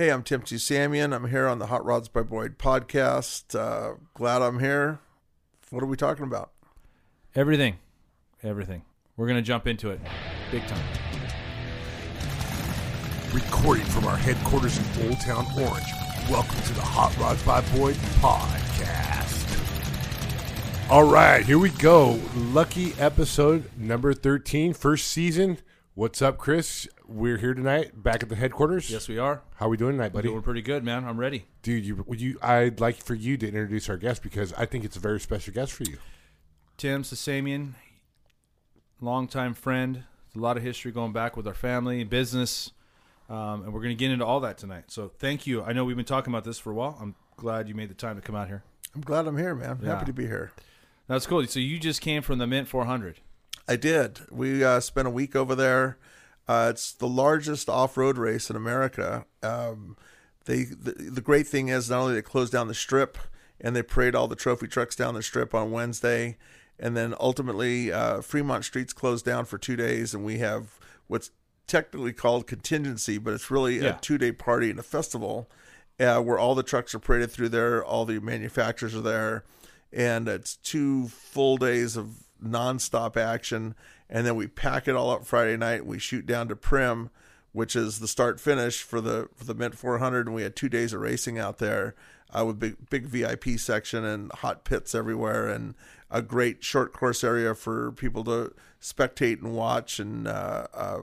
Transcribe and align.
Hey, 0.00 0.08
I'm 0.08 0.22
Tim 0.22 0.40
T. 0.40 0.56
Samian. 0.56 1.14
I'm 1.14 1.28
here 1.28 1.46
on 1.46 1.58
the 1.58 1.66
Hot 1.66 1.84
Rods 1.84 2.08
by 2.08 2.22
Boyd 2.22 2.56
podcast. 2.56 3.54
Uh, 3.54 3.96
glad 4.14 4.40
I'm 4.40 4.58
here. 4.58 4.98
What 5.68 5.82
are 5.82 5.86
we 5.86 5.98
talking 5.98 6.24
about? 6.24 6.52
Everything. 7.34 7.76
Everything. 8.42 8.80
We're 9.18 9.26
going 9.26 9.36
to 9.36 9.42
jump 9.42 9.66
into 9.66 9.90
it 9.90 10.00
big 10.50 10.66
time. 10.66 10.82
Recording 13.34 13.84
from 13.84 14.06
our 14.06 14.16
headquarters 14.16 14.78
in 14.78 15.06
Old 15.06 15.20
Town 15.20 15.44
Orange. 15.60 15.92
Welcome 16.30 16.62
to 16.62 16.72
the 16.72 16.80
Hot 16.80 17.14
Rods 17.18 17.42
by 17.42 17.60
Boyd 17.76 17.96
podcast. 18.22 19.60
All 20.88 21.04
right, 21.04 21.44
here 21.44 21.58
we 21.58 21.68
go. 21.68 22.18
Lucky 22.34 22.94
episode 22.98 23.70
number 23.76 24.14
13, 24.14 24.72
first 24.72 25.08
season. 25.08 25.58
What's 25.94 26.22
up, 26.22 26.38
Chris? 26.38 26.86
We're 27.08 27.38
here 27.38 27.52
tonight, 27.52 28.00
back 28.00 28.22
at 28.22 28.28
the 28.28 28.36
headquarters. 28.36 28.88
Yes, 28.90 29.08
we 29.08 29.18
are. 29.18 29.42
How 29.56 29.68
we 29.68 29.76
doing 29.76 29.96
tonight, 29.96 30.12
buddy? 30.12 30.28
Doing 30.28 30.40
pretty 30.40 30.62
good, 30.62 30.84
man. 30.84 31.04
I'm 31.04 31.18
ready. 31.18 31.46
Dude, 31.62 31.84
you, 31.84 32.04
would 32.06 32.20
you? 32.20 32.38
I'd 32.40 32.78
like 32.78 33.02
for 33.02 33.14
you 33.14 33.36
to 33.36 33.46
introduce 33.48 33.88
our 33.88 33.96
guest 33.96 34.22
because 34.22 34.52
I 34.52 34.66
think 34.66 34.84
it's 34.84 34.96
a 34.96 35.00
very 35.00 35.18
special 35.18 35.52
guest 35.52 35.72
for 35.72 35.82
you. 35.82 35.98
Tim 36.76 37.02
Sasamian, 37.02 37.72
longtime 39.00 39.54
friend. 39.54 40.04
A 40.36 40.38
lot 40.38 40.56
of 40.56 40.62
history 40.62 40.92
going 40.92 41.12
back 41.12 41.36
with 41.36 41.48
our 41.48 41.54
family, 41.54 42.04
business, 42.04 42.70
um, 43.28 43.64
and 43.64 43.74
we're 43.74 43.82
going 43.82 43.96
to 43.96 43.98
get 43.98 44.12
into 44.12 44.24
all 44.24 44.38
that 44.40 44.58
tonight. 44.58 44.84
So 44.92 45.10
thank 45.18 45.44
you. 45.44 45.60
I 45.64 45.72
know 45.72 45.84
we've 45.84 45.96
been 45.96 46.04
talking 46.04 46.32
about 46.32 46.44
this 46.44 46.60
for 46.60 46.70
a 46.70 46.74
while. 46.74 46.96
I'm 47.00 47.16
glad 47.36 47.68
you 47.68 47.74
made 47.74 47.90
the 47.90 47.94
time 47.94 48.14
to 48.14 48.22
come 48.22 48.36
out 48.36 48.46
here. 48.46 48.62
I'm 48.94 49.00
glad 49.00 49.26
I'm 49.26 49.36
here, 49.36 49.56
man. 49.56 49.80
Yeah. 49.82 49.88
Happy 49.88 50.06
to 50.06 50.12
be 50.12 50.26
here. 50.26 50.52
That's 51.08 51.26
cool. 51.26 51.44
So 51.48 51.58
you 51.58 51.80
just 51.80 52.00
came 52.00 52.22
from 52.22 52.38
the 52.38 52.46
Mint 52.46 52.68
400. 52.68 53.18
I 53.70 53.76
did. 53.76 54.20
We 54.30 54.64
uh, 54.64 54.80
spent 54.80 55.06
a 55.06 55.10
week 55.10 55.36
over 55.36 55.54
there. 55.54 55.96
Uh, 56.48 56.68
it's 56.70 56.92
the 56.92 57.08
largest 57.08 57.68
off-road 57.68 58.18
race 58.18 58.50
in 58.50 58.56
America. 58.56 59.24
Um, 59.42 59.96
they 60.46 60.64
the, 60.64 60.92
the 60.92 61.20
great 61.20 61.46
thing 61.46 61.68
is 61.68 61.88
not 61.88 62.00
only 62.00 62.14
they 62.14 62.22
closed 62.22 62.52
down 62.52 62.66
the 62.66 62.74
strip 62.74 63.16
and 63.60 63.76
they 63.76 63.82
parade 63.82 64.14
all 64.16 64.26
the 64.26 64.34
trophy 64.34 64.66
trucks 64.66 64.96
down 64.96 65.14
the 65.14 65.22
strip 65.22 65.54
on 65.54 65.70
Wednesday, 65.70 66.36
and 66.78 66.96
then 66.96 67.14
ultimately 67.20 67.92
uh, 67.92 68.20
Fremont 68.22 68.64
Street's 68.64 68.92
closed 68.92 69.24
down 69.24 69.44
for 69.44 69.58
two 69.58 69.76
days, 69.76 70.14
and 70.14 70.24
we 70.24 70.38
have 70.38 70.80
what's 71.06 71.30
technically 71.66 72.12
called 72.14 72.46
contingency, 72.46 73.18
but 73.18 73.34
it's 73.34 73.50
really 73.50 73.78
Yeah. 73.80 73.96
a 73.96 74.00
two-day 74.00 74.32
party 74.32 74.70
and 74.70 74.78
a 74.80 74.82
festival 74.82 75.48
uh, 76.00 76.20
where 76.20 76.38
all 76.38 76.54
the 76.56 76.62
trucks 76.64 76.94
are 76.94 76.98
paraded 76.98 77.30
through 77.30 77.50
there, 77.50 77.84
all 77.84 78.04
the 78.06 78.18
manufacturers 78.18 78.94
are 78.96 79.02
there, 79.02 79.44
and 79.92 80.26
it's 80.26 80.56
two 80.56 81.08
full 81.08 81.58
days 81.58 81.96
of 81.96 82.24
nonstop 82.44 83.16
action. 83.16 83.74
And 84.08 84.26
then 84.26 84.36
we 84.36 84.46
pack 84.46 84.88
it 84.88 84.96
all 84.96 85.10
up 85.10 85.24
Friday 85.24 85.56
night. 85.56 85.86
We 85.86 85.98
shoot 85.98 86.26
down 86.26 86.48
to 86.48 86.56
Primm, 86.56 87.10
which 87.52 87.76
is 87.76 88.00
the 88.00 88.08
start 88.08 88.40
finish 88.40 88.82
for 88.82 89.00
the 89.00 89.28
for 89.36 89.44
the 89.44 89.54
Mint 89.54 89.76
400, 89.76 90.26
and 90.26 90.34
we 90.34 90.42
had 90.42 90.56
two 90.56 90.68
days 90.68 90.92
of 90.92 91.00
racing 91.00 91.38
out 91.38 91.58
there 91.58 91.94
uh, 92.32 92.44
with 92.44 92.58
big 92.58 92.90
big 92.90 93.06
VIP 93.06 93.58
section 93.58 94.04
and 94.04 94.32
hot 94.32 94.64
pits 94.64 94.94
everywhere, 94.94 95.48
and 95.48 95.74
a 96.10 96.22
great 96.22 96.64
short 96.64 96.92
course 96.92 97.22
area 97.22 97.54
for 97.54 97.92
people 97.92 98.24
to 98.24 98.52
spectate 98.80 99.40
and 99.42 99.54
watch. 99.54 99.98
And 99.98 100.26
uh, 100.26 100.66
uh, 100.74 101.02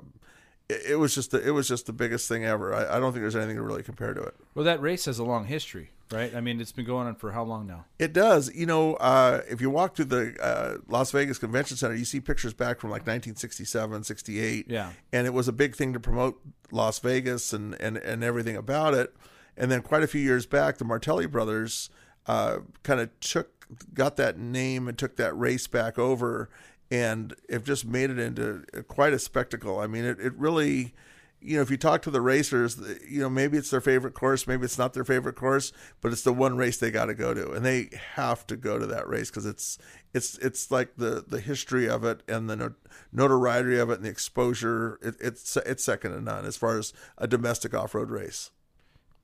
it, 0.69 0.81
it 0.91 0.95
was 0.95 1.15
just 1.15 1.31
the, 1.31 1.45
it 1.45 1.51
was 1.51 1.67
just 1.67 1.85
the 1.85 1.93
biggest 1.93 2.27
thing 2.27 2.45
ever. 2.45 2.73
I, 2.73 2.97
I 2.97 2.99
don't 2.99 3.13
think 3.13 3.23
there's 3.23 3.35
anything 3.35 3.57
to 3.57 3.61
really 3.61 3.83
compare 3.83 4.13
to 4.13 4.21
it. 4.21 4.35
Well, 4.53 4.65
that 4.65 4.81
race 4.81 5.05
has 5.05 5.19
a 5.19 5.23
long 5.23 5.45
history, 5.45 5.91
right? 6.11 6.33
I 6.35 6.41
mean, 6.41 6.61
it's 6.61 6.71
been 6.71 6.85
going 6.85 7.07
on 7.07 7.15
for 7.15 7.31
how 7.31 7.43
long 7.43 7.67
now? 7.67 7.85
It 7.99 8.13
does. 8.13 8.53
You 8.53 8.65
know, 8.65 8.95
uh, 8.95 9.41
if 9.49 9.61
you 9.61 9.69
walk 9.69 9.95
through 9.95 10.05
the 10.05 10.35
uh, 10.41 10.77
Las 10.87 11.11
Vegas 11.11 11.37
Convention 11.37 11.77
Center, 11.77 11.95
you 11.95 12.05
see 12.05 12.19
pictures 12.19 12.53
back 12.53 12.79
from 12.79 12.89
like 12.89 13.01
1967, 13.01 14.03
68. 14.03 14.65
Yeah. 14.69 14.91
And 15.11 15.27
it 15.27 15.33
was 15.33 15.47
a 15.47 15.53
big 15.53 15.75
thing 15.75 15.93
to 15.93 15.99
promote 15.99 16.39
Las 16.71 16.99
Vegas 16.99 17.53
and, 17.53 17.79
and, 17.81 17.97
and 17.97 18.23
everything 18.23 18.55
about 18.55 18.93
it. 18.93 19.15
And 19.55 19.71
then 19.71 19.81
quite 19.81 20.03
a 20.03 20.07
few 20.07 20.21
years 20.21 20.45
back, 20.45 20.77
the 20.77 20.85
Martelli 20.85 21.25
brothers 21.25 21.89
uh, 22.27 22.59
kind 22.83 22.99
of 22.99 23.09
took, 23.19 23.65
got 23.93 24.15
that 24.17 24.37
name 24.37 24.87
and 24.87 24.97
took 24.97 25.15
that 25.17 25.37
race 25.37 25.67
back 25.67 25.97
over 25.97 26.49
and 26.89 27.35
have 27.49 27.63
just 27.63 27.85
made 27.85 28.09
it 28.09 28.19
into 28.19 28.63
quite 28.87 29.13
a 29.13 29.19
spectacle. 29.19 29.79
I 29.79 29.87
mean, 29.87 30.05
it, 30.05 30.19
it 30.19 30.33
really, 30.35 30.93
you 31.39 31.55
know, 31.55 31.61
if 31.61 31.69
you 31.69 31.77
talk 31.77 32.01
to 32.01 32.11
the 32.11 32.21
racers, 32.21 32.81
you 33.07 33.21
know, 33.21 33.29
maybe 33.29 33.57
it's 33.57 33.69
their 33.69 33.81
favorite 33.81 34.13
course, 34.13 34.47
maybe 34.47 34.65
it's 34.65 34.77
not 34.77 34.93
their 34.93 35.03
favorite 35.03 35.35
course, 35.35 35.71
but 36.01 36.11
it's 36.11 36.23
the 36.23 36.33
one 36.33 36.57
race 36.57 36.77
they 36.77 36.91
got 36.91 37.05
to 37.05 37.13
go 37.13 37.33
to, 37.33 37.51
and 37.51 37.65
they 37.65 37.89
have 38.15 38.45
to 38.47 38.55
go 38.55 38.79
to 38.79 38.87
that 38.87 39.07
race 39.07 39.29
because 39.29 39.45
it's 39.45 39.77
it's 40.13 40.37
it's 40.39 40.71
like 40.71 40.95
the 40.97 41.23
the 41.27 41.39
history 41.39 41.87
of 41.87 42.03
it 42.03 42.23
and 42.27 42.49
the 42.49 42.73
notoriety 43.11 43.77
of 43.77 43.89
it 43.89 43.95
and 43.95 44.05
the 44.05 44.09
exposure. 44.09 44.99
It, 45.01 45.15
it's 45.19 45.55
it's 45.57 45.83
second 45.83 46.11
to 46.13 46.21
none 46.21 46.45
as 46.45 46.57
far 46.57 46.77
as 46.77 46.91
a 47.17 47.27
domestic 47.27 47.73
off 47.73 47.93
road 47.93 48.09
race. 48.09 48.51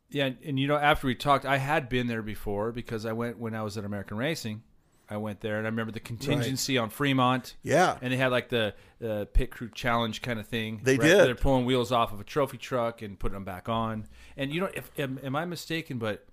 Yeah, 0.10 0.30
and 0.46 0.60
you 0.60 0.68
know, 0.68 0.78
after 0.78 1.08
we 1.08 1.16
talked, 1.16 1.46
I 1.46 1.58
had 1.58 1.90
been 1.90 2.06
there 2.06 2.22
before 2.22 2.72
because 2.72 3.06
I 3.06 3.14
went 3.14 3.40
when 3.40 3.56
I 3.56 3.64
was 3.64 3.78
at 3.78 3.86
American 3.86 4.18
Racing. 4.18 4.62
I 5.14 5.18
went 5.18 5.42
there, 5.42 5.58
and 5.58 5.68
I 5.68 5.70
remember 5.70 5.92
the 5.92 6.00
contingency 6.00 6.78
on 6.78 6.90
Fremont. 6.90 7.56
Yeah, 7.64 7.98
and 8.02 8.12
they 8.12 8.18
had 8.18 8.32
like 8.32 8.50
the 8.50 8.74
uh, 9.04 9.26
pit 9.32 9.52
crew 9.52 9.70
challenge 9.74 10.22
kind 10.22 10.40
of 10.40 10.48
thing. 10.48 10.82
They 10.84 10.98
did. 10.98 11.18
They're 11.18 11.36
pulling 11.36 11.66
wheels 11.66 11.92
off 11.92 12.12
of 12.12 12.20
a 12.20 12.24
trophy 12.24 12.58
truck 12.58 13.02
and 13.02 13.18
putting 13.18 13.36
them 13.36 13.46
back 13.46 13.70
on. 13.70 14.08
And 14.36 14.54
you 14.54 14.62
know, 14.62 14.70
if 14.74 14.92
am, 14.98 15.20
am 15.24 15.36
I 15.36 15.46
mistaken? 15.46 15.98
But 16.00 16.26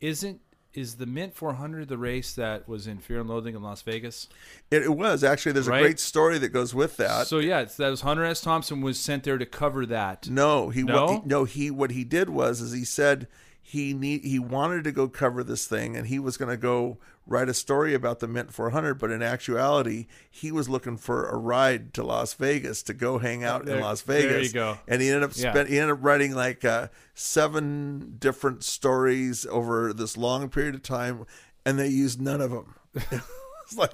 isn't 0.00 0.40
is 0.74 0.94
the 0.94 1.06
Mint 1.06 1.34
400 1.34 1.88
the 1.88 1.98
race 1.98 2.34
that 2.34 2.66
was 2.66 2.86
in 2.86 2.98
Fear 2.98 3.20
and 3.20 3.28
Loathing 3.28 3.54
in 3.54 3.62
Las 3.62 3.82
Vegas? 3.82 4.28
it, 4.70 4.82
it 4.82 4.96
was 4.96 5.22
actually. 5.22 5.52
There's 5.52 5.68
Right. 5.68 5.80
a 5.80 5.82
great 5.82 6.00
story 6.00 6.38
that 6.38 6.48
goes 6.48 6.74
with 6.74 6.96
that. 6.96 7.26
So 7.26 7.38
yeah, 7.38 7.60
it's, 7.60 7.76
that 7.76 7.90
was 7.90 8.00
Hunter 8.00 8.24
S. 8.24 8.40
Thompson 8.40 8.80
was 8.80 8.98
sent 8.98 9.24
there 9.24 9.38
to 9.38 9.46
cover 9.46 9.84
that. 9.86 10.28
No, 10.30 10.70
he 10.70 10.82
No? 10.82 11.06
What, 11.06 11.26
no 11.26 11.44
he 11.44 11.70
what 11.70 11.90
he 11.90 12.04
did 12.04 12.30
was 12.30 12.60
is 12.60 12.72
he 12.72 12.84
said 12.84 13.28
he 13.60 13.94
need 13.94 14.24
he 14.24 14.38
wanted 14.38 14.84
to 14.84 14.92
go 14.92 15.08
cover 15.08 15.44
this 15.44 15.66
thing 15.66 15.96
and 15.96 16.08
he 16.08 16.18
was 16.18 16.36
going 16.36 16.50
to 16.50 16.56
go 16.56 16.98
write 17.26 17.48
a 17.48 17.54
story 17.54 17.94
about 17.94 18.18
the 18.20 18.26
Mint 18.28 18.52
400, 18.52 18.94
but 18.94 19.10
in 19.10 19.22
actuality 19.22 20.06
he 20.30 20.50
was 20.50 20.68
looking 20.68 20.96
for 20.96 21.28
a 21.28 21.36
ride 21.36 21.94
to 21.94 22.02
Las 22.02 22.34
Vegas 22.34 22.82
to 22.84 22.94
go 22.94 23.18
hang 23.18 23.44
out 23.44 23.64
There- 23.64 23.76
in 23.76 23.80
Las 23.82 24.02
Vegas. 24.02 24.30
there 24.30 24.42
you 24.42 24.52
go. 24.52 24.78
And 24.88 25.00
he 25.00 25.08
ended 25.08 25.22
up 25.22 25.32
Yeah. 25.36 25.52
spent 25.52 25.68
he 25.68 25.78
ended 25.78 25.96
up 25.96 26.04
writing 26.04 26.34
like 26.34 26.64
uh, 26.64 26.88
seven 27.14 28.16
different 28.18 28.64
stories 28.64 29.46
over 29.46 29.92
this 29.92 30.16
long 30.16 30.48
period 30.48 30.74
of 30.74 30.82
time, 30.82 31.24
and 31.64 31.78
they 31.78 31.88
used 31.88 32.20
none 32.20 32.40
of 32.40 32.50
them. 32.50 32.74
it's 32.94 33.76
like. 33.76 33.92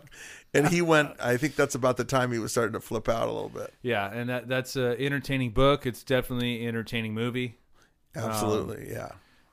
And 0.55 0.69
he 0.69 0.81
went. 0.81 1.11
I 1.21 1.37
think 1.37 1.57
that's 1.57 1.75
about 1.75 1.99
the 1.99 2.05
time 2.05 2.33
he 2.33 2.39
was 2.39 2.53
starting 2.53 2.73
to 2.73 2.81
flip 2.81 3.07
out 3.07 3.29
a 3.29 3.31
little 3.31 3.51
bit. 3.51 3.73
Yeah, 3.83 4.11
and 4.11 4.31
that 4.31 4.49
that's 4.49 4.77
an 4.77 4.93
entertaining 4.99 5.51
book. 5.51 5.85
It's 5.85 6.03
definitely 6.03 6.63
an 6.63 6.69
entertaining 6.69 7.13
movie. 7.13 7.59
Absolutely, 8.17 8.89
yeah. 8.91 9.11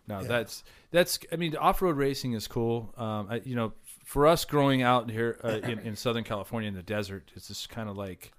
No, 0.07 0.23
that's 0.23 0.63
that's. 0.91 1.19
I 1.31 1.35
mean, 1.35 1.55
off 1.55 1.81
road 1.81 1.97
racing 1.97 2.33
is 2.33 2.47
cool. 2.47 2.93
Um, 2.97 3.27
I, 3.29 3.41
you 3.43 3.55
know, 3.55 3.73
for 4.05 4.27
us 4.27 4.45
growing 4.45 4.81
out 4.81 5.09
here 5.09 5.39
uh, 5.43 5.59
in, 5.63 5.79
in 5.79 5.95
Southern 5.95 6.23
California 6.23 6.67
in 6.67 6.75
the 6.75 6.83
desert, 6.83 7.31
it's 7.35 7.47
just 7.47 7.69
kind 7.69 7.89
of 7.89 7.97
like 7.97 8.31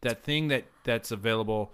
that 0.00 0.22
thing 0.22 0.48
that 0.48 0.64
that's 0.82 1.10
available, 1.12 1.72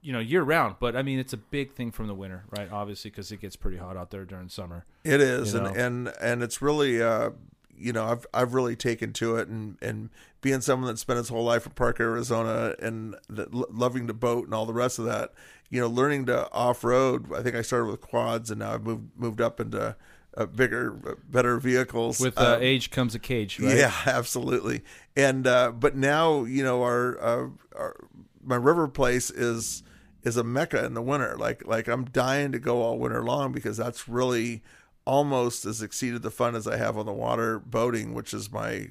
you 0.00 0.12
know, 0.12 0.18
year 0.18 0.42
round. 0.42 0.76
But 0.80 0.96
I 0.96 1.02
mean, 1.02 1.18
it's 1.18 1.34
a 1.34 1.38
big 1.38 1.72
thing 1.72 1.90
from 1.90 2.06
the 2.06 2.14
winter, 2.14 2.44
right? 2.56 2.70
Obviously, 2.72 3.10
because 3.10 3.30
it 3.32 3.40
gets 3.40 3.56
pretty 3.56 3.76
hot 3.76 3.96
out 3.96 4.10
there 4.10 4.24
during 4.24 4.48
summer. 4.48 4.86
It 5.04 5.20
is, 5.20 5.52
you 5.52 5.60
and, 5.60 5.76
and 5.76 6.12
and 6.20 6.42
it's 6.42 6.62
really, 6.62 7.02
uh, 7.02 7.30
you 7.78 7.92
know, 7.92 8.04
I've 8.06 8.26
I've 8.34 8.54
really 8.54 8.76
taken 8.76 9.12
to 9.14 9.36
it, 9.36 9.48
and 9.48 9.76
and 9.82 10.10
being 10.40 10.60
someone 10.60 10.88
that 10.88 10.98
spent 10.98 11.16
his 11.18 11.28
whole 11.28 11.44
life 11.44 11.66
in 11.66 11.72
Parker, 11.72 12.04
Arizona, 12.04 12.74
and 12.80 13.16
lo- 13.28 13.66
loving 13.70 14.06
to 14.06 14.14
boat 14.14 14.44
and 14.44 14.54
all 14.54 14.66
the 14.66 14.72
rest 14.72 14.98
of 14.98 15.04
that, 15.06 15.32
you 15.70 15.80
know, 15.80 15.88
learning 15.88 16.26
to 16.26 16.50
off 16.52 16.84
road. 16.84 17.32
I 17.32 17.42
think 17.42 17.56
I 17.56 17.62
started 17.62 17.86
with 17.86 18.00
quads, 18.00 18.50
and 18.50 18.60
now 18.60 18.74
I've 18.74 18.84
moved 18.84 19.10
moved 19.16 19.40
up 19.40 19.60
into 19.60 19.96
uh, 20.36 20.46
bigger, 20.46 20.98
uh, 21.06 21.14
better 21.28 21.58
vehicles. 21.58 22.20
With 22.20 22.38
uh, 22.38 22.54
Um, 22.56 22.62
age 22.62 22.90
comes 22.90 23.14
a 23.14 23.18
cage, 23.18 23.58
right? 23.58 23.76
yeah, 23.76 23.92
absolutely. 24.06 24.82
And 25.16 25.46
uh, 25.46 25.72
but 25.72 25.96
now 25.96 26.44
you 26.44 26.62
know 26.62 26.82
our, 26.82 27.20
uh, 27.20 27.48
our 27.76 27.96
my 28.42 28.56
river 28.56 28.86
place 28.88 29.30
is 29.30 29.82
is 30.22 30.36
a 30.36 30.44
mecca 30.44 30.84
in 30.84 30.94
the 30.94 31.02
winter. 31.02 31.36
Like 31.36 31.66
like 31.66 31.88
I'm 31.88 32.04
dying 32.04 32.52
to 32.52 32.58
go 32.58 32.82
all 32.82 32.98
winter 32.98 33.24
long 33.24 33.52
because 33.52 33.76
that's 33.76 34.08
really 34.08 34.62
almost 35.08 35.64
as 35.64 35.80
exceeded 35.80 36.20
the 36.20 36.30
fun 36.30 36.54
as 36.54 36.68
I 36.68 36.76
have 36.76 36.98
on 36.98 37.06
the 37.06 37.12
water 37.12 37.58
boating, 37.58 38.12
which 38.12 38.34
is 38.34 38.52
my 38.52 38.90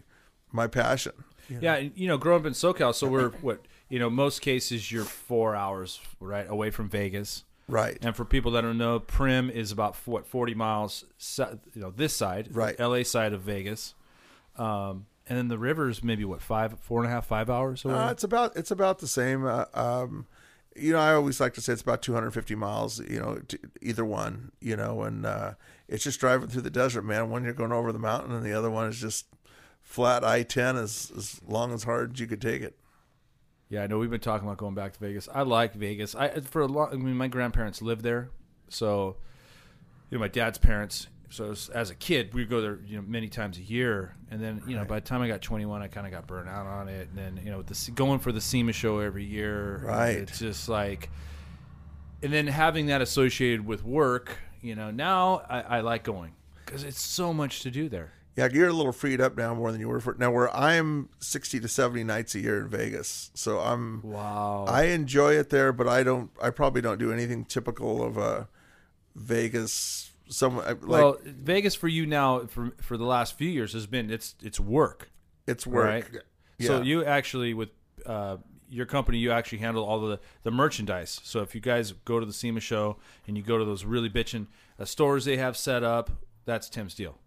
my 0.51 0.65
passion. 0.65 1.13
Yeah, 1.49 1.75
and, 1.75 1.91
you 1.95 2.07
know, 2.07 2.17
growing 2.17 2.41
up 2.41 2.47
in 2.47 2.53
SoCal, 2.53 2.93
so 2.93 3.07
we're 3.07 3.29
what 3.41 3.61
you 3.87 3.99
know, 3.99 4.09
most 4.09 4.41
cases 4.41 4.91
you're 4.91 5.05
four 5.05 5.55
hours 5.55 6.01
right 6.19 6.49
away 6.49 6.71
from 6.71 6.89
Vegas. 6.89 7.45
Right. 7.69 7.97
And 8.01 8.15
for 8.15 8.25
people 8.25 8.51
that 8.51 8.61
don't 8.61 8.77
know, 8.77 8.99
Primm 8.99 9.49
is 9.51 9.71
about 9.71 9.95
what 10.05 10.25
forty 10.25 10.55
miles, 10.55 11.05
you 11.37 11.81
know, 11.81 11.91
this 11.91 12.13
side, 12.13 12.49
Right. 12.51 12.75
L.A. 12.79 13.03
side 13.03 13.33
of 13.33 13.41
Vegas, 13.41 13.93
um, 14.57 15.05
and 15.29 15.37
then 15.37 15.47
the 15.49 15.59
river's 15.59 16.03
maybe 16.03 16.25
what 16.25 16.41
five, 16.41 16.79
four 16.79 17.03
and 17.03 17.07
a 17.07 17.13
half, 17.13 17.27
five 17.27 17.49
hours 17.49 17.85
away. 17.85 17.93
Uh, 17.93 18.11
it's 18.11 18.23
about 18.23 18.55
it's 18.55 18.71
about 18.71 18.99
the 18.99 19.07
same. 19.07 19.45
Uh, 19.45 19.65
um, 19.73 20.25
you 20.77 20.93
know, 20.93 20.99
I 20.99 21.13
always 21.13 21.39
like 21.39 21.53
to 21.55 21.61
say 21.61 21.73
it's 21.73 21.81
about 21.81 22.01
250 22.01 22.55
miles. 22.55 22.99
You 22.99 23.19
know, 23.19 23.39
either 23.81 24.05
one. 24.05 24.51
You 24.61 24.75
know, 24.75 25.03
and 25.03 25.25
uh, 25.25 25.53
it's 25.87 26.03
just 26.03 26.19
driving 26.19 26.49
through 26.49 26.61
the 26.61 26.69
desert, 26.69 27.03
man. 27.03 27.29
One 27.29 27.43
you're 27.43 27.53
going 27.53 27.71
over 27.71 27.91
the 27.91 27.99
mountain, 27.99 28.33
and 28.33 28.45
the 28.45 28.53
other 28.53 28.69
one 28.69 28.87
is 28.87 28.99
just 28.99 29.25
flat 29.81 30.23
I-10 30.23 30.81
as 30.81 31.11
as 31.15 31.41
long 31.47 31.73
as 31.73 31.83
hard 31.83 32.13
as 32.13 32.19
you 32.19 32.27
could 32.27 32.41
take 32.41 32.61
it. 32.61 32.77
yeah, 33.69 33.83
I 33.83 33.87
know 33.87 33.97
we've 33.97 34.09
been 34.09 34.19
talking 34.19 34.47
about 34.47 34.57
going 34.57 34.75
back 34.75 34.93
to 34.93 34.99
Vegas. 34.99 35.29
I 35.33 35.41
like 35.43 35.73
Vegas. 35.73 36.13
I 36.15 36.41
for 36.41 36.61
a 36.61 36.67
long. 36.67 36.89
I 36.91 36.95
mean, 36.95 37.15
my 37.15 37.27
grandparents 37.27 37.81
lived 37.81 38.03
there, 38.03 38.29
So, 38.69 39.17
you 40.09 40.17
know, 40.17 40.21
my 40.21 40.27
dad's 40.27 40.57
parents. 40.57 41.07
So 41.29 41.51
as, 41.51 41.69
as 41.69 41.89
a 41.89 41.95
kid, 41.95 42.33
we'd 42.33 42.49
go 42.49 42.61
there, 42.61 42.79
you 42.85 42.95
know, 42.95 43.03
many 43.05 43.27
times 43.27 43.57
a 43.57 43.61
year, 43.61 44.15
and 44.31 44.41
then 44.41 44.61
you 44.65 44.75
know, 44.75 44.85
by 44.85 44.95
the 44.95 45.05
time 45.05 45.21
I 45.21 45.27
got 45.27 45.41
21, 45.41 45.81
I 45.81 45.87
kind 45.87 46.07
of 46.07 46.13
got 46.13 46.25
burnt 46.25 46.47
out 46.47 46.65
on 46.65 46.87
it, 46.87 47.09
and 47.09 47.17
then 47.17 47.43
you 47.43 47.51
know, 47.51 47.57
with 47.57 47.67
the 47.67 47.91
going 47.91 48.19
for 48.19 48.31
the 48.31 48.41
SEMA 48.41 48.71
show 48.71 48.99
every 48.99 49.25
year, 49.25 49.81
Right. 49.83 50.17
It's 50.17 50.39
just 50.39 50.69
like, 50.69 51.09
and 52.23 52.31
then 52.31 52.47
having 52.47 52.87
that 52.87 53.01
associated 53.01 53.65
with 53.65 53.83
work, 53.83 54.37
you 54.61 54.75
know, 54.75 54.89
now 54.89 55.43
I, 55.49 55.61
I 55.61 55.79
like 55.81 56.03
going 56.03 56.33
because 56.65 56.83
it's 56.83 57.01
so 57.01 57.33
much 57.33 57.61
to 57.61 57.71
do 57.71 57.89
there. 57.89 58.13
Yeah, 58.37 58.47
you're 58.53 58.67
a 58.67 58.73
little 58.73 58.91
freed 58.91 59.19
up 59.19 59.35
now 59.35 59.55
more 59.55 59.71
than 59.71 59.81
you 59.81 59.87
were 59.87 59.99
for 59.99 60.15
now. 60.19 60.29
Where 60.29 60.55
I'm 60.55 61.09
60 61.19 61.59
to 61.59 61.67
70 61.67 62.03
nights 62.03 62.35
a 62.35 62.39
year 62.39 62.59
in 62.61 62.69
Vegas, 62.69 63.31
so 63.33 63.59
I'm 63.59 64.01
Wow. 64.03 64.65
I 64.67 64.83
enjoy 64.83 65.33
it 65.33 65.49
there, 65.49 65.73
but 65.73 65.87
I 65.87 66.03
don't. 66.03 66.29
I 66.41 66.51
probably 66.51 66.81
don't 66.81 66.99
do 66.99 67.11
anything 67.11 67.45
typical 67.45 68.03
of 68.03 68.15
a 68.17 68.47
Vegas. 69.15 70.11
Some 70.29 70.57
like 70.57 70.85
well, 70.85 71.17
Vegas 71.23 71.75
for 71.75 71.87
you 71.87 72.05
now 72.05 72.45
for 72.47 72.71
for 72.81 72.97
the 72.97 73.05
last 73.05 73.37
few 73.37 73.49
years 73.49 73.73
has 73.73 73.87
been 73.87 74.09
it's 74.11 74.35
it's 74.43 74.59
work. 74.59 75.09
it's 75.47 75.65
work. 75.65 75.85
Right. 75.85 76.05
Yeah. 76.57 76.67
So 76.67 76.81
you 76.81 77.05
actually 77.05 77.53
with 77.53 77.69
uh, 78.05 78.37
your 78.69 78.85
company, 78.85 79.17
you 79.19 79.31
actually 79.31 79.59
handle 79.59 79.85
all 79.85 79.99
the 80.01 80.19
the 80.43 80.51
merchandise. 80.51 81.19
So 81.23 81.41
if 81.41 81.55
you 81.55 81.61
guys 81.61 81.93
go 82.05 82.19
to 82.19 82.25
the 82.25 82.33
SEMA 82.33 82.59
show 82.59 82.97
and 83.27 83.37
you 83.37 83.43
go 83.43 83.57
to 83.57 83.63
those 83.65 83.85
really 83.85 84.09
bitchin' 84.09 84.47
uh, 84.79 84.85
stores 84.85 85.23
they 85.25 85.37
have 85.37 85.55
set 85.55 85.83
up, 85.83 86.09
that's 86.45 86.69
Tim's 86.69 86.93
deal. 86.95 87.17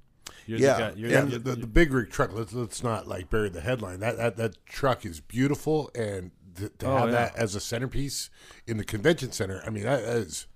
You're 0.47 0.59
the 0.59 0.65
Yeah. 0.65 0.79
guy- 0.79 0.93
you're- 0.97 1.13
Yeah. 1.13 1.21
And 1.23 1.31
the, 1.33 1.39
the, 1.39 1.57
the 1.57 1.67
big 1.67 1.93
rig 1.93 2.11
truck. 2.11 2.33
Let's 2.35 2.53
let's 2.53 2.83
not 2.83 3.07
like 3.09 3.31
bury 3.31 3.49
the 3.49 3.61
headline. 3.63 4.01
That 4.01 4.17
that 4.19 4.37
that 4.37 4.67
truck 4.67 5.07
is 5.07 5.21
beautiful, 5.21 5.91
and 5.95 6.33
th- 6.57 6.73
to 6.79 6.87
Oh, 6.87 6.97
have 6.99 7.07
yeah. 7.09 7.13
that 7.13 7.37
as 7.37 7.55
a 7.55 7.61
centerpiece 7.61 8.29
in 8.67 8.77
the 8.77 8.85
convention 8.85 9.33
center. 9.33 9.63
I 9.67 9.71
mean, 9.71 9.85
that 9.85 10.01
is 10.03 10.47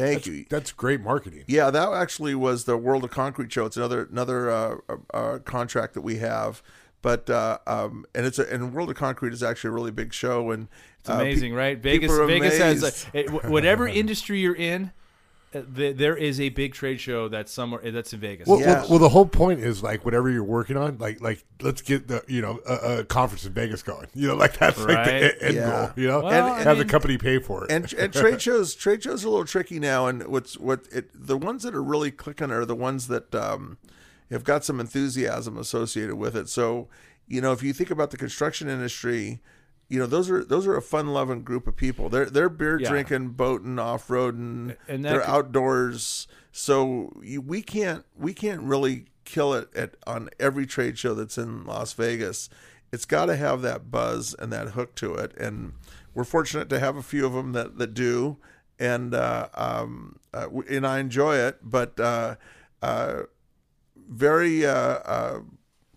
Thank 0.00 0.26
you. 0.26 0.46
that's 0.48 0.72
great 0.72 1.00
marketing. 1.00 1.44
Yeah, 1.46 1.70
that 1.70 1.92
actually 1.92 2.34
was 2.34 2.64
the 2.64 2.76
World 2.76 3.04
of 3.04 3.10
Concrete 3.10 3.52
show. 3.52 3.66
It's 3.66 3.76
another 3.76 4.08
another 4.10 4.50
uh, 4.50 4.76
uh, 5.12 5.38
contract 5.38 5.94
that 5.94 6.02
we 6.02 6.16
have, 6.16 6.62
but 7.02 7.28
uh, 7.30 7.58
um, 7.66 8.06
and 8.14 8.26
it's 8.26 8.38
a, 8.38 8.52
and 8.52 8.74
World 8.74 8.90
of 8.90 8.96
Concrete 8.96 9.32
is 9.32 9.42
actually 9.42 9.68
a 9.68 9.72
really 9.72 9.90
big 9.90 10.12
show, 10.12 10.50
and 10.50 10.68
It's 11.00 11.10
uh, 11.10 11.16
pe- 11.16 11.22
amazing, 11.22 11.54
right? 11.54 11.78
Vegas, 11.78 12.16
Vegas 12.16 12.58
has 12.58 13.08
a, 13.14 13.18
it, 13.18 13.44
whatever 13.48 13.86
industry 14.02 14.40
you're 14.40 14.56
in. 14.56 14.92
Uh, 15.54 15.62
th- 15.74 15.96
There 15.96 16.16
is 16.16 16.40
a 16.40 16.48
big 16.50 16.74
trade 16.74 17.00
show 17.00 17.28
that's 17.28 17.50
somewhere 17.52 17.84
uh, 17.84 17.90
that's 17.90 18.12
in 18.12 18.20
Vegas. 18.20 18.46
Well, 18.46 18.60
Yeah. 18.60 18.80
well, 18.82 18.90
well, 18.90 18.98
the 19.00 19.08
whole 19.08 19.26
point 19.26 19.60
is 19.60 19.82
like 19.82 20.04
whatever 20.04 20.30
you're 20.30 20.44
working 20.44 20.76
on, 20.76 20.98
like 20.98 21.20
like 21.20 21.44
let's 21.60 21.82
get 21.82 22.08
the 22.08 22.22
you 22.28 22.40
know 22.40 22.60
a, 22.68 22.98
a 23.00 23.04
conference 23.04 23.44
in 23.44 23.52
Vegas 23.52 23.82
going. 23.82 24.06
You 24.14 24.28
know, 24.28 24.36
like 24.36 24.58
that's 24.58 24.78
like 24.78 25.04
the 25.06 25.42
end 25.44 25.54
Yeah. 25.56 25.70
goal. 25.70 25.90
You 25.96 26.08
know, 26.08 26.20
Well, 26.22 26.32
and, 26.32 26.46
I 26.46 26.58
have 26.62 26.76
mean- 26.78 26.86
the 26.86 26.90
company 26.92 27.18
pay 27.18 27.38
for 27.38 27.64
it. 27.64 27.70
and 27.72 27.92
and 27.94 28.12
trade 28.12 28.40
shows 28.40 28.74
trade 28.74 29.02
shows 29.02 29.24
are 29.24 29.28
a 29.28 29.30
little 29.30 29.44
tricky 29.46 29.78
now 29.80 30.06
and 30.06 30.26
what's 30.28 30.56
what 30.58 30.86
it 30.92 31.10
the 31.14 31.36
ones 31.36 31.62
that 31.64 31.74
are 31.74 31.82
really 31.82 32.10
clicking 32.10 32.50
are 32.50 32.64
the 32.64 32.76
ones 32.76 33.08
that 33.08 33.34
um 33.34 33.78
have 34.30 34.44
got 34.44 34.64
some 34.64 34.78
enthusiasm 34.78 35.58
associated 35.58 36.14
with 36.14 36.36
it 36.36 36.48
so 36.48 36.88
you 37.26 37.40
know 37.40 37.50
if 37.52 37.62
you 37.62 37.72
think 37.72 37.90
about 37.90 38.10
the 38.12 38.16
construction 38.16 38.68
industry 38.68 39.40
you 39.90 39.98
know 39.98 40.06
those 40.06 40.30
are 40.30 40.42
those 40.44 40.66
are 40.66 40.76
a 40.76 40.80
fun 40.82 41.08
loving 41.08 41.42
group 41.42 41.66
of 41.66 41.76
people. 41.76 42.08
They're 42.08 42.26
they're 42.30 42.48
beer 42.48 42.80
Yeah. 42.80 42.88
drinking 42.88 43.30
boating 43.30 43.78
off-roading. 43.78 44.76
And 44.88 45.04
they're 45.04 45.20
could- 45.20 45.28
outdoors. 45.28 46.26
So 46.52 47.12
you, 47.22 47.40
we 47.42 47.60
can't 47.60 48.04
we 48.16 48.32
can't 48.32 48.62
really 48.62 49.06
kill 49.24 49.52
it 49.52 49.68
at 49.76 49.96
on 50.06 50.30
every 50.38 50.64
trade 50.64 50.96
show 50.98 51.12
that's 51.14 51.36
in 51.36 51.64
Las 51.64 51.92
Vegas. 51.92 52.48
It's 52.92 53.04
got 53.04 53.26
to 53.26 53.36
have 53.36 53.62
that 53.62 53.90
buzz 53.90 54.34
and 54.38 54.52
that 54.52 54.68
hook 54.70 54.94
to 54.96 55.14
it. 55.14 55.36
And 55.36 55.72
we're 56.14 56.24
fortunate 56.24 56.68
to 56.70 56.78
have 56.80 56.96
a 56.96 57.02
few 57.02 57.26
of 57.26 57.32
them 57.32 57.52
that 57.52 57.78
that 57.78 57.92
do. 57.92 58.38
And 58.78 59.12
uh, 59.12 59.48
um, 59.54 60.20
uh, 60.32 60.48
and 60.68 60.86
I 60.86 61.00
enjoy 61.00 61.36
it 61.36 61.58
but 61.62 61.98
uh, 62.00 62.36
uh, 62.80 63.22
very 63.96 64.64
uh, 64.64 64.70
uh, 64.72 65.40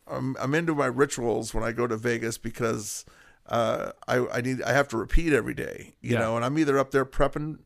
I'm, 0.07 0.35
I'm 0.39 0.53
into 0.55 0.75
my 0.75 0.87
rituals 0.87 1.53
when 1.53 1.63
I 1.63 1.71
go 1.71 1.87
to 1.87 1.95
Vegas 1.95 2.37
because 2.37 3.05
uh, 3.47 3.91
I, 4.07 4.25
I 4.27 4.41
need 4.41 4.61
I 4.61 4.73
have 4.73 4.87
to 4.89 4.97
repeat 4.97 5.33
every 5.33 5.53
day, 5.53 5.95
you 6.01 6.13
Yeah. 6.13 6.19
know, 6.19 6.35
and 6.35 6.45
I'm 6.45 6.57
either 6.57 6.77
up 6.77 6.91
there 6.91 7.05
prepping 7.05 7.59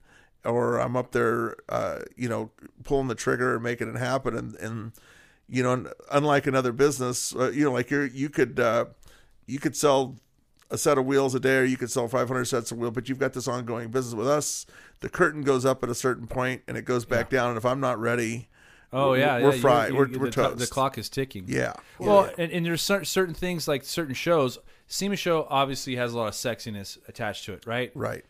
or 0.46 0.80
I'm 0.80 0.96
up 0.96 1.12
there, 1.12 1.56
uh, 1.70 2.00
you 2.16 2.30
know, 2.30 2.52
pulling 2.84 3.08
the 3.08 3.16
trigger 3.16 3.56
and 3.56 3.64
making 3.64 3.90
it 3.90 3.98
happen. 3.98 4.36
And, 4.38 4.56
and 4.56 4.92
you 5.50 5.64
know, 5.64 5.86
unlike 6.12 6.48
another 6.48 6.72
business, 6.72 7.36
uh, 7.36 7.52
you 7.52 7.64
know, 7.66 7.72
like 7.72 7.90
you're 7.92 8.06
you 8.06 8.30
could 8.30 8.60
uh, 8.60 8.86
you 9.46 9.60
could 9.60 9.76
sell 9.76 10.16
a 10.70 10.78
set 10.78 10.98
of 10.98 11.06
wheels 11.06 11.34
a 11.34 11.40
day 11.40 11.60
or 11.60 11.64
you 11.64 11.78
could 11.78 11.90
sell 11.92 12.08
500 12.10 12.44
sets 12.46 12.72
of 12.72 12.78
wheels, 12.78 12.94
but 12.94 13.08
you've 13.08 13.20
got 13.20 13.32
this 13.34 13.48
ongoing 13.48 13.90
business 13.90 14.14
with 14.14 14.28
us. 14.28 14.66
The 15.00 15.08
curtain 15.10 15.42
goes 15.44 15.64
up 15.66 15.82
at 15.84 15.90
a 15.90 15.96
certain 15.96 16.28
point 16.28 16.64
and 16.68 16.76
it 16.76 16.84
goes 16.84 17.06
back 17.06 17.30
down. 17.30 17.50
And 17.50 17.58
if 17.58 17.66
I'm 17.66 17.80
not 17.80 17.98
ready, 18.00 18.50
oh 18.92 19.12
we're- 19.12 19.22
yeah, 19.22 19.36
we're 19.36 19.50
yeah, 19.50 19.56
you- 19.56 19.62
fried. 19.62 19.92
you- 19.94 19.98
We're- 19.98 20.12
the, 20.12 20.20
we're 20.20 20.26
to- 20.26 20.32
toast. 20.32 20.58
the 20.60 20.68
clock 20.68 20.98
is 20.98 21.08
ticking. 21.08 21.46
yeah. 21.48 21.74
Well, 22.00 22.30
and, 22.38 22.52
and 22.52 22.66
there's 22.66 22.82
cer- 22.82 23.06
certain 23.06 23.34
things 23.36 23.68
like 23.68 23.84
certain 23.86 24.14
shows. 24.16 24.58
SEMA 24.88 25.16
show 25.16 25.46
obviously 25.50 25.96
has 25.98 26.14
a 26.14 26.18
lot 26.18 26.28
of 26.28 26.34
sexiness 26.34 26.98
attached 27.08 27.46
to 27.46 27.54
it, 27.54 27.66
right? 27.68 27.92
right. 27.94 28.24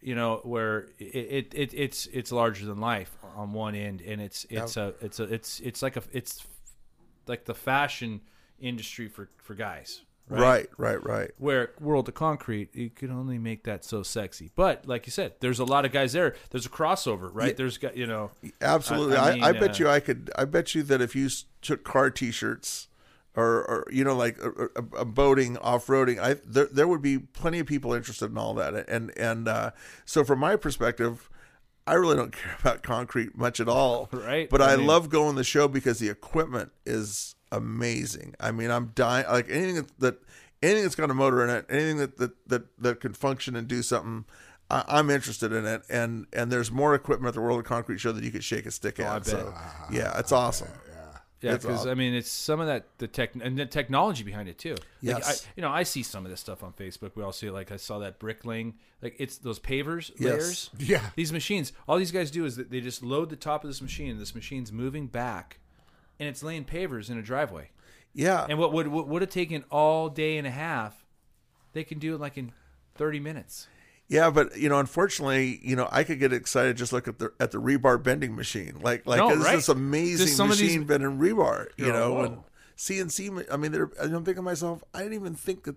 You 0.00 0.16
know, 0.16 0.40
where 0.42 0.88
it, 0.98 1.04
it, 1.04 1.54
it 1.54 1.74
it's 1.74 2.06
it's 2.06 2.32
larger 2.32 2.66
than 2.66 2.80
life 2.80 3.16
on 3.36 3.52
one 3.52 3.76
end, 3.76 4.00
and 4.00 4.20
it's 4.20 4.44
it's 4.50 4.76
a 4.76 4.94
it's 5.00 5.20
a 5.20 5.24
it's 5.24 5.60
it's 5.60 5.80
like 5.80 5.96
a 5.96 6.02
it's 6.12 6.44
like 7.28 7.44
the 7.44 7.54
fashion 7.54 8.20
industry 8.58 9.06
for 9.06 9.28
for 9.36 9.54
guys, 9.54 10.00
right? 10.28 10.40
Right, 10.40 10.66
right, 10.76 11.06
right. 11.06 11.30
Where 11.38 11.70
World 11.78 12.08
of 12.08 12.14
Concrete, 12.14 12.74
you 12.74 12.90
could 12.90 13.10
only 13.10 13.38
make 13.38 13.62
that 13.62 13.84
so 13.84 14.02
sexy. 14.02 14.50
But 14.56 14.88
like 14.88 15.06
you 15.06 15.12
said, 15.12 15.34
there's 15.38 15.60
a 15.60 15.64
lot 15.64 15.84
of 15.84 15.92
guys 15.92 16.14
there. 16.14 16.34
There's 16.50 16.66
a 16.66 16.70
crossover, 16.70 17.30
right? 17.32 17.56
There's 17.56 17.78
got 17.78 17.96
you 17.96 18.08
know, 18.08 18.32
Absolutely. 18.60 19.16
I- 19.16 19.36
I, 19.36 19.38
I 19.38 19.48
I, 19.50 19.52
bet 19.52 19.70
uh, 19.70 19.84
you 19.84 19.88
I 19.88 20.00
could. 20.00 20.32
I 20.36 20.46
bet 20.46 20.74
you 20.74 20.82
that 20.82 21.00
if 21.00 21.14
you 21.14 21.28
took 21.60 21.84
car 21.84 22.10
T-shirts, 22.10 22.88
or, 23.34 23.64
or 23.64 23.86
you 23.90 24.04
know, 24.04 24.14
like 24.14 24.38
a, 24.38 24.50
a, 24.98 25.04
boating, 25.04 25.56
off 25.58 25.86
roading, 25.86 26.18
I 26.18 26.34
there 26.44 26.66
there 26.66 26.86
would 26.86 27.02
be 27.02 27.18
plenty 27.18 27.58
of 27.58 27.66
people 27.66 27.94
interested 27.94 28.30
in 28.30 28.38
all 28.38 28.54
that. 28.54 28.88
And 28.88 29.16
and 29.16 29.48
uh, 29.48 29.70
so 30.04 30.22
from 30.24 30.40
my 30.40 30.56
perspective, 30.56 31.30
I 31.86 31.94
really 31.94 32.16
don't 32.16 32.32
care 32.36 32.56
about 32.60 32.82
concrete 32.82 33.36
much 33.36 33.60
at 33.60 33.68
all. 33.68 34.10
Right. 34.22 34.48
But 34.48 34.62
I 34.62 34.74
I, 34.74 34.76
mean- 34.76 34.86
love 34.86 35.08
going 35.08 35.36
the 35.36 35.44
show 35.44 35.66
because 35.68 35.98
the 35.98 36.08
equipment 36.08 36.72
is 36.84 37.34
amazing. 37.50 38.34
I 38.38 38.52
mean, 38.52 38.70
I'm 38.70 38.92
dying. 38.94 39.26
Like 39.26 39.50
anything 39.50 39.76
that, 39.76 39.98
that 40.00 40.18
anything 40.62 40.82
that's 40.82 40.94
got 40.94 41.10
a 41.10 41.14
motor 41.14 41.42
in 41.42 41.50
it, 41.50 41.66
anything 41.70 41.96
that 41.98 42.18
that 42.18 42.48
that, 42.48 42.82
that 42.82 43.00
could 43.00 43.16
function 43.16 43.56
and 43.56 43.66
do 43.66 43.82
something. 43.82 44.24
I, 44.70 44.84
I'm 44.86 45.10
interested 45.10 45.52
in 45.52 45.66
it, 45.66 45.82
and 45.88 46.26
and 46.32 46.52
there's 46.52 46.70
more 46.70 46.94
equipment 46.94 47.28
at 47.28 47.34
the 47.34 47.40
World 47.40 47.58
of 47.58 47.64
Concrete 47.64 47.98
show 47.98 48.12
that 48.12 48.22
you 48.22 48.30
could 48.30 48.44
shake 48.44 48.66
a 48.66 48.70
stick 48.70 49.00
at. 49.00 49.06
Oh, 49.06 49.18
bet. 49.18 49.26
So, 49.26 49.54
yeah, 49.90 50.18
it's 50.18 50.32
awesome. 50.32 50.68
Yeah, 51.42 51.56
because. 51.56 51.86
I 51.86 51.94
mean, 51.94 52.14
it's 52.14 52.30
some 52.30 52.60
of 52.60 52.66
that 52.68 52.86
the 52.98 53.08
tech 53.08 53.34
and 53.40 53.58
the 53.58 53.66
technology 53.66 54.22
behind 54.24 54.48
it 54.48 54.58
too. 54.58 54.72
Like, 54.72 54.82
Yes. 55.00 55.44
I, 55.46 55.50
you 55.56 55.62
know, 55.62 55.70
I 55.70 55.82
see 55.82 56.02
some 56.02 56.24
of 56.24 56.30
this 56.30 56.40
stuff 56.40 56.62
on 56.62 56.72
Facebook. 56.72 57.12
We 57.14 57.22
all 57.22 57.32
see 57.32 57.48
it. 57.48 57.52
Like 57.52 57.72
I 57.72 57.76
saw 57.76 57.98
that 57.98 58.18
bricklaying. 58.18 58.74
Like 59.02 59.16
it's 59.18 59.36
those 59.38 59.58
pavers 59.58 60.10
Yes. 60.18 60.20
layers. 60.20 60.70
Yeah. 60.78 61.10
These 61.16 61.32
machines. 61.32 61.72
All 61.88 61.98
these 61.98 62.12
guys 62.12 62.30
do 62.30 62.44
is 62.44 62.56
that 62.56 62.70
they 62.70 62.80
just 62.80 63.02
load 63.02 63.28
the 63.30 63.36
top 63.36 63.64
of 63.64 63.70
this 63.70 63.82
machine. 63.82 64.10
and 64.12 64.20
This 64.20 64.34
machine's 64.34 64.70
moving 64.72 65.06
back, 65.08 65.58
and 66.20 66.28
it's 66.28 66.42
laying 66.42 66.64
pavers 66.64 67.10
in 67.10 67.18
a 67.18 67.22
driveway. 67.22 67.70
Yeah, 68.14 68.44
And 68.48 68.58
what 68.58 68.72
would 68.74 68.88
what 68.88 69.08
would 69.08 69.22
have 69.22 69.30
taken 69.30 69.64
all 69.70 70.08
day 70.10 70.36
and 70.36 70.46
a 70.46 70.50
half, 70.50 71.04
they 71.72 71.82
can 71.82 71.98
do 71.98 72.14
it 72.14 72.20
like 72.20 72.36
in 72.36 72.52
thirty 72.94 73.18
minutes. 73.18 73.66
Yeah, 74.12 74.28
but 74.30 74.56
you 74.58 74.68
know, 74.68 74.78
unfortunately, 74.78 75.58
you 75.62 75.74
know, 75.74 75.88
I 75.90 76.04
could 76.04 76.18
get 76.20 76.32
excited 76.32 76.76
just 76.76 76.92
look 76.92 77.08
at 77.08 77.18
the 77.18 77.32
at 77.40 77.50
the 77.50 77.58
rebar 77.58 78.00
bending 78.02 78.36
machine, 78.36 78.74
like 78.82 79.06
like 79.06 79.18
No, 79.18 79.30
it's 79.30 79.44
right. 79.44 79.56
this 79.56 79.68
amazing 79.68 80.46
machine 80.46 80.80
these- 80.80 80.86
bending 80.86 81.18
rebar, 81.18 81.68
you 81.76 81.86
You're 81.86 81.94
know, 81.94 82.12
whoa. 82.12 82.24
and 82.24 82.38
CNC. 82.76 83.46
I 83.50 83.56
mean, 83.56 83.72
they're, 83.72 83.90
I'm 84.00 84.10
thinking 84.10 84.34
to 84.36 84.42
myself, 84.42 84.82
I 84.94 84.98
didn't 84.98 85.14
even 85.14 85.34
think 85.34 85.64
that 85.64 85.76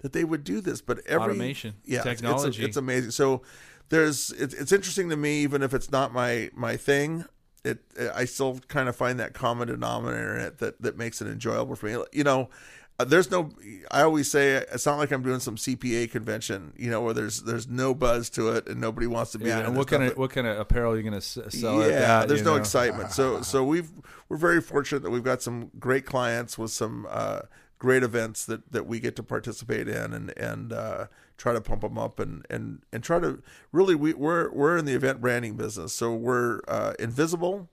that 0.00 0.12
they 0.12 0.24
would 0.24 0.44
do 0.44 0.60
this, 0.60 0.80
but 0.80 1.00
every 1.06 1.30
Automation, 1.30 1.74
yeah, 1.84 2.00
it's- 2.00 2.16
technology. 2.16 2.60
it's, 2.62 2.68
it's 2.70 2.76
amazing. 2.76 3.10
So 3.12 3.42
there's 3.88 4.30
it's, 4.32 4.54
it's 4.54 4.72
interesting 4.72 5.08
to 5.10 5.16
me, 5.16 5.42
even 5.42 5.62
if 5.62 5.74
it's 5.74 5.90
not 5.90 6.12
my 6.12 6.50
my 6.54 6.76
thing. 6.76 7.24
It 7.64 7.78
I 8.14 8.24
still 8.24 8.58
kind 8.66 8.88
of 8.88 8.96
find 8.96 9.20
that 9.20 9.34
common 9.34 9.68
denominator 9.68 10.36
in 10.36 10.44
it 10.46 10.58
that 10.58 10.82
that 10.82 10.96
makes 10.98 11.20
it 11.22 11.28
enjoyable 11.28 11.76
for 11.76 11.86
me. 11.86 12.02
You 12.12 12.24
know, 12.24 12.50
there's 12.98 13.30
no. 13.30 13.50
I 13.90 14.02
always 14.02 14.30
say 14.30 14.52
it's 14.52 14.86
not 14.86 14.98
like 14.98 15.10
I'm 15.10 15.22
doing 15.22 15.40
some 15.40 15.56
CPA 15.56 16.10
convention. 16.10 16.72
You 16.76 16.90
know, 16.90 17.00
where 17.02 17.14
there's 17.14 17.42
there's 17.42 17.66
no 17.68 17.94
buzz 17.94 18.30
to 18.30 18.50
it 18.50 18.68
and 18.68 18.80
nobody 18.80 19.06
wants 19.06 19.32
to 19.32 19.38
be 19.38 19.46
Yeah. 19.46 19.56
there. 19.56 19.66
And 19.66 19.76
what 19.76 19.88
kind 19.88 20.04
of 20.04 20.16
what 20.16 20.30
kind 20.30 20.46
of 20.46 20.58
apparel 20.58 20.92
are 20.92 20.96
you 20.96 21.02
going 21.02 21.14
to 21.14 21.20
sell? 21.20 21.80
yeah, 21.80 21.86
at 21.86 21.88
that, 21.90 22.28
there's 22.28 22.42
no 22.42 22.54
know? 22.54 22.60
excitement. 22.60 23.12
So 23.12 23.42
so 23.42 23.64
we've 23.64 23.90
we're 24.28 24.36
very 24.36 24.60
fortunate 24.60 25.02
that 25.02 25.10
we've 25.10 25.24
got 25.24 25.42
some 25.42 25.70
great 25.78 26.06
clients 26.06 26.56
with 26.58 26.70
some 26.70 27.06
uh, 27.10 27.40
great 27.78 28.02
events 28.04 28.44
that, 28.46 28.70
that 28.70 28.86
we 28.86 29.00
get 29.00 29.16
to 29.16 29.22
participate 29.22 29.88
in 29.88 30.12
and 30.12 30.32
and 30.38 30.72
uh, 30.72 31.06
try 31.36 31.52
to 31.52 31.60
pump 31.60 31.80
them 31.80 31.98
up 31.98 32.20
and, 32.20 32.46
and, 32.48 32.82
and 32.92 33.02
try 33.02 33.18
to 33.18 33.42
really 33.72 33.96
we 33.96 34.12
we're 34.12 34.48
we're 34.52 34.76
in 34.76 34.84
the 34.84 34.94
event 34.94 35.20
branding 35.20 35.56
business. 35.56 35.92
So 35.92 36.14
we're 36.14 36.60
uh, 36.68 36.92
invisible 37.00 37.68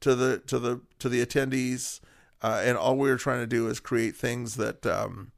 to 0.00 0.14
the 0.14 0.38
to 0.46 0.58
the 0.60 0.80
to 1.00 1.08
the 1.08 1.24
attendees, 1.26 1.98
uh, 2.42 2.62
and 2.64 2.76
all 2.78 2.96
we're 2.96 3.16
trying 3.16 3.40
to 3.40 3.46
do 3.46 3.68
is 3.68 3.80
create 3.80 4.16
things 4.16 4.56
that. 4.56 4.86
Um, 4.86 5.32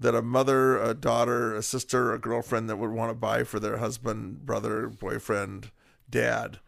that 0.00 0.14
a 0.14 0.22
mother, 0.22 0.80
a 0.80 0.94
daughter, 0.94 1.56
a 1.56 1.60
sister, 1.60 2.14
a 2.14 2.20
girlfriend 2.20 2.70
that 2.70 2.76
would 2.76 2.92
want 2.92 3.10
to 3.10 3.14
buy 3.14 3.42
for 3.42 3.58
their 3.58 3.78
husband, 3.78 4.46
brother, 4.46 4.86
boyfriend, 4.86 5.72
dad, 6.08 6.60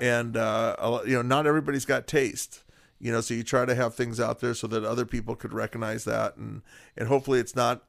and 0.00 0.36
uh, 0.36 1.00
you 1.04 1.14
know, 1.14 1.22
not 1.22 1.48
everybody's 1.48 1.84
got 1.84 2.06
taste. 2.06 2.62
You 3.00 3.10
know, 3.10 3.20
so 3.20 3.34
you 3.34 3.42
try 3.42 3.64
to 3.64 3.74
have 3.74 3.96
things 3.96 4.20
out 4.20 4.38
there 4.38 4.54
so 4.54 4.68
that 4.68 4.84
other 4.84 5.04
people 5.04 5.34
could 5.34 5.52
recognize 5.52 6.04
that, 6.04 6.36
and 6.36 6.62
and 6.96 7.08
hopefully 7.08 7.40
it's 7.40 7.56
not 7.56 7.82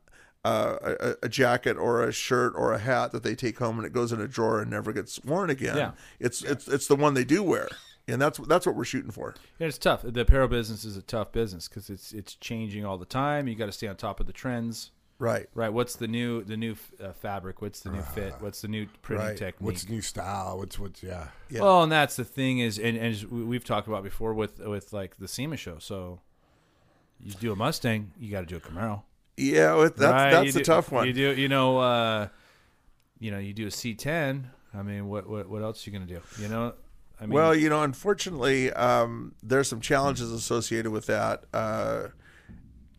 uh, 0.43 0.77
a, 0.81 1.15
a 1.23 1.29
jacket 1.29 1.77
or 1.77 2.03
a 2.03 2.11
shirt 2.11 2.53
or 2.55 2.73
a 2.73 2.79
hat 2.79 3.11
that 3.11 3.21
they 3.21 3.35
take 3.35 3.59
home 3.59 3.77
and 3.77 3.85
it 3.85 3.93
goes 3.93 4.11
in 4.11 4.21
a 4.21 4.27
drawer 4.27 4.61
and 4.61 4.71
never 4.71 4.93
gets 4.93 5.23
worn 5.23 5.49
again. 5.49 5.77
Yeah. 5.77 5.91
It's 6.19 6.41
it's 6.43 6.67
it's 6.67 6.87
the 6.87 6.95
one 6.95 7.13
they 7.13 7.23
do 7.23 7.43
wear, 7.43 7.67
and 8.07 8.21
that's 8.21 8.37
that's 8.39 8.65
what 8.65 8.75
we're 8.75 8.85
shooting 8.85 9.11
for. 9.11 9.35
Yeah, 9.59 9.67
it's 9.67 9.77
tough. 9.77 10.01
The 10.03 10.21
apparel 10.21 10.47
business 10.47 10.83
is 10.85 10.97
a 10.97 11.01
tough 11.01 11.31
business 11.31 11.67
because 11.67 11.89
it's 11.89 12.11
it's 12.13 12.35
changing 12.35 12.85
all 12.85 12.97
the 12.97 13.05
time. 13.05 13.47
You 13.47 13.55
got 13.55 13.65
to 13.67 13.71
stay 13.71 13.87
on 13.87 13.95
top 13.95 14.19
of 14.19 14.27
the 14.27 14.33
trends. 14.33 14.91
Right. 15.19 15.47
Right. 15.55 15.73
What's 15.73 15.95
the 15.95 16.07
new 16.07 16.43
the 16.43 16.55
new 16.57 16.75
uh, 17.03 17.11
fabric? 17.11 17.61
What's 17.61 17.79
the 17.79 17.89
new 17.89 18.01
fit? 18.03 18.35
What's 18.39 18.61
the 18.61 18.67
new 18.67 18.87
printing 19.01 19.27
Right. 19.29 19.37
technique? 19.37 19.65
What's 19.65 19.83
the 19.85 19.93
new 19.93 20.01
style? 20.01 20.59
What's 20.59 20.77
what's 20.77 21.01
yeah. 21.01 21.29
Yeah. 21.49 21.61
Well, 21.61 21.81
and 21.83 21.91
that's 21.91 22.15
the 22.17 22.23
thing 22.23 22.59
is, 22.59 22.77
and, 22.77 22.95
and 22.97 23.23
we've 23.49 23.65
talked 23.65 23.87
about 23.87 24.03
before 24.03 24.33
with 24.35 24.59
with 24.59 24.93
like 24.93 25.17
the 25.17 25.27
SEMA 25.27 25.57
show. 25.57 25.79
So 25.79 26.21
you 27.19 27.33
do 27.33 27.51
a 27.51 27.55
Mustang, 27.55 28.11
you 28.19 28.29
got 28.29 28.41
to 28.41 28.45
do 28.45 28.57
a 28.57 28.59
Camaro. 28.59 29.01
Yeah, 29.37 29.73
well, 29.73 29.83
that's 29.85 29.99
right? 30.01 30.31
that's 30.31 30.45
You 30.45 30.49
a 30.49 30.53
do- 30.53 30.63
tough 30.63 30.91
one. 30.91 31.07
You 31.07 31.13
do, 31.13 31.33
you 31.33 31.47
know, 31.47 31.79
uh, 31.79 32.27
you 33.19 33.31
know, 33.31 33.39
you 33.39 33.53
do 33.53 33.65
a 33.65 33.69
C10. 33.71 34.43
I 34.75 34.81
mean, 34.83 35.07
what 35.07 35.27
what 35.27 35.49
what 35.49 35.63
else 35.63 35.85
are 35.85 35.89
you 35.89 35.97
gonna 35.97 36.09
do? 36.11 36.21
You 36.39 36.47
know, 36.47 36.73
I 37.19 37.25
mean, 37.25 37.33
well, 37.33 37.55
you 37.55 37.69
know, 37.69 37.83
unfortunately, 37.83 38.71
um, 38.73 39.33
there's 39.41 39.67
some 39.67 39.81
challenges 39.81 40.31
associated 40.31 40.91
with 40.91 41.07
that. 41.07 41.45
Uh, 41.51 42.07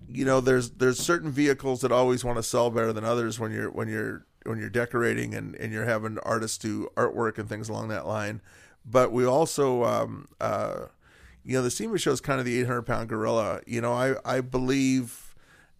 you 0.08 0.24
know, 0.24 0.40
there's 0.40 0.70
there's 0.70 0.98
certain 0.98 1.30
vehicles 1.30 1.82
that 1.82 1.92
always 1.92 2.24
want 2.24 2.36
to 2.36 2.42
sell 2.42 2.70
better 2.70 2.92
than 2.92 3.04
others 3.04 3.38
when 3.38 3.52
you're 3.52 3.70
when 3.70 3.88
you're 3.88 4.26
when 4.44 4.58
you're 4.58 4.70
decorating 4.70 5.34
and, 5.34 5.54
and 5.56 5.72
you're 5.72 5.84
having 5.84 6.18
artists 6.22 6.58
do 6.58 6.88
artwork 6.96 7.38
and 7.38 7.48
things 7.48 7.68
along 7.68 7.88
that 7.88 8.06
line. 8.06 8.40
But 8.84 9.12
we 9.12 9.26
also, 9.26 9.84
um, 9.84 10.28
uh, 10.40 10.86
you 11.44 11.54
know, 11.56 11.62
the 11.62 11.70
SEMA 11.70 11.98
show 11.98 12.12
is 12.12 12.20
kind 12.20 12.40
of 12.40 12.46
the 12.46 12.58
800 12.60 12.82
pound 12.82 13.08
gorilla. 13.08 13.60
You 13.66 13.80
know, 13.80 13.92
I 13.92 14.14
I 14.24 14.40
believe, 14.40 15.34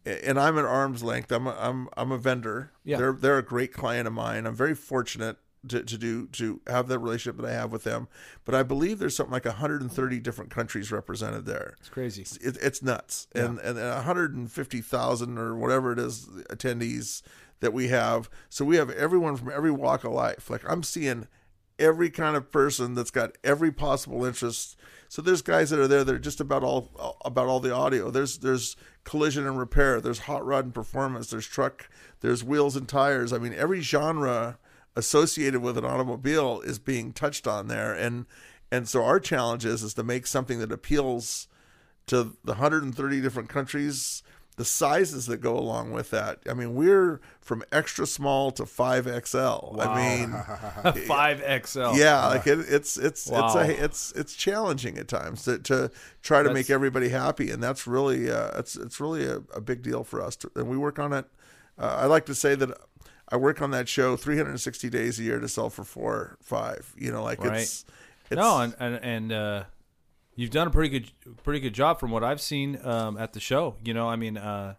and 0.05 0.39
I'm 0.39 0.59
at 0.59 0.65
arm's 0.65 1.03
length. 1.03 1.33
I'm 1.33 1.47
a, 1.47 1.57
I'm 1.59 1.89
I'm 1.97 2.13
a 2.13 2.19
vendor. 2.19 2.71
Yeah. 2.85 2.99
They're 2.99 3.13
they're 3.13 3.39
a 3.39 3.45
great 3.45 3.73
client 3.73 4.07
of 4.07 4.13
mine. 4.13 4.47
I'm 4.47 4.55
very 4.55 4.75
fortunate 4.75 5.39
to, 5.67 5.83
to 5.83 5.99
do 5.99 6.27
to 6.29 6.61
have 6.67 6.89
the 6.89 6.99
relationship 6.99 7.41
that 7.41 7.49
I 7.49 7.53
have 7.53 7.73
with 7.73 7.85
them. 7.85 8.09
But 8.45 8.55
I 8.55 8.63
believe 8.63 8.99
there's 8.99 9.17
something 9.17 9.33
like 9.33 9.45
130 9.45 10.21
different 10.21 10.51
countries 10.51 10.93
represented 10.93 11.47
there. 11.47 11.75
it's 11.81 11.89
crazy. 11.89 12.23
It, 12.41 12.57
it's 12.61 12.83
nuts, 12.83 13.27
and 13.35 13.59
and 13.59 13.79
150,000 13.79 15.39
or 15.39 15.57
whatever 15.57 15.93
it 15.93 15.99
is 15.99 16.27
attendees 16.51 17.23
that 17.61 17.73
we 17.73 17.89
have. 17.89 18.31
So 18.49 18.65
we 18.65 18.77
have 18.77 18.91
everyone 18.91 19.37
from 19.37 19.51
every 19.51 19.71
walk 19.71 20.05
of 20.05 20.13
life. 20.13 20.49
Like 20.49 20.63
I'm 20.69 20.83
seeing 20.83 21.27
every 21.79 22.11
kind 22.11 22.37
of 22.37 22.51
person 22.51 22.95
that's 22.95 23.11
got 23.11 23.37
every 23.45 23.71
possible 23.71 24.25
interest. 24.25 24.77
So 25.09 25.23
there's 25.23 25.43
guys 25.43 25.71
that 25.71 25.79
are 25.79 25.89
there 25.89 26.05
that 26.05 26.15
are 26.15 26.19
just 26.19 26.41
about 26.41 26.63
all 26.63 27.17
about 27.25 27.47
all 27.47 27.61
the 27.61 27.75
audio. 27.75 28.11
There's 28.11 28.39
there's 28.39 28.77
collision 29.05 29.47
and 29.47 29.59
repair. 29.59 30.01
There's 30.01 30.21
hot 30.21 30.45
rod 30.45 30.65
and 30.65 30.75
performance. 30.75 31.31
There's 31.31 31.47
truck. 31.47 31.89
There's 32.21 32.45
wheels 32.45 32.77
and 32.77 32.89
tires. 32.89 33.33
I 33.33 33.39
mean, 33.39 33.55
every 33.55 33.81
genre 33.81 34.59
associated 34.97 35.61
with 35.63 35.79
an 35.79 35.85
automobile 35.85 36.61
is 36.61 36.79
being 36.79 37.13
touched 37.13 37.47
on 37.47 37.69
there, 37.69 37.93
and 37.93 38.27
and 38.71 38.89
so 38.89 39.05
our 39.05 39.21
challenge 39.21 39.65
is 39.65 39.83
is 39.83 39.95
to 39.95 40.03
make 40.03 40.27
something 40.27 40.59
that 40.59 40.73
appeals 40.73 41.49
to 42.07 42.37
the 42.45 42.53
130 42.53 43.21
different 43.21 43.49
countries, 43.51 44.23
the 44.57 44.65
sizes 44.65 45.27
that 45.27 45.37
go 45.43 45.57
along 45.59 45.93
with 45.93 46.11
that. 46.11 46.39
I 46.49 46.55
mean, 46.55 46.75
we're 46.75 47.21
from 47.41 47.63
extra 47.71 48.07
small 48.07 48.51
to 48.53 48.65
5XL. 48.65 49.79
I 49.87 50.85
mean, 50.95 51.03
Five 51.07 51.43
XL. 51.67 51.95
yeah, 51.97 52.27
like 52.29 52.47
it, 52.47 52.61
it's 52.69 52.97
it's 52.97 53.29
Wow. 53.31 53.47
it's 53.47 53.55
a, 53.55 53.85
it's 53.85 54.13
it's 54.13 54.35
challenging 54.35 54.99
at 54.99 55.07
times 55.09 55.45
to, 55.45 55.59
to 55.61 55.91
try 56.23 56.39
to 56.39 56.45
That's- 56.49 56.55
make 56.55 56.71
everybody 56.71 57.11
happy, 57.11 57.51
and 57.51 57.63
that's 57.63 57.87
really 57.87 58.31
uh, 58.31 58.59
it's 58.59 58.75
it's 58.77 59.01
really 59.01 59.25
a, 59.27 59.37
a 59.55 59.61
big 59.61 59.83
deal 59.83 60.03
for 60.03 60.21
us. 60.23 60.35
To, 60.37 60.51
and 60.57 60.69
we 60.69 60.77
work 60.77 60.99
on 60.99 61.13
it. 61.13 61.27
Uh, 61.79 61.99
I 62.01 62.07
like 62.07 62.27
to 62.27 62.35
say 62.35 62.57
that 62.57 62.77
I 63.31 63.37
work 63.37 63.61
on 63.61 63.71
that 63.73 63.89
show 63.89 64.17
360 64.17 64.89
days 64.89 65.19
a 65.19 65.23
year 65.23 65.39
to 65.39 65.49
sell 65.49 65.71
for 65.71 65.85
four, 65.85 66.37
five. 66.41 66.93
You 66.97 67.13
know, 67.13 67.23
like 67.23 67.43
Right. 67.45 67.61
it's, 67.61 67.85
it's 68.31 68.39
no, 68.39 68.61
and 68.61 68.75
and, 68.79 68.95
and 69.03 69.33
uh, 69.33 69.65
you've 70.35 70.51
done 70.51 70.67
a 70.67 70.71
pretty 70.71 70.89
good 70.89 71.11
pretty 71.43 71.61
good 71.61 71.75
job 71.75 72.01
from 72.01 72.11
what 72.11 72.25
I've 72.25 72.41
seen 72.41 72.79
um, 72.85 73.19
at 73.19 73.33
the 73.35 73.41
show. 73.41 73.77
You 73.85 73.93
know, 73.95 74.09
I 74.09 74.17
mean, 74.17 74.37
uh, 74.37 74.75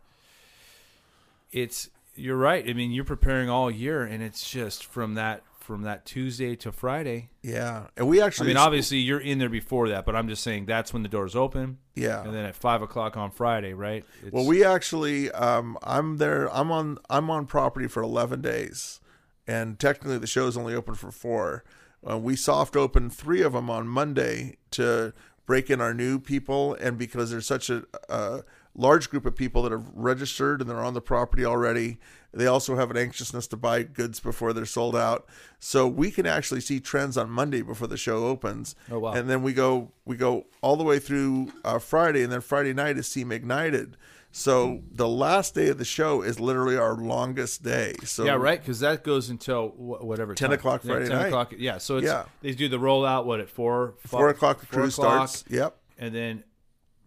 it's 1.52 1.90
you're 2.16 2.38
right. 2.38 2.68
I 2.68 2.74
mean, 2.74 2.92
you're 2.92 3.06
preparing 3.06 3.50
all 3.50 3.70
year, 3.72 4.04
and 4.04 4.22
it's 4.22 4.50
just 4.50 4.86
from 4.86 5.14
that 5.16 5.42
from 5.70 5.84
that 5.84 6.04
Tuesday 6.04 6.56
to 6.56 6.72
Friday. 6.72 7.30
yeah, 7.44 7.86
and 7.96 8.08
we 8.08 8.20
actually. 8.20 8.48
I 8.48 8.48
mean, 8.48 8.58
obviously 8.58 8.98
you're 8.98 9.20
in 9.20 9.38
there 9.38 9.50
before 9.50 9.88
that, 9.90 10.04
but 10.04 10.16
I'm 10.16 10.28
just 10.28 10.42
saying 10.42 10.66
that's 10.66 10.92
when 10.92 11.04
the 11.04 11.10
doors 11.10 11.36
open, 11.36 11.78
yeah. 11.94 12.24
and 12.24 12.34
then 12.34 12.44
at 12.44 12.56
five 12.56 12.82
o'clock 12.82 13.16
on 13.16 13.30
Friday, 13.30 13.76
right? 13.76 14.04
It's, 14.24 14.32
Well, 14.32 14.48
we 14.48 14.66
actually, 14.66 15.30
um, 15.32 15.78
I'm 15.84 16.18
there. 16.18 16.52
I'm 16.52 16.72
on. 16.72 16.98
I'm 17.08 17.30
on 17.30 17.46
property 17.46 17.88
for 17.88 18.02
11 18.02 18.42
days, 18.42 19.00
and 19.46 19.78
technically 19.78 20.18
the 20.18 20.26
show's 20.26 20.58
only 20.58 20.74
open 20.74 20.96
for 20.96 21.12
four. 21.12 21.64
Uh, 22.10 22.18
we 22.18 22.36
soft 22.36 22.76
opened 22.76 23.14
three 23.14 23.44
of 23.44 23.54
them 23.54 23.70
on 23.70 23.88
Monday 23.88 24.58
to 24.72 25.14
break 25.46 25.70
in 25.70 25.80
our 25.80 25.94
new 25.94 26.18
people, 26.18 26.74
and 26.82 26.98
because 26.98 27.30
there's 27.30 27.46
such 27.46 27.70
a, 27.70 27.84
a 28.10 28.42
large 28.74 29.12
group 29.12 29.28
of 29.28 29.36
people 29.36 29.62
that 29.62 29.72
have 29.72 29.86
registered 29.94 30.62
and 30.62 30.70
they're 30.70 30.84
on 30.84 30.96
the 30.96 31.02
property 31.02 31.46
already, 31.46 32.00
they 32.32 32.46
also 32.48 32.76
have 32.76 32.92
an 32.92 32.98
anxiousness 32.98 33.48
to 33.48 33.58
buy 33.58 33.84
goods 33.84 34.20
before 34.20 34.54
they're 34.54 34.66
sold 34.66 34.96
out. 34.96 35.28
So 35.60 35.88
we 35.88 36.12
can 36.12 36.26
actually 36.26 36.62
see 36.62 36.80
trends 36.80 37.18
on 37.18 37.30
Monday 37.30 37.62
before 37.62 37.88
the 37.88 37.98
show 37.98 38.26
opens. 38.28 38.76
Oh, 38.92 39.00
wow. 39.00 39.14
And 39.14 39.30
then 39.30 39.42
we 39.44 39.54
go 39.54 39.92
we 40.06 40.16
go 40.16 40.46
all 40.62 40.76
the 40.76 40.84
way 40.84 41.00
through 41.00 41.52
uh, 41.66 41.80
Friday, 41.80 42.24
and 42.24 42.32
then 42.32 42.42
Friday 42.42 42.74
night 42.74 42.98
is 42.98 43.08
SEMA 43.08 43.36
Ignited. 43.36 43.98
So 44.32 44.84
the 44.92 45.08
last 45.08 45.56
day 45.56 45.70
of 45.70 45.80
the 45.80 45.86
show 45.86 46.22
is 46.22 46.40
literally 46.40 46.78
our 46.78 46.94
longest 46.96 47.64
day. 47.64 47.96
So 48.04 48.26
yeah, 48.26 48.34
right, 48.36 48.60
because 48.62 48.80
that 48.82 49.04
goes 49.04 49.30
until 49.30 49.70
wh- 49.70 50.04
whatever 50.06 50.36
10 50.36 50.50
time. 50.50 50.60
o'clock 50.60 50.82
Yeah, 50.84 50.92
Friday 50.94 51.08
10 51.10 51.18
night. 51.18 51.28
o'clock. 51.30 51.54
Yeah, 51.58 51.80
so 51.80 51.98
it's 51.98 52.06
Yeah. 52.06 52.26
they 52.44 52.52
do 52.54 52.70
the 52.70 52.78
rollout 52.78 53.26
what 53.26 53.40
at 53.40 53.50
four 53.50 53.96
Four 54.06 54.30
o'clock 54.30 54.60
the 54.60 54.68
four 54.68 54.82
crew 54.82 54.90
o'clock, 54.90 55.30
starts. 55.30 55.46
Yep, 55.50 55.76
and 55.98 56.14
then 56.14 56.44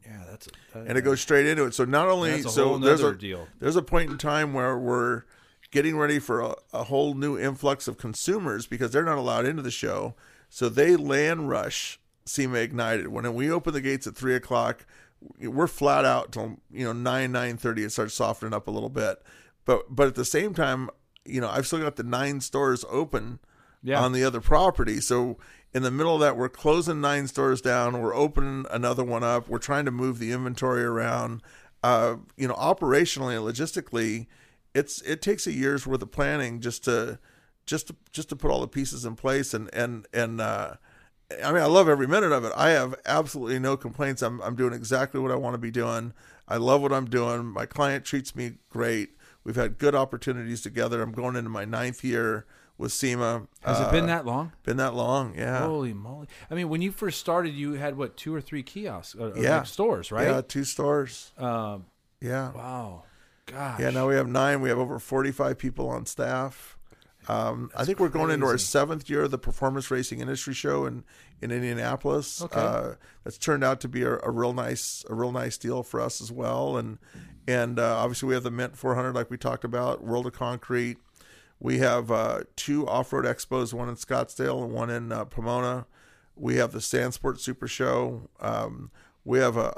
yeah, 0.05 0.25
that's 0.31 0.49
that, 0.73 0.87
and 0.87 0.99
it 0.99 1.03
goes 1.03 1.21
straight 1.21 1.47
into 1.47 1.65
it. 1.65 1.75
So 1.75 1.85
not 1.85 2.09
only 2.09 2.43
so 2.43 2.79
there's 2.79 3.03
a 3.03 3.15
deal. 3.15 3.47
there's 3.61 3.77
a 3.77 3.83
point 3.83 4.11
in 4.11 4.19
time 4.19 4.53
where 4.55 4.79
we're 4.79 5.23
getting 5.71 5.97
ready 5.97 6.19
for 6.19 6.41
a, 6.41 6.55
a 6.73 6.85
whole 6.85 7.15
new 7.15 7.39
influx 7.39 7.89
of 7.89 7.97
consumers 7.99 8.67
because 8.67 8.91
they're 8.93 9.05
not 9.05 9.19
allowed 9.19 9.47
into 9.47 9.63
the 9.63 9.71
show. 9.71 10.15
So 10.49 10.69
they 10.69 10.97
land 10.97 11.49
rush 11.49 11.99
SEMA 12.27 12.59
Ignited. 12.59 13.09
When 13.09 13.33
we 13.35 13.51
open 13.51 13.73
the 13.73 13.81
gates 13.81 14.07
at 14.07 14.15
three 14.15 14.35
o'clock, 14.35 14.85
we're 15.41 15.67
flat 15.67 16.05
out 16.05 16.33
till 16.33 16.59
you 16.71 16.85
know 16.85 16.93
nine 16.93 17.33
nine 17.33 17.57
thirty. 17.57 17.85
It 17.85 17.93
starts 17.93 18.15
softening 18.15 18.53
up 18.53 18.67
a 18.67 18.71
little 18.71 18.91
bit, 18.91 19.23
but 19.65 19.95
but 19.95 20.09
at 20.09 20.15
the 20.15 20.25
same 20.25 20.53
time, 20.55 20.91
you 21.25 21.41
know 21.41 21.49
I've 21.49 21.67
still 21.67 21.79
got 21.81 21.97
the 21.97 22.03
nine 22.03 22.41
stores 22.41 22.85
open 22.91 23.39
Yeah. 23.83 24.01
on 24.03 24.13
the 24.13 24.25
other 24.25 24.41
property. 24.41 25.01
So 25.01 25.39
in 25.75 25.83
the 25.83 25.91
middle 25.91 26.15
of 26.15 26.21
that, 26.21 26.37
we're 26.37 26.49
closing 26.49 27.01
nine 27.01 27.27
stores 27.27 27.61
down. 27.61 28.01
We're 28.01 28.15
opening 28.15 28.67
another 28.71 29.03
one 29.05 29.25
up. 29.25 29.49
We're 29.49 29.59
trying 29.59 29.87
to 29.87 29.91
move 29.91 30.19
the 30.19 30.33
inventory 30.33 30.85
around. 30.85 31.43
Uh, 31.83 32.17
you 32.37 32.47
know, 32.47 32.55
operationally 32.55 33.37
and 33.37 33.47
logistically, 33.47 34.27
it's 34.75 35.01
it 35.03 35.23
takes 35.23 35.47
a 35.47 35.53
year's 35.53 35.87
worth 35.87 36.03
of 36.03 36.11
planning 36.13 36.61
just 36.61 36.85
to 36.85 37.19
just 37.67 37.89
to 37.89 37.97
just 38.13 38.29
to 38.29 38.37
put 38.37 38.51
all 38.51 38.61
the 38.61 38.69
pieces 38.69 39.05
in 39.05 39.17
place 39.17 39.55
and 39.55 39.71
and 39.73 40.07
and. 40.13 40.41
Uh, 40.41 40.75
I 41.43 41.51
mean, 41.51 41.63
I 41.63 41.67
love 41.67 41.89
every 41.89 42.07
minute 42.07 42.31
of 42.31 42.45
it. 42.45 42.53
I 42.55 42.71
have 42.71 42.95
absolutely 43.07 43.59
no 43.59 43.79
complaints. 43.79 44.21
I'm 44.21 44.43
I'm 44.43 44.55
doing 44.55 44.75
exactly 44.75 45.19
what 45.19 45.31
I 45.31 45.37
want 45.37 45.55
to 45.55 45.59
be 45.59 45.71
doing. 45.71 46.13
I 46.47 46.59
love 46.59 46.83
what 46.83 46.93
I'm 46.93 47.07
doing. 47.07 47.47
My 47.47 47.65
client 47.65 48.05
treats 48.05 48.37
me 48.37 48.57
great. 48.69 49.17
We've 49.43 49.57
had 49.57 49.79
good 49.79 49.95
opportunities 49.95 50.61
together. 50.61 51.01
I'm 51.01 51.13
going 51.13 51.37
into 51.37 51.49
my 51.49 51.65
ninth 51.65 52.05
year 52.05 52.45
with 52.79 52.93
SEMA. 52.93 53.47
Has 53.63 53.81
it 53.81 53.85
Uh, 53.85 53.91
been 53.91 54.07
that 54.07 54.25
long? 54.27 54.53
been 54.65 54.77
that 54.79 54.95
long? 54.95 55.35
Yeah. 55.37 55.61
Holy 55.67 55.93
moly! 55.95 56.27
I 56.51 56.55
mean, 56.55 56.69
when 56.69 56.83
you 56.83 56.91
first 56.93 57.21
started, 57.21 57.55
you 57.55 57.75
had 57.75 57.97
what 57.97 58.17
two 58.17 58.35
or 58.35 58.41
three 58.41 58.63
kiosks, 58.63 59.15
uh, 59.19 59.25
uh, 59.27 59.33
Yeah. 59.37 59.59
like 59.59 59.67
stores, 59.67 60.11
right? 60.13 60.27
Yeah, 60.29 60.41
two 60.41 60.65
stores. 60.65 61.33
Um, 61.39 61.87
Yeah. 62.21 62.53
wow, 62.53 63.03
gosh. 63.47 63.81
Yeah, 63.81 63.91
now 63.91 64.09
we 64.09 64.15
have 64.15 64.29
nine. 64.29 64.61
We 64.61 64.69
have 64.69 64.79
over 64.79 64.99
45 64.99 65.59
people 65.59 65.89
on 65.89 66.07
staff. 66.07 66.77
Um, 67.29 67.71
I 67.77 67.85
think 67.85 68.01
we're 68.01 68.09
going 68.09 68.33
into 68.33 68.47
our 68.47 68.59
seventh 68.59 69.09
year 69.09 69.23
of 69.23 69.31
the 69.31 69.39
Performance 69.39 69.93
Racing 69.93 70.19
Industry 70.19 70.55
Show 70.55 70.87
in, 70.87 71.05
in 71.41 71.53
Indianapolis. 71.53 72.43
Okay. 72.43 72.59
Uh, 72.61 72.95
that's 73.23 73.39
turned 73.39 73.63
out 73.63 73.81
to 73.83 73.89
be 73.89 74.03
a, 74.03 74.19
a 74.25 74.31
real 74.31 74.53
nice 74.53 75.05
a 75.09 75.15
real 75.15 75.31
nice 75.31 75.57
deal 75.57 75.85
for 75.85 76.01
us 76.01 76.21
as 76.21 76.33
well. 76.33 76.77
And 76.77 76.99
and 77.47 77.79
uh, 77.79 77.97
obviously 77.99 78.27
we 78.29 78.35
have 78.35 78.43
the 78.43 78.51
Mint 78.51 78.77
400 78.77 79.15
like 79.15 79.31
we 79.31 79.37
talked 79.37 79.63
about, 79.63 80.03
World 80.03 80.27
of 80.27 80.33
Concrete. 80.33 80.99
We 81.65 81.79
have 81.79 82.11
uh, 82.11 82.41
two 82.57 82.89
off 82.89 83.13
road 83.13 83.25
expos, 83.25 83.73
one 83.73 83.89
in 83.89 83.95
Scottsdale 83.95 84.65
and 84.65 84.73
one 84.73 84.91
in 84.91 85.13
uh, 85.13 85.25
Pomona. 85.27 85.87
We 86.35 86.57
have 86.57 86.73
the 86.73 86.81
Sandsport 86.81 87.39
Super 87.39 87.69
Show. 87.69 88.29
Um, 88.41 88.91
we 89.25 89.39
have 89.39 89.57
a, 89.57 89.69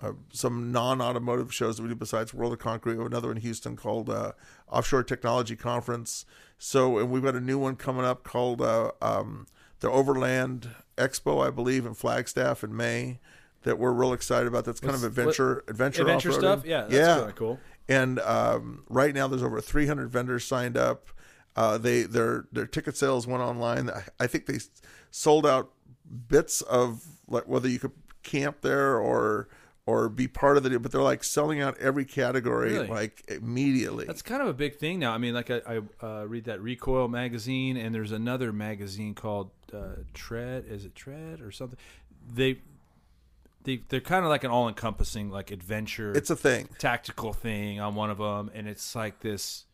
a, 0.00 0.08
a 0.10 0.14
some 0.32 0.70
non-automotive 0.70 1.52
shows 1.52 1.76
that 1.76 1.82
we 1.82 1.88
do 1.88 1.96
besides 1.96 2.32
World 2.32 2.52
of 2.52 2.60
Concrete. 2.60 2.92
We 2.94 2.98
have 3.02 3.08
another 3.10 3.32
in 3.32 3.38
Houston 3.38 3.74
called 3.74 4.08
uh, 4.08 4.30
Offshore 4.70 5.02
Technology 5.02 5.56
Conference. 5.56 6.24
So, 6.56 6.98
and 6.98 7.10
we've 7.10 7.24
got 7.24 7.34
a 7.34 7.40
new 7.40 7.58
one 7.58 7.74
coming 7.74 8.04
up 8.04 8.22
called 8.22 8.62
uh, 8.62 8.92
um, 9.02 9.48
the 9.80 9.90
Overland 9.90 10.68
Expo, 10.96 11.44
I 11.44 11.50
believe, 11.50 11.84
in 11.84 11.94
Flagstaff 11.94 12.62
in 12.62 12.76
May. 12.76 13.18
That 13.64 13.76
we're 13.76 13.90
real 13.90 14.12
excited 14.12 14.46
about. 14.46 14.66
That's 14.66 14.78
kind 14.78 14.92
What's- 14.92 15.02
of 15.02 15.18
adventure, 15.18 15.64
adventure, 15.66 16.02
Adventure 16.02 16.28
off-roading. 16.30 16.38
stuff. 16.38 16.64
Yeah, 16.64 16.82
that's 16.82 16.94
yeah. 16.94 17.30
cool. 17.34 17.58
And 17.88 18.18
um, 18.20 18.84
right 18.88 19.14
now, 19.14 19.28
there's 19.28 19.42
over 19.42 19.60
300 19.60 20.10
vendors 20.10 20.44
signed 20.44 20.76
up. 20.76 21.08
Uh, 21.56 21.78
they 21.78 22.02
their 22.02 22.46
their 22.52 22.66
ticket 22.66 22.96
sales 22.96 23.26
went 23.26 23.42
online. 23.42 23.90
I- 24.20 24.26
think 24.26 24.46
they 24.46 24.58
sold 25.10 25.46
out 25.46 25.70
bits 26.28 26.62
of 26.62 27.04
like 27.26 27.48
whether 27.48 27.68
you 27.68 27.78
could 27.78 27.92
camp 28.22 28.60
there 28.60 28.96
or 28.98 29.48
or 29.86 30.08
be 30.10 30.28
part 30.28 30.56
of 30.58 30.62
the. 30.62 30.78
But 30.78 30.92
they're 30.92 31.00
like 31.00 31.24
selling 31.24 31.60
out 31.60 31.76
every 31.78 32.04
category 32.04 32.74
Really? 32.74 32.86
like 32.86 33.24
immediately. 33.28 34.04
That's 34.04 34.22
kind 34.22 34.42
of 34.42 34.48
a 34.48 34.52
big 34.54 34.76
thing 34.76 34.98
now. 34.98 35.12
I 35.12 35.18
mean, 35.18 35.34
like 35.34 35.50
I, 35.50 35.62
I 35.66 36.06
uh, 36.06 36.24
read 36.26 36.44
that 36.44 36.60
Recoil 36.60 37.08
magazine, 37.08 37.76
and 37.76 37.94
there's 37.94 38.12
another 38.12 38.52
magazine 38.52 39.14
called 39.14 39.50
uh, 39.72 40.02
Tread. 40.12 40.66
Is 40.68 40.84
it 40.84 40.94
Tread 40.94 41.40
or 41.40 41.50
something? 41.50 41.78
They 42.30 42.58
they 43.68 43.82
they're 43.88 44.00
kind 44.00 44.24
of 44.24 44.30
like 44.30 44.44
an 44.44 44.50
all 44.50 44.68
encompassing 44.68 45.30
like 45.30 45.50
adventure. 45.50 46.12
it's 46.12 46.30
a 46.30 46.36
thing. 46.36 46.68
tactical 46.78 47.32
thing 47.32 47.78
on 47.80 47.94
one 47.94 48.10
of 48.10 48.18
them, 48.18 48.50
and 48.54 48.66
it's 48.66 48.94
like 48.94 49.20
this. 49.20 49.64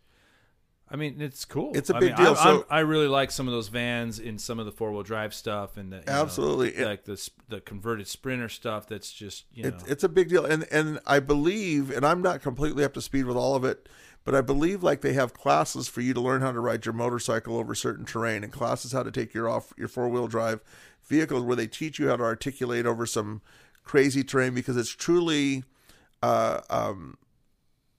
I 0.91 0.97
mean, 0.97 1.21
it's 1.21 1.45
cool. 1.47 1.73
It's 1.75 1.89
a 1.89 1.97
I 1.97 2.01
big 2.01 2.09
mean, 2.11 2.17
deal. 2.19 2.35
I'm- 2.35 2.37
So- 2.59 2.67
I 2.69 2.81
really 2.81 3.09
like 3.09 3.31
some 3.31 3.49
of 3.49 3.55
those 3.55 3.69
vans 3.69 4.19
in 4.19 4.39
some 4.39 4.59
of 4.59 4.67
the 4.67 4.71
four 4.73 4.93
wheel 4.93 5.03
drive 5.03 5.33
stuff, 5.33 5.79
and 5.79 5.91
the, 5.91 5.97
you 5.97 6.03
know, 6.07 6.13
Absolutely. 6.13 6.77
It- 6.77 6.85
like 6.87 7.05
the 7.05 7.17
sp- 7.17 7.41
the 7.49 7.61
converted 7.63 8.07
Sprinter 8.07 8.49
stuff. 8.51 8.87
That's 8.87 9.11
just 9.13 9.45
you 9.53 9.63
know, 9.63 9.69
It, 9.71 9.83
it's 9.87 10.05
a 10.05 10.09
big 10.09 10.29
deal, 10.29 10.45
and 10.45 10.67
and 10.71 10.99
I 11.07 11.21
believe, 11.21 11.91
and 11.91 12.05
I'm 12.05 12.21
not 12.21 12.43
completely 12.43 12.85
up 12.85 12.93
to 12.95 13.01
speed 13.01 13.25
with 13.25 13.37
all 13.37 13.55
of 13.57 13.65
it, 13.65 13.89
but 14.25 14.35
I 14.35 14.41
believe 14.43 14.83
like 14.83 15.01
they 15.01 15.15
have 15.15 15.33
classes 15.33 15.89
for 15.89 16.01
you 16.03 16.13
to 16.15 16.21
learn 16.21 16.43
how 16.43 16.53
to 16.53 16.61
ride 16.61 16.85
your 16.85 16.93
motorcycle 16.93 17.57
over 17.57 17.75
certain 17.75 18.05
terrain, 18.05 18.45
and 18.45 18.53
classes 18.53 18.93
how 18.93 19.03
to 19.03 19.11
take 19.11 19.33
your 19.35 19.49
off 19.49 19.73
your 19.79 19.89
four 19.89 20.09
wheel 20.11 20.27
drive 20.29 20.61
vehicles 21.03 21.43
where 21.45 21.57
they 21.57 21.67
teach 21.67 21.99
you 21.99 22.09
how 22.09 22.17
to 22.17 22.23
articulate 22.25 22.87
over 22.87 23.05
some 23.07 23.41
crazy 23.85 24.25
terrain 24.25 24.55
because 24.55 24.77
it's 24.77 24.91
truly 24.91 25.65
uh, 26.23 26.61
um, 26.71 27.17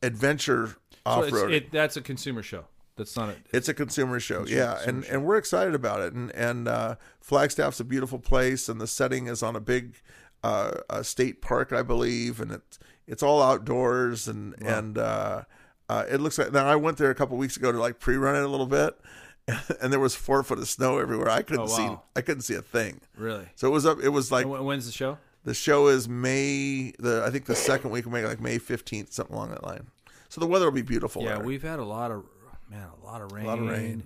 adventure 0.01 0.67
so 0.67 0.75
off 1.05 1.23
it's, 1.25 1.33
road. 1.33 1.51
it, 1.51 1.71
that's 1.71 1.97
a 1.97 2.01
consumer 2.01 2.43
show. 2.43 2.65
That's 2.97 3.15
not 3.17 3.29
a. 3.29 3.35
It's 3.51 3.67
a 3.67 3.73
consumer 3.73 4.19
show, 4.19 4.39
Consumer- 4.39 4.57
yeah, 4.61 4.73
consumer 4.75 4.89
and 4.97 5.05
show. 5.05 5.13
and 5.13 5.25
we're 5.25 5.37
excited 5.37 5.75
about 5.75 6.01
it. 6.01 6.13
And 6.13 6.31
and 6.31 6.67
uh, 6.67 6.95
Flagstaff's 7.19 7.79
a 7.79 7.83
beautiful 7.83 8.19
place, 8.19 8.69
and 8.69 8.79
the 8.79 8.87
setting 8.87 9.27
is 9.27 9.43
on 9.43 9.55
a 9.55 9.59
big 9.59 9.95
uh, 10.43 10.71
uh, 10.89 11.03
state 11.03 11.41
park, 11.41 11.73
I 11.73 11.81
believe, 11.83 12.39
and 12.39 12.51
it's 12.51 12.79
it's 13.05 13.21
all 13.21 13.41
outdoors, 13.41 14.29
and 14.29 14.55
and 14.61 14.97
uh, 14.97 15.43
uh, 15.89 16.05
it 16.09 16.21
looks 16.21 16.37
like. 16.37 16.53
Now 16.53 16.67
I 16.67 16.77
went 16.77 16.97
there 16.97 17.09
a 17.11 17.15
couple 17.15 17.35
weeks 17.35 17.57
ago 17.57 17.71
to 17.73 17.77
like 17.77 17.99
pre-run 17.99 18.37
it 18.37 18.43
a 18.43 18.47
little 18.47 18.65
bit, 18.65 18.97
and 19.81 19.91
there 19.91 19.99
was 19.99 20.15
four 20.15 20.41
foot 20.43 20.59
of 20.59 20.67
snow 20.69 20.97
everywhere. 20.97 21.29
I 21.29 21.41
couldn't 21.41 21.65
Oh, 21.65 21.67
see. 21.67 21.89
I 22.15 22.21
couldn't 22.21 22.43
see 22.43 22.55
a 22.55 22.61
thing. 22.61 23.01
Really? 23.17 23.49
So 23.55 23.67
it 23.67 23.71
was 23.71 23.85
up. 23.85 23.99
It 24.01 24.09
was 24.09 24.31
like 24.31 24.45
when's 24.47 24.85
the 24.85 24.93
show? 24.93 25.17
The 25.45 25.53
show 25.53 25.87
is 25.87 26.09
May 26.09 26.91
the 26.99 27.23
I 27.25 27.29
think 27.29 27.45
the 27.45 27.55
second 27.55 27.91
week 27.91 28.05
of 28.05 28.11
May, 28.11 28.25
like 28.25 28.41
May 28.41 28.57
fifteenth, 28.57 29.13
something 29.13 29.35
along 29.35 29.51
that 29.51 29.63
line. 29.63 29.87
So 30.27 30.41
the 30.41 30.47
weather 30.47 30.65
will 30.65 30.73
be 30.73 30.81
beautiful. 30.81 31.23
Yeah, 31.23 31.37
there. 31.37 31.45
we've 31.45 31.63
had 31.63 31.79
a 31.79 31.85
lot 31.85 32.11
of 32.11 32.25
man, 32.69 32.87
a 33.01 33.05
lot 33.05 33.21
of 33.21 33.31
rain. 33.31 33.45
A 33.45 33.47
lot 33.47 33.59
of 33.59 33.67
rain. 33.67 34.03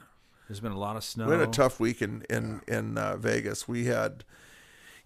There's 0.48 0.60
been 0.60 0.72
a 0.72 0.80
lot 0.80 0.96
of 0.96 1.04
snow. 1.04 1.26
We 1.26 1.32
had 1.32 1.42
a 1.42 1.48
tough 1.48 1.80
week 1.80 2.02
in 2.02 2.24
in 2.30 2.62
in 2.68 2.98
uh, 2.98 3.18
Vegas. 3.18 3.68
We 3.68 3.86
had, 3.86 4.26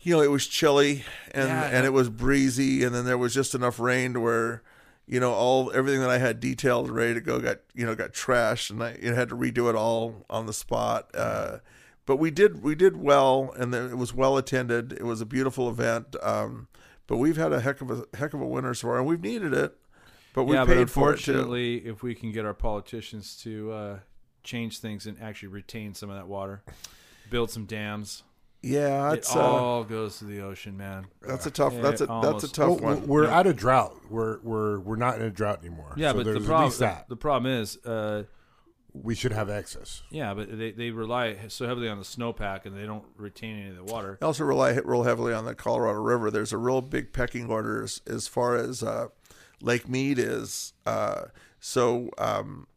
you 0.01 0.15
know, 0.15 0.21
it 0.21 0.31
was 0.31 0.47
chilly 0.47 1.03
and 1.31 1.49
Yeah, 1.49 1.63
and 1.65 1.85
it 1.85 1.91
was 1.91 2.09
breezy, 2.09 2.83
and 2.83 2.95
then 2.95 3.05
there 3.05 3.17
was 3.17 3.33
just 3.33 3.53
enough 3.53 3.79
rain 3.79 4.13
to 4.13 4.19
where, 4.19 4.63
you 5.05 5.19
know, 5.19 5.33
all 5.33 5.71
everything 5.73 5.99
that 6.01 6.09
I 6.09 6.17
had 6.17 6.39
detailed 6.39 6.89
ready 6.89 7.13
to 7.13 7.21
go 7.21 7.39
got 7.39 7.59
you 7.75 7.85
know 7.85 7.93
got 7.93 8.13
trashed, 8.13 8.71
and 8.71 8.81
I 8.81 8.97
you 9.01 9.11
know, 9.11 9.15
had 9.15 9.29
to 9.29 9.35
redo 9.35 9.69
it 9.69 9.75
all 9.75 10.25
on 10.29 10.45
the 10.45 10.53
spot. 10.53 11.09
Uh, 11.13 11.57
but 12.05 12.17
we 12.17 12.31
did 12.31 12.63
we 12.63 12.75
did 12.75 12.98
well, 12.98 13.53
and 13.57 13.74
it 13.74 13.98
was 13.98 14.13
well 14.13 14.38
attended. 14.38 14.93
It 14.93 15.03
was 15.03 15.22
a 15.22 15.25
beautiful 15.25 15.69
event. 15.69 16.15
Um, 16.22 16.67
but 17.07 17.17
we've 17.17 17.38
had 17.38 17.51
a 17.53 17.60
heck 17.62 17.81
of 17.81 17.91
a 17.91 18.05
heck 18.17 18.33
of 18.33 18.41
a 18.41 18.47
winter 18.47 18.73
so 18.73 18.88
far, 18.88 18.97
and 18.97 19.06
we've 19.08 19.21
needed 19.21 19.54
it. 19.54 19.75
But 20.34 20.45
we 20.45 20.56
yeah, 20.56 20.65
paid 20.65 20.77
but 20.80 20.89
for 20.89 21.13
it 21.13 21.19
too. 21.19 21.32
unfortunately, 21.32 21.75
if 21.86 22.01
we 22.01 22.15
can 22.15 22.32
get 22.32 22.43
our 22.45 22.54
politicians 22.56 23.36
to 23.43 23.71
uh, 23.71 23.99
change 24.43 24.80
things 24.80 25.06
and 25.06 25.21
actually 25.21 25.49
retain 25.49 25.93
some 25.93 26.10
of 26.10 26.15
that 26.15 26.27
water, 26.27 26.63
build 27.30 27.51
some 27.51 27.65
dams, 27.65 28.23
Yeah, 28.63 29.10
that's 29.12 29.13
it 29.13 29.17
it's 29.19 29.36
uh, 29.36 29.41
all 29.41 29.84
goes 29.84 30.17
to 30.19 30.25
the 30.25 30.41
ocean, 30.41 30.75
man. 30.75 31.06
that's 31.21 31.45
a 31.45 31.51
tough 31.51 31.73
Yeah, 31.73 31.82
that's 31.82 32.01
a 32.01 32.06
that's 32.08 32.10
a 32.10 32.13
almost. 32.23 32.56
tough 32.56 32.82
one. 32.82 33.06
We're 33.08 33.27
out 33.27 33.45
of 33.45 33.56
drought. 33.58 33.95
We're 34.10 34.39
we're 34.41 34.80
we're 34.80 34.95
not 34.95 35.17
in 35.17 35.21
a 35.23 35.30
drought 35.30 35.60
anymore. 35.63 35.93
Yeah, 35.97 36.12
So 36.13 36.17
but 36.23 36.25
the 36.34 36.39
problem 36.39 36.65
least 36.69 36.80
that 36.80 37.08
the 37.10 37.15
problem 37.17 37.51
is, 37.51 37.77
uh, 37.86 38.23
we 38.93 39.15
should 39.15 39.32
have 39.32 39.49
access. 39.49 40.03
yeah, 40.12 40.34
but 40.34 40.58
they, 40.58 40.71
they 40.71 40.91
rely 40.91 41.36
so 41.47 41.65
heavily 41.65 41.89
on 41.89 41.97
the 41.97 42.03
snowpack 42.03 42.65
and 42.65 42.77
they 42.77 42.86
don't 42.86 43.06
retain 43.17 43.60
any 43.60 43.69
of 43.69 43.75
the 43.75 43.84
water. 43.84 44.17
They 44.19 44.25
also 44.25 44.43
rely 44.43 44.71
real 44.84 45.03
heavily 45.03 45.34
on 45.34 45.45
the 45.45 45.56
Colorado 45.56 45.99
River. 45.99 46.29
There's 46.29 46.53
a 46.53 46.58
real 46.58 46.82
big 46.82 47.12
pecking 47.12 47.49
order 47.49 47.84
as, 47.84 48.01
as 48.06 48.27
far 48.27 48.56
as 48.56 48.84
uh, 48.84 49.08
Lake 49.62 49.89
Mead 49.89 50.19
is. 50.19 50.73
Uh, 50.86 51.25
so 51.60 52.12
um, 52.17 52.67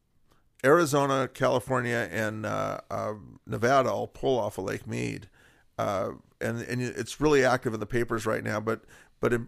Arizona, 0.64 1.28
California, 1.32 2.08
and 2.10 2.46
uh, 2.46 2.78
uh, 2.90 3.14
Nevada 3.46 3.90
all 3.90 4.06
pull 4.06 4.38
off 4.38 4.58
of 4.58 4.64
Lake 4.64 4.86
Mead, 4.86 5.28
uh, 5.78 6.10
and 6.40 6.62
and 6.62 6.80
it's 6.82 7.20
really 7.20 7.44
active 7.44 7.74
in 7.74 7.80
the 7.80 7.86
papers 7.86 8.26
right 8.26 8.42
now. 8.42 8.60
But 8.60 8.82
but 9.20 9.32
uh, 9.32 9.38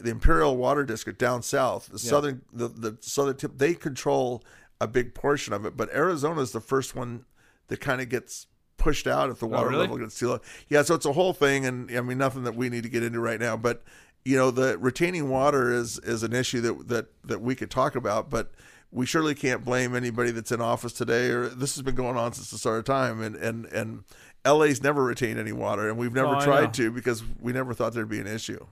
the 0.00 0.10
Imperial 0.10 0.56
Water 0.56 0.84
District 0.84 1.18
down 1.18 1.42
south, 1.42 1.88
the 1.88 1.98
southern 1.98 2.42
the, 2.52 2.68
the 2.68 2.96
southern 3.00 3.36
tip, 3.36 3.58
they 3.58 3.74
control 3.74 4.42
a 4.84 4.88
big 4.88 5.14
portion 5.14 5.52
of 5.52 5.64
it. 5.64 5.76
But 5.76 5.92
Arizona 5.94 6.40
is 6.40 6.52
the 6.52 6.60
first 6.60 6.94
one 6.94 7.24
that 7.68 7.80
kind 7.80 8.00
of 8.00 8.08
gets 8.08 8.46
pushed 8.76 9.06
out 9.06 9.30
if 9.30 9.40
the 9.40 9.46
oh, 9.46 9.50
water 9.50 9.70
really? 9.70 9.80
level 9.80 9.98
gets 9.98 10.18
too 10.18 10.28
low. 10.28 10.40
Yeah, 10.68 10.82
so 10.82 10.94
it's 10.94 11.06
a 11.06 11.12
whole 11.12 11.32
thing, 11.32 11.64
and 11.66 11.90
I 11.90 12.00
mean 12.02 12.18
nothing 12.18 12.44
that 12.44 12.54
we 12.54 12.68
need 12.68 12.82
to 12.82 12.88
get 12.88 13.02
into 13.02 13.18
right 13.18 13.40
now. 13.40 13.56
But 13.56 13.82
you 14.24 14.36
know, 14.36 14.50
the 14.50 14.78
retaining 14.78 15.28
water 15.30 15.72
is 15.72 15.98
is 16.00 16.22
an 16.22 16.32
issue 16.32 16.60
that 16.60 16.88
that 16.88 17.06
that 17.24 17.40
we 17.40 17.54
could 17.54 17.70
talk 17.70 17.96
about, 17.96 18.30
but. 18.30 18.52
We 18.90 19.06
surely 19.06 19.34
can't 19.34 19.64
blame 19.64 19.96
anybody 19.96 20.30
that's 20.30 20.52
in 20.52 20.60
office 20.60 20.92
today, 20.92 21.30
or 21.30 21.48
this 21.48 21.74
has 21.74 21.82
been 21.82 21.96
going 21.96 22.16
on 22.16 22.32
since 22.32 22.52
the 22.52 22.58
start 22.58 22.78
of 22.78 22.84
time. 22.84 23.20
And 23.22 23.34
and 23.34 23.66
and 23.66 24.04
LA's 24.46 24.84
never 24.84 25.02
retained 25.02 25.36
any 25.40 25.50
water, 25.50 25.88
and 25.88 25.98
we've 25.98 26.12
never 26.12 26.36
Oh, 26.36 26.40
tried 26.40 26.72
to 26.74 26.92
because 26.92 27.24
we 27.40 27.52
never 27.52 27.74
thought 27.74 27.92
there'd 27.92 28.08
be 28.08 28.20
an 28.20 28.28
issue. 28.28 28.64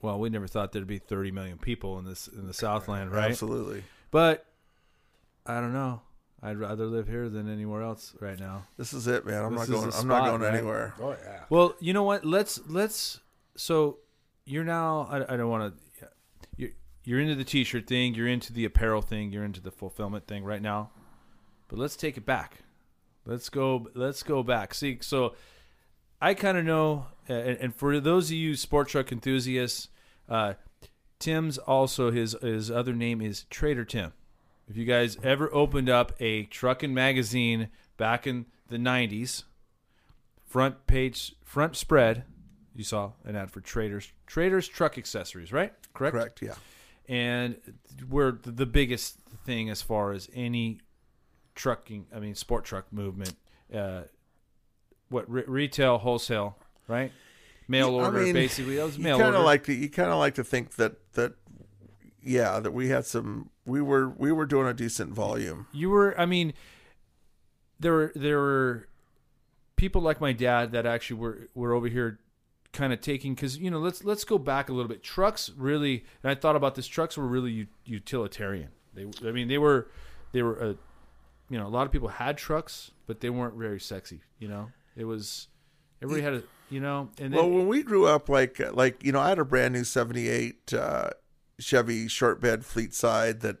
Well, 0.00 0.18
we 0.18 0.30
never 0.30 0.46
thought 0.46 0.72
there'd 0.72 0.86
be 0.88 0.98
30 0.98 1.30
million 1.30 1.58
people 1.58 1.96
in 2.00 2.06
this 2.06 2.28
in 2.28 2.48
the 2.48 2.54
Southland, 2.54 3.12
right? 3.12 3.30
Absolutely. 3.30 3.84
But 4.10 4.46
I 5.48 5.60
don't 5.60 5.72
know. 5.72 6.02
I'd 6.40 6.58
rather 6.58 6.86
live 6.86 7.08
here 7.08 7.28
than 7.28 7.52
anywhere 7.52 7.82
else 7.82 8.14
right 8.20 8.38
now. 8.38 8.66
This 8.76 8.92
is 8.92 9.08
it, 9.08 9.26
man. 9.26 9.44
I'm 9.44 9.56
This 9.56 9.68
not 9.68 9.74
is 9.74 9.80
going. 9.80 9.90
the 9.90 9.96
I'm 9.96 10.06
not 10.06 10.16
spot, 10.18 10.28
going 10.30 10.40
right? 10.42 10.54
anywhere. 10.54 10.94
Oh 11.00 11.10
yeah. 11.10 11.40
Well, 11.50 11.74
you 11.80 11.92
know 11.92 12.04
what? 12.04 12.24
Let's 12.24 12.60
let's. 12.68 13.18
So 13.56 13.98
you're 14.44 14.62
now. 14.64 15.08
I, 15.10 15.34
I 15.34 15.36
don't 15.36 15.48
want 15.48 15.74
to. 15.74 16.08
You're 16.56 16.70
you're 17.02 17.18
into 17.20 17.34
the 17.34 17.42
t-shirt 17.44 17.88
thing. 17.88 18.14
You're 18.14 18.28
into 18.28 18.52
the 18.52 18.64
apparel 18.64 19.02
thing. 19.02 19.32
You're 19.32 19.44
into 19.44 19.60
the 19.60 19.72
fulfillment 19.72 20.28
thing 20.28 20.44
right 20.44 20.62
now. 20.62 20.90
But 21.66 21.78
let's 21.80 21.96
take 21.96 22.16
it 22.16 22.24
back. 22.24 22.58
Let's 23.26 23.48
go. 23.48 23.88
Let's 23.94 24.22
go 24.22 24.44
back. 24.44 24.74
See, 24.74 24.98
so 25.00 25.34
I 26.20 26.34
kind 26.34 26.56
of 26.56 26.64
know, 26.64 27.06
uh, 27.28 27.32
and, 27.32 27.58
and 27.58 27.74
for 27.74 27.98
those 27.98 28.26
of 28.30 28.36
you 28.36 28.54
sport 28.54 28.88
truck 28.88 29.10
enthusiasts, 29.10 29.88
uh, 30.28 30.54
Tim's 31.18 31.58
also 31.58 32.12
his 32.12 32.36
his 32.42 32.70
other 32.70 32.92
name 32.94 33.20
is 33.20 33.42
Trader 33.50 33.84
Tim. 33.84 34.12
If 34.68 34.76
you 34.76 34.84
guys 34.84 35.16
ever 35.22 35.52
opened 35.54 35.88
up 35.88 36.12
a 36.20 36.44
trucking 36.44 36.92
magazine 36.92 37.68
back 37.96 38.26
in 38.26 38.46
the 38.68 38.76
'90s, 38.76 39.44
front 40.46 40.86
page, 40.86 41.34
front 41.44 41.76
spread, 41.76 42.24
you 42.74 42.84
saw 42.84 43.12
an 43.24 43.34
ad 43.36 43.50
for 43.50 43.60
Traders, 43.60 44.12
Traders 44.26 44.68
truck 44.68 44.98
accessories, 44.98 45.52
right? 45.52 45.72
Correct. 45.94 46.14
Correct. 46.14 46.42
Yeah. 46.42 46.54
And 47.08 47.56
we're 48.10 48.32
the 48.32 48.66
biggest 48.66 49.16
thing 49.46 49.70
as 49.70 49.80
far 49.80 50.12
as 50.12 50.28
any 50.34 50.80
trucking, 51.54 52.06
I 52.14 52.18
mean, 52.20 52.34
sport 52.34 52.64
truck 52.66 52.92
movement. 52.92 53.34
Uh, 53.74 54.02
what 55.08 55.30
re- 55.30 55.44
retail, 55.46 55.96
wholesale, 55.98 56.58
right? 56.86 57.10
Mail 57.66 57.88
I 57.98 58.04
order, 58.04 58.18
mean, 58.20 58.34
basically. 58.34 58.76
That 58.76 58.84
was 58.84 58.98
You 58.98 59.04
mail 59.04 59.16
kind 59.16 59.28
order. 59.28 59.38
of 59.38 59.44
like 59.44 59.64
to. 59.64 59.72
You 59.74 59.88
kind 59.88 60.10
of 60.10 60.18
like 60.18 60.34
to 60.34 60.44
think 60.44 60.76
that 60.76 61.12
that. 61.14 61.32
Yeah, 62.28 62.60
that 62.60 62.72
we 62.72 62.88
had 62.88 63.06
some. 63.06 63.50
We 63.64 63.80
were 63.82 64.08
we 64.08 64.30
were 64.32 64.46
doing 64.46 64.66
a 64.66 64.74
decent 64.74 65.12
volume. 65.12 65.66
you 65.72 65.90
were 65.90 66.18
i 66.20 66.24
mean 66.26 66.52
there 67.80 67.92
were 67.92 68.12
there 68.14 68.38
were 68.38 68.88
people 69.76 70.00
like 70.02 70.20
my 70.20 70.32
dad 70.32 70.72
that 70.72 70.86
actually 70.86 71.18
were 71.20 71.48
were 71.54 71.72
over 71.72 71.88
here 71.88 72.18
kind 72.72 72.92
of 72.92 73.00
taking 73.00 73.34
because 73.34 73.56
you 73.58 73.70
know 73.70 73.78
let's 73.78 74.04
let's 74.04 74.24
go 74.24 74.38
back 74.38 74.68
a 74.68 74.72
little 74.72 74.88
bit 74.88 75.02
trucks 75.02 75.50
really 75.56 76.04
and 76.22 76.30
i 76.30 76.34
thought 76.34 76.56
about 76.56 76.74
this 76.74 76.86
trucks 76.86 77.16
were 77.16 77.26
really 77.26 77.50
u- 77.52 77.66
utilitarian 77.84 78.68
they 78.94 79.06
i 79.26 79.32
mean 79.32 79.48
they 79.48 79.58
were 79.58 79.88
they 80.32 80.42
were 80.42 80.58
a, 80.58 80.68
you 81.48 81.58
know 81.58 81.66
a 81.66 81.68
lot 81.68 81.86
of 81.86 81.92
people 81.92 82.08
had 82.08 82.36
trucks 82.36 82.90
but 83.06 83.20
they 83.20 83.30
weren't 83.30 83.54
very 83.54 83.80
sexy 83.80 84.20
you 84.38 84.48
know 84.48 84.70
it 84.96 85.04
was 85.04 85.48
everybody 86.02 86.22
had 86.22 86.34
a 86.34 86.42
you 86.68 86.80
know 86.80 87.08
and 87.18 87.32
then 87.32 87.40
Well, 87.40 87.50
when 87.50 87.66
we 87.68 87.82
grew 87.82 88.06
up, 88.06 88.28
like 88.28 88.60
like 88.74 89.02
you 89.02 89.10
know, 89.12 89.20
I 89.20 89.30
had 89.30 89.38
a 89.38 89.44
brand 89.46 89.72
new 89.72 89.84
'78 89.84 90.74
uh, 90.74 91.10
Chevy 91.58 92.08
short 92.08 92.40
bed 92.40 92.64
fleet 92.64 92.94
side 92.94 93.40
that 93.40 93.56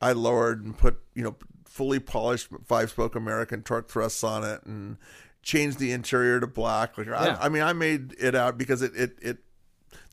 I 0.00 0.12
lowered 0.12 0.64
and 0.64 0.76
put 0.76 1.00
you 1.14 1.22
know 1.22 1.36
fully 1.64 2.00
polished 2.00 2.48
five 2.64 2.90
spoke 2.90 3.14
American 3.14 3.62
torque 3.62 3.88
thrusts 3.88 4.24
on 4.24 4.44
it 4.44 4.64
and 4.64 4.96
changed 5.42 5.78
the 5.78 5.92
interior 5.92 6.40
to 6.40 6.46
black. 6.46 6.98
Like 6.98 7.06
Yeah. 7.06 7.36
I, 7.40 7.46
I 7.46 7.48
mean, 7.48 7.62
I 7.62 7.72
made 7.72 8.14
it 8.18 8.34
out 8.34 8.58
because 8.58 8.82
it 8.82 8.94
it 8.94 9.18
it 9.22 9.38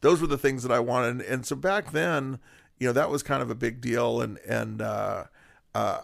those 0.02 0.22
were 0.22 0.28
the 0.28 0.38
things 0.38 0.64
that 0.64 0.72
I 0.72 0.80
wanted. 0.80 1.26
And 1.26 1.46
so 1.46 1.56
back 1.56 1.92
then, 1.92 2.40
you 2.80 2.88
know, 2.88 2.94
that 2.94 3.10
was 3.10 3.24
kind 3.24 3.42
of 3.42 3.50
a 3.50 3.56
big 3.56 3.82
deal. 3.82 4.22
And 4.22 4.38
and 4.48 4.82
uh, 4.82 5.26
uh, 5.74 6.02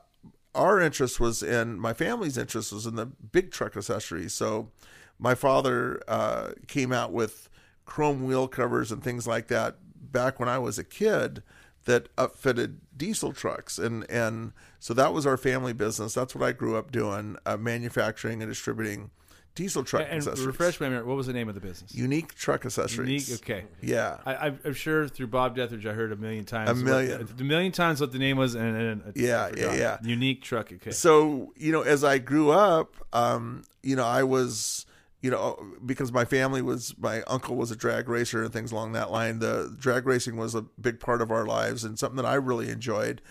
our 0.55 0.81
interest 0.81 1.19
was 1.19 1.43
in 1.43 1.79
my 1.79 1.93
family's 1.93 2.37
interest 2.37 2.73
was 2.73 2.85
in 2.85 2.95
the 2.95 3.05
big 3.05 3.51
truck 3.51 3.77
accessories. 3.77 4.33
So 4.33 4.71
my 5.19 5.35
father 5.35 6.01
uh, 6.07 6.51
came 6.67 6.91
out 6.91 7.11
with 7.11 7.49
chrome 7.85 8.25
wheel 8.25 8.47
covers 8.47 8.91
and 8.91 9.03
things 9.03 9.27
like 9.27 9.47
that 9.47 9.77
back 10.11 10.39
when 10.39 10.49
I 10.49 10.57
was 10.59 10.77
a 10.79 10.83
kid 10.83 11.43
that 11.85 12.15
upfitted 12.15 12.75
diesel 12.95 13.33
trucks 13.33 13.79
and 13.79 14.09
and 14.09 14.53
so 14.79 14.93
that 14.93 15.13
was 15.13 15.25
our 15.25 15.37
family 15.37 15.73
business 15.73 16.13
that's 16.13 16.35
what 16.35 16.43
I 16.43 16.51
grew 16.51 16.75
up 16.77 16.91
doing 16.91 17.37
uh, 17.45 17.57
manufacturing 17.57 18.41
and 18.43 18.51
distributing 18.51 19.09
diesel 19.55 19.83
truck 19.83 20.03
And 20.07 20.17
accessories 20.17 20.45
refresh 20.45 20.79
my 20.79 20.87
memory. 20.89 21.05
What 21.07 21.17
was 21.17 21.25
the 21.27 21.33
name 21.33 21.49
of 21.49 21.55
the 21.55 21.59
business? 21.61 21.93
unique 21.95 22.35
truck 22.35 22.65
accessories 22.65 23.27
Unique. 23.29 23.41
Okay. 23.41 23.65
yeah 23.81 24.17
I, 24.25 24.33
I'm- 24.35 24.59
I'm 24.63 24.73
sure 24.75 25.07
through 25.07 25.27
Bob 25.27 25.57
Deathridge, 25.57 25.85
I 25.87 25.93
heard 25.93 26.11
a 26.11 26.15
million 26.15 26.45
times. 26.45 26.69
A 26.69 26.73
what- 26.75 26.83
million. 26.83 27.27
a 27.39 27.43
million 27.43 27.71
times 27.71 27.99
what 27.99 28.11
the 28.11 28.19
name 28.19 28.37
was, 28.37 28.53
and, 28.55 28.77
and 28.77 29.01
I 29.07 29.11
Yeah, 29.15 29.49
yeah, 29.57 29.73
yeah. 29.73 29.97
Unique 30.03 30.41
truck. 30.43 30.71
Okay. 30.71 30.91
so 30.91 31.51
you 31.57 31.71
know 31.71 31.81
as 31.81 32.03
i 32.03 32.17
grew 32.19 32.51
up 32.51 32.95
um 33.11 33.63
you 33.81 33.95
know 33.95 34.05
i 34.05 34.21
was 34.23 34.85
you 35.21 35.29
know 35.29 35.57
because 35.85 36.11
my 36.11 36.25
family 36.25 36.61
was 36.61 36.95
my 36.97 37.21
uncle 37.23 37.55
was 37.55 37.71
a 37.71 37.75
drag 37.75 38.09
racer 38.09 38.43
and 38.43 38.51
things 38.51 38.71
along 38.71 38.91
that 38.91 39.11
line 39.11 39.39
the 39.39 39.75
drag 39.79 40.05
racing 40.05 40.35
was 40.35 40.55
a 40.55 40.63
big 40.79 40.99
part 40.99 41.21
of 41.21 41.31
our 41.31 41.45
lives 41.45 41.83
and 41.83 41.97
something 41.97 42.17
that 42.17 42.25
i 42.25 42.33
really 42.33 42.69
enjoyed 42.69 43.21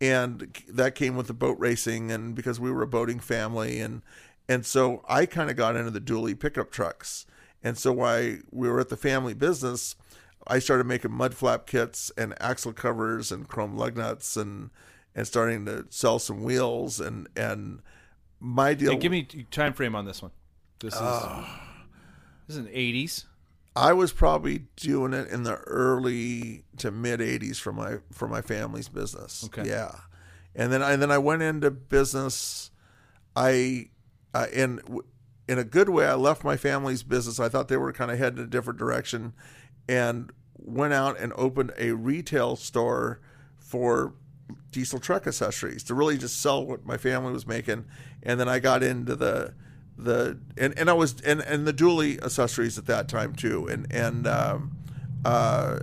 and 0.00 0.62
that 0.68 0.94
came 0.94 1.16
with 1.16 1.26
the 1.26 1.34
boat 1.34 1.58
racing 1.58 2.10
and 2.10 2.34
because 2.34 2.58
we 2.58 2.70
were 2.70 2.82
a 2.82 2.86
boating 2.86 3.20
family 3.20 3.80
and 3.80 4.02
and 4.48 4.64
so 4.64 5.04
i 5.08 5.26
kind 5.26 5.50
of 5.50 5.56
got 5.56 5.76
into 5.76 5.90
the 5.90 6.00
dually 6.00 6.38
pickup 6.38 6.70
trucks 6.70 7.26
and 7.62 7.76
so 7.76 7.92
while 7.92 8.36
we 8.50 8.68
were 8.68 8.80
at 8.80 8.88
the 8.88 8.96
family 8.96 9.34
business 9.34 9.96
i 10.46 10.58
started 10.58 10.86
making 10.86 11.12
mud 11.12 11.34
flap 11.34 11.66
kits 11.66 12.10
and 12.16 12.34
axle 12.40 12.72
covers 12.72 13.32
and 13.32 13.48
chrome 13.48 13.76
lug 13.76 13.96
nuts 13.96 14.36
and 14.36 14.70
and 15.14 15.26
starting 15.26 15.66
to 15.66 15.84
sell 15.90 16.18
some 16.18 16.42
wheels 16.42 17.00
and 17.00 17.28
and 17.36 17.80
my 18.38 18.72
deal 18.72 18.92
Hey, 18.92 18.98
give 18.98 19.12
me 19.12 19.24
time 19.50 19.74
frame 19.74 19.94
on 19.94 20.06
this 20.06 20.22
one. 20.22 20.30
This 20.80 20.94
is 20.94 21.00
Ah. 21.00 21.60
this 22.46 22.56
is 22.56 22.58
in 22.58 22.64
the 22.64 22.76
80s. 22.76 23.24
I 23.76 23.92
was 23.92 24.12
probably 24.12 24.66
doing 24.76 25.12
it 25.12 25.28
in 25.28 25.44
the 25.44 25.56
early 25.56 26.64
to 26.78 26.90
mid 26.90 27.20
'80s 27.20 27.58
for 27.58 27.72
my 27.72 27.98
for 28.12 28.26
my 28.26 28.40
family's 28.40 28.88
business. 28.88 29.44
Okay. 29.44 29.68
Yeah, 29.68 29.94
and 30.54 30.72
then 30.72 30.82
I 30.82 30.92
and 30.92 31.00
then 31.02 31.10
I 31.10 31.18
went 31.18 31.42
into 31.42 31.70
business. 31.70 32.70
I 33.36 33.90
uh, 34.34 34.46
in 34.52 34.80
in 35.48 35.58
a 35.58 35.64
good 35.64 35.88
way. 35.88 36.06
I 36.06 36.14
left 36.14 36.42
my 36.42 36.56
family's 36.56 37.04
business. 37.04 37.38
I 37.38 37.48
thought 37.48 37.68
they 37.68 37.76
were 37.76 37.92
kind 37.92 38.10
of 38.10 38.18
heading 38.18 38.38
in 38.38 38.44
a 38.44 38.48
different 38.48 38.78
direction, 38.78 39.34
and 39.88 40.32
went 40.56 40.92
out 40.92 41.18
and 41.20 41.32
opened 41.36 41.72
a 41.78 41.92
retail 41.92 42.56
store 42.56 43.20
for 43.58 44.14
diesel 44.72 44.98
truck 44.98 45.26
accessories 45.28 45.84
to 45.84 45.94
really 45.94 46.18
just 46.18 46.42
sell 46.42 46.66
what 46.66 46.84
my 46.84 46.96
family 46.96 47.32
was 47.32 47.46
making. 47.46 47.84
And 48.22 48.40
then 48.40 48.48
I 48.48 48.58
got 48.58 48.82
into 48.82 49.14
the 49.14 49.54
the 50.04 50.38
and, 50.56 50.78
and 50.78 50.88
I 50.90 50.92
was 50.94 51.20
and, 51.22 51.40
and 51.42 51.66
the 51.66 51.72
dually 51.72 52.22
accessories 52.24 52.78
at 52.78 52.86
that 52.86 53.08
time 53.08 53.34
too. 53.34 53.66
And 53.68 53.86
and 53.92 54.26
um, 54.26 54.72
uh, 55.24 55.80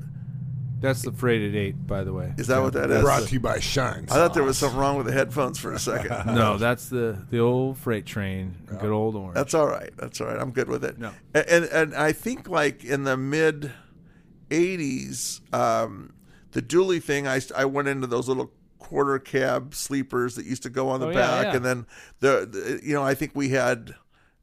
That's 0.79 1.01
the 1.01 1.11
freighted 1.11 1.55
eight, 1.55 1.87
by 1.87 2.03
the 2.03 2.13
way. 2.13 2.33
is 2.37 2.47
that 2.47 2.61
what 2.61 2.73
that 2.73 2.89
is? 2.91 3.01
Brought 3.01 3.23
to 3.27 3.33
you 3.33 3.39
by 3.39 3.59
Shine. 3.59 4.05
I 4.11 4.13
thought 4.15 4.33
there 4.33 4.43
was 4.43 4.57
something 4.57 4.79
wrong 4.79 4.97
with 4.97 5.07
the 5.07 5.11
headphones 5.13 5.57
for 5.59 5.71
a 5.73 5.79
second. 5.79 6.11
No, 6.35 6.57
that's 6.57 6.89
the 6.89 7.17
the 7.29 7.39
old 7.39 7.77
freight 7.77 8.05
train. 8.05 8.55
Good 8.65 8.91
old 8.91 9.15
orange. 9.15 9.35
That's 9.35 9.53
all 9.53 9.67
right. 9.67 9.91
That's 9.97 10.19
all 10.21 10.27
right. 10.27 10.39
I'm 10.39 10.51
good 10.51 10.69
with 10.69 10.83
it. 10.83 10.97
No. 10.99 11.11
And 11.33 11.45
and, 11.47 11.65
and 11.65 11.95
I 11.95 12.11
think 12.11 12.47
like 12.49 12.83
in 12.85 13.03
the 13.05 13.17
mid 13.17 13.71
'80s, 14.49 15.41
um, 15.53 16.13
the 16.51 16.61
dually 16.61 17.01
thing, 17.01 17.27
I 17.27 17.41
I 17.55 17.65
went 17.65 17.87
into 17.87 18.07
those 18.07 18.27
little 18.27 18.51
quarter 18.79 19.19
cab 19.19 19.73
sleepers 19.75 20.35
that 20.35 20.45
used 20.45 20.63
to 20.63 20.69
go 20.69 20.89
on 20.89 20.99
the 21.01 21.07
Oh, 21.07 21.09
yeah, 21.09 21.15
back, 21.15 21.45
yeah. 21.47 21.55
and 21.57 21.65
then 21.65 21.85
the, 22.19 22.47
the 22.49 22.79
you 22.83 22.93
know 22.93 23.03
I 23.03 23.13
think 23.15 23.31
we 23.35 23.49
had. 23.49 23.95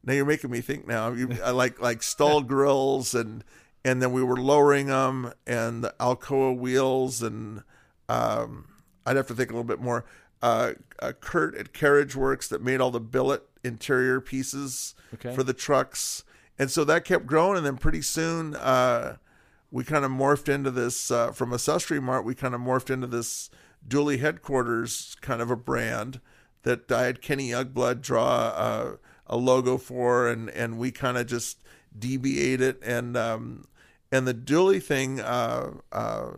Now 0.05 0.13
you're 0.13 0.25
making 0.25 0.51
me 0.51 0.61
think. 0.61 0.87
Now 0.87 1.11
you 1.11 1.29
I 1.43 1.51
like 1.51 1.81
like 1.81 2.03
stall 2.03 2.41
grills 2.41 3.13
and 3.13 3.43
and 3.83 4.01
then 4.01 4.11
we 4.11 4.23
were 4.23 4.37
lowering 4.37 4.87
them 4.87 5.33
and 5.45 5.83
the 5.83 5.93
Alcoa 5.99 6.57
wheels 6.57 7.21
and 7.21 7.63
um, 8.09 8.67
I'd 9.05 9.15
have 9.17 9.27
to 9.27 9.35
think 9.35 9.49
a 9.49 9.53
little 9.53 9.63
bit 9.63 9.79
more. 9.81 10.05
Uh, 10.41 10.73
uh, 10.99 11.11
Kurt 11.19 11.55
at 11.55 11.73
Carriage 11.73 12.15
Works 12.15 12.47
that 12.49 12.61
made 12.61 12.79
all 12.81 12.91
the 12.91 12.99
billet 12.99 13.43
interior 13.63 14.21
pieces 14.21 14.93
Okay. 15.13 15.33
for 15.33 15.43
the 15.43 15.53
trucks, 15.53 16.23
and 16.59 16.69
so 16.69 16.83
that 16.83 17.05
kept 17.05 17.25
growing. 17.25 17.57
And 17.57 17.65
then 17.65 17.77
pretty 17.77 18.01
soon, 18.01 18.55
uh, 18.55 19.15
we 19.71 19.83
kind 19.83 20.03
of 20.05 20.11
morphed 20.11 20.49
into 20.49 20.69
this 20.71 21.09
uh, 21.09 21.31
from 21.31 21.53
Accessory 21.53 21.99
Mart. 22.01 22.25
We 22.25 22.35
kind 22.35 22.53
of 22.53 22.61
morphed 22.61 22.89
into 22.89 23.07
this 23.07 23.49
Dooley 23.87 24.17
headquarters 24.17 25.15
kind 25.21 25.41
of 25.41 25.49
a 25.49 25.55
brand 25.55 26.19
that 26.63 26.91
I 26.91 27.03
had 27.03 27.21
Kenny 27.21 27.49
Youngblood 27.49 28.01
draw 28.01 28.25
uh, 28.55 28.95
a 29.27 29.37
logo 29.37 29.77
for, 29.77 30.27
and 30.27 30.49
and 30.49 30.77
we 30.77 30.91
kind 30.91 31.17
of 31.17 31.27
just 31.27 31.63
DBA'd 31.97 32.61
it, 32.61 32.81
and 32.83 33.15
um, 33.17 33.65
and 34.11 34.27
the 34.27 34.33
Dooley 34.33 34.79
thing. 34.79 35.19
Uh, 35.19 35.71
uh, 35.91 36.29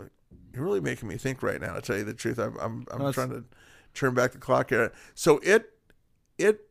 you're 0.53 0.65
really 0.65 0.81
making 0.81 1.07
me 1.07 1.17
think 1.17 1.43
right 1.43 1.61
now. 1.61 1.73
To 1.73 1.81
tell 1.81 1.97
you 1.97 2.03
the 2.03 2.13
truth, 2.13 2.39
I'm 2.39 2.57
I'm, 2.59 2.85
I'm 2.91 3.13
trying 3.13 3.29
to 3.29 3.43
turn 3.93 4.13
back 4.13 4.31
the 4.31 4.37
clock 4.37 4.69
here. 4.69 4.91
So 5.13 5.39
it 5.43 5.71
it 6.37 6.61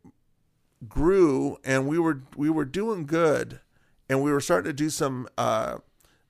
grew, 0.89 1.59
and 1.65 1.87
we 1.87 1.99
were 1.99 2.23
we 2.37 2.51
were 2.51 2.65
doing 2.65 3.07
good, 3.07 3.61
and 4.09 4.23
we 4.23 4.33
were 4.33 4.41
starting 4.41 4.71
to 4.71 4.75
do 4.75 4.91
some 4.91 5.29
uh, 5.39 5.79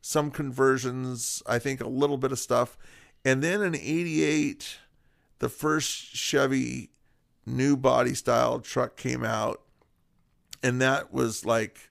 some 0.01 0.31
conversions. 0.31 1.43
I 1.47 1.59
think 1.59 1.81
a 1.81 1.89
little 1.89 2.19
bit 2.19 2.33
of 2.33 2.39
stuff, 2.39 2.77
and 3.25 3.43
then 3.43 3.63
in 3.63 3.75
'88, 3.75 4.79
the 5.39 5.49
first 5.49 6.15
Chevy 6.15 6.91
new 7.45 7.77
body 7.77 8.15
style 8.15 8.61
truck 8.61 8.97
came 8.97 9.25
out, 9.25 9.63
and 10.67 10.81
that 10.81 11.13
was 11.13 11.45
like 11.45 11.91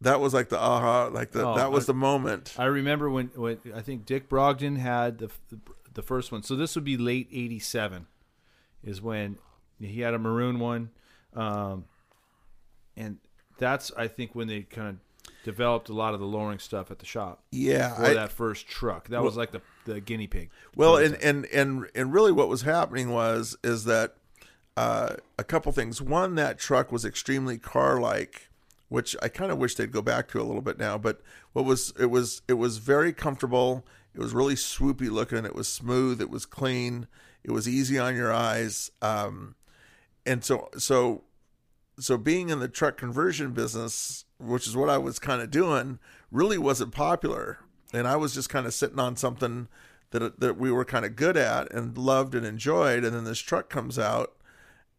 that 0.00 0.20
was 0.20 0.34
like 0.34 0.48
the 0.50 0.58
aha, 0.58 1.06
like 1.12 1.30
the 1.32 1.46
Oh, 1.46 1.56
that 1.56 1.72
was 1.72 1.84
I- 1.84 1.92
the 1.92 1.94
moment. 1.94 2.54
I 2.58 2.66
remember 2.66 3.08
when, 3.10 3.26
when 3.34 3.58
I 3.74 3.80
think 3.80 4.04
Dick 4.06 4.28
Brogdon 4.28 4.76
had 4.78 5.18
the, 5.18 5.30
the 5.50 5.58
the 5.94 6.02
first 6.02 6.32
one. 6.32 6.42
So 6.42 6.56
this 6.56 6.74
would 6.74 6.84
be 6.84 6.96
late 6.96 7.28
'87, 7.32 8.06
is 8.82 9.00
when 9.00 9.38
he 9.80 10.00
had 10.00 10.12
a 10.14 10.18
maroon 10.18 10.58
one, 10.58 10.90
um, 11.34 11.84
and 12.96 13.18
that's 13.58 13.92
I 13.96 14.08
think 14.08 14.34
when 14.34 14.48
they 14.48 14.62
kind 14.62 14.88
of 14.88 14.96
developed 15.44 15.88
a 15.88 15.92
lot 15.92 16.14
of 16.14 16.20
the 16.20 16.26
lowering 16.26 16.58
stuff 16.58 16.90
at 16.90 16.98
the 16.98 17.06
shop 17.06 17.42
Yeah, 17.52 17.94
for 17.94 18.04
I- 18.06 18.14
that 18.14 18.32
first 18.32 18.66
truck. 18.66 19.08
That 19.08 19.22
was 19.22 19.36
like 19.36 19.52
the 19.52 19.60
the 19.84 20.00
guinea 20.00 20.26
pig. 20.26 20.50
Well, 20.76 20.96
and, 20.96 21.14
and 21.16 21.46
and 21.46 21.86
and 21.94 22.12
really, 22.12 22.32
what 22.32 22.48
was 22.48 22.62
happening 22.62 23.10
was 23.10 23.56
is 23.62 23.84
that 23.84 24.16
uh, 24.76 25.16
a 25.38 25.44
couple 25.44 25.72
things. 25.72 26.02
One, 26.02 26.34
that 26.34 26.58
truck 26.58 26.90
was 26.90 27.04
extremely 27.04 27.58
car-like, 27.58 28.50
which 28.88 29.16
I 29.22 29.28
kind 29.28 29.50
of 29.50 29.58
wish 29.58 29.74
they'd 29.74 29.92
go 29.92 30.02
back 30.02 30.28
to 30.28 30.40
a 30.40 30.44
little 30.44 30.62
bit 30.62 30.78
now. 30.78 30.98
But 30.98 31.20
what 31.52 31.64
was 31.64 31.92
it 31.98 32.06
was 32.06 32.42
it 32.48 32.54
was 32.54 32.78
very 32.78 33.12
comfortable. 33.12 33.84
It 34.14 34.20
was 34.20 34.32
really 34.32 34.54
swoopy 34.54 35.10
looking. 35.10 35.44
It 35.44 35.54
was 35.54 35.68
smooth. 35.68 36.20
It 36.20 36.30
was 36.30 36.46
clean. 36.46 37.08
It 37.42 37.50
was 37.50 37.68
easy 37.68 37.98
on 37.98 38.16
your 38.16 38.32
eyes. 38.32 38.90
Um, 39.02 39.54
and 40.26 40.44
so 40.44 40.68
so 40.76 41.24
so 41.98 42.16
being 42.16 42.48
in 42.48 42.58
the 42.58 42.68
truck 42.68 42.96
conversion 42.96 43.52
business, 43.52 44.24
which 44.38 44.66
is 44.66 44.76
what 44.76 44.90
I 44.90 44.98
was 44.98 45.18
kind 45.18 45.40
of 45.42 45.50
doing, 45.50 45.98
really 46.30 46.58
wasn't 46.58 46.92
popular. 46.92 47.58
And 47.92 48.08
I 48.08 48.16
was 48.16 48.34
just 48.34 48.48
kind 48.48 48.66
of 48.66 48.74
sitting 48.74 48.98
on 48.98 49.16
something 49.16 49.68
that 50.10 50.40
that 50.40 50.58
we 50.58 50.72
were 50.72 50.84
kind 50.84 51.04
of 51.04 51.16
good 51.16 51.36
at 51.36 51.72
and 51.72 51.96
loved 51.96 52.34
and 52.34 52.46
enjoyed. 52.46 53.04
And 53.04 53.14
then 53.14 53.24
this 53.24 53.38
truck 53.38 53.68
comes 53.68 53.98
out, 53.98 54.34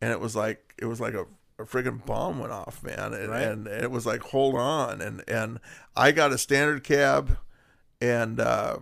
and 0.01 0.11
it 0.11 0.19
was 0.19 0.35
like 0.35 0.73
it 0.77 0.85
was 0.85 0.99
like 1.01 1.13
a, 1.13 1.25
a 1.59 1.63
friggin' 1.65 2.05
bomb 2.05 2.39
went 2.39 2.51
off, 2.51 2.83
man. 2.83 3.13
And, 3.13 3.29
Right. 3.29 3.43
and 3.47 3.67
it 3.67 3.89
was 3.91 4.05
like, 4.05 4.21
hold 4.21 4.55
on. 4.55 5.01
And 5.01 5.23
and 5.27 5.59
I 5.95 6.11
got 6.11 6.31
a 6.33 6.37
standard 6.37 6.83
cab, 6.83 7.37
and 8.01 8.39
uh, 8.39 8.77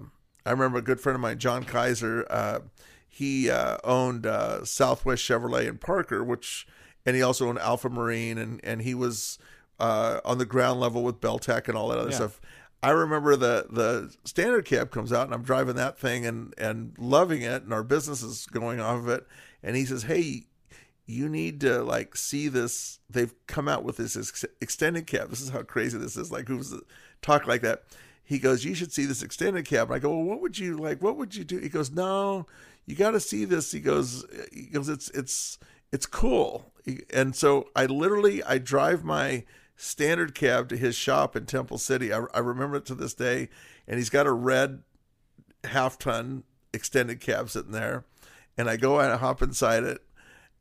I 0.46 0.52
remember 0.52 0.80
a 0.80 0.82
good 0.82 1.00
friend 1.00 1.16
of 1.16 1.22
mine, 1.22 1.38
John 1.40 1.64
Kaiser. 1.66 2.26
Uh, 2.30 2.60
he 3.08 3.50
uh, 3.50 3.78
owned 3.84 4.26
uh, 4.26 4.66
Southwest 4.66 5.24
Chevrolet 5.24 5.68
in 5.68 5.78
Parker, 5.78 6.24
which 6.24 6.66
and 7.06 7.16
he 7.16 7.22
also 7.22 7.48
owned 7.48 7.60
Alpha 7.60 7.90
Marine, 7.90 8.38
and 8.38 8.60
and 8.64 8.82
he 8.82 8.96
was 8.96 9.38
uh, 9.80 10.20
on 10.26 10.38
the 10.40 10.46
ground 10.46 10.80
level 10.80 11.04
with 11.04 11.22
Belltech 11.22 11.68
and 11.68 11.78
all 11.78 11.90
that 11.90 12.00
other 12.00 12.10
Yeah. 12.10 12.16
stuff. 12.16 12.42
I 12.82 12.90
remember 12.90 13.36
the 13.36 13.68
the 13.70 14.14
standard 14.26 14.66
cab 14.66 14.90
comes 14.92 15.14
out, 15.14 15.26
and 15.26 15.34
I'm 15.34 15.44
driving 15.44 15.76
that 15.76 15.98
thing 16.00 16.26
and 16.26 16.54
and 16.58 16.94
loving 16.98 17.42
it, 17.44 17.64
and 17.64 17.72
our 17.74 17.84
business 17.84 18.24
is 18.24 18.46
going 18.48 18.80
off 18.80 18.98
of 19.00 19.08
it. 19.10 19.28
And 19.62 19.76
he 19.78 19.86
says, 19.86 20.04
"Hey, 20.04 20.48
you 21.06 21.28
need 21.28 21.62
to 21.62 21.84
like 21.84 22.16
see 22.16 22.48
this. 22.48 23.00
They've 23.10 23.34
come 23.48 23.68
out 23.68 23.84
with 23.84 23.98
this 23.98 24.16
ex- 24.16 24.46
extended 24.62 25.08
cab. 25.08 25.30
This 25.30 25.42
is 25.42 25.50
how 25.50 25.64
crazy 25.64 25.98
this 25.98 26.18
is. 26.18 26.32
Like 26.32 26.48
who's 26.48 26.74
talk 27.22 27.48
like 27.48 27.62
that?" 27.62 27.84
He 28.24 28.40
goes, 28.40 28.64
"You 28.64 28.74
should 28.74 28.94
see 28.94 29.06
this 29.06 29.24
extended 29.24 29.66
cab." 29.66 29.90
And 29.90 29.96
I 29.96 30.00
go, 30.00 30.10
"Well, 30.10 30.24
what 30.24 30.42
would 30.42 30.58
you 30.58 30.78
like? 30.78 31.02
What 31.02 31.18
would 31.18 31.36
you 31.36 31.44
do?" 31.44 31.58
He 31.58 31.70
goes, 31.70 31.92
"No, 31.92 32.48
you 32.86 32.96
got 32.96 33.12
to 33.12 33.20
see 33.20 33.46
this." 33.46 33.72
He 33.72 33.80
goes, 33.80 34.26
"He 34.52 34.64
goes, 34.64 34.90
it's 34.90 35.10
it's." 35.10 35.58
it's 35.94 36.08
cool. 36.08 36.74
And 37.14 37.36
so 37.36 37.70
I 37.76 37.86
literally 37.86 38.44
I 38.44 38.58
drive 38.58 39.04
my 39.06 39.46
standard 39.78 40.34
cab 40.34 40.68
to 40.70 40.76
his 40.76 40.96
shop 40.96 41.36
in 41.36 41.46
Temple 41.46 41.78
City. 41.78 42.12
I, 42.12 42.26
I 42.34 42.40
remember 42.40 42.78
it 42.78 42.86
to 42.88 42.96
this 42.96 43.14
day, 43.14 43.50
and 43.88 43.98
he's 43.98 44.10
got 44.10 44.26
a 44.26 44.32
red 44.32 44.82
half 45.64 46.00
ton 46.00 46.44
extended 46.74 47.22
cab 47.22 47.50
sitting 47.52 47.72
there, 47.72 48.06
and 48.58 48.70
I 48.70 48.76
go 48.76 49.00
and 49.00 49.14
I 49.14 49.18
hop 49.18 49.44
inside 49.44 49.84
it, 49.84 50.02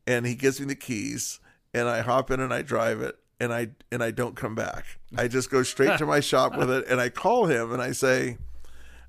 and 0.07 0.25
he 0.25 0.35
gives 0.35 0.59
me 0.59 0.65
the 0.65 0.75
keys, 0.75 1.39
and 1.73 1.87
I 1.87 2.01
hop 2.01 2.31
in 2.31 2.39
and 2.39 2.53
I 2.53 2.61
drive 2.61 3.01
it, 3.01 3.17
and 3.39 3.53
I 3.53 3.69
and 3.91 4.03
I 4.03 4.11
don't 4.11 4.35
come 4.35 4.55
back. 4.55 4.85
I 5.17 5.27
just 5.27 5.49
go 5.49 5.63
straight 5.63 5.97
to 5.99 6.05
my 6.05 6.19
shop 6.31 6.57
with 6.57 6.69
it, 6.69 6.85
and 6.87 6.99
I 7.01 7.09
call 7.09 7.45
him 7.45 7.71
and 7.73 7.81
I 7.81 7.91
say. 7.91 8.37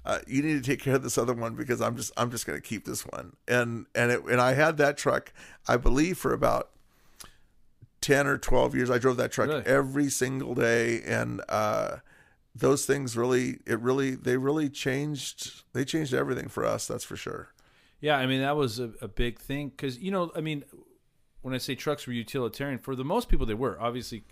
Uh, 0.07 0.18
you 0.26 0.42
need 0.42 0.52
to 0.52 0.61
take 0.61 0.83
care 0.83 0.96
of 0.96 1.02
this 1.02 1.16
other 1.16 1.33
one 1.33 1.54
because 1.54 1.80
I'm 1.80 1.96
just 1.96 2.12
I'm 2.18 2.30
just 2.30 2.46
going 2.46 2.61
to 2.61 2.68
keep 2.68 2.85
this 2.85 3.07
one 3.07 3.37
and 3.48 3.87
and 3.94 4.12
it 4.12 4.22
and 4.24 4.38
I 4.38 4.52
had 4.52 4.76
that 4.76 4.98
truck 4.98 5.33
I 5.66 5.78
believe 5.78 6.18
for 6.18 6.35
about 6.35 6.68
10 8.02 8.26
or 8.26 8.37
12 8.37 8.74
years. 8.74 8.90
I 8.90 8.98
drove 8.98 9.16
that 9.16 9.33
truck 9.33 9.48
Really? 9.48 9.64
every 9.64 10.11
single 10.11 10.54
day. 10.54 11.00
And, 11.07 11.40
uh, 11.48 11.96
those 12.54 12.85
things 12.85 13.16
really, 13.16 13.61
it 13.64 13.80
really, 13.80 14.14
they 14.14 14.37
really 14.37 14.68
changed, 14.68 15.62
they 15.72 15.87
changed 15.87 16.12
everything 16.12 16.48
for 16.48 16.66
us. 16.66 16.87
That's 16.87 17.02
for 17.02 17.16
sure. 17.16 17.48
Yeah, 18.05 18.19
I 18.19 18.27
mean 18.27 18.43
that 18.43 18.55
was 18.55 18.81
a, 18.81 18.90
a 19.01 19.09
big 19.09 19.38
thing 19.38 19.71
because 19.71 19.99
you 19.99 20.11
know, 20.11 20.31
I 20.37 20.43
mean, 20.43 20.62
when 21.40 21.55
I 21.55 21.59
say 21.59 21.75
trucks 21.75 22.07
were 22.07 22.12
utilitarian, 22.12 22.79
for 22.79 22.95
the 22.95 23.03
most 23.03 23.31
people 23.31 23.47
they 23.47 23.55
were. 23.55 23.81
Obviously, 23.81 24.25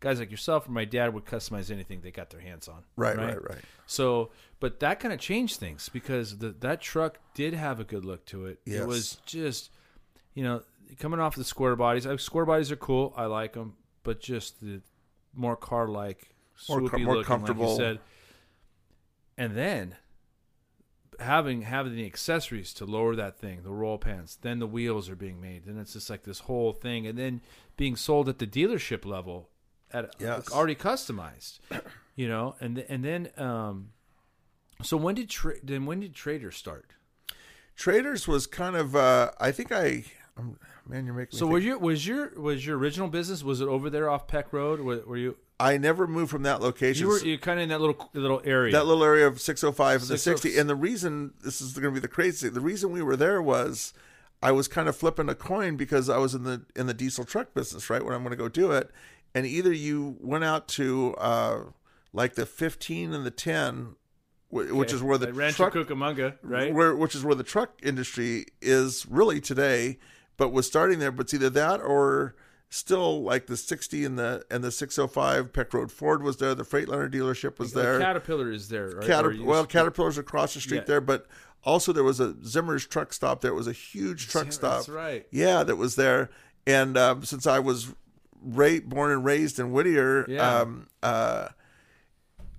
guys 0.00 0.18
like 0.18 0.30
yourself 0.30 0.68
or 0.68 0.72
my 0.72 0.84
dad 0.84 1.14
would 1.14 1.24
customize 1.24 1.70
anything 1.70 2.02
they 2.02 2.10
got 2.10 2.28
their 2.28 2.42
hands 2.42 2.68
on. 2.68 2.82
Right, 2.94 3.16
right, 3.16 3.42
right. 3.42 3.62
So, 3.86 4.32
but 4.60 4.80
that 4.80 5.00
kind 5.00 5.14
of 5.14 5.18
changed 5.18 5.58
things 5.58 5.88
because 5.88 6.36
the, 6.36 6.50
that 6.60 6.82
truck 6.82 7.18
did 7.32 7.54
have 7.54 7.80
a 7.80 7.84
good 7.84 8.04
look 8.04 8.26
to 8.26 8.44
it. 8.44 8.60
Yes. 8.66 8.80
It 8.82 8.86
was 8.86 9.16
just, 9.24 9.70
you 10.34 10.44
know, 10.44 10.60
coming 10.98 11.18
off 11.18 11.36
the 11.36 11.44
square 11.44 11.74
bodies. 11.74 12.06
Uh, 12.06 12.18
Square 12.18 12.44
bodies 12.44 12.70
are 12.70 12.76
cool. 12.76 13.14
I 13.16 13.24
like 13.24 13.54
them, 13.54 13.76
but 14.02 14.20
just 14.20 14.60
the 14.60 14.82
more 15.34 15.56
car 15.56 15.88
like, 15.88 16.28
More 16.68 16.80
swoopy 16.80 16.90
com- 16.90 17.02
more 17.04 17.16
looking, 17.16 17.28
comfortable. 17.28 17.70
Like 17.70 17.78
you 17.78 17.84
said. 17.84 17.98
And 19.38 19.56
then 19.56 19.96
having 21.20 21.62
having 21.62 21.94
the 21.94 22.06
accessories 22.06 22.72
to 22.74 22.84
lower 22.84 23.16
that 23.16 23.38
thing, 23.38 23.62
the 23.62 23.70
roll 23.70 23.98
pans, 23.98 24.38
then 24.42 24.58
the 24.58 24.66
wheels 24.66 25.08
are 25.08 25.16
being 25.16 25.40
made, 25.40 25.64
then 25.66 25.78
it's 25.78 25.92
just 25.94 26.10
like 26.10 26.24
this 26.24 26.40
whole 26.40 26.72
thing, 26.72 27.06
and 27.06 27.18
then 27.18 27.40
being 27.76 27.96
sold 27.96 28.28
at 28.28 28.38
the 28.38 28.46
dealership 28.46 29.04
level, 29.04 29.48
at 29.92 30.14
Yes. 30.18 30.50
already 30.52 30.74
customized, 30.74 31.58
you 32.14 32.28
know, 32.28 32.54
and 32.60 32.78
and 32.88 33.04
then 33.04 33.30
um, 33.36 33.90
so 34.82 34.96
when 34.96 35.14
did 35.14 35.30
tra- 35.30 35.60
then 35.62 35.86
when 35.86 36.00
did 36.00 36.14
Trader 36.14 36.50
start? 36.50 36.90
Traders 37.76 38.26
was 38.26 38.46
kind 38.46 38.74
of, 38.74 38.96
uh, 38.96 39.32
I 39.38 39.52
think 39.52 39.70
I, 39.70 40.04
um, 40.38 40.58
man, 40.86 41.04
you're 41.04 41.14
making 41.14 41.38
So 41.38 41.46
were 41.46 41.58
your 41.58 41.78
was 41.78 42.06
your 42.06 42.30
was 42.40 42.64
your 42.66 42.78
original 42.78 43.08
business 43.08 43.42
was 43.42 43.60
it 43.60 43.68
over 43.68 43.90
there 43.90 44.08
off 44.08 44.26
Peck 44.26 44.52
Road? 44.52 44.80
Were, 44.80 45.02
were 45.06 45.16
you 45.18 45.36
I 45.58 45.78
never 45.78 46.06
moved 46.06 46.30
from 46.30 46.42
that 46.42 46.60
location. 46.60 47.06
you 47.06 47.08
were 47.08 47.18
you 47.18 47.38
kind 47.38 47.58
of 47.58 47.64
in 47.64 47.68
that 47.70 47.80
little 47.80 48.10
little 48.12 48.42
area? 48.44 48.72
that 48.72 48.84
little 48.86 49.02
area 49.04 49.26
of 49.26 49.40
605 49.40 50.02
and 50.02 50.10
the 50.10 50.18
60 50.18 50.58
and 50.58 50.68
the 50.68 50.74
reason 50.74 51.32
this 51.42 51.60
is 51.60 51.72
going 51.72 51.94
to 51.94 51.98
be 51.98 52.00
the 52.00 52.08
crazy 52.08 52.48
the 52.48 52.60
reason 52.60 52.90
we 52.90 53.00
were 53.02 53.16
there 53.16 53.40
was 53.40 53.94
i 54.42 54.52
was 54.52 54.68
kind 54.68 54.86
of 54.88 54.94
flipping 54.94 55.28
a 55.30 55.34
coin 55.34 55.76
because 55.76 56.10
i 56.10 56.18
was 56.18 56.34
in 56.34 56.44
the 56.44 56.62
in 56.74 56.86
the 56.86 56.92
diesel 56.94 57.24
truck 57.24 57.54
business 57.54 57.88
right 57.88 58.04
when 58.04 58.12
i'm 58.12 58.20
going 58.22 58.32
to 58.32 58.36
go 58.36 58.48
do 58.50 58.70
it 58.70 58.90
and 59.34 59.46
either 59.46 59.72
you 59.72 60.16
went 60.20 60.44
out 60.44 60.68
to 60.68 61.14
uh 61.18 61.60
like 62.12 62.34
the 62.34 62.44
15 62.44 63.14
and 63.14 63.24
the 63.24 63.30
10 63.30 63.94
wh- 64.50 64.76
which 64.76 64.92
is 64.92 65.02
where 65.02 65.16
the 65.18 65.32
Rancho 65.32 65.70
truck 65.70 65.88
Cucamonga, 65.88 66.36
right? 66.42 66.72
where 66.74 66.94
which 66.94 67.14
is 67.14 67.24
where 67.24 67.34
the 67.34 67.42
truck 67.44 67.78
industry 67.82 68.44
is 68.60 69.06
really 69.08 69.40
today 69.40 69.98
but 70.36 70.50
was 70.50 70.66
starting 70.66 70.98
there 70.98 71.10
but 71.10 71.22
it's 71.22 71.34
either 71.34 71.48
that 71.50 71.80
or 71.80 72.34
still 72.68 73.22
like 73.22 73.46
the 73.46 73.56
60 73.56 74.04
and 74.04 74.18
the 74.18 74.44
and 74.50 74.62
the 74.64 74.70
605 74.72 75.52
peck 75.52 75.72
road 75.72 75.90
ford 75.92 76.22
was 76.22 76.38
there 76.38 76.54
the 76.54 76.64
freightliner 76.64 77.10
dealership 77.12 77.58
was 77.58 77.72
The 77.72 77.82
there 77.82 78.00
Caterpillar 78.00 78.50
is 78.50 78.68
there, 78.68 78.88
right? 78.90 79.06
Caterp- 79.08 79.44
well, 79.44 79.62
just- 79.64 79.70
Caterpillar's 79.72 80.18
across 80.18 80.54
the 80.54 80.60
street 80.60 80.78
Yeah. 80.78 80.84
there, 80.84 81.00
but 81.00 81.26
also 81.64 81.92
there 81.92 82.04
was 82.04 82.20
a 82.20 82.34
Zimmer's 82.44 82.86
truck 82.86 83.12
stop 83.12 83.40
there. 83.40 83.50
It 83.52 83.54
was 83.54 83.66
a 83.68 83.72
huge 83.72 84.28
truck 84.28 84.44
Zimmer, 84.44 84.52
stop. 84.52 84.76
that's 84.78 84.88
right. 84.88 85.26
Yeah, 85.30 85.62
that 85.62 85.76
was 85.76 85.96
there. 85.96 86.30
And 86.66 86.96
um, 86.98 87.24
since 87.24 87.46
I 87.46 87.58
was 87.60 87.92
ra- 88.42 88.80
born 88.84 89.10
and 89.12 89.24
raised 89.24 89.58
in 89.58 89.72
Whittier, 89.72 90.26
Yeah. 90.28 90.60
um, 90.60 90.88
uh, 91.02 91.48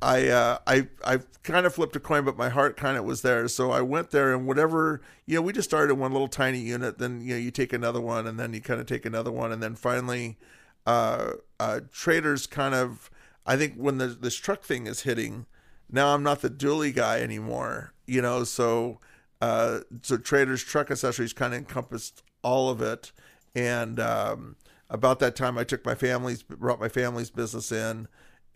I 0.01 0.27
uh, 0.27 0.60
I 0.67 0.88
I 1.03 1.19
kind 1.43 1.65
of 1.65 1.73
flipped 1.73 1.95
a 1.95 1.99
coin, 1.99 2.23
but 2.23 2.38
my 2.38 2.49
heart 2.49 2.77
kind 2.77 2.97
of 2.97 3.05
was 3.05 3.21
there. 3.21 3.47
So 3.47 3.71
I 3.71 3.81
went 3.81 4.12
there, 4.12 4.33
and 4.33 4.45
whatever 4.45 5.01
you 5.25 5.36
know, 5.36 5.41
we 5.41 5.53
just 5.53 5.69
started 5.69 5.95
one 5.95 6.12
little 6.12 6.27
tiny 6.27 6.60
unit. 6.60 6.99
Then 6.99 7.21
you 7.21 7.33
know, 7.33 7.39
you 7.39 7.51
take 7.51 7.73
another 7.73 8.01
one, 8.01 8.27
and 8.27 8.39
then 8.39 8.53
you 8.53 8.62
kind 8.62 8.79
of 8.79 8.86
take 8.86 9.05
another 9.05 9.31
one, 9.31 9.51
and 9.51 9.62
then 9.62 9.75
finally, 9.75 10.38
uh, 10.86 11.33
uh, 11.60 11.81
traders 11.91 12.47
kind 12.47 12.75
of. 12.75 13.10
I 13.45 13.55
think 13.55 13.75
when 13.75 13.97
the, 13.97 14.07
this 14.07 14.36
truck 14.36 14.63
thing 14.63 14.88
is 14.88 15.01
hitting, 15.01 15.45
now 15.89 16.13
I'm 16.13 16.21
not 16.21 16.41
the 16.41 16.49
dually 16.49 16.93
guy 16.93 17.21
anymore. 17.21 17.93
You 18.05 18.21
know, 18.21 18.43
so 18.43 18.99
uh, 19.41 19.79
so 20.01 20.17
traders 20.17 20.63
truck 20.63 20.91
accessories 20.91 21.33
kind 21.33 21.53
of 21.53 21.60
encompassed 21.60 22.23
all 22.43 22.69
of 22.69 22.81
it, 22.81 23.12
and 23.55 23.99
um, 23.99 24.57
about 24.89 25.19
that 25.19 25.36
time 25.36 25.57
I 25.57 25.63
took 25.63 25.86
my 25.86 25.95
family's 25.95 26.43
brought 26.43 26.79
my 26.79 26.89
family's 26.89 27.29
business 27.29 27.71
in, 27.71 28.07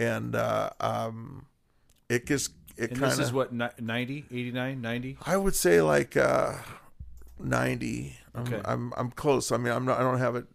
and 0.02 0.36
uh, 0.36 0.70
um, 0.80 1.46
it 2.10 2.26
just 2.26 2.52
it 2.78 2.90
kind 2.96 3.12
this 3.12 3.20
is 3.20 3.32
what 3.34 3.54
ni- 3.54 3.68
90, 3.80 4.26
89, 4.32 4.82
90? 4.82 5.18
I 5.26 5.38
would 5.38 5.56
say 5.56 5.82
like 5.82 6.18
uh, 6.18 6.54
ninety. 7.40 8.18
I'm, 8.34 8.42
Okay. 8.48 8.62
I'm 8.66 8.94
I'm 8.96 9.12
close. 9.12 9.52
I 9.52 9.58
mean, 9.58 9.74
I'm 9.74 9.86
not. 9.86 10.00
I 10.00 10.04
don't 10.04 10.20
have 10.20 10.36
it 10.36 10.46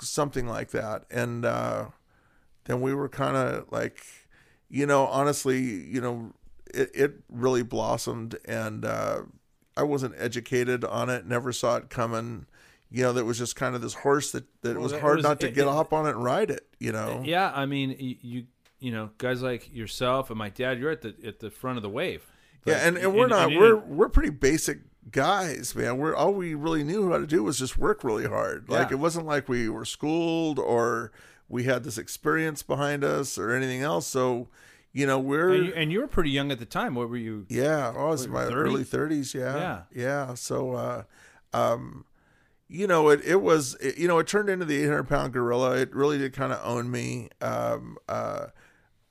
something 0.00 0.46
like 0.46 0.70
that, 0.70 1.04
and 1.10 1.44
uh, 1.44 1.86
then 2.64 2.80
we 2.80 2.94
were 2.94 3.08
kind 3.08 3.36
of 3.36 3.70
like, 3.70 4.02
you 4.70 4.86
know, 4.86 5.06
honestly, 5.06 5.60
you 5.60 6.00
know, 6.00 6.32
it 6.72 6.90
it 6.94 7.14
really 7.28 7.62
blossomed, 7.62 8.38
and 8.46 8.84
uh, 8.86 9.20
I 9.76 9.82
wasn't 9.82 10.14
educated 10.16 10.82
on 10.84 11.10
it. 11.10 11.26
Never 11.26 11.52
saw 11.52 11.76
it 11.76 11.90
coming. 11.90 12.46
You 12.90 13.02
know, 13.02 13.12
that 13.14 13.24
was 13.26 13.36
just 13.36 13.56
kind 13.56 13.74
of 13.74 13.82
this 13.82 13.94
horse 13.94 14.30
that, 14.30 14.44
that 14.62 14.70
it 14.70 14.74
Well, 14.74 14.84
was 14.84 14.92
hard 15.00 15.16
was- 15.16 15.24
not 15.24 15.40
to 15.40 15.48
it- 15.48 15.54
get 15.54 15.62
it- 15.62 15.68
up 15.68 15.92
on 15.92 16.06
it 16.06 16.10
and 16.10 16.22
ride 16.24 16.50
it. 16.50 16.66
You 16.78 16.92
know, 16.92 17.20
Yeah, 17.24 17.52
I 17.54 17.66
mean, 17.66 17.96
you 17.98 18.44
you 18.80 18.92
know, 18.92 19.10
guys 19.18 19.42
like 19.42 19.72
yourself 19.74 20.30
and 20.30 20.38
my 20.38 20.48
dad, 20.50 20.78
you're 20.78 20.90
at 20.90 21.02
the 21.02 21.14
at 21.24 21.40
the 21.40 21.50
front 21.50 21.76
of 21.78 21.82
the 21.82 21.88
wave. 21.88 22.30
Yeah, 22.64 22.86
and, 22.86 22.96
and 22.96 23.14
we're 23.14 23.28
not 23.28 23.50
you 23.52 23.58
we're 23.60 23.76
we're 23.76 24.08
pretty 24.08 24.30
basic 24.30 24.80
guys, 25.10 25.74
man. 25.74 25.98
We're 25.98 26.14
all 26.16 26.32
we 26.34 26.54
really 26.54 26.82
knew 26.82 27.10
how 27.12 27.18
to 27.18 27.26
do 27.26 27.42
was 27.44 27.58
just 27.58 27.78
work 27.78 28.02
really 28.02 28.26
hard. 28.26 28.68
Like 28.68 28.88
Yeah. 28.90 28.96
it 28.96 28.98
wasn't 28.98 29.26
like 29.26 29.48
we 29.48 29.68
were 29.68 29.84
schooled 29.84 30.58
or 30.58 31.12
we 31.48 31.62
had 31.64 31.84
this 31.84 31.96
experience 31.96 32.62
behind 32.64 33.04
us 33.04 33.38
or 33.38 33.52
anything 33.52 33.82
else. 33.82 34.08
So, 34.08 34.48
you 34.92 35.06
know, 35.06 35.20
we're 35.20 35.50
and 35.54 35.66
you, 35.66 35.72
and 35.74 35.92
you 35.92 36.00
were 36.00 36.08
pretty 36.08 36.30
young 36.30 36.50
at 36.50 36.58
the 36.58 36.64
time. 36.66 36.96
What 36.96 37.08
were 37.08 37.16
you? 37.16 37.46
yeah, 37.48 37.92
I 37.96 38.04
was 38.06 38.24
in 38.24 38.32
my 38.32 38.44
30? 38.46 38.54
early 38.56 38.84
thirties. 38.84 39.32
Yeah, 39.32 39.56
Yeah. 39.56 39.82
yeah. 39.94 40.34
So, 40.34 40.72
uh, 40.72 41.02
um, 41.52 42.04
you 42.68 42.88
know, 42.88 43.10
it 43.10 43.20
it 43.24 43.40
was 43.42 43.76
it, 43.76 43.96
you 43.96 44.08
know 44.08 44.18
it 44.18 44.26
turned 44.26 44.48
into 44.48 44.64
the 44.64 44.76
eight 44.82 44.86
hundred 44.86 45.08
pound 45.08 45.32
gorilla. 45.32 45.76
It 45.76 45.94
really 45.94 46.18
did 46.18 46.32
kind 46.32 46.52
of 46.52 46.60
own 46.64 46.90
me. 46.90 47.28
Um, 47.40 47.96
uh, 48.08 48.46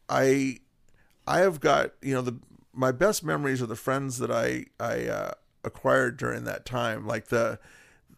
I 0.09 0.59
I 1.27 1.39
have 1.39 1.59
got 1.59 1.91
you 2.01 2.13
know 2.13 2.21
the 2.21 2.37
my 2.73 2.91
best 2.91 3.23
memories 3.23 3.61
are 3.61 3.67
the 3.67 3.75
friends 3.75 4.17
that 4.19 4.31
I 4.31 4.65
I 4.79 5.07
uh, 5.07 5.31
acquired 5.63 6.17
during 6.17 6.43
that 6.45 6.65
time. 6.65 7.05
Like 7.07 7.27
the 7.27 7.59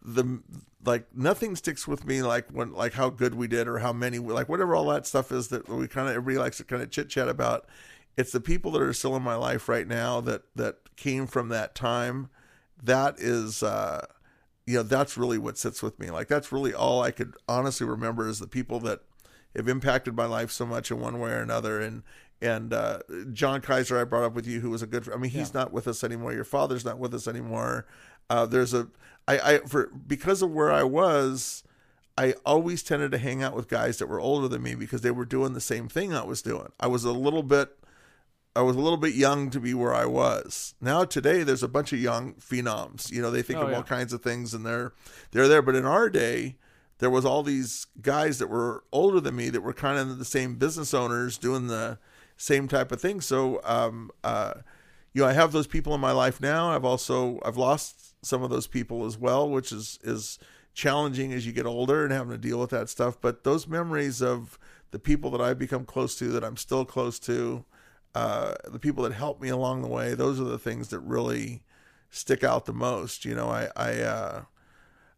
the 0.02 0.40
like 0.84 1.06
nothing 1.14 1.56
sticks 1.56 1.86
with 1.88 2.06
me 2.06 2.22
like 2.22 2.48
when 2.50 2.72
like 2.72 2.94
how 2.94 3.10
good 3.10 3.34
we 3.34 3.48
did 3.48 3.66
or 3.68 3.78
how 3.78 3.92
many 3.92 4.18
like 4.18 4.48
whatever 4.48 4.74
all 4.74 4.86
that 4.88 5.06
stuff 5.06 5.32
is 5.32 5.48
that 5.48 5.68
we 5.68 5.88
kind 5.88 6.08
of 6.08 6.14
everybody 6.14 6.38
likes 6.42 6.58
to 6.58 6.64
kind 6.64 6.82
of 6.82 6.90
chit 6.90 7.08
chat 7.08 7.28
about. 7.28 7.66
It's 8.16 8.32
the 8.32 8.40
people 8.40 8.72
that 8.72 8.82
are 8.82 8.92
still 8.92 9.14
in 9.16 9.22
my 9.22 9.36
life 9.36 9.68
right 9.68 9.86
now 9.86 10.20
that 10.22 10.42
that 10.56 10.76
came 10.96 11.26
from 11.26 11.48
that 11.50 11.74
time. 11.74 12.28
That 12.82 13.18
is. 13.18 13.62
uh 13.62 14.06
you 14.66 14.74
know 14.74 14.82
that's 14.82 15.16
really 15.16 15.38
what 15.38 15.56
sits 15.56 15.82
with 15.82 15.98
me 15.98 16.10
like 16.10 16.28
that's 16.28 16.52
really 16.52 16.74
all 16.74 17.00
i 17.02 17.10
could 17.10 17.32
honestly 17.48 17.86
remember 17.86 18.28
is 18.28 18.38
the 18.38 18.46
people 18.46 18.78
that 18.80 19.00
have 19.58 19.68
impacted 19.68 20.16
my 20.16 20.24
life 20.26 20.50
so 20.50 20.64
much 20.64 20.90
in 20.90 20.98
one 21.00 21.18
way 21.20 21.30
or 21.30 21.40
another 21.42 21.80
and 21.80 22.02
and 22.40 22.72
uh, 22.72 23.00
john 23.32 23.60
kaiser 23.60 23.98
i 24.00 24.04
brought 24.04 24.24
up 24.24 24.34
with 24.34 24.46
you 24.46 24.60
who 24.60 24.70
was 24.70 24.80
a 24.82 24.86
good 24.86 25.08
i 25.12 25.16
mean 25.16 25.30
he's 25.30 25.52
not 25.52 25.72
with 25.72 25.86
us 25.88 26.02
anymore 26.04 26.32
your 26.32 26.44
father's 26.44 26.84
not 26.84 26.98
with 26.98 27.12
us 27.12 27.26
anymore 27.28 27.86
uh, 28.30 28.46
there's 28.46 28.72
a 28.74 28.88
I, 29.26 29.38
I 29.38 29.58
for 29.66 29.90
because 30.06 30.40
of 30.42 30.50
where 30.52 30.70
i 30.72 30.82
was 30.84 31.64
i 32.16 32.34
always 32.46 32.82
tended 32.82 33.10
to 33.12 33.18
hang 33.18 33.42
out 33.42 33.54
with 33.56 33.68
guys 33.68 33.98
that 33.98 34.06
were 34.06 34.20
older 34.20 34.46
than 34.48 34.62
me 34.62 34.74
because 34.76 35.00
they 35.02 35.10
were 35.10 35.24
doing 35.26 35.52
the 35.54 35.60
same 35.60 35.88
thing 35.88 36.14
i 36.14 36.24
was 36.24 36.40
doing 36.42 36.68
i 36.78 36.86
was 36.86 37.04
a 37.04 37.12
little 37.12 37.42
bit 37.42 37.74
I 38.56 38.62
was 38.62 38.74
a 38.74 38.80
little 38.80 38.96
bit 38.96 39.14
young 39.14 39.50
to 39.50 39.60
be 39.60 39.72
where 39.72 39.94
I 39.94 40.04
was. 40.04 40.74
Now 40.80 41.04
today 41.04 41.44
there's 41.44 41.62
a 41.62 41.68
bunch 41.68 41.92
of 41.92 42.00
young 42.00 42.34
phenoms. 42.34 43.08
You 43.12 43.22
know, 43.22 43.30
they 43.30 43.42
think 43.42 43.60
Oh, 43.60 43.62
of 43.62 43.70
yeah. 43.70 43.76
all 43.76 43.82
kinds 43.84 44.12
of 44.12 44.20
things 44.20 44.52
and 44.52 44.66
they're 44.66 44.94
they're 45.30 45.46
there. 45.46 45.62
But 45.62 45.76
in 45.76 45.84
our 45.84 46.10
day, 46.10 46.56
there 46.98 47.10
was 47.10 47.24
all 47.24 47.42
these 47.42 47.86
guys 48.00 48.38
that 48.38 48.48
were 48.48 48.84
older 48.92 49.20
than 49.20 49.36
me 49.36 49.48
that 49.50 49.62
were 49.62 49.72
kind 49.72 49.98
of 49.98 50.18
the 50.18 50.24
same 50.24 50.56
business 50.56 50.92
owners 50.92 51.38
doing 51.38 51.66
the 51.66 51.98
same 52.36 52.68
type 52.68 52.92
of 52.92 53.00
thing. 53.00 53.20
So 53.20 53.60
um 53.64 54.10
uh 54.24 54.54
you 55.14 55.22
know, 55.22 55.28
I 55.28 55.32
have 55.32 55.52
those 55.52 55.66
people 55.66 55.94
in 55.94 56.00
my 56.00 56.12
life 56.12 56.40
now. 56.40 56.70
I've 56.70 56.84
also 56.84 57.40
I've 57.44 57.56
lost 57.56 58.14
some 58.24 58.42
of 58.42 58.50
those 58.50 58.66
people 58.66 59.04
as 59.06 59.16
well, 59.18 59.48
which 59.48 59.72
is 59.72 59.98
is 60.02 60.38
challenging 60.74 61.32
as 61.32 61.44
you 61.44 61.52
get 61.52 61.66
older 61.66 62.04
and 62.04 62.12
having 62.12 62.30
to 62.30 62.38
deal 62.38 62.60
with 62.60 62.70
that 62.70 62.88
stuff. 62.88 63.20
But 63.20 63.42
those 63.42 63.66
memories 63.66 64.22
of 64.22 64.58
the 64.92 64.98
people 64.98 65.30
that 65.32 65.40
I've 65.40 65.58
become 65.58 65.84
close 65.84 66.16
to, 66.18 66.26
that 66.28 66.44
I'm 66.44 66.56
still 66.56 66.84
close 66.84 67.18
to, 67.20 67.64
uh, 68.14 68.54
the 68.64 68.78
people 68.78 69.02
that 69.04 69.12
helped 69.12 69.42
me 69.42 69.48
along 69.48 69.82
the 69.82 69.88
way, 69.88 70.14
those 70.14 70.40
are 70.40 70.44
the 70.44 70.58
things 70.58 70.88
that 70.88 71.00
really 71.00 71.62
stick 72.10 72.44
out 72.44 72.64
the 72.64 72.72
most. 72.72 73.24
You 73.24 73.34
know, 73.34 73.48
I, 73.48 73.68
I, 73.76 74.00
uh, 74.00 74.42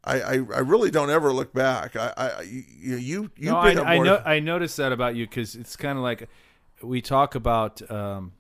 I, 0.03 0.21
I, 0.21 0.33
I 0.33 0.61
really 0.61 0.91
don't 0.91 1.11
ever 1.11 1.33
look 1.33 1.53
back. 1.53 1.95
I, 1.95 2.13
I 2.17 2.43
you, 2.43 2.97
you, 2.97 3.31
you 3.37 3.51
no, 3.51 3.57
I, 3.57 3.95
I, 3.95 3.99
know, 3.99 4.23
I 4.25 4.41
noticed 4.41 4.79
that 4.79 4.93
about 4.93 5.15
you 5.15 5.27
because 5.27 5.55
it's 5.55 5.77
kind 5.77 5.99
of 5.99 6.03
like 6.03 6.29
we 6.83 7.01
talk 7.03 7.35
about. 7.35 7.89
Um, 7.91 8.33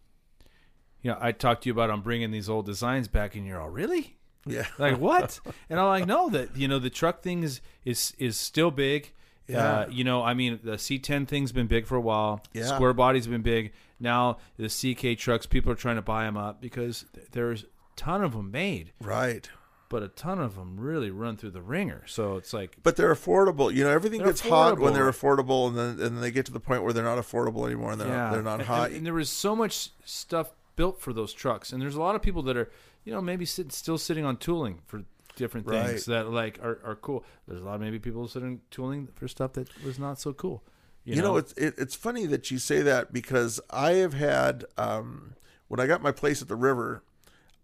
you 1.02 1.10
know, 1.10 1.18
I 1.20 1.32
talked 1.32 1.62
to 1.62 1.68
you 1.68 1.72
about 1.72 1.90
I'm 1.90 2.02
bringing 2.02 2.30
these 2.30 2.48
old 2.48 2.66
designs 2.66 3.08
back, 3.08 3.34
and 3.34 3.46
you're 3.46 3.60
all 3.60 3.70
really 3.70 4.18
yeah, 4.46 4.66
like 4.78 4.98
what? 4.98 5.40
and 5.70 5.78
I'm 5.78 5.86
like, 5.86 6.06
no, 6.06 6.30
that 6.30 6.56
you 6.56 6.68
know 6.68 6.78
the 6.78 6.90
truck 6.90 7.22
thing 7.22 7.42
is 7.42 7.60
is 7.84 8.14
is 8.18 8.36
still 8.36 8.70
big. 8.70 9.12
Yeah. 9.46 9.80
Uh, 9.80 9.86
you 9.90 10.04
know, 10.04 10.22
I 10.22 10.32
mean, 10.34 10.60
the 10.62 10.72
C10 10.72 11.26
thing's 11.26 11.50
been 11.50 11.66
big 11.66 11.84
for 11.84 11.96
a 11.96 12.00
while. 12.00 12.40
Yeah. 12.52 12.66
Square 12.66 12.92
body's 12.92 13.26
been 13.26 13.42
big. 13.42 13.72
Now 13.98 14.38
the 14.56 14.68
CK 14.68 15.18
trucks, 15.18 15.44
people 15.44 15.72
are 15.72 15.76
trying 15.76 15.96
to 15.96 16.02
buy 16.02 16.24
them 16.24 16.36
up 16.36 16.60
because 16.60 17.04
there's 17.32 17.64
a 17.64 17.66
ton 17.96 18.22
of 18.22 18.32
them 18.32 18.52
made, 18.52 18.92
right. 19.00 19.50
But 19.90 20.02
a 20.02 20.08
ton 20.08 20.38
of 20.38 20.54
them 20.54 20.80
really 20.80 21.10
run 21.10 21.36
through 21.36 21.50
the 21.50 21.60
ringer. 21.60 22.02
So 22.06 22.36
it's 22.38 22.54
like, 22.54 22.78
But 22.82 22.96
they're 22.96 23.14
affordable. 23.14 23.74
You 23.74 23.84
know, 23.84 23.90
everything 23.90 24.22
gets 24.22 24.40
hot 24.40 24.78
when 24.78 24.94
they're 24.94 25.10
affordable, 25.10 25.68
and 25.68 25.76
then 25.76 25.88
and 25.90 26.16
then 26.16 26.20
they 26.22 26.30
get 26.30 26.46
to 26.46 26.52
the 26.52 26.60
point 26.60 26.82
where 26.82 26.94
they're 26.94 27.04
not 27.04 27.18
affordable 27.18 27.66
anymore, 27.66 27.92
and 27.92 28.00
they're 28.00 28.08
yeah, 28.08 28.30
they're 28.30 28.42
not 28.42 28.60
And- 28.60 28.68
hot. 28.68 28.86
And, 28.88 28.96
and 28.98 29.06
there 29.06 29.12
was 29.14 29.28
so 29.28 29.54
much 29.54 29.90
stuff 30.06 30.52
built 30.76 30.98
for 31.00 31.12
those 31.12 31.34
trucks, 31.34 31.72
and 31.72 31.82
there's 31.82 31.96
a 31.96 32.00
lot 32.00 32.14
of 32.14 32.22
people 32.22 32.40
that 32.44 32.56
are, 32.56 32.70
you 33.04 33.12
know, 33.12 33.20
maybe 33.20 33.44
sit, 33.44 33.70
still 33.72 33.98
sitting 33.98 34.24
on 34.24 34.38
tooling 34.38 34.80
for 34.86 35.02
different 35.36 35.66
things 35.68 36.06
Right. 36.08 36.16
that 36.16 36.30
like 36.30 36.58
are, 36.62 36.78
are 36.84 36.96
cool. 36.96 37.24
There's 37.46 37.60
a 37.60 37.64
lot 37.64 37.74
of 37.74 37.80
maybe 37.82 37.98
people 37.98 38.26
sitting 38.28 38.60
tooling 38.70 39.08
for 39.14 39.26
stuff 39.28 39.52
that 39.54 39.68
was 39.84 39.98
not 39.98 40.18
so 40.20 40.32
cool. 40.32 40.62
You, 41.04 41.16
You 41.16 41.22
know, 41.22 41.36
it's 41.36 41.52
it, 41.54 41.74
it's 41.78 41.96
funny 41.96 42.26
that 42.26 42.50
you 42.50 42.58
say 42.58 42.80
that 42.82 43.12
because 43.12 43.60
I 43.70 43.92
have 43.94 44.12
had 44.14 44.64
um, 44.78 45.34
when 45.68 45.80
I 45.80 45.86
got 45.86 46.00
my 46.02 46.12
place 46.12 46.40
at 46.42 46.48
the 46.48 46.56
river, 46.56 47.02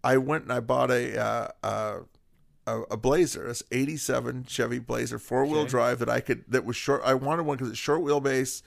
I 0.03 0.17
went 0.17 0.43
and 0.43 0.51
I 0.53 0.59
bought 0.59 0.89
a 0.91 1.17
uh, 1.19 1.47
uh, 1.63 1.97
a, 2.67 2.81
a 2.91 2.97
Blazer, 2.97 3.47
it's 3.47 3.63
'87 3.71 4.45
Chevy 4.47 4.79
Blazer, 4.79 5.17
four 5.17 5.45
wheel 5.45 5.61
Okay. 5.61 5.69
drive 5.69 5.99
that 5.99 6.09
I 6.09 6.19
could 6.19 6.43
that 6.47 6.65
was 6.65 6.75
short. 6.75 7.01
I 7.03 7.13
wanted 7.15 7.45
one 7.45 7.57
because 7.57 7.71
it's 7.71 7.79
short 7.79 8.01
wheelbase, 8.01 8.61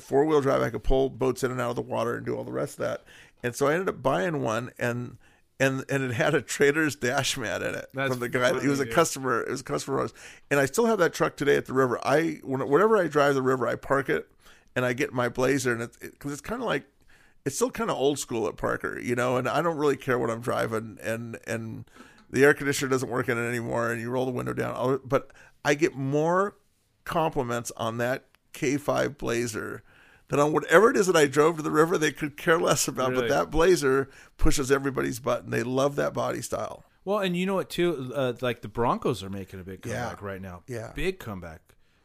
four 0.00 0.24
wheel 0.24 0.40
drive. 0.40 0.62
I 0.62 0.70
could 0.70 0.82
pull 0.82 1.10
boats 1.10 1.44
in 1.44 1.50
and 1.50 1.60
out 1.60 1.70
of 1.70 1.76
the 1.76 1.82
water 1.82 2.16
and 2.16 2.26
do 2.26 2.36
all 2.36 2.44
the 2.44 2.52
rest 2.52 2.74
of 2.74 2.78
that. 2.86 3.04
And 3.42 3.54
so 3.54 3.66
I 3.68 3.74
ended 3.74 3.88
up 3.88 4.02
buying 4.02 4.42
one 4.42 4.70
and. 4.78 5.18
And, 5.60 5.84
and 5.88 6.02
it 6.02 6.14
had 6.14 6.34
a 6.34 6.42
trader's 6.42 6.96
dash 6.96 7.36
mat 7.36 7.62
in 7.62 7.76
it 7.76 7.86
That's 7.94 8.10
from 8.10 8.18
the 8.18 8.28
guy. 8.28 8.60
he 8.60 8.66
was 8.66 8.80
a 8.80 8.86
customer. 8.86 9.40
It 9.40 9.50
was 9.52 9.60
a 9.60 9.64
customer 9.64 9.98
of 9.98 10.02
ours, 10.02 10.12
and 10.50 10.58
I 10.58 10.66
still 10.66 10.86
have 10.86 10.98
that 10.98 11.14
truck 11.14 11.36
today 11.36 11.54
at 11.56 11.66
the 11.66 11.72
river. 11.72 12.00
I 12.04 12.40
whenever 12.42 12.96
I 12.96 13.06
drive 13.06 13.36
the 13.36 13.40
river, 13.40 13.68
I 13.68 13.76
park 13.76 14.08
it 14.08 14.28
and 14.74 14.84
I 14.84 14.94
get 14.94 15.12
my 15.12 15.28
blazer, 15.28 15.72
and 15.72 15.80
it's 15.80 15.96
because 15.96 16.32
it's 16.32 16.40
kind 16.40 16.60
of 16.60 16.66
like 16.66 16.86
it's 17.46 17.54
still 17.54 17.70
kind 17.70 17.88
of 17.88 17.96
old 17.96 18.18
school 18.18 18.48
at 18.48 18.56
Parker, 18.56 18.98
you 19.00 19.14
know. 19.14 19.36
And 19.36 19.48
I 19.48 19.62
don't 19.62 19.76
really 19.76 19.96
care 19.96 20.18
what 20.18 20.28
I'm 20.28 20.40
driving, 20.40 20.98
and 21.00 21.38
and 21.46 21.84
the 22.30 22.44
air 22.44 22.54
conditioner 22.54 22.88
doesn't 22.90 23.08
work 23.10 23.28
in 23.28 23.38
it 23.38 23.48
anymore, 23.48 23.90
and 23.90 24.00
you 24.00 24.10
roll 24.10 24.24
the 24.26 24.32
window 24.32 24.52
down. 24.52 25.00
But 25.04 25.30
I 25.64 25.74
get 25.74 25.94
more 25.94 26.56
compliments 27.04 27.70
on 27.76 27.98
that 27.98 28.24
K5 28.52 29.18
Blazer 29.18 29.82
than 30.28 30.40
on 30.40 30.52
whatever 30.52 30.90
it 30.90 30.96
is 30.96 31.06
that 31.06 31.16
I 31.16 31.26
drove 31.26 31.56
to 31.58 31.62
the 31.62 31.70
river. 31.70 31.98
They 31.98 32.12
could 32.12 32.36
care 32.36 32.58
less 32.58 32.88
about, 32.88 33.10
Really? 33.10 33.22
but 33.22 33.28
that 33.30 33.50
Blazer 33.50 34.08
pushes 34.38 34.70
everybody's 34.72 35.20
button. 35.20 35.50
They 35.50 35.62
love 35.62 35.96
that 35.96 36.14
body 36.14 36.40
style. 36.42 36.84
well, 37.04 37.18
and 37.18 37.36
you 37.36 37.44
know 37.44 37.54
what 37.56 37.68
too? 37.68 38.10
Uh, 38.14 38.32
like 38.40 38.62
the 38.62 38.68
Broncos 38.68 39.22
are 39.22 39.28
making 39.30 39.60
a 39.60 39.64
big 39.64 39.84
Yeah. 39.84 40.04
comeback 40.04 40.22
right 40.22 40.40
now. 40.40 40.62
Yeah. 40.66 40.92
big 40.94 41.18
comeback. 41.18 41.60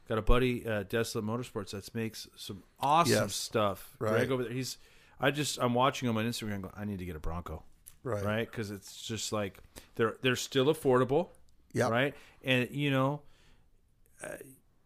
Got 0.10 0.18
a 0.18 0.22
buddy, 0.24 0.66
uh, 0.68 0.84
Desolate 0.84 1.24
Motorsports, 1.24 1.72
that 1.72 1.94
makes 1.96 2.28
some 2.36 2.64
awesome 2.80 3.14
Yes. 3.14 3.36
stuff. 3.36 3.96
Right. 4.00 4.10
Greg 4.12 4.32
over 4.32 4.44
there, 4.44 4.52
he's. 4.52 4.78
I 5.22 5.32
just 5.32 5.58
I'm 5.62 5.74
watching 5.74 6.10
him 6.10 6.18
on 6.18 6.26
Instagram. 6.26 6.54
and 6.56 6.64
go, 6.64 6.72
I 6.76 6.84
need 6.84 7.00
to 7.00 7.06
get 7.06 7.16
a 7.16 7.20
Bronco. 7.20 7.64
Right. 8.04 8.24
right? 8.24 8.50
Because 8.52 8.72
it's 8.72 9.02
just 9.02 9.32
like 9.34 9.60
they're 9.96 10.16
they're 10.22 10.36
still 10.36 10.66
affordable, 10.68 11.30
Yep. 11.74 11.92
right? 11.92 12.16
And 12.44 12.70
you 12.72 12.92
know, 12.92 13.22
uh, 14.24 14.30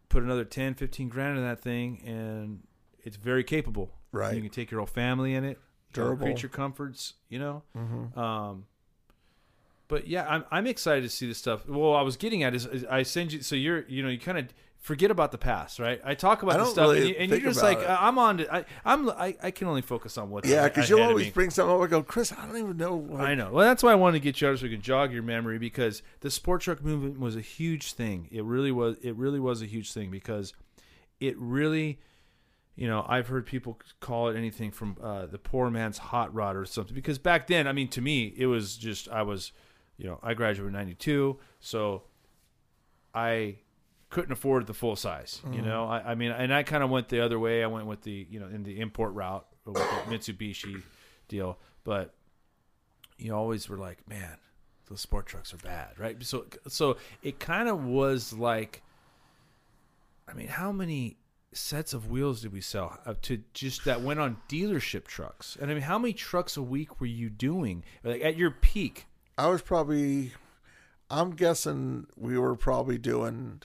put 0.08 0.22
another 0.22 0.44
10, 0.44 0.74
15 0.74 1.08
grand 1.08 1.36
in 1.38 1.44
that 1.44 1.60
thing, 1.60 2.02
and 2.04 2.62
it's 3.02 3.16
very 3.16 3.44
capable. 3.44 3.92
Right. 4.12 4.34
You 4.34 4.40
can 4.42 4.50
take 4.50 4.70
your 4.70 4.80
whole 4.80 4.86
family 4.86 5.34
in 5.34 5.44
it. 5.44 5.58
Durable. 5.92 6.26
creature 6.26 6.48
comforts, 6.48 7.14
you 7.28 7.38
know. 7.38 7.62
Mhm. 7.76 8.16
Um, 8.18 8.66
but 9.86 10.08
yeah, 10.08 10.26
I'm 10.28 10.44
I'm 10.50 10.66
excited 10.66 11.02
to 11.02 11.08
see 11.08 11.26
this 11.28 11.38
stuff. 11.38 11.68
Well, 11.68 11.94
I 11.94 12.02
was 12.02 12.16
getting 12.16 12.42
at 12.42 12.54
is, 12.54 12.66
is 12.66 12.84
I 12.86 13.04
send 13.04 13.32
you 13.32 13.42
so 13.42 13.54
you're 13.54 13.84
you 13.86 14.02
know 14.02 14.08
you 14.08 14.18
kind 14.18 14.38
of 14.38 14.46
forget 14.84 15.10
about 15.10 15.32
the 15.32 15.38
past, 15.38 15.78
right? 15.78 15.98
I 16.04 16.14
talk 16.14 16.42
about 16.42 16.58
the 16.58 16.66
stuff, 16.66 16.90
really 16.90 16.98
and, 16.98 17.08
you, 17.08 17.14
and 17.16 17.30
you're 17.30 17.40
just 17.40 17.62
like 17.62 17.78
it. 17.78 17.88
I'm 17.88 18.18
on. 18.18 18.36
To, 18.36 18.54
I 18.54 18.64
I'm 18.84 19.08
I, 19.08 19.34
I 19.42 19.50
can 19.50 19.66
only 19.66 19.80
focus 19.80 20.18
on 20.18 20.28
what's 20.28 20.46
Yeah, 20.46 20.68
because 20.68 20.90
you'll 20.90 21.00
always 21.00 21.30
bring 21.30 21.48
something 21.48 21.74
up. 21.74 21.80
I 21.80 21.86
go, 21.86 22.02
Chris, 22.02 22.32
I 22.32 22.44
don't 22.44 22.58
even 22.58 22.76
know. 22.76 22.96
Like, 22.96 23.28
I 23.28 23.34
know. 23.34 23.50
Well, 23.50 23.66
that's 23.66 23.82
why 23.82 23.92
I 23.92 23.94
wanted 23.94 24.18
to 24.18 24.22
get 24.22 24.42
you 24.42 24.48
out 24.48 24.58
so 24.58 24.64
we 24.64 24.70
can 24.70 24.82
jog 24.82 25.10
your 25.10 25.22
memory 25.22 25.58
because 25.58 26.02
the 26.20 26.30
sport 26.30 26.60
truck 26.60 26.84
movement 26.84 27.18
was 27.18 27.34
a 27.34 27.40
huge 27.40 27.94
thing. 27.94 28.28
It 28.30 28.44
really 28.44 28.70
was. 28.70 28.98
It 28.98 29.16
really 29.16 29.40
was 29.40 29.62
a 29.62 29.66
huge 29.66 29.90
thing 29.90 30.10
because 30.10 30.52
it 31.18 31.34
really, 31.38 31.98
you 32.76 32.86
know, 32.86 33.06
I've 33.08 33.28
heard 33.28 33.46
people 33.46 33.80
call 34.00 34.28
it 34.28 34.36
anything 34.36 34.70
from 34.70 34.98
uh, 35.02 35.24
the 35.24 35.38
poor 35.38 35.70
man's 35.70 35.96
hot 35.96 36.34
rod 36.34 36.56
or 36.56 36.66
something. 36.66 36.94
Because 36.94 37.18
back 37.18 37.46
then, 37.46 37.66
I 37.66 37.72
mean, 37.72 37.88
to 37.88 38.02
me, 38.02 38.34
it 38.36 38.46
was 38.46 38.76
just 38.76 39.08
I 39.08 39.22
was, 39.22 39.52
you 39.96 40.04
know, 40.06 40.20
I 40.22 40.34
graduated 40.34 40.74
in 40.74 40.78
'92, 40.78 41.38
so 41.58 42.02
I 43.14 43.60
couldn't 44.14 44.32
afford 44.32 44.66
the 44.68 44.74
full 44.74 44.94
size. 44.94 45.42
You 45.52 45.60
know, 45.60 45.86
I, 45.86 46.12
I 46.12 46.14
mean, 46.14 46.30
and 46.30 46.54
I 46.54 46.62
kind 46.62 46.84
of 46.84 46.88
went 46.88 47.08
the 47.08 47.20
other 47.20 47.36
way. 47.38 47.64
I 47.64 47.66
went 47.66 47.86
with 47.86 48.02
the 48.02 48.26
you 48.30 48.38
know 48.38 48.46
in 48.46 48.62
the 48.62 48.80
import 48.80 49.12
route 49.12 49.44
with 49.64 49.74
the 49.74 49.80
Mitsubishi 50.08 50.82
deal, 51.26 51.58
but 51.82 52.14
you 53.18 53.34
always 53.34 53.68
were 53.68 53.76
like, 53.76 54.08
man, 54.08 54.36
those 54.88 55.00
sport 55.00 55.26
trucks 55.26 55.52
are 55.52 55.58
bad, 55.58 55.98
right? 55.98 56.22
So, 56.22 56.46
so 56.68 56.96
it 57.22 57.40
kind 57.40 57.68
of 57.68 57.84
was 57.84 58.32
like, 58.32 58.82
I 60.28 60.32
mean, 60.34 60.48
how 60.48 60.70
many 60.70 61.16
sets 61.52 61.92
of 61.92 62.10
wheels 62.10 62.42
did 62.42 62.52
we 62.52 62.60
sell 62.60 62.98
uh, 63.06 63.14
to 63.22 63.42
just 63.52 63.84
that 63.84 64.00
went 64.00 64.20
on 64.20 64.36
dealership 64.48 65.06
trucks? 65.06 65.56
And 65.60 65.70
I 65.70 65.74
mean, 65.74 65.82
how 65.82 65.98
many 65.98 66.12
trucks 66.12 66.56
a 66.56 66.62
week 66.62 67.00
were 67.00 67.06
you 67.06 67.30
doing 67.30 67.84
like 68.04 68.22
at 68.22 68.36
your 68.36 68.50
peak? 68.50 69.06
I 69.36 69.48
was 69.48 69.62
probably, 69.62 70.32
I'm 71.10 71.32
guessing 71.32 72.06
we 72.16 72.38
were 72.38 72.54
probably 72.54 72.98
doing 72.98 73.62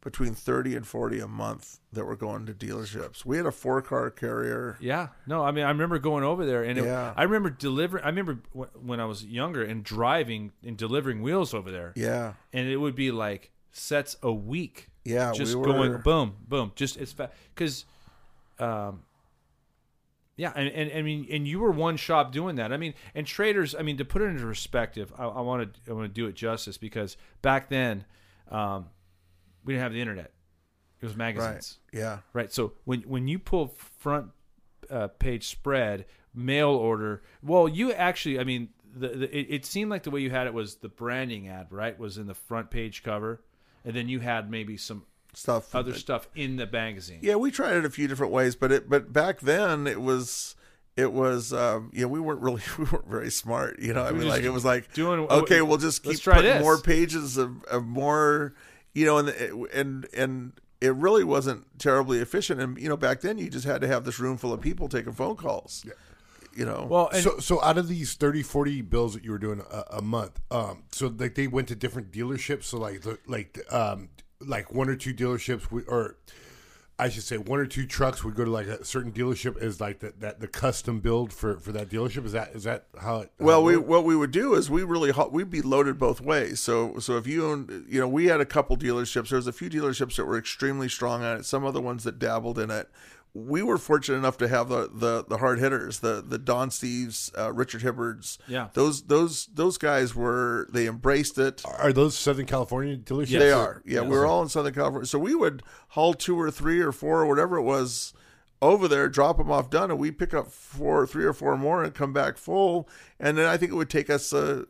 between 0.00 0.32
30 0.34 0.76
and 0.76 0.86
40 0.86 1.20
a 1.20 1.26
month 1.26 1.80
that 1.92 2.04
were 2.04 2.16
going 2.16 2.46
to 2.46 2.54
dealerships. 2.54 3.24
We 3.24 3.36
had 3.36 3.46
a 3.46 3.50
four 3.52 3.82
car 3.82 4.10
carrier. 4.10 4.76
Yeah, 4.80 5.08
no, 5.26 5.42
I 5.42 5.50
mean, 5.50 5.64
I 5.64 5.68
remember 5.70 5.98
going 5.98 6.22
over 6.24 6.46
there, 6.46 6.62
and 6.62 6.78
it, 6.78 6.84
Yeah. 6.84 7.12
I 7.16 7.24
remember 7.24 7.50
delivering. 7.50 8.04
I 8.04 8.08
remember 8.08 8.40
w- 8.54 8.70
when 8.80 9.00
I 9.00 9.04
was 9.06 9.24
younger 9.24 9.62
and 9.62 9.82
driving 9.82 10.52
and 10.64 10.76
delivering 10.76 11.20
wheels 11.22 11.52
over 11.52 11.70
there, 11.70 11.92
Yeah. 11.96 12.34
and 12.52 12.68
it 12.68 12.76
would 12.76 12.94
be 12.94 13.10
like 13.10 13.50
sets 13.72 14.16
a 14.22 14.32
week. 14.32 14.88
Yeah. 15.04 15.32
just 15.32 15.54
we 15.54 15.60
were, 15.60 15.66
going 15.66 16.00
boom, 16.02 16.36
boom. 16.46 16.72
Just 16.76 16.96
it's 16.98 17.12
fast 17.12 17.32
because, 17.54 17.84
um, 18.58 19.02
yeah, 20.36 20.52
and, 20.54 20.68
and 20.68 20.92
I 20.92 21.02
mean, 21.02 21.26
and 21.30 21.48
you 21.48 21.58
were 21.58 21.70
one 21.72 21.96
shop 21.96 22.30
doing 22.30 22.56
that. 22.56 22.72
I 22.72 22.76
mean, 22.76 22.94
and 23.14 23.26
traders. 23.26 23.74
I 23.74 23.82
mean, 23.82 23.96
to 23.96 24.04
put 24.04 24.22
it 24.22 24.26
into 24.26 24.42
perspective, 24.44 25.12
I, 25.18 25.24
I 25.24 25.40
want 25.40 25.74
to 25.74 25.90
I 25.90 25.94
want 25.94 26.04
to 26.04 26.12
do 26.12 26.26
it 26.28 26.34
justice 26.36 26.78
because 26.78 27.16
back 27.42 27.68
then, 27.68 28.04
um, 28.50 28.86
we 29.64 29.72
didn't 29.74 29.82
have 29.82 29.92
the 29.92 30.00
internet. 30.00 30.32
It 31.00 31.06
was 31.06 31.16
magazines, 31.16 31.78
Yeah. 31.92 32.18
right? 32.32 32.52
So 32.52 32.72
when 32.84 33.02
when 33.02 33.28
you 33.28 33.38
pull 33.38 33.68
front 33.98 34.30
uh, 34.90 35.08
page 35.08 35.46
spread 35.48 36.06
mail 36.34 36.70
order, 36.70 37.22
well, 37.42 37.68
you 37.68 37.92
actually, 37.92 38.40
I 38.40 38.44
mean, 38.44 38.70
the, 38.94 39.08
the 39.08 39.36
it, 39.38 39.46
it 39.48 39.66
seemed 39.66 39.90
like 39.90 40.02
the 40.02 40.10
way 40.10 40.20
you 40.20 40.30
had 40.30 40.46
it 40.46 40.54
was 40.54 40.76
the 40.76 40.88
branding 40.88 41.46
ad, 41.48 41.68
right? 41.70 41.96
Was 41.98 42.18
in 42.18 42.26
the 42.26 42.34
front 42.34 42.70
page 42.70 43.02
cover, 43.04 43.42
and 43.84 43.94
then 43.94 44.08
you 44.08 44.20
had 44.20 44.50
maybe 44.50 44.76
some 44.76 45.04
Stuff. 45.34 45.72
other 45.74 45.92
stuff 45.94 46.26
in 46.34 46.56
the 46.56 46.66
magazine. 46.66 47.20
Yeah, 47.22 47.36
we 47.36 47.50
tried 47.52 47.76
it 47.76 47.84
a 47.84 47.90
few 47.90 48.08
different 48.08 48.32
ways, 48.32 48.56
but 48.56 48.72
it 48.72 48.88
but 48.90 49.12
back 49.12 49.38
then 49.40 49.86
it 49.86 50.00
was 50.00 50.56
it 50.96 51.12
was 51.12 51.52
um 51.52 51.90
you 51.94 52.00
know 52.02 52.08
we 52.08 52.18
weren't 52.18 52.40
really 52.40 52.62
we 52.78 52.84
weren't 52.86 53.06
very 53.06 53.30
smart 53.30 53.78
you 53.78 53.94
know 53.94 54.02
I 54.02 54.10
mean 54.10 54.26
like 54.26 54.42
it 54.42 54.50
was 54.50 54.64
like 54.64 54.92
doing- 54.94 55.20
okay 55.30 55.62
we'll 55.62 55.78
just 55.78 56.02
keep 56.02 56.20
putting 56.24 56.42
this. 56.42 56.60
more 56.62 56.80
pages 56.80 57.36
of, 57.36 57.62
of 57.64 57.84
more 57.86 58.54
you 58.98 59.06
know 59.06 59.18
and 59.18 59.28
and 59.72 60.06
and 60.22 60.52
it 60.80 60.94
really 60.94 61.24
wasn't 61.24 61.60
terribly 61.78 62.18
efficient 62.18 62.60
and 62.60 62.78
you 62.78 62.88
know 62.88 62.96
back 62.96 63.20
then 63.20 63.38
you 63.38 63.48
just 63.48 63.64
had 63.64 63.80
to 63.80 63.86
have 63.88 64.04
this 64.04 64.18
room 64.18 64.36
full 64.36 64.52
of 64.52 64.60
people 64.60 64.88
taking 64.88 65.12
phone 65.12 65.36
calls 65.36 65.84
Yeah. 65.86 65.92
you 66.54 66.64
know 66.64 66.86
Well, 66.88 67.08
and 67.12 67.22
so, 67.22 67.38
so 67.38 67.62
out 67.62 67.78
of 67.78 67.86
these 67.88 68.14
30, 68.14 68.42
40 68.42 68.82
bills 68.82 69.14
that 69.14 69.24
you 69.24 69.30
were 69.32 69.38
doing 69.38 69.60
a, 69.70 69.98
a 69.98 70.02
month, 70.02 70.40
um, 70.50 70.82
so 70.92 71.06
like 71.16 71.34
they 71.34 71.46
went 71.46 71.68
to 71.68 71.76
different 71.76 72.10
dealerships. 72.12 72.64
So 72.64 72.78
like, 72.78 73.02
the, 73.02 73.18
like, 73.26 73.50
um, 73.72 74.08
like 74.40 74.72
one 74.72 74.88
or 74.88 74.96
two 74.96 75.12
dealerships, 75.14 75.70
we, 75.70 75.82
or 75.82 76.16
I 77.00 77.08
should 77.08 77.22
say 77.22 77.38
one 77.38 77.60
or 77.60 77.66
two 77.66 77.86
trucks 77.86 78.24
would 78.24 78.34
go 78.34 78.44
to 78.44 78.50
like 78.50 78.66
a 78.66 78.84
certain 78.84 79.12
dealership 79.12 79.62
is 79.62 79.80
like 79.80 80.00
that 80.00 80.20
that 80.20 80.40
the 80.40 80.48
custom 80.48 80.98
build 80.98 81.32
for 81.32 81.58
for 81.60 81.70
that 81.70 81.88
dealership. 81.88 82.24
Is 82.24 82.32
that 82.32 82.50
is 82.54 82.64
that 82.64 82.86
how 83.00 83.20
it? 83.20 83.30
Well, 83.38 83.60
it 83.60 83.64
we 83.64 83.76
what 83.76 84.04
we 84.04 84.16
would 84.16 84.32
do 84.32 84.54
is 84.54 84.68
we 84.68 84.82
really 84.82 85.12
we'd 85.30 85.48
be 85.48 85.62
loaded 85.62 85.96
both 85.96 86.20
ways. 86.20 86.58
So 86.58 86.98
so 86.98 87.16
if 87.16 87.26
you 87.26 87.46
own, 87.46 87.86
you 87.88 88.00
know, 88.00 88.08
we 88.08 88.26
had 88.26 88.40
a 88.40 88.44
couple 88.44 88.76
dealerships. 88.76 89.28
There 89.28 89.36
was 89.36 89.46
a 89.46 89.52
few 89.52 89.70
dealerships 89.70 90.16
that 90.16 90.24
were 90.24 90.38
extremely 90.38 90.88
strong 90.88 91.22
on 91.22 91.36
it. 91.38 91.44
Some 91.44 91.64
other 91.64 91.80
ones 91.80 92.02
that 92.02 92.18
dabbled 92.18 92.58
in 92.58 92.70
it. 92.70 92.90
We 93.46 93.62
were 93.62 93.78
fortunate 93.78 94.18
enough 94.18 94.38
to 94.38 94.48
have 94.48 94.68
the 94.68 94.90
the, 94.92 95.24
the 95.28 95.38
hard 95.38 95.58
hitters, 95.58 96.00
the 96.00 96.22
the 96.26 96.38
Don 96.38 96.70
Steves, 96.70 97.30
uh, 97.38 97.52
Richard 97.52 97.82
Hibbards. 97.82 98.38
Yeah. 98.46 98.68
those 98.74 99.02
those 99.02 99.46
those 99.52 99.78
guys 99.78 100.14
were 100.14 100.68
they 100.72 100.86
embraced 100.86 101.38
it. 101.38 101.62
are 101.64 101.92
those 101.92 102.16
Southern 102.16 102.46
California 102.46 102.96
dealerships? 102.96 103.38
They 103.38 103.52
are. 103.52 103.82
Yeah, 103.84 104.00
we 104.02 104.10
were 104.10 104.26
all 104.26 104.42
in 104.42 104.48
Southern 104.48 104.74
California. 104.74 105.06
So 105.06 105.18
we 105.18 105.34
would 105.34 105.62
haul 105.88 106.14
two 106.14 106.38
or 106.38 106.50
three 106.50 106.80
or 106.80 106.92
four 106.92 107.20
or 107.22 107.26
whatever 107.26 107.56
it 107.56 107.62
was 107.62 108.12
over 108.60 108.88
there, 108.88 109.08
drop 109.08 109.38
them 109.38 109.50
off 109.50 109.70
done, 109.70 109.90
and 109.90 110.00
we 110.00 110.10
pick 110.10 110.34
up 110.34 110.50
four, 110.50 111.06
three 111.06 111.24
or 111.24 111.32
four 111.32 111.56
more 111.56 111.84
and 111.84 111.94
come 111.94 112.12
back 112.12 112.36
full. 112.36 112.88
And 113.20 113.38
then 113.38 113.46
I 113.46 113.56
think 113.56 113.72
it 113.72 113.76
would 113.76 113.90
take 113.90 114.10
us, 114.10 114.32
uh, 114.32 114.64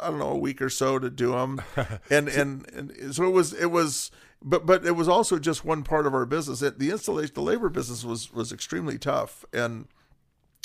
I 0.00 0.10
don't 0.10 0.18
know, 0.18 0.30
a 0.30 0.38
week 0.38 0.60
or 0.60 0.68
so 0.68 0.98
to 0.98 1.08
do 1.08 1.32
them. 1.32 1.62
and, 2.10 2.28
and 2.28 2.68
and 2.72 3.14
so 3.14 3.24
it 3.24 3.32
was 3.32 3.52
it 3.54 3.70
was, 3.70 4.10
but 4.42 4.66
but 4.66 4.84
it 4.84 4.92
was 4.92 5.08
also 5.08 5.38
just 5.38 5.64
one 5.64 5.82
part 5.82 6.06
of 6.06 6.14
our 6.14 6.26
business. 6.26 6.60
It, 6.60 6.78
the 6.78 6.90
installation, 6.90 7.34
the 7.34 7.42
labor 7.42 7.70
business 7.70 8.04
was 8.04 8.32
was 8.32 8.52
extremely 8.52 8.98
tough 8.98 9.44
and 9.52 9.88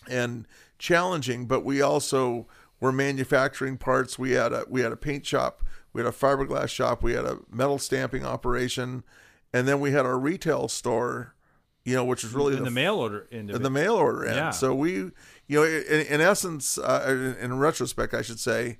and 0.07 0.47
challenging, 0.77 1.45
but 1.45 1.63
we 1.63 1.81
also 1.81 2.47
were 2.79 2.91
manufacturing 2.91 3.77
parts. 3.77 4.19
We 4.19 4.31
had 4.31 4.51
a 4.51 4.65
we 4.67 4.81
had 4.81 4.91
a 4.91 4.97
paint 4.97 5.25
shop, 5.25 5.63
we 5.93 6.01
had 6.01 6.09
a 6.09 6.15
fiberglass 6.15 6.69
shop, 6.69 7.01
we 7.01 7.13
had 7.13 7.25
a 7.25 7.39
metal 7.49 7.77
stamping 7.77 8.25
operation, 8.25 9.03
and 9.53 9.67
then 9.67 9.79
we 9.79 9.91
had 9.91 10.05
our 10.05 10.19
retail 10.19 10.67
store, 10.67 11.34
you 11.85 11.95
know, 11.95 12.03
which 12.03 12.23
is 12.25 12.33
really 12.33 12.57
in 12.57 12.63
the 12.65 12.71
mail 12.71 12.95
order 12.95 13.27
end 13.31 13.49
of 13.49 13.55
in 13.55 13.61
it. 13.61 13.63
the 13.63 13.69
mail 13.69 13.93
order 13.95 14.25
end. 14.25 14.35
Yeah. 14.35 14.49
So 14.49 14.75
we, 14.75 14.91
you 14.91 15.11
know, 15.49 15.63
in, 15.63 16.05
in 16.07 16.19
essence, 16.21 16.77
uh, 16.77 17.05
in, 17.07 17.35
in 17.51 17.57
retrospect, 17.59 18.13
I 18.13 18.21
should 18.23 18.39
say, 18.39 18.79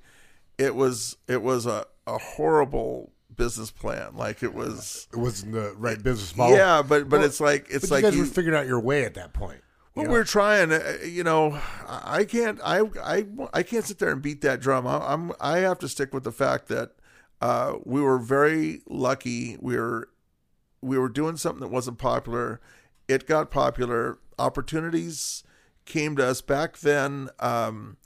it 0.58 0.74
was 0.74 1.16
it 1.28 1.40
was 1.42 1.64
a, 1.66 1.86
a 2.06 2.18
horrible 2.18 3.12
business 3.34 3.70
plan. 3.70 4.16
Like 4.16 4.42
it 4.42 4.52
was, 4.54 5.06
It 5.12 5.18
wasn't 5.18 5.52
the 5.52 5.72
right 5.76 6.02
business 6.02 6.36
model. 6.36 6.56
yeah, 6.56 6.82
but 6.82 7.08
but 7.08 7.18
Well, 7.18 7.26
it's 7.26 7.40
like 7.40 7.66
it's 7.70 7.88
but 7.88 7.96
like 7.96 8.02
you 8.04 8.08
guys 8.10 8.16
you, 8.16 8.22
were 8.24 8.28
figuring 8.30 8.58
out 8.58 8.66
your 8.66 8.80
way 8.80 9.04
at 9.04 9.14
that 9.14 9.32
point. 9.32 9.60
you 9.94 10.02
well, 10.02 10.04
know? 10.06 10.10
we're 10.12 10.24
trying. 10.24 10.72
uh, 10.72 10.80
You 11.04 11.22
know, 11.22 11.58
I 11.86 12.24
can't. 12.24 12.58
I 12.64 12.80
I 13.02 13.26
I 13.52 13.62
can't 13.62 13.84
sit 13.84 13.98
there 13.98 14.10
and 14.10 14.20
beat 14.20 14.40
that 14.42 14.60
drum. 14.60 14.86
I, 14.86 14.98
I'm. 15.12 15.32
I 15.40 15.58
have 15.58 15.78
to 15.80 15.88
stick 15.88 16.12
with 16.12 16.24
the 16.24 16.32
fact 16.32 16.68
that 16.68 16.92
uh, 17.40 17.74
we 17.84 18.00
were 18.00 18.18
very 18.18 18.80
lucky. 18.88 19.56
We 19.60 19.76
were 19.76 20.08
we 20.80 20.98
were 20.98 21.08
doing 21.08 21.36
something 21.36 21.60
that 21.60 21.68
wasn't 21.70 21.98
popular. 21.98 22.60
It 23.08 23.26
got 23.26 23.50
popular. 23.50 24.18
Opportunities 24.38 25.44
came 25.84 26.16
to 26.16 26.26
us 26.26 26.40
back 26.40 26.78
then. 26.78 27.30
Um, 27.40 27.96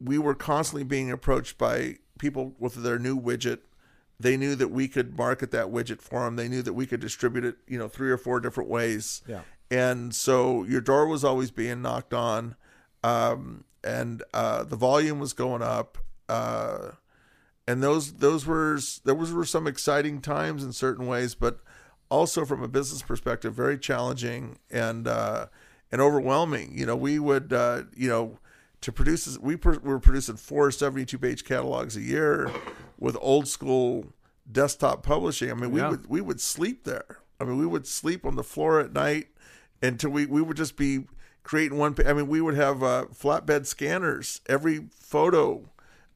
we 0.00 0.18
were 0.18 0.34
constantly 0.34 0.84
being 0.84 1.10
approached 1.10 1.58
by 1.58 1.96
people 2.18 2.54
with 2.58 2.74
their 2.74 2.98
new 2.98 3.18
widget. 3.20 3.58
They 4.18 4.36
knew 4.36 4.54
that 4.54 4.68
we 4.68 4.86
could 4.88 5.16
market 5.16 5.50
that 5.50 5.66
widget 5.66 6.00
for 6.00 6.24
them. 6.24 6.36
They 6.36 6.48
knew 6.48 6.62
that 6.62 6.74
we 6.74 6.86
could 6.86 7.00
distribute 7.00 7.44
it, 7.44 7.56
you 7.66 7.78
know, 7.78 7.88
three 7.88 8.10
or 8.10 8.16
four 8.16 8.40
different 8.40 8.70
ways. 8.70 9.22
Yeah. 9.26 9.40
And 9.70 10.14
so 10.14 10.64
your 10.64 10.80
door 10.80 11.06
was 11.06 11.24
always 11.24 11.50
being 11.50 11.82
knocked 11.82 12.14
on, 12.14 12.56
um, 13.02 13.64
and 13.82 14.22
uh, 14.32 14.64
the 14.64 14.76
volume 14.76 15.18
was 15.18 15.32
going 15.32 15.62
up. 15.62 15.98
Uh, 16.28 16.92
and 17.66 17.82
those 17.82 18.14
those 18.14 18.44
were 18.46 18.78
those 19.04 19.32
were 19.32 19.44
some 19.44 19.66
exciting 19.66 20.20
times 20.20 20.62
in 20.62 20.72
certain 20.72 21.06
ways, 21.06 21.34
but 21.34 21.60
also 22.12 22.44
from 22.44 22.62
a 22.62 22.68
business 22.68 23.02
perspective, 23.02 23.54
very 23.54 23.78
challenging 23.78 24.58
and 24.70 25.08
uh, 25.08 25.46
and 25.90 26.00
overwhelming. 26.00 26.76
You 26.76 26.86
know, 26.86 26.96
we 26.96 27.18
would 27.18 27.52
uh, 27.52 27.84
you 27.96 28.08
know 28.08 28.38
to 28.82 28.92
produce 28.92 29.38
we, 29.38 29.56
pr- 29.56 29.78
were 29.82 29.98
producing 29.98 30.36
four 30.36 30.70
72 30.70 31.16
page 31.18 31.44
catalogs 31.44 31.96
a 31.96 32.00
year 32.02 32.50
with 32.98 33.16
old 33.20 33.48
school 33.48 34.12
desktop 34.50 35.02
publishing. 35.02 35.50
I 35.50 35.54
mean, 35.54 35.70
we 35.70 35.80
Yeah. 35.80 35.90
would 35.90 36.06
we 36.08 36.20
would 36.20 36.40
sleep 36.40 36.84
there. 36.84 37.18
I 37.40 37.44
mean, 37.44 37.58
we 37.58 37.66
would 37.66 37.86
sleep 37.86 38.24
on 38.26 38.36
the 38.36 38.44
floor 38.44 38.78
at 38.80 38.92
night 38.92 39.28
until 39.82 40.10
we 40.10 40.26
we 40.26 40.42
would 40.42 40.56
just 40.56 40.76
be 40.76 41.04
creating 41.44 41.78
one. 41.78 41.96
I 42.06 42.12
mean, 42.12 42.28
we 42.28 42.40
would 42.40 42.54
have 42.54 42.82
uh, 42.82 43.06
flatbed 43.12 43.66
scanners 43.66 44.40
every 44.48 44.86
photo. 44.90 45.68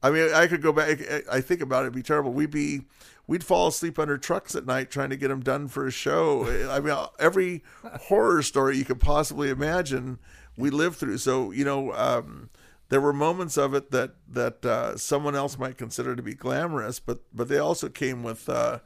I 0.03 0.11
mean, 0.11 0.31
I 0.33 0.45
could 0.47 0.61
go 0.61 0.71
back. 0.71 0.99
I 1.31 1.41
think 1.41 1.59
about 1.61 1.79
it; 1.83 1.87
it'd 1.87 1.95
be 1.95 2.03
terrible. 2.03 2.31
We'd 2.31 2.51
be, 2.51 2.81
we'd 3.27 3.43
fall 3.43 3.67
asleep 3.67 3.99
under 3.99 4.17
trucks 4.17 4.55
at 4.55 4.65
night 4.65 4.89
trying 4.89 5.09
to 5.09 5.17
get 5.17 5.27
them 5.27 5.41
done 5.41 5.67
for 5.67 5.85
a 5.85 5.91
show. 5.91 6.47
I 6.71 6.79
mean, 6.79 6.95
every 7.19 7.63
horror 7.83 8.41
story 8.41 8.77
you 8.77 8.85
could 8.85 8.99
possibly 9.01 9.49
imagine, 9.49 10.17
we 10.57 10.69
lived 10.69 10.95
through. 10.97 11.17
So 11.19 11.51
you 11.51 11.65
know, 11.65 11.93
um, 11.93 12.49
there 12.89 13.01
were 13.01 13.13
moments 13.13 13.57
of 13.57 13.73
it 13.73 13.91
that 13.91 14.11
that 14.29 14.65
uh, 14.65 14.97
someone 14.97 15.35
else 15.35 15.57
might 15.57 15.77
consider 15.77 16.15
to 16.15 16.23
be 16.23 16.33
glamorous, 16.33 16.99
but 16.99 17.19
but 17.33 17.47
they 17.49 17.57
also 17.59 17.89
came 17.89 18.23
with 18.23 18.47
uh, 18.49 18.79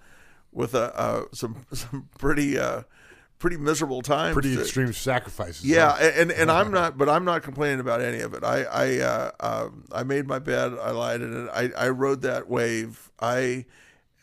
with 0.52 0.74
uh, 0.76 1.26
some 1.34 1.66
some 1.72 2.10
pretty 2.18 2.58
uh, 2.58 2.84
pretty 3.38 3.58
miserable 3.58 4.02
times. 4.02 4.34
Pretty 4.34 4.56
to- 4.56 4.62
extreme 4.62 4.94
sacrifices. 4.94 5.66
yeah, 5.66 5.94
and 5.96 6.32
and 6.32 6.50
I'm 6.50 6.72
not, 6.80 6.98
but 6.98 7.10
I'm 7.10 7.26
not 7.26 7.44
complaining 7.44 7.80
about 7.80 8.02
any 8.02 8.22
of 8.22 8.34
it. 8.34 8.44
I 8.44 8.64
I 8.64 8.98
uh, 9.00 9.32
um, 9.40 9.86
I 9.92 10.04
made 10.04 10.28
my 10.28 10.40
bed. 10.40 10.74
I 10.82 10.92
lied 10.92 11.22
in 11.22 11.46
it. 11.46 11.50
I 11.54 11.72
I 11.78 11.90
rode 11.90 12.22
that 12.24 12.50
wave. 12.50 13.12
I 13.20 13.66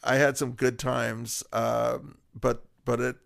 I 0.04 0.16
had 0.16 0.36
some 0.36 0.52
good 0.52 0.78
times. 0.78 1.42
Um, 1.52 2.18
but 2.38 2.64
but 2.84 3.00
it 3.00 3.16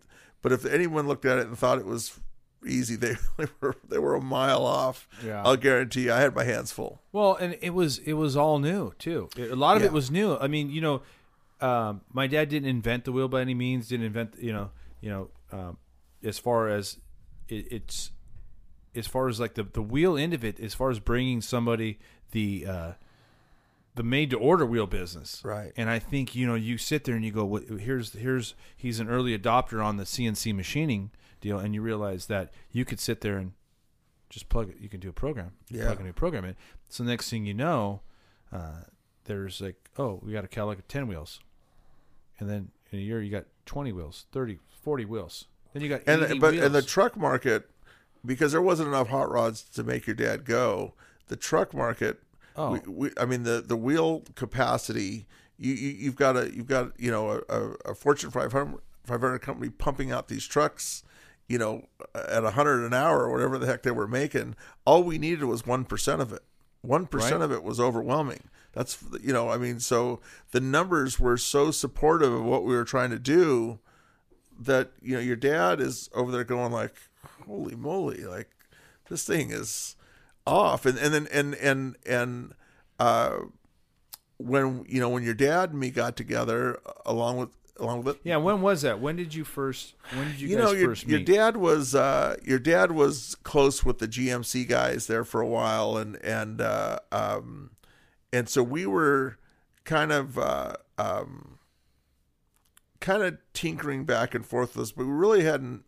but 0.41 0.51
if 0.51 0.65
anyone 0.65 1.07
looked 1.07 1.25
at 1.25 1.37
it 1.37 1.47
and 1.47 1.57
thought 1.57 1.77
it 1.79 1.85
was 1.85 2.19
easy, 2.65 2.95
they, 2.97 3.15
they 3.37 3.45
were 3.61 3.75
they 3.87 3.97
were 3.99 4.15
a 4.15 4.21
mile 4.21 4.65
off. 4.65 5.07
Yeah. 5.25 5.41
I'll 5.43 5.57
guarantee. 5.57 6.03
You, 6.05 6.13
I 6.13 6.19
had 6.19 6.35
my 6.35 6.43
hands 6.43 6.71
full. 6.71 7.01
Well, 7.11 7.35
and 7.35 7.57
it 7.61 7.71
was 7.71 7.99
it 7.99 8.13
was 8.13 8.35
all 8.35 8.59
new 8.59 8.93
too. 8.99 9.29
A 9.37 9.55
lot 9.55 9.75
of 9.77 9.83
Yeah. 9.83 9.87
it 9.89 9.93
was 9.93 10.09
new. 10.11 10.37
I 10.37 10.47
mean, 10.47 10.69
you 10.69 10.81
know, 10.81 11.01
um, 11.61 12.01
my 12.11 12.27
dad 12.27 12.49
didn't 12.49 12.69
invent 12.69 13.05
the 13.05 13.11
wheel 13.11 13.27
by 13.27 13.41
any 13.41 13.53
means. 13.53 13.87
Didn't 13.87 14.05
invent, 14.05 14.35
you 14.39 14.51
know, 14.53 14.71
you 15.01 15.09
know, 15.09 15.29
um, 15.51 15.77
as 16.23 16.39
far 16.39 16.67
as 16.69 16.97
it, 17.49 17.71
it's 17.71 18.11
as 18.95 19.07
far 19.07 19.27
as 19.27 19.39
like 19.39 19.53
the 19.55 19.63
the 19.63 19.81
wheel 19.81 20.17
end 20.17 20.33
of 20.33 20.43
it, 20.43 20.59
as 20.59 20.73
far 20.73 20.89
as 20.89 20.99
bringing 20.99 21.41
somebody 21.41 21.99
the 22.31 22.65
uh, 22.67 22.91
the 23.95 24.03
made 24.03 24.29
to 24.31 24.37
order 24.37 24.65
wheel 24.65 24.87
business, 24.87 25.41
Right. 25.43 25.71
And 25.77 25.89
I 25.89 25.99
think 25.99 26.33
you 26.35 26.47
know 26.47 26.55
you 26.55 26.77
sit 26.77 27.03
there 27.03 27.15
and 27.15 27.23
you 27.23 27.31
go, 27.31 27.45
"What- 27.45 27.63
here's 27.67 28.13
here's 28.13 28.55
he's 28.75 28.99
an 28.99 29.07
early 29.09 29.37
adopter 29.37 29.83
on 29.83 29.97
the 29.97 30.03
CNC 30.05 30.53
machining 30.55 31.11
deal, 31.41 31.59
and 31.59 31.73
you 31.75 31.81
realize 31.81 32.25
that 32.27 32.51
you 32.71 32.85
could 32.85 32.99
sit 32.99 33.21
there 33.21 33.37
and 33.37 33.53
just 34.29 34.49
plug 34.49 34.69
it. 34.69 34.77
You 34.79 34.89
can 34.89 34.99
do 34.99 35.09
a 35.09 35.13
program. 35.13 35.51
Yeah. 35.69 35.85
Plug 35.85 35.99
a 35.99 36.03
new 36.03 36.13
program 36.13 36.43
in. 36.45 36.55
So 36.89 37.03
next 37.03 37.29
thing 37.29 37.45
you 37.45 37.53
know, 37.53 38.01
uh, 38.51 38.81
there's 39.25 39.61
like, 39.61 39.89
oh, 39.97 40.19
we 40.23 40.31
got 40.33 40.43
a 40.43 40.47
Cadillac 40.47 40.79
of 40.79 40.87
10 40.87 41.07
wheels. 41.07 41.39
And 42.39 42.49
then 42.49 42.71
in 42.91 42.97
a 42.99 43.01
year, 43.01 43.21
you 43.21 43.29
got 43.29 43.45
20 43.67 43.91
wheels, 43.91 44.25
30, 44.31 44.57
40 44.81 45.05
wheels. 45.05 45.45
Then 45.73 45.83
you 45.83 45.89
got 45.89 46.01
And 46.07 46.39
but 46.41 46.53
wheels. 46.53 46.65
and 46.65 46.73
the 46.73 46.81
truck 46.81 47.15
market, 47.15 47.69
because 48.25 48.51
there 48.53 48.61
wasn't 48.61 48.87
enough 48.89 49.09
hot 49.09 49.29
rods 49.31 49.61
to 49.63 49.83
make 49.83 50.07
your 50.07 50.15
dad 50.15 50.45
go. 50.45 50.93
The 51.27 51.35
truck 51.35 51.73
market 51.73 52.21
Oh. 52.55 52.71
we, 52.71 52.79
we, 52.91 53.11
I 53.17 53.25
mean 53.25 53.43
the 53.43 53.61
the 53.65 53.75
wheel 53.77 54.23
capacity. 54.35 55.25
You, 55.57 55.73
you 55.73 55.89
you've 55.89 56.15
got 56.15 56.35
a 56.37 56.53
you've 56.55 56.67
got 56.67 56.99
you 56.99 57.11
know 57.11 57.29
a, 57.49 57.53
a, 57.55 57.71
a 57.91 57.95
Fortune 57.95 58.31
500, 58.31 58.79
500 59.05 59.39
company 59.39 59.69
pumping 59.69 60.11
out 60.11 60.27
these 60.27 60.45
trucks, 60.45 61.03
you 61.47 61.57
know, 61.57 61.85
at 62.15 62.43
hundred 62.43 62.85
an 62.85 62.93
hour 62.93 63.21
or 63.23 63.31
whatever 63.31 63.57
the 63.57 63.65
heck 63.65 63.83
they 63.83 63.91
were 63.91 64.07
making. 64.07 64.55
All 64.85 65.03
we 65.03 65.17
needed 65.17 65.45
was 65.45 65.65
one 65.65 65.85
percent 65.85 66.21
of 66.21 66.31
it. 66.33 66.41
One 66.81 67.05
percent 67.05 67.35
Right. 67.39 67.45
of 67.45 67.51
it 67.51 67.63
was 67.63 67.79
overwhelming. 67.79 68.49
That's 68.73 68.97
you 69.21 69.31
know 69.31 69.49
I 69.49 69.57
mean 69.57 69.79
so 69.79 70.19
the 70.51 70.59
numbers 70.59 71.19
were 71.19 71.37
so 71.37 71.71
supportive 71.71 72.33
of 72.33 72.43
what 72.43 72.63
we 72.65 72.75
were 72.75 72.83
trying 72.85 73.11
to 73.11 73.19
do 73.19 73.79
that 74.59 74.91
you 75.01 75.15
know 75.15 75.21
your 75.21 75.35
dad 75.35 75.79
is 75.79 76.09
over 76.13 76.31
there 76.31 76.43
going 76.43 76.71
like, 76.71 76.95
holy 77.45 77.75
moly, 77.75 78.23
like 78.25 78.49
this 79.09 79.25
thing 79.25 79.51
is 79.51 79.95
off. 80.45 80.85
And 80.85 80.97
and 80.97 81.13
then 81.13 81.27
and 81.31 81.55
and 81.55 81.95
and 82.05 82.53
uh 82.99 83.37
when 84.37 84.85
you 84.87 84.99
know 84.99 85.09
when 85.09 85.23
your 85.23 85.33
dad 85.33 85.71
and 85.71 85.79
me 85.79 85.89
got 85.89 86.15
together 86.15 86.79
along 87.05 87.37
with 87.37 87.49
along 87.77 88.03
with 88.03 88.19
yeah, 88.23 88.37
when 88.37 88.61
was 88.61 88.81
that? 88.83 88.99
When 88.99 89.15
did 89.15 89.33
you 89.33 89.43
first, 89.43 89.95
when 90.13 90.31
did 90.31 90.41
you, 90.41 90.49
you 90.49 90.57
guys 90.57 90.65
know 90.65 90.71
your, 90.71 90.89
first 90.89 91.07
your 91.07 91.19
dad 91.19 91.57
was 91.57 91.95
uh 91.95 92.37
your 92.43 92.59
dad 92.59 92.91
was 92.91 93.35
close 93.43 93.85
with 93.85 93.99
the 93.99 94.07
GMC 94.07 94.67
guys 94.67 95.07
there 95.07 95.23
for 95.23 95.41
a 95.41 95.47
while 95.47 95.97
and 95.97 96.15
and 96.17 96.61
uh 96.61 96.99
um 97.11 97.71
and 98.31 98.47
so 98.49 98.63
we 98.63 98.85
were 98.85 99.37
kind 99.85 100.11
of 100.11 100.37
uh 100.37 100.73
um 100.97 101.59
kind 102.99 103.23
of 103.23 103.37
tinkering 103.53 104.05
back 104.05 104.33
and 104.33 104.45
forth 104.45 104.75
with 104.75 104.85
this 104.85 104.91
but 104.93 105.05
we 105.05 105.11
really 105.11 105.43
hadn't 105.43 105.83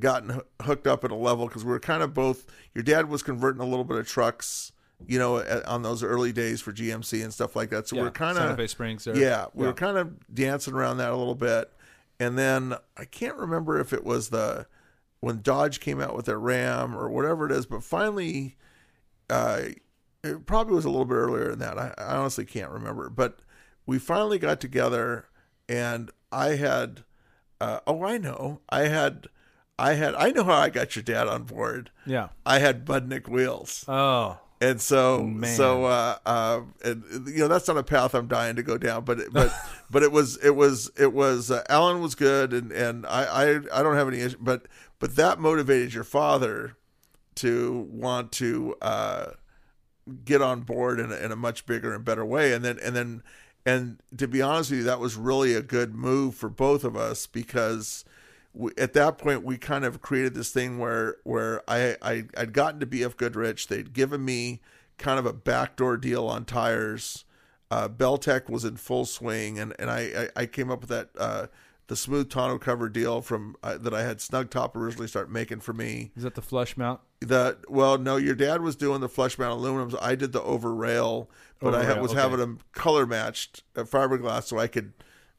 gotten 0.00 0.40
hooked 0.62 0.86
up 0.86 1.04
at 1.04 1.10
a 1.10 1.14
level 1.14 1.46
because 1.46 1.64
we 1.64 1.70
were 1.70 1.80
kind 1.80 2.02
of 2.02 2.12
both 2.14 2.46
your 2.74 2.82
dad 2.82 3.08
was 3.08 3.22
converting 3.22 3.60
a 3.60 3.66
little 3.66 3.84
bit 3.84 3.96
of 3.98 4.06
trucks 4.08 4.72
you 5.06 5.18
know 5.18 5.38
at, 5.38 5.64
on 5.66 5.82
those 5.82 6.02
early 6.02 6.32
days 6.32 6.60
for 6.60 6.72
GMC 6.72 7.22
and 7.22 7.32
stuff 7.32 7.54
like 7.56 7.70
that 7.70 7.88
so 7.88 7.96
yeah, 7.96 8.02
we 8.02 8.08
we're 8.08 8.12
kind 8.12 8.36
Santa 8.36 8.50
of 8.50 8.56
Fe 8.56 8.66
Springs 8.66 9.04
there. 9.04 9.16
yeah, 9.16 9.46
we 9.54 9.62
Yeah. 9.64 9.68
were 9.70 9.74
kind 9.74 9.96
of 9.98 10.34
dancing 10.34 10.74
around 10.74 10.96
that 10.98 11.10
a 11.10 11.16
little 11.16 11.34
bit, 11.34 11.70
and 12.18 12.36
then 12.38 12.74
I 12.96 13.04
can't 13.04 13.36
remember 13.36 13.78
if 13.80 13.92
it 13.92 14.04
was 14.04 14.28
the 14.30 14.66
when 15.20 15.42
Dodge 15.42 15.80
came 15.80 16.00
out 16.00 16.16
with 16.16 16.24
their 16.26 16.38
Ram 16.38 16.96
or 16.96 17.08
whatever 17.10 17.44
it 17.46 17.52
is, 17.52 17.66
but 17.66 17.82
finally, 17.82 18.56
uh, 19.28 19.60
it 20.24 20.46
probably 20.46 20.74
was 20.74 20.84
a 20.84 20.90
little 20.90 21.04
bit 21.04 21.14
earlier 21.14 21.50
than 21.50 21.58
that. 21.60 21.78
I, 21.78 21.94
I 21.98 22.16
honestly 22.16 22.44
can't 22.46 22.70
remember, 22.70 23.10
but 23.10 23.40
we 23.86 23.98
finally 23.98 24.38
got 24.38 24.60
together, 24.60 25.26
and 25.68 26.10
I 26.32 26.56
had, 26.56 27.04
uh, 27.60 27.80
oh, 27.86 28.02
I 28.04 28.16
know, 28.18 28.60
I 28.70 28.82
had, 28.88 29.26
I 29.80 29.94
had, 29.94 30.14
I 30.14 30.30
know 30.30 30.44
how 30.44 30.56
I 30.56 30.68
got 30.68 30.94
your 30.94 31.02
dad 31.02 31.26
on 31.26 31.44
board. 31.44 31.90
Yeah. 32.04 32.28
I 32.44 32.58
had 32.58 32.84
Budnik 32.84 33.28
wheels. 33.28 33.84
Oh. 33.88 34.38
And 34.60 34.78
so, 34.78 35.22
Man. 35.22 35.56
so, 35.56 35.86
uh, 35.86 36.18
uh, 36.26 36.60
and, 36.84 37.02
you 37.26 37.38
know, 37.38 37.48
that's 37.48 37.66
not 37.66 37.78
a 37.78 37.82
path 37.82 38.14
I'm 38.14 38.28
dying 38.28 38.56
to 38.56 38.62
go 38.62 38.76
down, 38.76 39.04
but, 39.04 39.32
but, 39.32 39.50
but 39.90 40.02
it 40.02 40.12
was, 40.12 40.36
it 40.44 40.54
was, 40.54 40.90
it 40.98 41.14
was, 41.14 41.50
uh, 41.50 41.64
Alan 41.70 42.02
was 42.02 42.14
good. 42.14 42.52
And, 42.52 42.70
and 42.70 43.06
I, 43.06 43.24
I, 43.24 43.50
I 43.72 43.82
don't 43.82 43.96
have 43.96 44.08
any 44.08 44.20
issue, 44.20 44.36
but, 44.38 44.66
but 44.98 45.16
that 45.16 45.40
motivated 45.40 45.94
your 45.94 46.04
father 46.04 46.76
to 47.36 47.88
want 47.90 48.32
to, 48.32 48.76
uh, 48.82 49.26
get 50.26 50.42
on 50.42 50.60
board 50.60 51.00
in 51.00 51.10
a, 51.10 51.16
in 51.16 51.32
a 51.32 51.36
much 51.36 51.64
bigger 51.64 51.94
and 51.94 52.04
better 52.04 52.24
way. 52.24 52.52
And 52.52 52.62
then, 52.62 52.78
and 52.80 52.94
then, 52.94 53.22
and 53.64 54.02
to 54.18 54.28
be 54.28 54.42
honest 54.42 54.70
with 54.70 54.80
you, 54.80 54.84
that 54.84 55.00
was 55.00 55.16
really 55.16 55.54
a 55.54 55.62
good 55.62 55.94
move 55.94 56.34
for 56.34 56.50
both 56.50 56.84
of 56.84 56.96
us 56.96 57.26
because, 57.26 58.04
we, 58.52 58.72
at 58.76 58.92
that 58.94 59.18
point 59.18 59.44
we 59.44 59.58
kind 59.58 59.84
of 59.84 60.00
created 60.00 60.34
this 60.34 60.50
thing 60.50 60.78
where 60.78 61.16
where 61.24 61.62
I, 61.68 61.96
I 62.02 62.24
I'd 62.36 62.52
gotten 62.52 62.80
to 62.80 62.86
BF 62.86 63.16
Goodrich. 63.16 63.68
They'd 63.68 63.92
given 63.92 64.24
me 64.24 64.60
kind 64.98 65.18
of 65.18 65.26
a 65.26 65.32
backdoor 65.32 65.96
deal 65.96 66.26
on 66.26 66.44
tires. 66.44 67.24
Uh, 67.70 67.88
Belltech 67.88 68.48
was 68.50 68.64
in 68.64 68.76
full 68.76 69.04
swing, 69.06 69.58
and 69.58 69.74
and 69.78 69.90
I 69.90 70.28
I, 70.36 70.42
I 70.42 70.46
came 70.46 70.70
up 70.70 70.80
with 70.80 70.90
that 70.90 71.10
uh, 71.18 71.46
the 71.86 71.96
smooth 71.96 72.28
tonneau 72.30 72.58
cover 72.58 72.88
deal 72.88 73.20
from 73.20 73.56
uh, 73.62 73.76
that 73.78 73.94
I 73.94 74.02
had 74.02 74.20
Snug 74.20 74.50
Top 74.50 74.76
originally 74.76 75.08
start 75.08 75.30
making 75.30 75.60
for 75.60 75.72
me. 75.72 76.12
Is 76.16 76.22
that 76.22 76.34
the 76.34 76.42
flush 76.42 76.76
mount? 76.76 77.00
The 77.20 77.58
well, 77.68 77.98
no, 77.98 78.16
your 78.16 78.34
dad 78.34 78.62
was 78.62 78.76
doing 78.76 79.00
the 79.00 79.08
flush 79.08 79.38
mount 79.38 79.60
aluminums. 79.60 79.96
I 80.00 80.14
did 80.14 80.32
the 80.32 80.42
over 80.42 80.74
rail, 80.74 81.30
but 81.60 81.74
I 81.74 81.78
Over 81.78 81.86
ha- 81.86 81.92
rail, 81.94 82.02
was 82.02 82.12
okay. 82.12 82.20
having 82.20 82.38
them 82.38 82.58
color 82.72 83.06
matched 83.06 83.62
uh, 83.76 83.82
fiberglass 83.82 84.44
so 84.44 84.58
I 84.58 84.66
could 84.66 84.92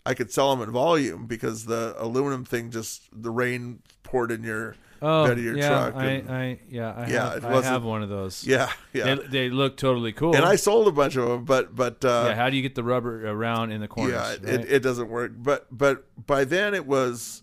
I 0.06 0.14
could 0.14 0.32
sell 0.32 0.56
them 0.56 0.68
in 0.68 0.72
volume 0.74 1.28
because 1.28 1.66
the 1.66 1.96
aluminum 1.98 2.44
thing 2.46 2.72
just 2.72 3.04
the 3.14 3.30
rain 3.32 3.82
poured 4.04 4.32
in 4.32 4.44
your 4.44 4.76
Oh, 5.04 5.24
bed 5.26 5.40
of 5.40 5.44
your 5.44 5.58
yeah, 5.58 5.68
truck. 5.70 5.96
I, 5.96 6.06
and- 6.06 6.30
I, 6.30 6.60
yeah, 6.70 6.92
I, 6.92 7.08
Yeah, 7.08 7.34
have, 7.34 7.46
I 7.46 7.62
have 7.64 7.84
one 7.84 8.04
of 8.04 8.10
those. 8.10 8.44
yeah, 8.44 8.72
yeah. 8.94 9.16
They, 9.16 9.28
they 9.28 9.50
look 9.50 9.76
totally 9.76 10.12
cool. 10.12 10.36
and 10.36 10.46
I 10.46 10.56
sold 10.58 10.88
a 10.88 10.92
bunch 10.92 11.16
of 11.16 11.28
them, 11.28 11.44
but 11.44 11.76
but 11.76 12.06
uh, 12.06 12.26
yeah, 12.30 12.36
how 12.36 12.52
do 12.52 12.56
you 12.56 12.62
get 12.62 12.76
the 12.76 12.84
rubber 12.84 13.28
around 13.28 13.72
in 13.72 13.82
the 13.82 13.88
corners? 13.88 14.14
yeah, 14.14 14.30
right? 14.30 14.44
it, 14.44 14.72
it 14.72 14.80
doesn't 14.84 15.10
work. 15.10 15.32
But 15.36 15.66
but 15.76 16.06
by 16.28 16.44
then 16.46 16.76
it 16.76 16.86
was 16.86 17.42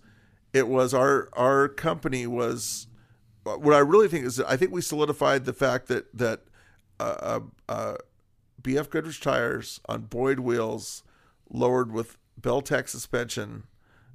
it 0.53 0.69
was 0.69 0.95
our 0.95 1.29
our 1.33 1.69
company 1.69 2.29
was 2.29 2.87
what 3.43 3.75
I 3.75 3.79
really 3.81 4.07
think 4.07 4.25
is 4.27 4.37
that 4.37 4.49
I 4.49 4.57
think 4.57 4.71
we 4.71 4.81
solidified 4.81 5.45
the 5.45 5.53
fact 5.53 5.89
that 5.89 6.17
that 6.17 6.43
uh, 7.01 7.03
uh, 7.03 7.41
uh, 7.69 7.95
BF 8.63 8.89
Goodrich 8.89 9.21
tires 9.21 9.81
on 9.89 10.03
Boyd 10.03 10.39
wheels 10.41 11.03
lowered 11.51 11.91
with 11.91 12.19
Belltech 12.41 12.89
suspension, 12.89 13.65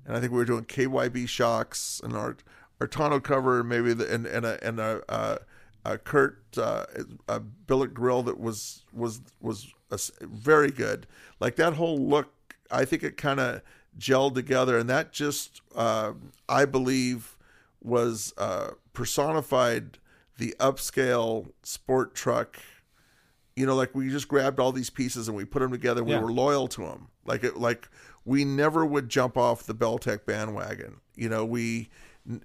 and 0.06 0.16
I 0.16 0.20
think 0.20 0.32
we 0.32 0.38
were 0.38 0.46
doing 0.46 0.66
KYB 0.66 1.28
shocks 1.28 2.02
and 2.04 2.14
our 2.14 2.38
our 2.80 2.88
tonneau 2.88 3.20
cover, 3.20 3.64
maybe 3.64 3.94
the, 3.94 4.12
and 4.14 4.26
and 4.26 4.46
a 4.46 4.66
and 4.66 4.80
a, 4.80 5.02
uh, 5.10 5.38
a 5.86 5.98
Kurt 5.98 6.40
uh, 6.58 6.86
a 7.28 7.40
billet 7.40 7.94
grill 7.94 8.24
that 8.24 8.40
was 8.40 8.84
was 8.94 9.22
was 9.42 9.72
a 9.92 10.00
very 10.22 10.72
good. 10.72 11.08
Like 11.40 11.56
that 11.58 11.74
whole 11.74 11.98
look, 11.98 12.56
I 12.72 12.86
think 12.86 13.04
it 13.04 13.18
kind 13.18 13.40
of 13.40 13.62
gelled 13.98 14.36
together, 14.36 14.78
and 14.78 14.90
that 14.90 15.12
just 15.12 15.62
uh, 15.76 16.14
I 16.50 16.66
believe 16.66 17.38
was 17.82 18.34
uh, 18.38 18.72
personified 18.94 20.00
the 20.38 20.56
upscale 20.60 21.52
sport 21.64 22.16
truck 22.16 22.58
you 23.56 23.66
know, 23.66 23.76
like 23.76 23.94
we 23.94 24.10
just 24.10 24.28
grabbed 24.28 24.60
all 24.60 24.72
these 24.72 24.90
pieces 24.90 25.28
and 25.28 25.38
we 25.38 25.46
put 25.46 25.60
them 25.60 25.72
together. 25.72 26.02
And 26.02 26.10
Yeah. 26.10 26.20
We 26.20 26.26
were 26.26 26.32
loyal 26.32 26.68
to 26.70 26.82
them. 26.82 27.08
Like 27.26 27.44
it, 27.44 27.58
like 27.58 27.88
we 28.26 28.46
never 28.46 28.86
would 28.86 29.10
jump 29.10 29.38
off 29.38 29.64
the 29.64 29.76
Belltech 29.76 30.26
bandwagon. 30.26 31.02
You 31.16 31.30
know, 31.30 31.44
we, 31.46 31.90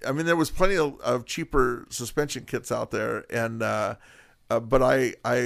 I 0.06 0.12
mean, 0.12 0.26
there 0.26 0.36
was 0.36 0.50
plenty 0.50 0.76
of, 0.76 1.00
of 1.00 1.24
cheaper 1.24 1.86
suspension 1.90 2.44
kits 2.44 2.70
out 2.72 2.90
there, 2.90 3.24
and 3.30 3.62
uh, 3.62 3.94
uh, 4.50 4.60
but 4.60 4.82
I, 4.82 5.14
I, 5.24 5.36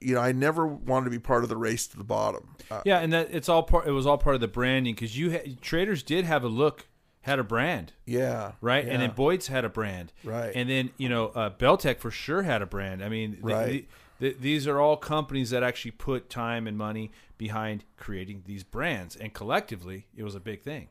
you 0.00 0.14
know, 0.14 0.20
I 0.20 0.32
never 0.32 0.66
wanted 0.66 1.04
to 1.06 1.10
be 1.10 1.18
part 1.18 1.42
of 1.42 1.48
the 1.48 1.56
race 1.56 1.86
to 1.88 1.96
the 1.98 2.04
bottom. 2.04 2.54
Uh, 2.70 2.82
yeah, 2.84 3.00
and 3.00 3.12
that 3.12 3.28
it's 3.34 3.48
all 3.48 3.62
part. 3.62 3.86
It 3.86 3.92
was 3.92 4.06
all 4.06 4.18
part 4.18 4.34
of 4.34 4.40
the 4.40 4.48
branding 4.48 4.94
because 4.94 5.18
you 5.18 5.32
ha- 5.32 5.56
traders 5.60 6.02
did 6.02 6.24
have 6.24 6.44
a 6.44 6.48
look, 6.48 6.86
had 7.22 7.38
a 7.38 7.44
brand, 7.44 7.92
yeah, 8.06 8.52
right? 8.60 8.86
yeah. 8.86 8.92
And 8.92 9.02
then 9.02 9.10
Boyd's 9.10 9.48
had 9.48 9.64
a 9.64 9.68
brand, 9.68 10.12
Right. 10.24 10.52
And 10.54 10.70
then 10.70 10.90
you 10.96 11.08
know 11.08 11.26
uh, 11.28 11.50
Belltech 11.50 11.98
for 11.98 12.10
sure 12.10 12.42
had 12.42 12.62
a 12.62 12.66
brand. 12.66 13.02
I 13.04 13.08
mean, 13.08 13.38
Right. 13.42 13.66
th- 13.66 13.88
th- 14.20 14.36
these 14.40 14.66
are 14.66 14.78
all 14.80 14.96
companies 14.96 15.50
that 15.50 15.62
actually 15.62 15.90
put 15.92 16.30
time 16.30 16.66
and 16.66 16.78
money 16.78 17.10
behind 17.40 17.84
creating 17.96 18.42
these 18.44 18.62
brands, 18.62 19.16
and 19.16 19.32
collectively, 19.32 20.06
it 20.14 20.22
was 20.22 20.34
a 20.34 20.40
big 20.40 20.60
thing. 20.60 20.88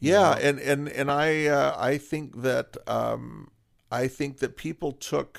Yeah, 0.00 0.32
and 0.38 0.58
and 0.58 0.88
and 0.88 1.10
I 1.10 1.46
uh, 1.46 1.76
I 1.78 1.98
think 1.98 2.40
that 2.40 2.78
um, 2.86 3.50
I 3.92 4.08
think 4.08 4.38
that 4.38 4.56
people 4.56 4.92
took 4.92 5.38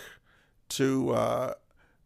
to 0.69 1.09
uh, 1.11 1.53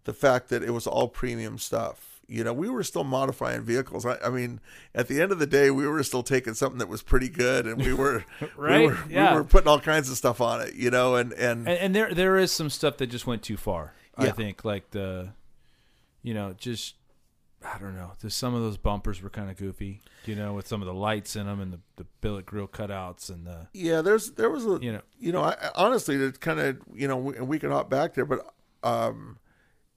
the 0.06 0.14
fact 0.14 0.48
that 0.48 0.64
it 0.64 0.72
was 0.72 0.88
all 0.88 1.10
premium 1.10 1.58
stuff. 1.58 2.08
You 2.28 2.46
know, 2.46 2.54
we 2.54 2.70
were 2.70 2.84
still 2.84 3.04
modifying 3.04 3.64
vehicles. 3.64 4.06
I, 4.06 4.18
I 4.24 4.30
mean, 4.30 4.62
at 4.96 5.10
the 5.10 5.22
end 5.22 5.34
of 5.34 5.40
the 5.40 5.46
day, 5.48 5.70
we 5.70 5.86
were 5.86 6.02
still 6.04 6.24
taking 6.24 6.54
something 6.54 6.80
that 6.80 6.88
was 6.88 7.04
pretty 7.04 7.28
good, 7.28 7.68
and 7.68 7.84
we 7.84 7.94
were 7.94 8.24
Right? 8.56 8.80
we 8.80 8.88
were, 8.88 8.98
Yeah. 9.10 9.32
we 9.34 9.40
were 9.42 9.44
putting 9.44 9.68
all 9.68 9.82
kinds 9.82 10.10
of 10.10 10.16
stuff 10.16 10.40
on 10.40 10.62
it. 10.62 10.74
You 10.76 10.90
know, 10.92 11.16
and 11.16 11.34
and, 11.34 11.68
and, 11.68 11.78
and 11.78 11.94
there 11.96 12.14
there 12.14 12.38
is 12.38 12.54
some 12.54 12.70
stuff 12.70 12.96
that 12.98 13.08
just 13.08 13.28
went 13.28 13.44
too 13.44 13.58
far. 13.58 13.94
I 14.18 14.30
think 14.32 14.64
like 14.64 14.92
the, 14.92 15.30
you 16.22 16.34
know, 16.34 16.54
just 16.58 16.96
I 17.64 17.78
don't 17.78 17.96
know. 17.96 18.12
There's 18.20 18.36
some 18.36 18.56
of 18.56 18.62
those 18.62 18.78
bumpers 18.78 19.22
were 19.22 19.30
kind 19.30 19.50
of 19.50 19.58
goofy, 19.58 20.02
you 20.26 20.36
know, 20.36 20.54
with 20.54 20.68
some 20.68 20.82
of 20.82 20.88
the 20.88 20.94
lights 20.94 21.36
in 21.36 21.46
them 21.46 21.60
and 21.60 21.74
the 21.74 21.80
the 21.98 22.06
billet 22.20 22.46
grill 22.46 22.68
cutouts 22.68 23.30
and 23.30 23.46
the 23.46 23.68
yeah, 23.74 24.02
there's 24.02 24.32
there 24.32 24.50
was 24.50 24.66
a 24.66 24.80
you 24.82 24.94
know 24.94 25.02
you 25.20 25.32
know, 25.32 25.44
I, 25.44 25.56
honestly, 25.76 26.18
to 26.18 26.32
kind 26.32 26.60
of, 26.60 26.80
you 26.94 27.08
know, 27.08 27.18
we, 27.18 27.36
and 27.38 27.48
we 27.48 27.60
can 27.60 27.70
hop 27.70 27.90
back 27.90 28.16
there, 28.16 28.26
but 28.26 28.54
um, 28.84 29.38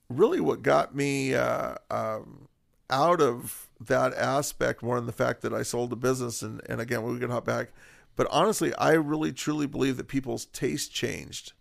really 0.09 0.39
what 0.39 0.61
got 0.61 0.95
me 0.95 1.33
uh, 1.33 1.75
um, 1.89 2.47
out 2.89 3.21
of 3.21 3.67
that 3.79 4.13
aspect 4.13 4.83
more 4.83 4.95
than 4.97 5.07
the 5.07 5.11
fact 5.11 5.41
that 5.41 5.53
I 5.53 5.63
sold 5.63 5.89
the 5.89 5.95
business, 5.95 6.41
and, 6.41 6.61
and 6.69 6.79
again, 6.79 7.01
we 7.03 7.19
can 7.19 7.31
hop 7.31 7.45
back, 7.45 7.71
but 8.15 8.27
honestly, 8.29 8.73
I 8.75 8.93
really 8.93 9.33
truly 9.33 9.67
believe 9.67 9.97
that 9.97 10.07
people's 10.07 10.45
taste 10.45 10.93
changed. 10.93 11.53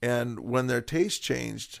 And 0.00 0.40
when 0.40 0.66
their 0.66 0.80
taste 0.80 1.22
changed, 1.22 1.80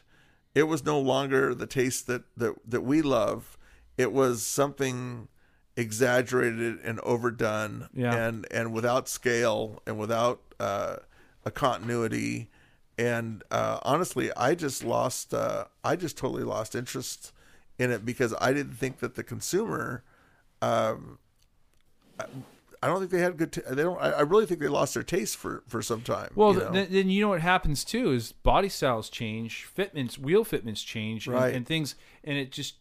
it 0.54 0.64
was 0.64 0.84
no 0.84 1.00
longer 1.00 1.54
the 1.54 1.66
taste 1.66 2.06
that, 2.06 2.22
that, 2.36 2.54
that 2.68 2.82
we 2.82 3.02
love. 3.02 3.56
It 3.96 4.12
was 4.12 4.42
something 4.42 5.28
exaggerated 5.76 6.78
and 6.84 7.00
overdone 7.00 7.88
Yeah. 7.94 8.14
and 8.14 8.46
and 8.50 8.72
without 8.72 9.08
scale 9.08 9.82
and 9.86 9.98
without 9.98 10.40
uh, 10.60 10.96
a 11.44 11.50
continuity 11.50 12.50
and 12.98 13.42
uh, 13.50 13.78
honestly 13.82 14.30
i 14.36 14.54
just 14.54 14.84
lost 14.84 15.32
uh, 15.32 15.64
i 15.82 15.96
just 15.96 16.18
totally 16.18 16.44
lost 16.44 16.74
interest 16.74 17.32
in 17.78 17.90
it 17.90 18.04
because 18.04 18.34
i 18.38 18.52
didn't 18.52 18.74
think 18.74 18.98
that 18.98 19.14
the 19.14 19.22
consumer 19.24 20.04
um, 20.60 21.18
I, 22.20 22.26
I 22.82 22.86
don't 22.88 22.98
think 22.98 23.10
they 23.10 23.20
had 23.20 23.36
good 23.38 23.52
t- 23.52 23.62
they 23.68 23.82
don't 23.82 23.98
I, 24.00 24.10
I 24.10 24.20
really 24.20 24.44
think 24.44 24.60
they 24.60 24.68
lost 24.68 24.92
their 24.94 25.02
taste 25.02 25.36
for 25.38 25.62
for 25.66 25.80
some 25.80 26.02
time 26.02 26.32
Well, 26.34 26.52
you 26.52 26.58
know? 26.60 26.70
then, 26.70 26.88
then 26.90 27.08
you 27.10 27.22
know 27.22 27.28
what 27.30 27.40
happens 27.40 27.82
too 27.82 28.12
is 28.12 28.32
body 28.32 28.68
styles 28.68 29.08
change, 29.08 29.64
fitments, 29.64 30.18
wheel 30.18 30.44
fitments 30.44 30.82
change, 30.82 31.26
and, 31.28 31.36
and 31.36 31.66
things, 31.66 31.94
and 32.22 32.36
it 32.36 32.52
just 32.52 32.74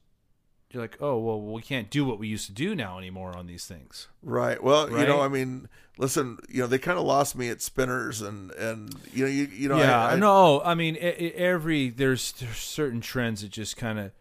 you're 0.73 0.81
like, 0.83 0.97
oh 1.01 1.17
well, 1.19 1.41
we 1.41 1.61
can't 1.61 1.89
do 1.89 2.05
what 2.05 2.17
we 2.19 2.27
used 2.27 2.45
to 2.47 2.51
do 2.53 2.73
now 2.75 2.97
anymore 2.97 3.35
on 3.37 3.45
these 3.47 3.65
things. 3.65 4.07
Right. 4.23 4.61
Well, 4.61 4.89
you 4.89 5.05
know, 5.05 5.21
I 5.21 5.27
mean, 5.27 5.67
listen, 5.97 6.37
you 6.49 6.61
know, 6.61 6.67
they 6.67 6.77
kind 6.79 6.97
of 6.97 7.05
lost 7.05 7.35
me 7.35 7.49
at 7.49 7.61
spinners, 7.61 8.21
and 8.21 8.51
and 8.51 8.95
you 9.13 9.25
know, 9.25 9.29
you 9.31 9.43
you 9.45 9.69
know, 9.69 9.77
yeah, 9.77 10.01
I, 10.05 10.13
I, 10.13 10.15
no, 10.15 10.61
I 10.61 10.73
mean, 10.75 10.97
every 10.99 11.89
there's 11.89 12.31
there's 12.33 12.57
certain 12.57 13.01
trends 13.01 13.41
that 13.41 13.51
just 13.51 13.75
kind 13.77 13.99
of, 13.99 14.11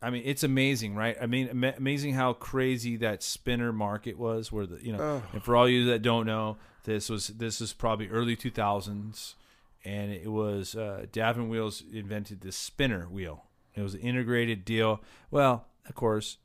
I 0.00 0.10
mean, 0.10 0.22
it's 0.24 0.42
amazing, 0.42 0.94
right? 0.94 1.16
I 1.20 1.26
mean, 1.26 1.48
amazing 1.76 2.14
how 2.14 2.32
crazy 2.32 2.96
that 2.98 3.22
spinner 3.22 3.72
market 3.72 4.18
was. 4.18 4.50
Where 4.50 4.66
the 4.66 4.84
you 4.84 4.92
know, 4.92 5.00
Oh. 5.02 5.22
and 5.32 5.42
for 5.42 5.56
all 5.56 5.68
you 5.68 5.84
that 5.86 6.02
don't 6.02 6.26
know, 6.26 6.56
this 6.84 7.08
was 7.08 7.28
this 7.28 7.60
is 7.60 7.72
probably 7.72 8.08
early 8.08 8.34
two 8.36 8.50
thousands, 8.50 9.34
and 9.84 10.10
it 10.12 10.28
was 10.32 10.74
uh, 10.74 11.06
Davin 11.12 11.48
Wheels 11.48 11.82
invented 11.92 12.40
this 12.40 12.56
spinner 12.56 13.06
wheel. 13.08 13.44
It 13.74 13.80
was 13.82 13.94
an 13.94 14.00
integrated 14.00 14.64
deal. 14.66 15.00
Well, 15.30 15.66
of 15.88 15.94
course, 15.94 16.38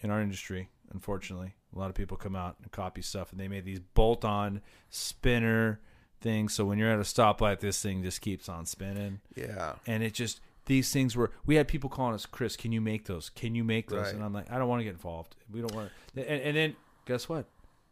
in 0.00 0.10
our 0.10 0.20
industry, 0.20 0.68
unfortunately, 0.92 1.54
a 1.74 1.78
lot 1.78 1.88
of 1.90 1.94
people 1.96 2.16
come 2.16 2.36
out 2.36 2.56
and 2.62 2.70
copy 2.70 3.02
stuff, 3.02 3.30
and 3.32 3.40
they 3.40 3.48
made 3.48 3.64
these 3.64 3.80
bolt-on 3.80 4.60
spinner 4.90 5.80
things. 6.20 6.54
So 6.54 6.64
when 6.64 6.78
you're 6.78 6.90
at 6.90 6.98
a 6.98 7.02
stoplight, 7.02 7.60
this 7.60 7.80
thing 7.82 8.02
just 8.02 8.20
keeps 8.20 8.48
on 8.48 8.66
spinning, 8.66 9.20
yeah, 9.36 9.74
and 9.86 10.02
it 10.02 10.14
just 10.14 10.40
these 10.66 10.92
things 10.92 11.16
were. 11.16 11.30
We 11.46 11.56
had 11.56 11.68
people 11.68 11.90
calling 11.90 12.14
us, 12.14 12.26
Chris, 12.26 12.56
can 12.56 12.72
you 12.72 12.80
make 12.80 13.04
those? 13.06 13.28
Can 13.30 13.54
you 13.54 13.64
make 13.64 13.88
those? 13.90 14.06
Right. 14.06 14.14
And 14.14 14.24
I'm 14.24 14.32
like, 14.32 14.50
I 14.50 14.58
don't 14.58 14.68
want 14.68 14.80
to 14.80 14.84
get 14.84 14.92
involved. 14.94 15.36
We 15.52 15.60
don't 15.60 15.74
want. 15.74 15.90
to. 16.14 16.30
And, 16.30 16.40
and 16.42 16.56
then 16.56 16.76
guess 17.06 17.28
what? 17.28 17.46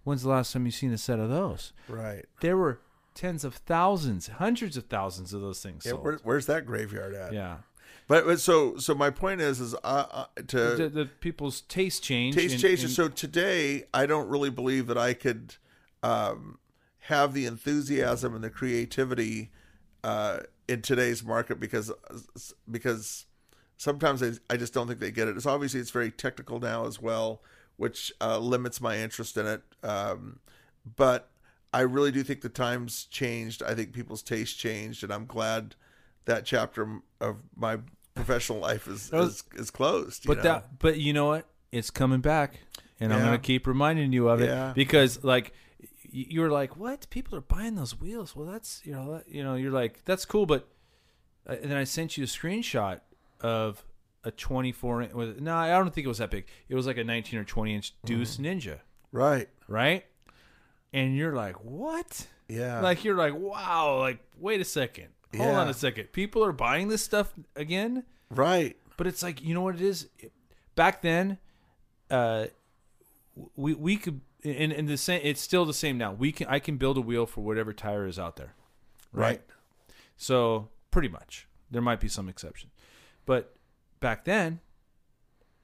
When's 0.04 0.22
the 0.22 0.30
last 0.30 0.52
time 0.52 0.64
you've 0.66 0.74
seen 0.74 0.92
a 0.92 0.98
set 0.98 1.18
of 1.18 1.28
those? 1.28 1.72
Right. 1.88 2.24
There 2.40 2.56
were 2.56 2.80
tens 3.14 3.44
of 3.44 3.54
thousands, 3.54 4.26
hundreds 4.28 4.76
of 4.76 4.86
thousands 4.86 5.32
of 5.34 5.42
those 5.42 5.60
things 5.62 5.84
Yeah, 5.84 5.92
sold. 5.92 6.04
where, 6.04 6.18
where's 6.24 6.46
that 6.46 6.64
graveyard 6.66 7.14
at? 7.14 7.32
yeah. 7.34 7.58
But, 8.08 8.26
but 8.26 8.40
so 8.40 8.76
so 8.76 8.94
my 8.94 9.10
point 9.10 9.40
is 9.40 9.60
is 9.60 9.74
uh, 9.74 9.76
uh, 10.10 10.24
to 10.48 10.74
the, 10.76 10.88
the 10.88 11.06
people's 11.20 11.62
taste 11.62 12.02
change. 12.02 12.34
taste 12.34 12.54
and- 12.54 12.62
changes. 12.62 12.84
and- 12.84 12.92
So 12.92 13.08
today, 13.08 13.84
I 13.94 14.06
don't 14.06 14.28
really 14.28 14.50
believe 14.50 14.86
that 14.88 14.98
I 14.98 15.14
could 15.14 15.56
um, 16.02 16.58
have 17.06 17.32
the 17.32 17.46
enthusiasm 17.46 18.34
and 18.34 18.42
the 18.44 18.50
creativity 18.50 19.50
uh, 20.04 20.40
in 20.68 20.82
today's 20.82 21.22
market 21.24 21.58
because 21.60 21.90
because 22.70 23.26
sometimes 23.76 24.22
I, 24.22 24.32
I 24.50 24.56
just 24.56 24.74
don't 24.74 24.86
think 24.88 25.00
they 25.00 25.10
get 25.10 25.28
it. 25.28 25.36
It's 25.36 25.46
obviously 25.46 25.80
it's 25.80 25.90
very 25.90 26.10
technical 26.10 26.60
now 26.60 26.86
as 26.86 27.00
well, 27.00 27.42
which 27.76 28.12
uh, 28.20 28.38
limits 28.38 28.80
my 28.80 28.98
interest 28.98 29.36
in 29.36 29.46
it. 29.46 29.62
Um, 29.82 30.40
but 30.96 31.30
I 31.72 31.80
really 31.80 32.10
do 32.12 32.22
think 32.22 32.42
the 32.42 32.48
times 32.48 33.04
changed. 33.04 33.62
I 33.62 33.74
think 33.74 33.92
people's 33.92 34.22
taste 34.22 34.58
changed, 34.58 35.02
and 35.04 35.12
I'm 35.12 35.26
glad 35.26 35.74
that 36.26 36.44
chapter 36.44 37.00
of 37.20 37.36
my 37.56 37.78
professional 38.14 38.58
life 38.58 38.86
is 38.88 39.10
is, 39.12 39.42
is 39.54 39.70
closed. 39.70 40.24
you 40.24 40.28
But 40.28 40.38
know? 40.38 40.42
that, 40.44 40.78
but 40.78 40.98
you 40.98 41.12
know 41.12 41.26
what? 41.26 41.46
It's 41.72 41.90
coming 41.90 42.20
back, 42.20 42.54
and 43.00 43.12
I'm 43.12 43.20
gonna 43.20 43.38
keep 43.38 43.66
reminding 43.66 44.12
you 44.12 44.28
of 44.28 44.40
it 44.42 44.46
Yeah. 44.50 44.72
because, 44.74 45.24
like, 45.24 45.54
you 46.10 46.40
were 46.42 46.50
like, 46.50 46.76
"What? 46.76 47.08
People 47.08 47.36
are 47.38 47.40
buying 47.40 47.74
those 47.76 47.98
wheels?" 47.98 48.36
Well, 48.36 48.46
that's 48.46 48.82
you 48.84 48.92
know, 48.92 49.12
that, 49.14 49.28
you 49.28 49.42
know, 49.42 49.54
you're 49.54 49.70
like, 49.72 50.04
"That's 50.04 50.24
cool," 50.26 50.44
but 50.44 50.68
uh, 51.48 51.56
and 51.62 51.70
then 51.70 51.78
I 51.78 51.84
sent 51.84 52.18
you 52.18 52.24
a 52.24 52.26
screenshot 52.26 53.00
of 53.40 53.84
a 54.24 54.30
24 54.30 55.02
inch. 55.02 55.12
No, 55.40 55.56
I 55.56 55.70
don't 55.70 55.92
think 55.94 56.04
it 56.04 56.08
was 56.08 56.18
that 56.18 56.30
big. 56.30 56.46
It 56.68 56.74
was 56.74 56.86
like 56.86 56.98
a 56.98 57.04
19 57.04 57.40
or 57.40 57.44
20 57.44 57.74
inch 57.74 57.94
Deuce 58.04 58.36
Mm-hmm. 58.36 58.44
Ninja, 58.44 58.78
right. 59.10 59.48
right? 59.66 60.04
And 60.92 61.16
you're 61.16 61.34
like, 61.34 61.64
"What?" 61.64 62.26
Yeah. 62.48 62.80
Like 62.82 63.02
you're 63.04 63.16
like, 63.16 63.34
"Wow!" 63.34 63.96
Like, 63.98 64.18
wait 64.38 64.60
a 64.60 64.64
second. 64.64 65.08
Hold 65.36 65.48
Yeah. 65.50 65.60
on 65.60 65.68
a 65.68 65.74
second. 65.74 66.12
People 66.12 66.44
are 66.44 66.52
buying 66.52 66.88
this 66.88 67.02
stuff 67.02 67.32
again. 67.56 68.04
right. 68.30 68.76
But 68.98 69.06
it's 69.06 69.22
like 69.22 69.42
you 69.42 69.54
know 69.54 69.62
what 69.62 69.74
it 69.74 69.80
is. 69.80 70.08
Back 70.74 71.02
then, 71.02 71.38
uh, 72.10 72.46
we 73.56 73.74
we 73.74 73.96
could 73.96 74.20
and, 74.44 74.70
and 74.72 74.88
the 74.88 74.96
same. 74.98 75.20
It's 75.24 75.40
still 75.40 75.64
the 75.64 75.72
same 75.74 75.96
now. 75.98 76.12
We 76.12 76.30
can 76.32 76.46
I 76.48 76.58
can 76.58 76.76
build 76.76 76.98
a 76.98 77.00
wheel 77.00 77.26
for 77.26 77.40
whatever 77.40 77.72
tire 77.72 78.06
is 78.06 78.18
out 78.18 78.36
there. 78.36 78.54
Right. 79.12 79.42
So 80.16 80.68
pretty 80.90 81.08
much, 81.08 81.48
there 81.70 81.82
might 81.82 82.00
be 82.00 82.08
some 82.08 82.28
exception, 82.28 82.70
but 83.26 83.56
back 83.98 84.24
then, 84.24 84.60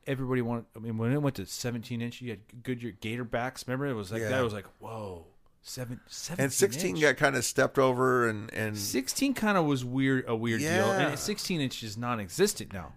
everybody 0.07 0.43
wanted. 0.43 0.65
I 0.75 0.79
mean, 0.81 0.97
when 0.99 1.13
it 1.13 1.21
went 1.23 1.37
to 1.37 1.47
17 1.47 2.01
inch, 2.01 2.21
you 2.23 2.31
had 2.31 2.63
Goodyear 2.63 2.93
Gator 2.93 3.25
backs. 3.25 3.67
Remember, 3.69 3.87
it 3.87 3.95
was 3.95 4.11
like 4.11 4.23
Yeah. 4.23 4.31
that. 4.31 4.43
was 4.43 4.53
like 4.55 4.67
whoa, 4.81 5.27
seven, 5.63 6.01
17 6.07 6.45
And 6.45 6.53
16 6.53 6.91
inch. 6.91 7.01
got 7.01 7.17
kind 7.17 7.37
of 7.37 7.45
stepped 7.45 7.79
over 7.79 8.29
and 8.29 8.53
and 8.55 8.77
16 8.77 9.35
kind 9.35 9.59
of 9.59 9.65
was 9.67 9.85
weird 9.85 10.25
a 10.29 10.35
weird 10.37 10.61
deal 10.61 10.91
and 10.93 11.19
16 11.19 11.61
inch 11.61 11.83
is 11.83 11.97
non-existent 11.97 12.73
now 12.73 12.93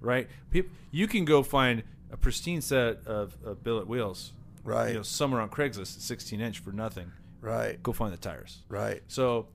right 0.00 0.28
Peop 0.50 0.70
you 0.90 1.06
can 1.06 1.24
go 1.24 1.42
find 1.42 1.82
a 2.10 2.16
pristine 2.16 2.60
set 2.60 3.06
of, 3.06 3.36
of 3.44 3.62
billet 3.64 3.86
wheels 3.86 4.32
right. 4.62 4.88
you 4.90 4.94
know 4.94 5.02
somewhere 5.02 5.40
on 5.40 5.48
craigslist 5.48 6.00
16 6.00 6.40
inch 6.40 6.58
for 6.60 6.72
nothing 6.72 7.10
right. 7.40 7.82
go 7.82 7.92
find 7.92 8.12
the 8.12 8.16
tires 8.18 8.62
Right. 8.68 9.02
so 9.08 9.48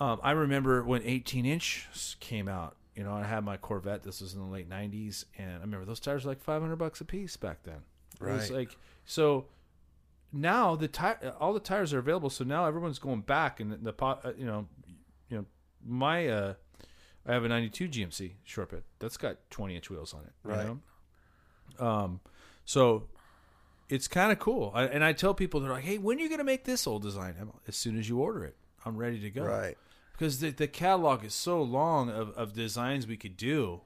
um, 0.00 0.20
i 0.22 0.30
remember 0.32 0.82
when 0.84 1.02
18 1.02 1.46
inch 1.46 1.88
came 2.20 2.48
out 2.48 2.76
you 2.94 3.02
know 3.04 3.12
i 3.12 3.24
had 3.24 3.44
my 3.44 3.56
corvette 3.56 4.02
this 4.02 4.20
was 4.20 4.34
in 4.34 4.40
the 4.40 4.46
late 4.46 4.68
90s 4.68 5.24
and 5.38 5.50
i 5.50 5.60
remember 5.60 5.84
those 5.84 6.00
tires 6.00 6.24
were 6.24 6.30
like 6.30 6.40
500 6.40 6.76
bucks 6.76 7.00
a 7.00 7.04
piece 7.04 7.36
back 7.36 7.62
then 7.64 7.78
it 8.20 8.24
was 8.24 8.50
Right. 8.50 8.58
like 8.60 8.76
so 9.04 9.46
now 10.32 10.76
the 10.76 10.88
tire 10.88 11.34
all 11.40 11.52
the 11.52 11.60
tires 11.60 11.92
are 11.94 11.98
available 11.98 12.28
so 12.30 12.44
now 12.44 12.66
everyone's 12.66 12.98
going 12.98 13.20
back 13.22 13.60
and 13.60 13.72
the, 13.84 13.92
pot, 13.92 14.20
uh, 14.24 14.32
you 14.36 14.44
know 14.46 14.66
you 15.30 15.36
know 15.38 15.44
my 15.86 16.28
uh 16.28 16.54
i 17.26 17.32
have 17.32 17.44
a 17.44 17.48
92 17.48 17.88
gmc 17.88 18.32
short 18.44 18.70
bit 18.70 18.84
that's 18.98 19.16
got 19.16 19.36
20 19.50 19.74
inch 19.76 19.88
wheels 19.90 20.12
on 20.14 20.20
it 20.20 20.32
you 20.44 20.50
Right. 20.50 20.66
know? 21.78 21.86
um 21.86 22.20
so 22.64 23.04
it's 23.88 24.06
kind 24.08 24.30
of 24.32 24.38
cool 24.38 24.70
I, 24.74 24.84
and 24.84 25.02
i 25.04 25.12
tell 25.12 25.32
people 25.34 25.60
they're 25.60 25.70
like 25.70 25.84
hey 25.84 25.98
when 25.98 26.18
are 26.18 26.20
you 26.20 26.28
going 26.28 26.38
to 26.38 26.44
make 26.44 26.64
this 26.64 26.86
old 26.86 27.02
design 27.02 27.34
I'm, 27.40 27.52
as 27.66 27.76
soon 27.76 27.98
as 27.98 28.08
you 28.08 28.18
order 28.18 28.44
it 28.44 28.56
i'm 28.84 28.96
ready 28.96 29.20
to 29.20 29.30
go 29.30 29.44
Right. 29.44 29.76
because 30.12 30.40
the, 30.40 30.50
the 30.50 30.68
catalog 30.68 31.24
is 31.24 31.32
so 31.34 31.62
long 31.62 32.10
of, 32.10 32.30
of 32.30 32.52
designs 32.52 33.06
we 33.06 33.16
could 33.16 33.36
do 33.36 33.80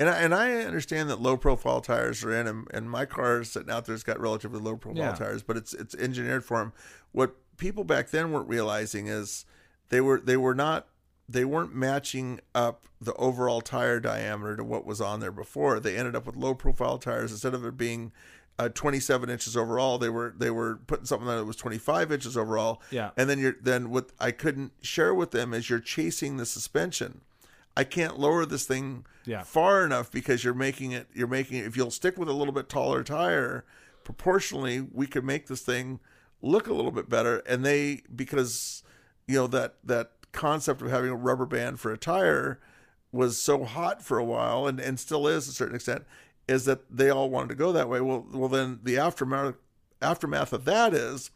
And 0.00 0.08
I, 0.08 0.18
and 0.22 0.34
I 0.34 0.52
understand 0.62 1.10
that 1.10 1.20
low 1.20 1.36
profile 1.36 1.80
tires 1.82 2.24
are 2.24 2.32
in, 2.34 2.46
and, 2.48 2.66
and 2.72 2.90
my 2.90 3.04
car 3.04 3.42
is 3.42 3.52
sitting 3.52 3.70
out 3.70 3.84
there. 3.84 3.94
It's 3.94 4.02
got 4.02 4.18
relatively 4.18 4.58
low 4.58 4.76
profile 4.76 5.02
Yeah. 5.04 5.14
tires, 5.14 5.42
but 5.42 5.56
it's 5.58 5.74
it's 5.74 5.94
engineered 5.94 6.42
for 6.44 6.58
them. 6.58 6.72
What 7.12 7.36
people 7.58 7.84
back 7.84 8.08
then 8.10 8.32
weren't 8.32 8.48
realizing 8.48 9.06
is 9.08 9.44
they 9.90 10.00
were 10.00 10.18
they 10.18 10.38
were 10.38 10.54
not 10.54 10.86
they 11.28 11.44
weren't 11.44 11.74
matching 11.74 12.40
up 12.56 12.86
the 13.00 13.12
overall 13.14 13.60
tire 13.60 14.00
diameter 14.00 14.56
to 14.56 14.64
what 14.64 14.84
was 14.86 15.00
on 15.02 15.20
there 15.20 15.30
before. 15.30 15.78
They 15.78 15.96
ended 15.96 16.16
up 16.16 16.26
with 16.26 16.34
low 16.34 16.54
profile 16.54 16.96
tires 16.98 17.30
instead 17.30 17.52
of 17.54 17.64
it 17.64 17.76
being 17.76 18.10
uh, 18.58 18.68
27 18.70 19.30
inches 19.30 19.56
overall. 19.56 19.98
They 19.98 20.08
were 20.08 20.34
they 20.36 20.50
were 20.50 20.76
putting 20.86 21.04
something 21.04 21.28
that 21.28 21.44
was 21.44 21.56
25 21.56 22.10
inches 22.10 22.36
overall. 22.38 22.80
Yeah. 22.90 23.10
And 23.18 23.28
then 23.28 23.38
you're 23.38 23.56
then 23.60 23.90
what 23.90 24.10
I 24.18 24.30
couldn't 24.30 24.72
share 24.80 25.14
with 25.14 25.30
them 25.30 25.52
is 25.52 25.68
you're 25.68 25.78
chasing 25.78 26.38
the 26.38 26.46
suspension. 26.46 27.20
I 27.76 27.84
can't 27.84 28.18
lower 28.18 28.44
this 28.46 28.64
thing 28.66 29.04
Yeah. 29.24 29.42
far 29.42 29.84
enough 29.84 30.10
because 30.10 30.42
you're 30.44 30.54
making 30.54 30.92
it 30.92 31.08
you're 31.14 31.28
making 31.28 31.58
it 31.58 31.66
if 31.66 31.76
you'll 31.76 31.90
stick 31.90 32.18
with 32.18 32.28
a 32.28 32.32
little 32.32 32.52
bit 32.52 32.68
taller 32.68 33.02
tire 33.04 33.64
proportionally 34.04 34.80
we 34.80 35.06
could 35.06 35.24
make 35.24 35.46
this 35.46 35.60
thing 35.60 36.00
look 36.42 36.66
a 36.66 36.72
little 36.74 36.90
bit 36.90 37.08
better 37.08 37.38
and 37.46 37.64
they 37.64 38.02
because 38.14 38.82
you 39.28 39.36
know 39.36 39.46
that 39.46 39.74
that 39.84 40.10
concept 40.32 40.82
of 40.82 40.90
having 40.90 41.10
a 41.10 41.16
rubber 41.16 41.46
band 41.46 41.78
for 41.78 41.92
a 41.92 41.98
tire 41.98 42.58
was 43.12 43.40
so 43.40 43.64
hot 43.64 44.02
for 44.02 44.18
a 44.18 44.24
while 44.24 44.66
and 44.66 44.80
and 44.80 44.98
still 44.98 45.26
is 45.28 45.44
to 45.44 45.50
a 45.50 45.54
certain 45.54 45.74
extent 45.76 46.04
is 46.48 46.64
that 46.64 46.80
they 46.90 47.08
all 47.10 47.30
wanted 47.30 47.48
to 47.50 47.54
go 47.54 47.72
that 47.72 47.88
way 47.88 48.00
well 48.00 48.26
well 48.32 48.48
then 48.48 48.80
the 48.82 48.98
aftermath 48.98 49.54
aftermath 50.02 50.52
of 50.52 50.64
that 50.64 50.92
is 50.94 51.30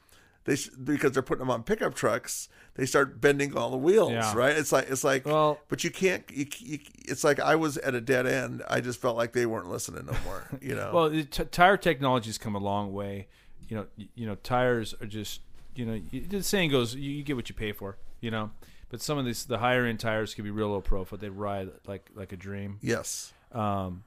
they 0.44 0.56
sh- 0.56 0.68
because 0.82 1.12
they're 1.12 1.22
putting 1.22 1.40
them 1.40 1.50
on 1.50 1.62
pickup 1.62 1.94
trucks 1.94 2.48
they 2.74 2.84
start 2.86 3.20
bending 3.20 3.56
all 3.56 3.70
the 3.70 3.76
wheels 3.76 4.12
Yeah. 4.12 4.34
right 4.36 4.56
it's 4.56 4.72
like 4.72 4.88
it's 4.90 5.04
like 5.04 5.24
Well- 5.26 5.58
but 5.68 5.84
you 5.84 5.90
can't 5.90 6.24
you, 6.30 6.46
you, 6.58 6.78
it's 7.04 7.24
like 7.24 7.40
i 7.40 7.54
was 7.56 7.76
at 7.78 7.94
a 7.94 8.00
dead 8.00 8.26
end 8.26 8.62
i 8.68 8.80
just 8.80 9.00
felt 9.00 9.16
like 9.16 9.32
they 9.32 9.46
weren't 9.46 9.68
listening 9.70 10.06
no 10.06 10.16
more 10.24 10.48
you 10.60 10.74
know 10.74 10.90
Well, 10.92 11.10
the 11.10 11.24
t- 11.24 11.44
tire 11.44 11.76
technology's 11.76 12.38
come 12.38 12.54
a 12.54 12.58
long 12.58 12.92
way. 12.92 13.28
You 13.68 13.76
know, 13.78 13.86
y- 13.96 14.08
you 14.14 14.26
know, 14.26 14.34
tires 14.36 14.94
are 15.00 15.06
just 15.06 15.40
you 15.74 15.86
know 15.86 16.00
y- 16.12 16.22
the 16.28 16.42
saying 16.42 16.70
goes, 16.70 16.94
you, 16.94 17.10
you 17.10 17.22
get 17.22 17.34
what 17.36 17.48
you 17.48 17.54
pay 17.54 17.72
for. 17.72 17.96
You 18.20 18.30
know, 18.30 18.50
but 18.90 19.00
some 19.00 19.16
of 19.16 19.24
these 19.24 19.46
the 19.46 19.58
higher 19.58 19.86
end 19.86 20.00
tires 20.00 20.34
can 20.34 20.44
be 20.44 20.50
real 20.50 20.68
low 20.68 20.82
profile. 20.82 21.18
They 21.18 21.30
ride 21.30 21.70
like 21.86 22.10
like 22.14 22.32
a 22.32 22.36
dream. 22.36 22.78
yes 22.82 23.32
Um, 23.52 24.04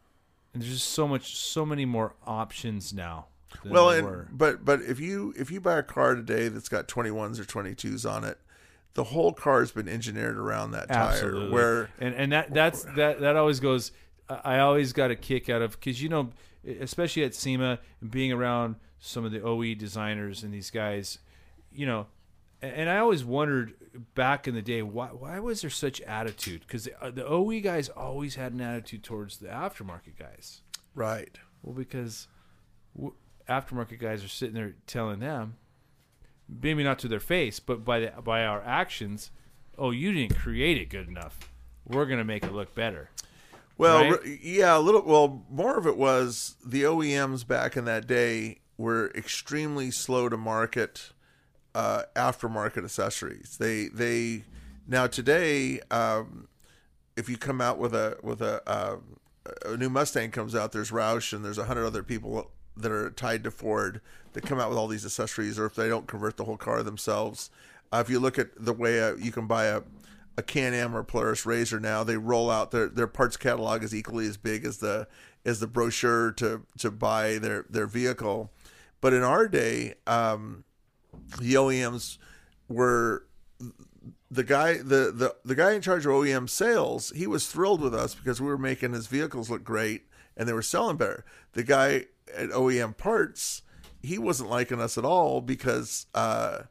and 0.54 0.62
there's 0.62 0.74
just 0.74 0.90
so 0.92 1.08
much, 1.08 1.36
so 1.36 1.66
many 1.66 1.86
more 1.86 2.14
options 2.26 2.94
now. 2.94 3.26
Well 3.66 3.90
and, 3.90 4.06
were. 4.06 4.28
but 4.32 4.64
but 4.66 4.82
if 4.82 5.00
you 5.00 5.34
if 5.38 5.50
you 5.52 5.60
buy 5.62 5.78
a 5.78 5.84
car 5.84 6.16
today 6.16 6.48
that's 6.50 6.70
got 6.70 6.88
21s 6.88 7.40
or 7.40 7.44
22s 7.46 8.10
on 8.10 8.24
it 8.24 8.38
the 8.94 9.04
whole 9.06 9.32
car 9.32 9.60
has 9.60 9.72
been 9.72 9.88
engineered 9.88 10.38
around 10.38 10.72
that 10.72 10.88
tire 10.90 11.12
Absolutely. 11.14 11.50
where 11.52 11.90
and 12.00 12.16
and 12.16 12.32
that 12.32 12.54
that's 12.54 12.84
that 12.96 13.20
that 13.22 13.36
always 13.36 13.60
goes. 13.60 13.92
I 14.30 14.60
always 14.60 14.92
got 14.92 15.10
a 15.12 15.16
kick 15.16 15.50
out 15.50 15.62
of 15.62 15.72
because 15.80 16.02
you 16.02 16.10
know, 16.10 16.32
especially 16.82 17.24
at 17.24 17.34
SEMA 17.36 17.80
and 18.02 18.12
being 18.12 18.32
around 18.34 18.76
some 19.00 19.24
of 19.24 19.32
the 19.32 19.42
OE 19.42 19.76
designers 19.76 20.44
and 20.44 20.52
these 20.54 20.70
guys, 20.72 21.20
you 21.72 21.86
know, 21.86 22.08
and- 22.62 22.74
and 22.74 22.90
I 22.90 22.98
always 22.98 23.24
wondered 23.24 23.76
back 24.16 24.48
in 24.48 24.56
the 24.56 24.62
day 24.64 24.82
why 24.82 25.08
why 25.10 25.40
was 25.40 25.62
there 25.62 25.70
such 25.70 26.02
attitude? 26.02 26.62
Because 26.62 26.86
the, 26.86 27.02
uh, 27.02 27.12
the 27.12 27.26
OE 27.26 27.62
guys 27.62 27.88
always 27.90 28.34
had 28.36 28.52
an 28.52 28.62
attitude 28.62 29.04
towards 29.04 29.38
the 29.38 29.48
aftermarket 29.48 30.18
guys. 30.20 30.62
right 30.96 31.38
Well, 31.62 31.76
because 31.76 32.28
w- 32.96 33.14
aftermarket 33.50 34.00
guys 34.00 34.24
are 34.24 34.28
sitting 34.30 34.56
there 34.56 34.76
telling 34.86 35.20
them, 35.20 35.56
maybe 36.48 36.84
not 36.84 37.00
to 37.00 37.08
their 37.08 37.20
face, 37.20 37.60
but 37.60 37.84
by 37.86 38.00
the, 38.00 38.14
by 38.24 38.44
our 38.46 38.62
actions, 38.64 39.32
oh, 39.78 39.92
you 39.92 40.14
didn't 40.14 40.36
create 40.38 40.78
it 40.78 40.90
good 40.90 41.08
enough. 41.08 41.52
We're 41.86 42.06
gonna 42.06 42.24
make 42.26 42.44
it 42.44 42.52
look 42.54 42.76
better. 42.76 43.10
Well, 43.78 44.04
Right? 44.04 44.12
r- 44.14 44.26
yeah, 44.28 44.78
a 44.78 44.80
little. 44.80 45.04
Well, 45.04 45.46
more 45.50 45.78
of 45.78 45.86
it 45.88 45.98
was 45.98 46.56
the 46.66 46.84
OEMs 46.84 47.48
back 47.48 47.78
in 47.78 47.86
that 47.86 48.08
day 48.08 48.60
were 48.78 49.12
extremely 49.16 49.92
slow 49.92 50.30
to 50.30 50.36
market 50.38 51.12
uh, 51.76 52.04
aftermarket 52.16 52.84
accessories. 52.84 53.58
They 53.60 53.88
they 53.88 54.44
now 54.88 55.06
today, 55.08 55.80
um, 55.92 56.48
if 57.16 57.30
you 57.30 57.38
come 57.38 57.62
out 57.62 57.78
with 57.78 57.94
a 57.94 58.18
with 58.24 58.42
a 58.42 58.62
uh, 58.68 58.98
a 59.66 59.78
new 59.78 59.90
Mustang 59.90 60.32
comes 60.32 60.56
out, 60.56 60.72
there's 60.72 60.92
Roush 60.92 61.32
and 61.32 61.46
there's 61.46 61.58
a 61.60 61.66
hundred 61.66 61.86
other 61.86 62.04
people 62.04 62.52
that 62.82 62.92
are 62.92 63.10
tied 63.12 63.44
to 63.44 63.52
Ford 63.52 64.02
that 64.34 64.46
come 64.46 64.60
out 64.60 64.70
with 64.70 64.78
all 64.78 64.88
these 64.88 65.06
accessories, 65.06 65.58
or 65.58 65.66
if 65.66 65.76
they 65.76 65.90
don't 65.90 66.08
convert 66.08 66.38
the 66.38 66.46
whole 66.46 66.58
car 66.58 66.84
themselves. 66.84 67.50
Uh, 67.92 68.04
if 68.06 68.10
you 68.10 68.20
look 68.20 68.38
at 68.38 68.50
the 68.58 68.74
way 68.74 69.02
uh, 69.02 69.16
you 69.16 69.32
can 69.32 69.48
buy 69.48 69.66
a 69.66 69.82
a 70.40 70.44
Can-Am 70.44 70.96
or 70.96 71.04
Polaris 71.04 71.48
Razor 71.48 71.80
now, 71.80 72.04
they 72.04 72.18
roll 72.18 72.52
out 72.52 72.72
their 72.72 72.88
their 72.88 73.08
parts 73.08 73.38
catalog 73.38 73.84
is 73.84 73.94
equally 73.94 74.28
as 74.28 74.38
big 74.38 74.66
as 74.66 74.78
the 74.78 75.08
as 75.46 75.60
the 75.60 75.68
brochure 75.68 76.32
to 76.34 76.64
to 76.78 76.92
buy 76.92 77.38
their 77.40 77.66
their 77.70 77.88
vehicle. 77.88 78.52
But 79.02 79.14
in 79.14 79.24
our 79.24 79.48
day, 79.48 79.96
um, 80.06 80.64
the 81.40 81.56
OEMs 81.56 82.18
were 82.68 83.26
the 84.30 84.44
guy 84.44 84.78
the, 84.78 85.12
the 85.12 85.36
the 85.44 85.56
guy 85.56 85.74
in 85.74 85.82
charge 85.82 86.06
of 86.06 86.12
OEM 86.12 86.50
sales, 86.50 87.12
he 87.16 87.26
was 87.28 87.48
thrilled 87.48 87.82
with 87.82 87.96
us 87.96 88.14
because 88.14 88.40
we 88.40 88.48
were 88.48 88.58
making 88.58 88.94
his 88.94 89.08
vehicles 89.08 89.50
look 89.50 89.64
great 89.64 90.04
and 90.36 90.48
they 90.48 90.54
were 90.54 90.62
selling 90.62 90.98
better. 90.98 91.26
The 91.54 91.64
guy 91.64 92.06
at 92.36 92.50
OEM 92.50 92.98
parts, 92.98 93.62
he 94.02 94.18
wasn't 94.18 94.50
liking 94.50 94.80
us 94.80 94.98
at 94.98 95.06
all 95.06 95.42
because 95.42 96.08
uh, 96.14 96.64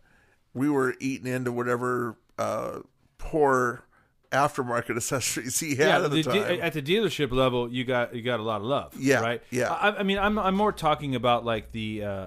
we 0.55 0.69
were 0.71 0.95
eating 1.01 1.33
into 1.33 1.53
whatever 1.53 2.17
uh, 2.39 2.81
poor 3.19 3.85
aftermarket 4.33 4.97
accessories 4.97 5.59
he 5.61 5.77
had 5.77 6.03
at 6.03 6.11
the, 6.11 6.23
the 6.23 6.23
de- 6.23 6.63
at 6.63 6.73
the 6.73 6.83
dealership 6.83 7.33
level, 7.33 7.73
you 7.73 7.85
got 7.85 8.15
you 8.15 8.23
got 8.23 8.41
a 8.41 8.43
lot 8.43 8.61
of 8.61 8.67
love. 8.67 8.95
Yeah, 8.99 9.21
right. 9.21 9.43
yeah. 9.51 9.73
I, 9.73 9.99
I 9.99 10.03
mean, 10.03 10.19
I'm 10.19 10.39
I'm 10.39 10.55
more 10.55 10.73
talking 10.73 11.15
about 11.15 11.45
like 11.45 11.73
the 11.73 12.05
uh, 12.05 12.27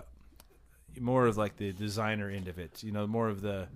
more 0.99 1.27
of 1.27 1.37
like 1.37 1.57
the 1.57 1.71
designer 1.71 2.29
end 2.29 2.47
of 2.47 2.59
it. 2.59 2.83
You 2.83 2.91
know, 2.91 3.07
more 3.07 3.29
of 3.29 3.41
the 3.41 3.67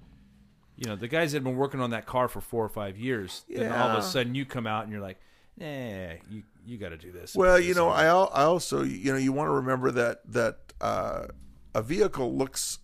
you 0.75 0.87
know 0.87 0.95
the 0.95 1.07
guys 1.07 1.31
that 1.31 1.37
have 1.37 1.43
been 1.43 1.57
working 1.57 1.79
on 1.79 1.91
that 1.91 2.05
car 2.05 2.27
for 2.27 2.41
four 2.41 2.63
or 2.63 2.69
five 2.69 2.97
years. 2.97 3.43
Yeah. 3.47 3.59
Then 3.59 3.71
all 3.73 3.89
of 3.89 3.99
a 3.99 4.03
sudden 4.03 4.35
you 4.35 4.45
come 4.45 4.67
out 4.67 4.83
and 4.83 4.91
you're 4.91 5.01
like, 5.01 5.17
nah, 5.57 6.13
you 6.29 6.43
you 6.65 6.77
got 6.77 6.89
to 6.89 6.97
do 6.97 7.11
this. 7.11 7.35
Well, 7.35 7.59
you 7.59 7.73
know, 7.73 7.89
I 7.89 8.05
I 8.05 8.43
also 8.43 8.83
you 8.83 9.11
know 9.11 9.17
you 9.17 9.31
want 9.31 9.47
to 9.47 9.53
remember 9.53 9.91
that 9.91 10.21
that 10.31 10.57
uh, 10.81 11.27
a 11.73 11.81
vehicle 11.81 12.35
looks 12.35 12.79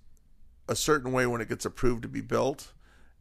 a 0.68 0.76
certain 0.76 1.12
way 1.12 1.26
when 1.26 1.42
it 1.42 1.50
gets 1.50 1.66
approved 1.66 2.04
to 2.04 2.08
be 2.08 2.22
built, 2.22 2.74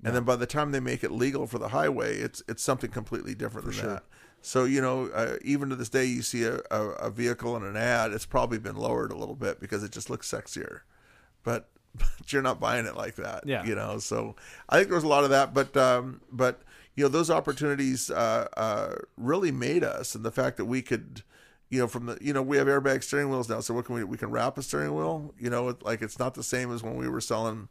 and 0.05 0.15
then 0.15 0.25
by 0.25 0.37
the 0.37 0.47
time 0.47 0.73
they 0.73 0.81
make 0.81 1.03
it 1.03 1.11
legal 1.11 1.47
for 1.47 1.59
the 1.59 1.69
highway, 1.69 2.19
it's 2.19 2.43
it's 2.49 2.63
something 2.63 2.91
completely 2.91 3.35
different 3.35 3.67
than 3.67 3.75
that. 3.89 4.05
So 4.41 4.65
you 4.65 4.81
know, 4.81 5.07
uh, 5.09 5.37
even 5.43 5.69
to 5.71 5.77
this 5.77 5.89
day, 5.89 6.05
you 6.05 6.23
see 6.23 6.45
a, 6.45 6.61
a, 6.71 6.83
a 7.01 7.11
vehicle 7.11 7.57
in 7.57 7.65
an 7.65 7.77
ad, 7.77 8.13
it's 8.13 8.27
probably 8.27 8.59
been 8.59 8.77
lowered 8.77 9.11
a 9.11 9.17
little 9.17 9.35
bit 9.35 9.59
because 9.61 9.83
it 9.83 9.91
just 9.93 10.11
looks 10.11 10.31
sexier, 10.31 10.81
but. 11.43 11.69
But 12.19 12.33
you're 12.33 12.43
not 12.43 12.61
buying 12.61 12.85
it 12.87 12.95
like 12.97 13.17
that, 13.17 13.45
Yeah. 13.47 13.65
You 13.65 13.75
know, 13.75 13.99
so 13.99 14.37
I 14.69 14.77
think 14.77 14.89
there 14.89 14.95
was 14.95 15.05
a 15.05 15.09
lot 15.09 15.25
of 15.25 15.31
that, 15.31 15.53
but 15.55 15.75
um, 15.77 16.21
but 16.31 16.61
you 16.99 17.05
know, 17.05 17.09
those 17.09 17.31
opportunities 17.31 18.11
uh, 18.11 18.49
uh, 18.57 18.97
really 19.17 19.53
made 19.53 19.85
us, 19.85 20.17
and 20.17 20.25
the 20.25 20.33
fact 20.33 20.57
that 20.57 20.65
we 20.65 20.83
could, 20.83 21.23
you 21.71 21.79
know, 21.79 21.87
from 21.87 22.07
the 22.07 22.19
you 22.21 22.33
know 22.33 22.43
we 22.43 22.57
have 22.57 22.67
airbag 22.67 23.05
steering 23.05 23.31
wheels 23.31 23.49
now, 23.49 23.61
so 23.61 23.73
what 23.73 23.85
can 23.85 23.95
we 23.95 24.03
we 24.03 24.17
can 24.17 24.33
wrap 24.33 24.59
a 24.59 24.63
steering 24.65 24.97
wheel? 24.97 25.33
You 25.39 25.49
know, 25.49 25.69
it, 25.69 25.85
like 25.85 26.03
it's 26.03 26.19
not 26.19 26.35
the 26.35 26.43
same 26.43 26.73
as 26.73 26.83
when 26.83 26.97
we 26.97 27.09
were 27.09 27.21
selling 27.21 27.69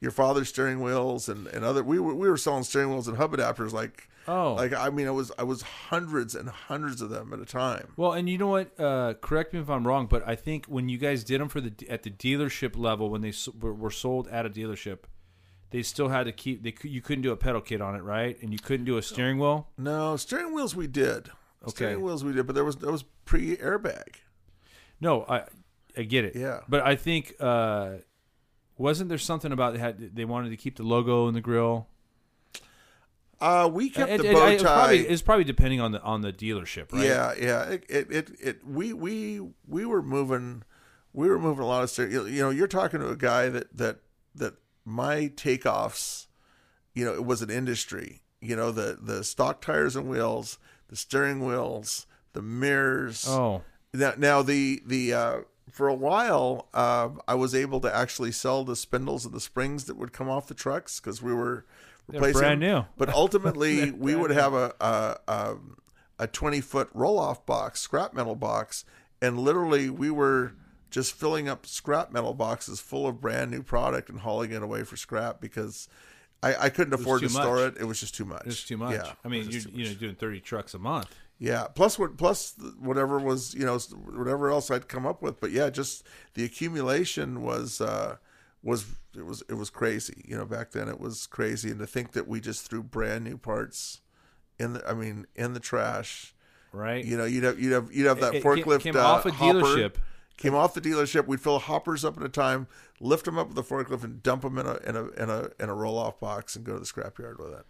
your 0.00 0.10
father's 0.10 0.50
steering 0.50 0.80
wheels 0.82 1.28
and, 1.30 1.46
and 1.48 1.64
other 1.64 1.82
we 1.82 1.98
were 1.98 2.14
we 2.14 2.28
were 2.28 2.36
selling 2.36 2.62
steering 2.62 2.90
wheels 2.90 3.08
and 3.08 3.16
hub 3.16 3.32
adapters 3.32 3.72
like 3.72 4.08
Oh. 4.28 4.54
like 4.54 4.74
I 4.74 4.90
mean 4.90 5.06
it 5.06 5.12
was 5.14 5.32
I 5.38 5.42
was 5.44 5.62
hundreds 5.62 6.34
and 6.34 6.50
hundreds 6.50 7.00
of 7.00 7.08
them 7.08 7.32
at 7.32 7.40
a 7.40 7.46
time. 7.46 7.94
Well, 7.96 8.12
and 8.12 8.28
you 8.28 8.36
know 8.36 8.48
what? 8.48 8.78
Uh, 8.78 9.14
correct 9.14 9.54
me 9.54 9.60
if 9.60 9.70
I'm 9.70 9.86
wrong, 9.86 10.06
but 10.06 10.22
I 10.28 10.34
think 10.36 10.66
when 10.66 10.90
you 10.90 10.98
guys 10.98 11.24
did 11.24 11.40
them 11.40 11.48
for 11.48 11.62
the 11.62 11.72
at 11.88 12.02
the 12.02 12.10
dealership 12.10 12.76
level, 12.76 13.08
when 13.08 13.22
they 13.22 13.32
were 13.58 13.90
sold 13.90 14.28
at 14.28 14.44
a 14.44 14.50
dealership, 14.50 14.98
they 15.70 15.82
still 15.82 16.08
had 16.08 16.24
to 16.24 16.32
keep. 16.32 16.62
They 16.62 16.74
you 16.88 17.00
couldn't 17.00 17.22
do 17.22 17.32
a 17.32 17.36
pedal 17.36 17.60
kit 17.60 17.80
on 17.80 17.94
it, 17.94 18.02
right? 18.02 18.40
And 18.42 18.52
you 18.52 18.58
couldn't 18.58 18.86
do 18.86 18.96
a 18.96 19.02
steering 19.02 19.38
wheel. 19.38 19.68
No 19.76 20.16
steering 20.16 20.52
wheels 20.54 20.74
we 20.74 20.86
did. 20.86 21.30
Okay. 21.62 21.70
Steering 21.70 22.02
wheels 22.02 22.24
we 22.24 22.32
did, 22.32 22.46
but 22.46 22.54
there 22.54 22.64
was 22.64 22.76
that 22.76 22.90
was 22.90 23.04
pre 23.24 23.56
airbag. 23.56 24.16
No, 25.00 25.24
I 25.28 25.44
I 25.96 26.02
get 26.02 26.24
it. 26.24 26.36
Yeah. 26.36 26.60
but 26.68 26.82
I 26.82 26.96
think 26.96 27.34
uh, 27.40 27.96
wasn't 28.76 29.08
there 29.08 29.18
something 29.18 29.52
about 29.52 29.74
they 29.74 29.80
had 29.80 30.14
they 30.14 30.24
wanted 30.24 30.50
to 30.50 30.56
keep 30.56 30.76
the 30.76 30.84
logo 30.84 31.28
in 31.28 31.34
the 31.34 31.40
grill? 31.40 31.88
Uh, 33.40 33.70
we 33.72 33.88
kept 33.88 34.10
It- 34.10 34.22
the 34.22 34.32
bow 34.32 34.46
it 34.48 34.58
tie. 34.58 34.64
probably, 34.64 35.06
it's 35.06 35.22
probably 35.22 35.44
depending 35.44 35.80
on 35.80 35.92
the 35.92 36.02
on 36.02 36.22
the 36.22 36.32
dealership, 36.32 36.92
right? 36.92 37.04
Yeah, 37.04 37.34
yeah. 37.38 37.62
It, 37.70 37.84
it, 37.88 38.10
it, 38.10 38.30
it, 38.40 38.66
we, 38.66 38.92
we, 38.92 39.40
we 39.66 39.86
were 39.86 40.02
moving, 40.02 40.64
we 41.12 41.28
were 41.28 41.38
moving 41.38 41.62
a 41.62 41.66
lot 41.66 41.84
of 41.84 41.90
steering. 41.90 42.10
You 42.12 42.42
know, 42.42 42.50
you're 42.50 42.66
talking 42.66 42.98
to 42.98 43.08
a 43.10 43.16
guy 43.16 43.48
that, 43.48 43.76
that, 43.76 43.98
that 44.34 44.54
my 44.88 45.30
takeoffs, 45.36 46.26
you 46.94 47.04
know, 47.04 47.12
it 47.12 47.24
was 47.24 47.42
an 47.42 47.50
industry. 47.50 48.22
You 48.40 48.56
know, 48.56 48.70
the, 48.72 48.98
the 49.00 49.22
stock 49.24 49.60
tires 49.60 49.96
and 49.96 50.08
wheels, 50.08 50.58
the 50.88 50.96
steering 50.96 51.44
wheels, 51.44 52.06
the 52.32 52.42
mirrors. 52.42 53.26
Oh, 53.28 53.62
Now, 53.92 54.14
now 54.16 54.42
the, 54.42 54.82
the, 54.86 55.12
uh, 55.12 55.36
for 55.70 55.88
a 55.88 55.94
while, 55.94 56.68
uh, 56.72 57.10
I 57.26 57.34
was 57.34 57.54
able 57.54 57.80
to 57.80 57.94
actually 57.94 58.32
sell 58.32 58.64
the 58.64 58.76
spindles 58.76 59.24
and 59.26 59.34
the 59.34 59.40
springs 59.40 59.84
that 59.84 59.96
would 59.96 60.12
come 60.12 60.28
off 60.28 60.46
the 60.46 60.54
trucks 60.54 60.98
because 61.00 61.20
we 61.22 61.34
were 61.34 61.66
They're 62.08 62.20
replacing 62.20 62.40
brand 62.40 62.60
new. 62.60 62.84
But 62.96 63.10
ultimately, 63.10 63.90
we 64.06 64.14
would 64.14 64.30
have 64.30 64.54
a 64.54 64.74
a, 64.80 65.16
a, 65.28 65.56
a 66.20 66.26
20 66.26 66.60
foot 66.62 66.88
roll 66.94 67.18
off 67.18 67.44
box, 67.44 67.80
scrap 67.80 68.14
metal 68.14 68.34
box, 68.34 68.84
and 69.20 69.38
literally 69.38 69.90
we 69.90 70.10
were 70.10 70.54
just 70.90 71.12
filling 71.14 71.48
up 71.48 71.66
scrap 71.66 72.12
metal 72.12 72.34
boxes 72.34 72.80
full 72.80 73.06
of 73.06 73.20
brand 73.20 73.50
new 73.50 73.62
product 73.62 74.08
and 74.08 74.20
hauling 74.20 74.52
it 74.52 74.62
away 74.62 74.84
for 74.84 74.96
scrap 74.96 75.40
because 75.40 75.88
I, 76.42 76.54
I 76.56 76.68
couldn't 76.70 76.94
afford 76.94 77.20
to 77.22 77.28
too 77.28 77.34
store 77.34 77.66
it. 77.66 77.76
It 77.78 77.84
was 77.84 78.00
just 78.00 78.14
too 78.14 78.24
much. 78.24 78.42
it's 78.46 78.64
too 78.64 78.76
much. 78.76 78.92
Yeah, 78.94 79.12
I 79.24 79.28
mean, 79.28 79.48
you're 79.50 79.62
you 79.72 79.84
know 79.86 79.94
doing 79.94 80.14
thirty 80.14 80.40
trucks 80.40 80.74
a 80.74 80.78
month. 80.78 81.14
Yeah. 81.40 81.66
Plus 81.74 81.98
what? 81.98 82.16
Plus 82.16 82.54
whatever 82.80 83.18
was 83.18 83.54
you 83.54 83.64
know 83.64 83.78
whatever 83.78 84.50
else 84.50 84.70
I'd 84.70 84.88
come 84.88 85.06
up 85.06 85.22
with. 85.22 85.40
But 85.40 85.50
yeah, 85.52 85.70
just 85.70 86.04
the 86.34 86.44
accumulation 86.44 87.42
was 87.42 87.80
uh, 87.80 88.16
was 88.62 88.86
it 89.16 89.24
was 89.24 89.42
it 89.48 89.54
was 89.54 89.70
crazy. 89.70 90.24
You 90.26 90.36
know, 90.36 90.44
back 90.46 90.70
then 90.72 90.88
it 90.88 90.98
was 91.00 91.26
crazy, 91.26 91.70
and 91.70 91.78
to 91.80 91.86
think 91.86 92.12
that 92.12 92.26
we 92.28 92.40
just 92.40 92.68
threw 92.68 92.82
brand 92.82 93.24
new 93.24 93.36
parts 93.36 94.00
in 94.58 94.72
the 94.74 94.88
I 94.88 94.94
mean 94.94 95.26
in 95.36 95.54
the 95.54 95.60
trash. 95.60 96.34
Right. 96.72 97.04
You 97.04 97.16
know, 97.16 97.24
you'd 97.24 97.44
have 97.44 97.58
you'd 97.58 97.72
have 97.72 97.92
you'd 97.92 98.06
have 98.06 98.20
that 98.20 98.34
It- 98.34 98.38
it 98.38 98.42
came- 98.42 98.52
forklift 98.64 98.80
came 98.80 98.96
uh, 98.96 99.00
off 99.00 99.24
a 99.26 99.32
hopper. 99.32 99.60
dealership. 99.60 99.94
Came 100.38 100.54
off 100.54 100.72
the 100.72 100.80
dealership. 100.80 101.26
We'd 101.26 101.40
fill 101.40 101.58
hoppers 101.58 102.04
up 102.04 102.16
at 102.16 102.22
a 102.22 102.28
time, 102.28 102.68
lift 103.00 103.24
them 103.24 103.36
up 103.36 103.48
with 103.48 103.58
a 103.58 103.62
forklift, 103.62 104.04
and 104.04 104.22
dump 104.22 104.42
them 104.42 104.56
in 104.56 104.66
a 104.66 104.76
in 104.86 104.96
a 104.96 105.08
in 105.22 105.28
a 105.28 105.50
in 105.60 105.68
a 105.68 105.74
roll 105.74 105.98
off 105.98 106.20
box, 106.20 106.54
and 106.54 106.64
go 106.64 106.74
to 106.74 106.78
the 106.78 106.86
scrapyard 106.86 107.38
with 107.38 107.52
it. 107.52 107.66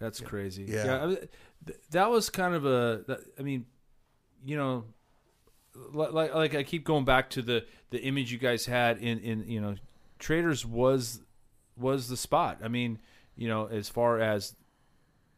That's 0.00 0.20
crazy. 0.20 0.64
Yeah. 0.68 1.00
I 1.00 1.06
mean, 1.06 1.18
th- 1.64 1.78
that 1.92 2.10
was 2.10 2.28
kind 2.28 2.54
of 2.54 2.64
a. 2.64 3.04
That, 3.06 3.20
I 3.38 3.42
mean, 3.42 3.66
you 4.44 4.56
know, 4.56 4.84
like 5.92 6.34
like 6.34 6.54
I 6.56 6.64
keep 6.64 6.84
going 6.84 7.04
back 7.04 7.30
to 7.30 7.42
the 7.42 7.64
the 7.90 8.02
image 8.02 8.32
you 8.32 8.38
guys 8.38 8.66
had 8.66 8.98
in 8.98 9.20
in 9.20 9.44
you 9.48 9.60
know, 9.60 9.76
traders 10.18 10.66
was 10.66 11.20
was 11.76 12.08
the 12.08 12.16
spot. 12.16 12.58
I 12.64 12.68
mean, 12.68 12.98
you 13.36 13.48
know, 13.48 13.66
as 13.66 13.88
far 13.88 14.18
as 14.18 14.56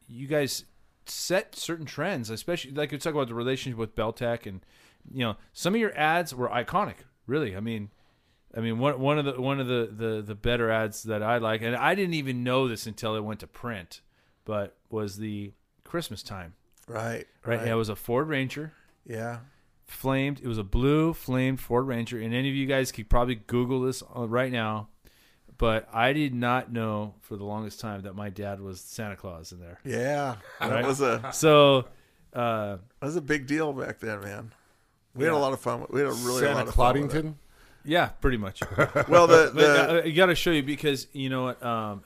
you 0.07 0.27
guys 0.27 0.65
set 1.05 1.55
certain 1.55 1.85
trends, 1.85 2.29
especially 2.29 2.71
like 2.71 2.91
you 2.91 2.97
talk 2.97 3.13
about 3.13 3.27
the 3.27 3.35
relationship 3.35 3.77
with 3.77 3.95
Belltech, 3.95 4.45
and 4.47 4.65
you 5.11 5.19
know, 5.25 5.35
some 5.53 5.73
of 5.75 5.79
your 5.81 5.95
ads 5.97 6.33
were 6.33 6.49
iconic. 6.49 6.95
Really, 7.27 7.55
I 7.55 7.59
mean. 7.59 7.89
I 8.57 8.61
mean, 8.61 8.79
one 8.79 8.97
one 9.01 9.19
of 9.19 9.25
the 9.25 9.41
one 9.41 9.59
of 9.59 9.67
the, 9.67 9.89
the, 9.91 10.21
the 10.21 10.33
better 10.35 10.71
ads 10.71 11.03
that 11.03 11.21
I 11.21 11.39
like, 11.39 11.61
and 11.61 11.75
I 11.75 11.93
didn't 11.93 12.13
even 12.13 12.41
know 12.41 12.69
this 12.69 12.87
until 12.87 13.17
it 13.17 13.19
went 13.21 13.41
to 13.41 13.47
print, 13.47 13.99
but 14.45 14.77
was 14.89 15.17
the 15.17 15.51
Christmas 15.83 16.23
time. 16.23 16.53
Right. 16.87 17.27
Right, 17.45 17.59
And 17.59 17.67
it 17.69 17.75
was 17.75 17.89
a 17.89 17.97
Ford 17.97 18.29
Ranger, 18.29 18.71
Yeah. 19.05 19.39
flamed. 19.83 20.39
It 20.41 20.47
was 20.47 20.57
a 20.57 20.63
blue 20.63 21.13
flamed 21.13 21.59
Ford 21.59 21.85
Ranger, 21.85 22.17
and 22.17 22.33
any 22.33 22.47
of 22.47 22.55
you 22.55 22.65
guys 22.65 22.93
could 22.93 23.09
probably 23.09 23.35
Google 23.35 23.81
this 23.81 24.01
uh, 24.15 24.25
right 24.25 24.53
now. 24.53 24.87
But 25.57 25.89
I 25.93 26.13
did 26.13 26.33
not 26.33 26.71
know 26.71 27.15
for 27.19 27.35
the 27.35 27.43
longest 27.43 27.81
time 27.81 28.03
that 28.03 28.15
my 28.15 28.29
dad 28.29 28.61
was 28.61 28.79
Santa 28.79 29.17
Claus 29.17 29.51
in 29.51 29.59
there. 29.59 29.79
Yeah. 29.83 30.35
That 30.61 30.85
was 30.85 31.01
a 31.01 31.29
So, 31.33 31.89
uh, 32.33 32.77
That 33.01 33.05
was 33.05 33.17
a 33.17 33.21
big 33.21 33.47
deal 33.47 33.73
back 33.73 33.99
then, 33.99 34.21
man. 34.21 34.53
We 35.15 35.23
had 35.25 35.33
a 35.33 35.37
lot 35.37 35.53
of 35.53 35.59
fun. 35.61 35.81
with- 35.81 35.91
We 35.91 35.99
had 36.01 36.09
a 36.09 36.13
really 36.13 36.45
a 36.45 36.53
lot 36.53 36.67
of 36.67 36.75
fun 36.75 37.01
with 37.01 37.11
Coddington. 37.11 37.37
yeah, 37.83 38.07
pretty 38.07 38.37
much. 38.37 38.61
Well, 39.07 39.27
the, 39.27 39.51
But, 39.53 39.55
the 39.55 40.01
uh, 40.01 40.05
you 40.05 40.13
got 40.13 40.27
to 40.27 40.35
show 40.35 40.51
you 40.51 40.63
because 40.63 41.07
you 41.13 41.29
know 41.29 41.43
what? 41.43 41.63
Um, 41.63 42.03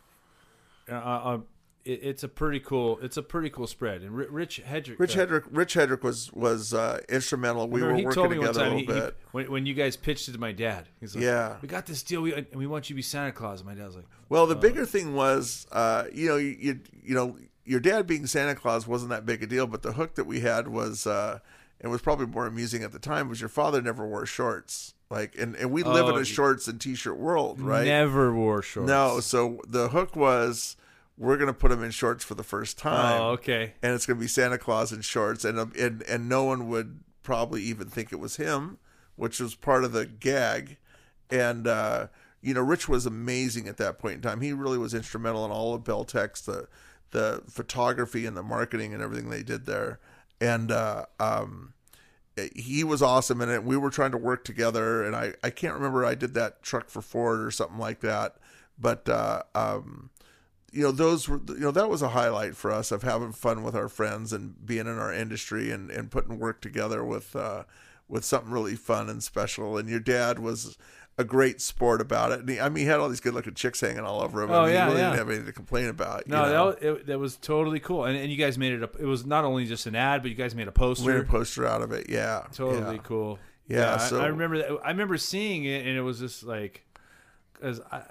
uh, 0.90 0.94
uh, 0.96 1.38
it, 1.86 2.00
it's 2.04 2.24
a 2.24 2.28
pretty 2.28 2.60
cool. 2.60 3.00
It's 3.02 3.18
a 3.18 3.24
pretty 3.24 3.50
cool 3.50 3.66
spread. 3.68 4.02
And 4.02 4.12
Ri- 4.16 4.28
Rich 4.30 4.62
Hedrick, 4.68 5.00
Rich 5.00 5.18
uh, 5.18 5.26
Hedrick, 5.26 5.44
Rich 5.50 5.76
Hedrick 5.76 6.04
was 6.04 6.32
was 6.34 6.74
uh, 6.74 7.00
instrumental. 7.10 7.68
We 7.68 7.82
were 7.82 7.90
working 7.94 8.12
told 8.12 8.32
me 8.32 8.38
one 8.40 8.48
together 8.48 8.66
a 8.66 8.74
little 8.76 8.80
he, 8.80 8.86
he- 8.86 9.00
bit. 9.08 9.18
when, 9.32 9.52
when 9.52 9.66
you 9.66 9.74
guys 9.74 9.96
pitched 9.96 10.28
it 10.28 10.34
to 10.34 10.38
my 10.40 10.52
dad. 10.52 10.88
He's 11.00 11.16
like, 11.16 11.24
Yeah. 11.24 11.56
we 11.62 11.68
got 11.68 11.86
this 11.86 12.04
deal. 12.04 12.22
We 12.22 12.34
and 12.34 12.46
we 12.54 12.68
want 12.68 12.90
you 12.90 12.94
to 12.94 12.98
be 12.98 13.02
Santa 13.02 13.32
Claus. 13.32 13.62
And 13.62 13.70
my 13.70 13.76
dad's 13.76 13.96
like, 13.96 14.06
well, 14.28 14.46
the 14.46 14.56
bigger 14.56 14.86
thing 14.86 15.14
was, 15.16 15.66
uh, 15.72 16.06
you 16.14 16.28
know, 16.28 16.36
you, 16.38 16.56
you 16.60 16.80
you 17.04 17.16
know, 17.16 17.38
your 17.66 17.80
dad 17.80 18.06
being 18.08 18.26
Santa 18.28 18.56
Claus 18.56 18.86
wasn't 18.88 19.12
that 19.12 19.26
big 19.26 19.42
a 19.44 19.48
deal, 19.48 19.66
but 19.68 19.82
the 19.82 19.94
hook 19.94 20.16
that 20.16 20.26
we 20.26 20.42
had 20.42 20.68
was, 20.68 21.08
uh, 21.08 21.40
and 21.82 21.92
was 21.92 22.02
probably 22.02 22.26
more 22.26 22.46
amusing 22.46 22.84
at 22.84 22.92
the 22.92 23.00
time, 23.00 23.30
was 23.30 23.40
your 23.40 23.50
father 23.50 23.82
never 23.82 24.08
wore 24.08 24.26
shorts. 24.26 24.94
Like, 25.10 25.36
and, 25.40 25.56
and 25.56 25.72
we 25.72 25.82
live 25.84 26.08
in 26.08 26.16
Oh, 26.16 26.20
a 26.20 26.26
shorts 26.26 26.68
and 26.68 26.80
t-shirt 26.80 27.18
world, 27.18 27.60
right? 27.60 27.86
never 27.86 28.34
wore 28.34 28.62
shorts. 28.62 28.88
No, 28.88 29.20
so 29.22 29.60
the 29.68 29.90
hook 29.90 30.16
was, 30.16 30.76
we're 31.18 31.38
gonna 31.38 31.54
put 31.54 31.72
him 31.72 31.84
in 31.84 31.92
shorts 31.92 32.24
for 32.24 32.36
the 32.36 32.44
first 32.44 32.78
time. 32.78 33.22
Oh, 33.22 33.30
okay. 33.32 33.74
and 33.82 33.94
it's 33.96 34.06
going 34.06 34.18
to 34.18 34.22
be 34.22 34.28
Santa 34.28 34.58
Claus 34.58 34.92
in 34.92 35.02
shorts, 35.02 35.44
and 35.46 35.58
um, 35.60 35.74
and 35.80 36.04
and 36.04 36.30
no 36.30 36.44
one 36.44 36.70
would 36.70 37.00
probably 37.24 37.62
even 37.64 37.88
think 37.90 38.12
it 38.14 38.20
was 38.20 38.36
him, 38.38 38.78
which 39.16 39.40
was 39.40 39.56
part 39.56 39.84
of 39.84 39.92
the 39.94 40.06
gag. 40.06 40.78
And 41.32 41.68
uh, 41.68 42.08
you 42.42 42.54
know, 42.54 42.62
Rich 42.62 42.88
was 42.88 43.06
amazing 43.06 43.68
at 43.68 43.78
that 43.78 44.00
point 44.00 44.16
in 44.16 44.22
time. 44.22 44.42
He 44.42 44.54
really 44.54 44.78
was 44.78 44.94
instrumental 44.94 45.44
in 45.46 45.52
all 45.52 45.74
of 45.74 45.84
Belltech's, 45.84 46.42
the 46.42 46.68
the 47.12 47.42
photography 47.50 48.26
and 48.28 48.38
the 48.38 48.44
marketing 48.44 48.94
and 48.94 49.02
everything 49.02 49.30
they 49.32 49.42
did 49.44 49.66
there. 49.66 50.00
And 50.42 50.72
uh, 50.72 51.06
um, 51.20 51.74
he 52.56 52.84
was 52.84 53.02
awesome 53.02 53.42
in 53.42 53.50
it. 53.50 53.64
We 53.64 53.78
were 53.78 53.90
trying 53.90 54.12
to 54.12 54.18
work 54.18 54.44
together, 54.44 55.04
and 55.04 55.16
I 55.16 55.34
I 55.44 55.50
can't 55.50 55.74
remember 55.74 56.06
I 56.06 56.16
did 56.16 56.34
that 56.36 56.62
truck 56.64 56.90
for 56.90 57.02
Ford 57.02 57.42
or 57.42 57.52
something 57.52 57.78
like 57.78 58.00
that, 58.02 58.38
but 58.80 59.08
uh, 59.10 59.44
um, 59.54 60.10
you 60.72 60.84
know 60.84 60.92
those 60.92 61.28
were 61.28 61.42
you 61.48 61.60
know 61.60 61.72
that 61.72 61.90
was 61.90 62.02
a 62.02 62.10
highlight 62.10 62.56
for 62.56 62.72
us 62.72 62.92
of 62.92 63.04
having 63.04 63.32
fun 63.32 63.64
with 63.64 63.76
our 63.76 63.90
friends 63.90 64.32
and 64.32 64.66
being 64.66 64.88
in 64.88 65.00
our 65.00 65.14
industry 65.14 65.72
and 65.72 65.90
and 65.92 66.12
putting 66.12 66.40
work 66.40 66.62
together 66.62 67.04
with 67.04 67.36
uh, 67.36 67.64
with 68.08 68.26
something 68.26 68.52
really 68.52 68.76
fun 68.76 69.10
and 69.10 69.24
special. 69.24 69.78
And 69.78 69.90
your 69.90 70.00
dad 70.00 70.40
was 70.40 70.78
a 71.20 71.24
great 71.26 71.60
sport 71.60 72.00
about 72.00 72.32
it. 72.32 72.40
And 72.40 72.50
he, 72.50 72.60
I 72.62 72.70
mean, 72.70 72.86
he 72.86 72.90
had 72.90 73.00
all 73.02 73.10
these 73.10 73.20
good 73.20 73.34
looking 73.34 73.54
chicks 73.54 73.82
hanging 73.82 74.00
all 74.00 74.22
over 74.22 74.42
him. 74.42 74.50
Oh, 74.52 74.62
I 74.62 74.66
mean, 74.68 74.74
yeah, 74.74 74.86
he 74.86 74.88
really 74.88 75.02
yeah. 75.02 75.08
didn't 75.10 75.20
have 75.20 75.28
anything 75.30 75.46
to 75.48 75.52
complain 75.52 75.90
about. 75.90 76.24
you 76.26 76.32
No, 76.32 76.44
know? 76.44 76.50
that 76.52 76.64
was, 76.64 77.00
it, 77.02 77.06
that 77.08 77.20
was 77.20 77.36
totally 77.36 77.80
cool, 77.82 78.06
and, 78.06 78.18
and 78.18 78.32
you 78.32 78.38
guys 78.38 78.58
made 78.58 78.72
it. 78.72 78.82
A, 78.82 78.90
it 78.98 79.06
was 79.06 79.26
not 79.26 79.44
only 79.44 79.66
just 79.66 79.86
an 79.86 79.96
ad, 79.96 80.22
but 80.22 80.32
you 80.32 80.36
guys 80.38 80.56
made 80.56 80.70
a 80.70 80.72
poster. 80.72 81.06
we 81.06 81.14
made 81.14 81.22
a 81.22 81.26
poster 81.26 81.68
out 81.68 81.82
of 81.82 81.92
it. 81.92 82.10
Yeah, 82.10 82.46
totally 82.54 82.96
yeah. 82.96 83.02
cool. 83.04 83.38
Yeah, 83.68 83.96
I- 83.96 83.98
so- 83.98 84.22
I, 84.22 84.28
remember 84.28 84.58
that. 84.60 84.72
I 84.84 84.90
remember 84.92 85.18
seeing 85.18 85.66
it, 85.66 85.86
and 85.86 85.98
it 85.98 86.02
was 86.02 86.20
just 86.20 86.44
like, 86.44 86.86
because 87.54 87.82
I, 87.92 88.04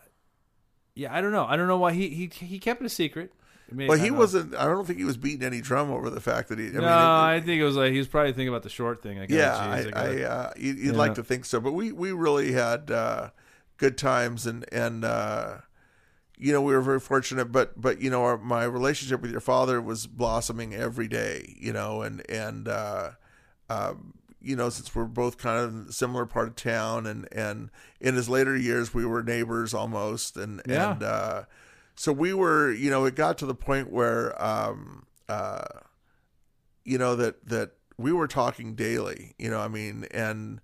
yeah, 0.95 1.15
I 1.17 1.23
don't 1.23 1.33
know. 1.33 1.47
I 1.47 1.57
don't 1.57 1.67
know 1.67 1.79
why 1.79 1.95
he 1.95 2.11
he 2.11 2.27
he 2.27 2.59
kept 2.59 2.83
it 2.83 2.85
a 2.85 2.91
secret. 2.91 3.33
I 3.71 3.75
Well, 3.87 3.93
I 4.01 4.03
he 4.03 4.11
wasn't. 4.11 4.55
I 4.55 4.65
don't 4.65 4.87
think 4.87 4.99
he 4.99 5.05
was 5.05 5.17
beating 5.17 5.45
any 5.47 5.61
drum 5.61 5.91
over 5.91 6.09
the 6.11 6.21
fact 6.21 6.49
that 6.49 6.59
he. 6.59 6.67
I 6.67 6.71
no, 6.71 6.79
mean, 6.81 6.85
it- 6.85 6.91
I 6.91 7.41
think 7.45 7.61
it 7.61 7.65
was 7.65 7.77
like 7.77 7.93
he 7.93 7.99
was 7.99 8.09
probably 8.09 8.33
thinking 8.33 8.49
about 8.49 8.63
the 8.63 8.69
short 8.71 9.03
thing. 9.03 9.19
Like, 9.19 9.31
yeah, 9.31 9.57
oh, 9.73 9.77
geez, 9.77 9.87
I, 9.87 9.91
gotta- 9.91 10.09
I 10.09 10.23
uh, 10.29 10.53
you'd, 10.57 10.79
you'd 10.79 10.93
Yeah. 10.95 10.99
like 10.99 11.15
to 11.17 11.23
think 11.23 11.45
so, 11.45 11.61
but 11.61 11.73
we 11.73 11.93
we 11.93 12.13
really 12.13 12.53
had 12.53 12.91
uh, 12.91 13.31
good 13.77 13.99
times 13.99 14.47
and 14.47 14.65
and 14.73 15.05
uh, 15.05 15.59
you 16.39 16.53
know 16.53 16.63
we 16.63 16.73
were 16.73 16.81
very 16.81 17.01
fortunate. 17.01 17.47
But 17.53 17.81
but 17.81 18.01
you 18.01 18.09
know 18.11 18.23
our, 18.25 18.39
my 18.39 18.65
relationship 18.65 19.21
with 19.21 19.31
your 19.31 19.41
father 19.41 19.81
was 19.83 20.07
blossoming 20.07 20.75
every 20.75 21.09
day. 21.09 21.55
You 21.61 21.73
know, 21.73 22.01
and 22.03 22.29
and 22.31 22.69
uh, 22.69 23.11
um, 23.69 24.15
you 24.41 24.57
know 24.57 24.71
since 24.71 24.95
we're 24.95 25.05
both 25.05 25.37
kind 25.37 25.59
of 25.63 25.75
in 25.75 25.87
a 25.89 25.93
similar 25.93 26.25
part 26.25 26.49
of 26.49 26.57
town, 26.57 27.07
and 27.07 27.29
and 27.33 27.71
in 28.01 28.15
his 28.15 28.29
later 28.31 28.57
years 28.57 28.95
we 28.95 29.05
were 29.05 29.23
neighbors 29.23 29.75
almost, 29.75 30.37
and 30.39 30.63
Yeah. 30.67 30.93
and 30.93 31.03
uh, 31.03 31.43
so 31.99 32.13
we 32.13 32.33
were 32.33 32.73
you 32.73 32.91
know 32.91 33.05
it 33.05 33.15
got 33.15 33.39
to 33.39 33.47
the 33.47 33.55
point 33.55 33.93
where. 33.93 34.41
Um, 34.43 35.05
uh, 35.29 35.65
you 36.89 36.97
know 36.97 37.15
that 37.15 37.47
that 37.47 37.73
we 37.99 38.13
were 38.13 38.27
talking 38.27 38.75
daily 38.75 39.35
you 39.39 39.51
know 39.51 39.61
i 39.61 39.69
mean 39.69 40.07
and 40.11 40.61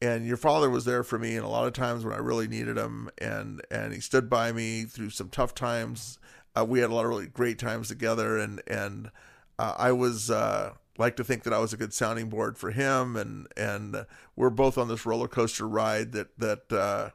and 0.00 0.24
your 0.24 0.36
father 0.36 0.70
was 0.70 0.84
there 0.84 1.02
for 1.02 1.18
me 1.18 1.34
and 1.34 1.44
a 1.44 1.48
lot 1.48 1.66
of 1.66 1.72
times 1.72 2.04
when 2.04 2.14
i 2.14 2.18
really 2.18 2.46
needed 2.46 2.78
him 2.78 3.10
and 3.18 3.60
and 3.70 3.92
he 3.92 4.00
stood 4.00 4.30
by 4.30 4.52
me 4.52 4.84
through 4.84 5.10
some 5.10 5.28
tough 5.28 5.52
times 5.52 6.18
uh, 6.56 6.64
we 6.64 6.78
had 6.78 6.90
a 6.90 6.94
lot 6.94 7.04
of 7.04 7.10
really 7.10 7.26
great 7.26 7.58
times 7.58 7.88
together 7.88 8.38
and 8.38 8.62
and 8.68 9.10
uh, 9.58 9.74
i 9.76 9.90
was 9.90 10.30
uh 10.30 10.70
like 10.96 11.16
to 11.16 11.24
think 11.24 11.42
that 11.42 11.52
i 11.52 11.58
was 11.58 11.72
a 11.72 11.76
good 11.76 11.92
sounding 11.92 12.28
board 12.28 12.56
for 12.56 12.70
him 12.70 13.16
and 13.16 13.48
and 13.56 14.06
we're 14.36 14.50
both 14.50 14.78
on 14.78 14.86
this 14.86 15.04
roller 15.04 15.28
coaster 15.28 15.66
ride 15.66 16.12
that 16.12 16.38
that 16.38 16.72
uh 16.72 17.10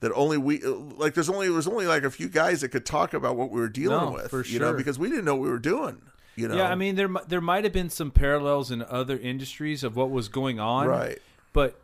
that 0.00 0.12
only 0.14 0.38
we 0.38 0.62
uh, 0.62 0.70
like 0.70 1.14
there's 1.14 1.28
only 1.28 1.46
there 1.46 1.56
was 1.56 1.68
only 1.68 1.86
like 1.86 2.02
a 2.02 2.10
few 2.10 2.28
guys 2.28 2.60
that 2.62 2.68
could 2.70 2.84
talk 2.86 3.14
about 3.14 3.36
what 3.36 3.50
we 3.50 3.60
were 3.60 3.68
dealing 3.68 3.98
No, 4.06 4.12
with 4.12 4.30
for 4.30 4.44
you 4.44 4.58
know 4.58 4.72
because 4.74 4.98
we 4.98 5.08
didn't 5.08 5.24
know 5.24 5.34
what 5.36 5.42
we 5.44 5.50
were 5.50 5.58
doing 5.58 6.02
you 6.36 6.48
know 6.48 6.56
Yeah, 6.56 6.70
I 6.70 6.74
mean 6.74 6.96
there 6.96 7.08
there 7.28 7.40
might 7.40 7.64
have 7.64 7.72
been 7.72 7.90
some 7.90 8.10
parallels 8.10 8.70
in 8.70 8.82
other 8.82 9.18
industries 9.18 9.84
of 9.84 9.96
what 9.96 10.10
was 10.10 10.28
going 10.28 10.58
on, 10.60 10.86
right 10.86 11.18
But 11.52 11.80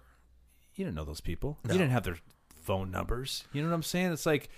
you 0.74 0.84
didn't 0.84 0.96
know 0.96 1.04
those 1.04 1.22
people. 1.22 1.58
You 1.64 1.72
didn't 1.72 1.90
have 1.90 2.04
their 2.04 2.18
phone 2.62 2.90
numbers. 2.90 3.44
You 3.52 3.62
know 3.62 3.68
what 3.68 3.74
I'm 3.74 3.82
saying? 3.82 4.12
It's 4.12 4.26
like 4.26 4.50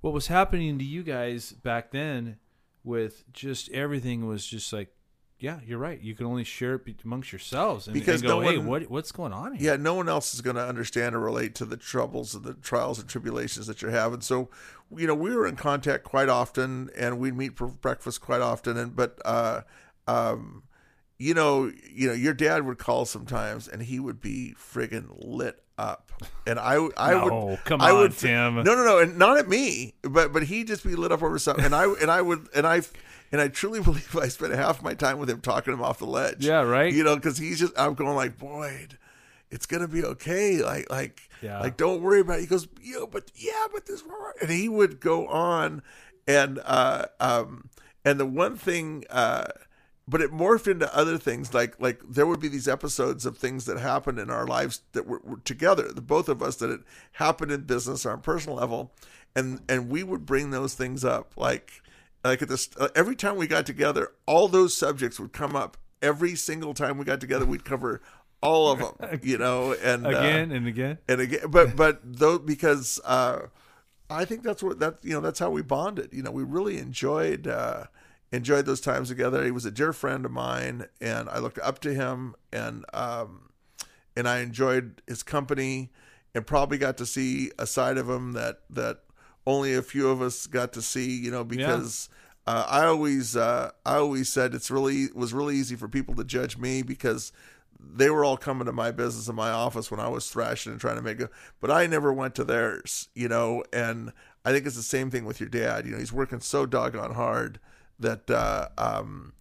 what 0.00 0.12
was 0.14 0.28
happening 0.28 0.78
to 0.78 0.84
you 0.84 1.02
guys 1.02 1.52
back 1.52 1.90
then 1.90 2.38
with 2.84 3.24
just 3.32 3.70
everything 3.72 4.26
was 4.26 4.46
just 4.46 4.72
like, 4.72 4.88
yeah, 5.38 5.60
you're 5.66 5.78
right. 5.78 6.00
You 6.00 6.14
can 6.14 6.26
only 6.26 6.44
share 6.44 6.76
it 6.76 6.82
amongst 7.04 7.30
yourselves 7.32 7.86
and, 7.86 7.94
Because 7.94 8.22
and 8.22 8.28
go, 8.30 8.40
no 8.40 8.48
hey, 8.48 8.56
one- 8.58 8.66
what 8.66 8.90
what's 8.90 9.12
going 9.12 9.32
on 9.32 9.54
here? 9.54 9.72
yeah, 9.72 9.76
no 9.76 9.94
one 9.94 10.08
else 10.08 10.32
is 10.34 10.40
going 10.40 10.56
to 10.56 10.64
understand 10.64 11.14
or 11.14 11.20
relate 11.20 11.54
to 11.56 11.64
the 11.64 11.76
troubles 11.76 12.34
and 12.34 12.44
the 12.44 12.54
trials 12.54 12.98
and 12.98 13.08
tribulations 13.08 13.66
that 13.66 13.82
you're 13.82 13.90
having. 13.90 14.20
So, 14.22 14.48
you 14.96 15.06
know, 15.06 15.14
we 15.14 15.34
were 15.36 15.46
in 15.46 15.56
contact 15.56 16.04
quite 16.04 16.28
often, 16.28 16.88
and 16.96 17.18
we'd 17.18 17.36
meet 17.36 17.56
for 17.56 17.66
breakfast 17.66 18.20
quite 18.20 18.40
often. 18.40 18.76
And 18.76 18.96
but, 18.96 19.18
uh, 19.24 19.62
um, 20.06 20.62
you 21.18 21.34
know, 21.34 21.70
you 21.90 22.08
know, 22.08 22.14
your 22.14 22.34
dad 22.34 22.64
would 22.66 22.78
call 22.78 23.04
sometimes, 23.04 23.68
and 23.68 23.82
he 23.82 23.98
would 24.00 24.20
be 24.20 24.54
friggin' 24.58 25.06
lit 25.18 25.62
up, 25.78 26.12
and 26.46 26.58
I, 26.58 26.88
I 26.96 27.10
No, 27.12 27.44
would, 27.46 27.64
come 27.64 27.80
I 27.82 27.90
on, 27.90 27.98
would, 27.98 28.12
Tim. 28.16 28.54
No, 28.56 28.62
no, 28.62 28.84
no, 28.84 28.98
and 28.98 29.18
not 29.18 29.36
at 29.38 29.48
me, 29.48 29.94
but 30.02 30.32
but 30.32 30.44
he'd 30.44 30.66
just 30.66 30.84
be 30.84 30.94
lit 30.94 31.12
up 31.12 31.22
over 31.22 31.38
something, 31.38 31.64
and 31.66 31.74
I 31.74 31.84
and 32.00 32.10
I 32.10 32.22
would 32.22 32.48
and 32.54 32.66
I. 32.66 32.80
And 33.36 33.42
I 33.42 33.48
truly 33.48 33.80
believe 33.82 34.16
I 34.16 34.28
spent 34.28 34.54
half 34.54 34.82
my 34.82 34.94
time 34.94 35.18
with 35.18 35.28
him 35.28 35.42
talking 35.42 35.74
him 35.74 35.82
off 35.82 35.98
the 35.98 36.06
ledge. 36.06 36.46
Yeah, 36.46 36.62
right? 36.62 36.90
You 36.90 37.04
know, 37.04 37.16
because 37.16 37.36
he's 37.36 37.60
just 37.60 37.78
I'm 37.78 37.92
going 37.92 38.16
like, 38.16 38.38
Boyd, 38.38 38.96
it's 39.50 39.66
gonna 39.66 39.88
be 39.88 40.02
okay. 40.02 40.62
Like, 40.62 40.88
like, 40.90 41.20
Yeah. 41.42 41.60
like, 41.60 41.76
don't 41.76 42.00
worry 42.00 42.20
about 42.20 42.38
it. 42.38 42.40
He 42.40 42.46
goes, 42.46 42.66
yeah, 42.80 43.04
but 43.10 43.30
yeah, 43.34 43.66
but 43.74 43.84
this, 43.84 44.02
and 44.40 44.48
he 44.48 44.70
would 44.70 45.00
go 45.00 45.26
on, 45.26 45.82
and 46.26 46.58
uh, 46.64 47.08
um, 47.20 47.68
and 48.06 48.18
the 48.18 48.24
one 48.24 48.56
thing, 48.56 49.04
uh, 49.10 49.48
but 50.08 50.22
it 50.22 50.32
morphed 50.32 50.66
into 50.66 50.96
other 50.96 51.18
things. 51.18 51.52
Like, 51.52 51.78
like 51.78 52.00
there 52.08 52.26
would 52.26 52.40
be 52.40 52.48
these 52.48 52.66
episodes 52.66 53.26
of 53.26 53.36
things 53.36 53.66
that 53.66 53.78
happened 53.78 54.18
in 54.18 54.30
our 54.30 54.46
lives 54.46 54.80
that 54.92 55.06
were, 55.06 55.20
were 55.22 55.40
together, 55.44 55.92
the 55.92 56.00
both 56.00 56.30
of 56.30 56.42
us, 56.42 56.56
that 56.56 56.70
it 56.70 56.80
happened 57.12 57.52
in 57.52 57.64
business 57.64 58.06
or 58.06 58.12
on 58.12 58.22
personal 58.22 58.56
level, 58.56 58.94
and 59.34 59.60
and 59.68 59.90
we 59.90 60.02
would 60.02 60.24
bring 60.24 60.52
those 60.52 60.72
things 60.72 61.04
up, 61.04 61.32
like. 61.36 61.82
Like 62.24 62.42
at 62.42 62.48
this, 62.48 62.68
uh, 62.78 62.88
every 62.94 63.14
time 63.16 63.36
we 63.36 63.46
got 63.46 63.66
together, 63.66 64.10
all 64.26 64.48
those 64.48 64.76
subjects 64.76 65.20
would 65.20 65.32
come 65.32 65.54
up. 65.54 65.76
Every 66.02 66.34
single 66.34 66.74
time 66.74 66.98
we 66.98 67.04
got 67.04 67.20
together, 67.20 67.46
we'd 67.46 67.64
cover 67.64 68.00
all 68.42 68.70
of 68.70 68.78
them, 68.80 69.20
you 69.22 69.38
know. 69.38 69.72
And 69.72 70.06
uh, 70.06 70.10
Again 70.10 70.52
and 70.52 70.66
again. 70.66 70.98
and 71.08 71.20
again 71.20 71.40
but 71.50 71.74
but 71.76 72.00
though 72.04 72.38
because 72.38 73.00
uh 73.04 73.46
i 74.10 74.24
think 74.24 74.42
that's 74.42 74.62
what 74.62 74.78
that 74.78 74.98
you 75.02 75.12
know 75.14 75.20
that's 75.20 75.38
how 75.38 75.50
we 75.50 75.62
bonded 75.62 76.10
you 76.12 76.22
know 76.22 76.30
we 76.30 76.44
really 76.44 76.78
enjoyed 76.78 77.48
uh 77.48 77.84
enjoyed 78.30 78.66
those 78.66 78.80
times 78.80 79.08
together 79.08 79.42
he 79.42 79.50
was 79.50 79.64
a 79.64 79.70
dear 79.70 79.92
friend 79.92 80.24
of 80.24 80.30
mine 80.30 80.86
and 81.00 81.28
i 81.30 81.38
looked 81.38 81.58
up 81.60 81.80
to 81.80 81.92
him 81.94 82.34
and 82.52 82.84
um 82.92 83.48
and 84.14 84.28
i 84.28 84.38
enjoyed 84.40 85.00
his 85.08 85.22
company 85.24 85.90
and 86.34 86.46
probably 86.46 86.78
got 86.78 86.96
to 86.98 87.06
see 87.06 87.50
a 87.58 87.66
side 87.66 87.96
of 87.98 88.08
him 88.08 88.32
that 88.32 88.60
that 88.70 89.00
only 89.46 89.74
a 89.74 89.82
few 89.82 90.08
of 90.08 90.20
us 90.20 90.46
got 90.46 90.72
to 90.72 90.82
see 90.82 91.16
you 91.16 91.30
know 91.30 91.44
because 91.44 92.08
uh, 92.46 92.64
I 92.68 92.84
always 92.86 93.36
uh, 93.36 93.70
I 93.84 93.96
always 93.96 94.28
said 94.28 94.54
it's 94.54 94.70
really 94.70 95.04
it 95.04 95.16
was 95.16 95.32
really 95.32 95.56
easy 95.56 95.76
for 95.76 95.88
people 95.88 96.14
to 96.16 96.24
judge 96.24 96.56
me 96.56 96.82
because 96.82 97.32
they 97.78 98.10
were 98.10 98.24
all 98.24 98.36
coming 98.36 98.66
to 98.66 98.72
my 98.72 98.90
business 98.90 99.28
in 99.28 99.34
my 99.34 99.50
office 99.50 99.90
when 99.90 100.00
I 100.00 100.08
was 100.08 100.30
thrashing 100.30 100.72
and 100.72 100.80
trying 100.80 100.96
to 100.96 101.02
make 101.02 101.20
it, 101.20 101.30
but 101.60 101.70
I 101.70 101.86
never 101.86 102.12
went 102.12 102.34
to 102.36 102.44
theirs, 102.44 103.08
you 103.14 103.28
know. 103.28 103.64
And 103.72 104.12
I 104.44 104.52
think 104.52 104.66
it's 104.66 104.76
the 104.76 104.82
same 104.82 105.10
thing 105.10 105.24
with 105.24 105.40
your 105.40 105.48
dad. 105.48 105.86
You 105.86 105.92
know, 105.92 105.98
he's 105.98 106.12
working 106.12 106.40
so 106.40 106.66
doggone 106.66 107.14
hard 107.14 107.58
that 107.98 108.30
uh, 108.30 108.68
um, 108.78 109.32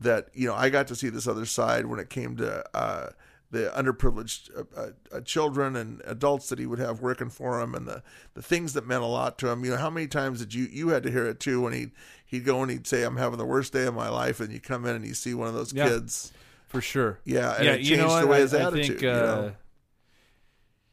that 0.00 0.28
you 0.32 0.48
know 0.48 0.54
I 0.54 0.70
got 0.70 0.86
to 0.88 0.96
see 0.96 1.08
this 1.08 1.26
other 1.26 1.46
side 1.46 1.86
when 1.86 1.98
it 1.98 2.10
came 2.10 2.36
to 2.36 2.64
uh, 2.76 3.10
the 3.54 3.72
underprivileged 3.74 4.50
uh, 4.76 4.90
uh, 5.10 5.20
children 5.22 5.74
and 5.76 6.02
adults 6.04 6.48
that 6.50 6.58
he 6.58 6.66
would 6.66 6.78
have 6.78 7.00
working 7.00 7.30
for 7.30 7.60
him, 7.60 7.74
and 7.74 7.86
the 7.88 8.02
the 8.34 8.42
things 8.42 8.72
that 8.74 8.86
meant 8.86 9.02
a 9.02 9.06
lot 9.06 9.38
to 9.38 9.48
him. 9.48 9.64
You 9.64 9.70
know, 9.72 9.76
how 9.78 9.90
many 9.90 10.06
times 10.06 10.40
did 10.40 10.52
you 10.52 10.64
you 10.70 10.88
had 10.88 11.02
to 11.04 11.10
hear 11.10 11.26
it 11.26 11.40
too 11.40 11.60
when 11.62 11.72
he 11.72 11.92
he'd 12.26 12.44
go 12.44 12.60
and 12.62 12.70
he'd 12.70 12.86
say, 12.86 13.02
"I'm 13.04 13.16
having 13.16 13.38
the 13.38 13.46
worst 13.46 13.72
day 13.72 13.84
of 13.86 13.94
my 13.94 14.08
life," 14.08 14.40
and 14.40 14.52
you 14.52 14.60
come 14.60 14.84
in 14.84 14.94
and 14.96 15.06
you 15.06 15.14
see 15.14 15.32
one 15.34 15.48
of 15.48 15.54
those 15.54 15.72
Yeah. 15.72 15.88
kids. 15.88 16.32
For 16.66 16.80
sure. 16.80 17.20
Yeah, 17.24 17.54
and 17.54 17.64
yeah, 17.64 17.72
it 17.72 17.80
you 17.82 17.96
know 17.96 18.20
the 18.20 18.26
way 18.26 18.38
I, 18.38 18.40
his 18.40 18.52
I 18.52 18.62
attitude, 18.62 18.86
think, 18.86 19.02
you 19.02 19.08
uh, 19.08 19.12
know? 19.12 19.54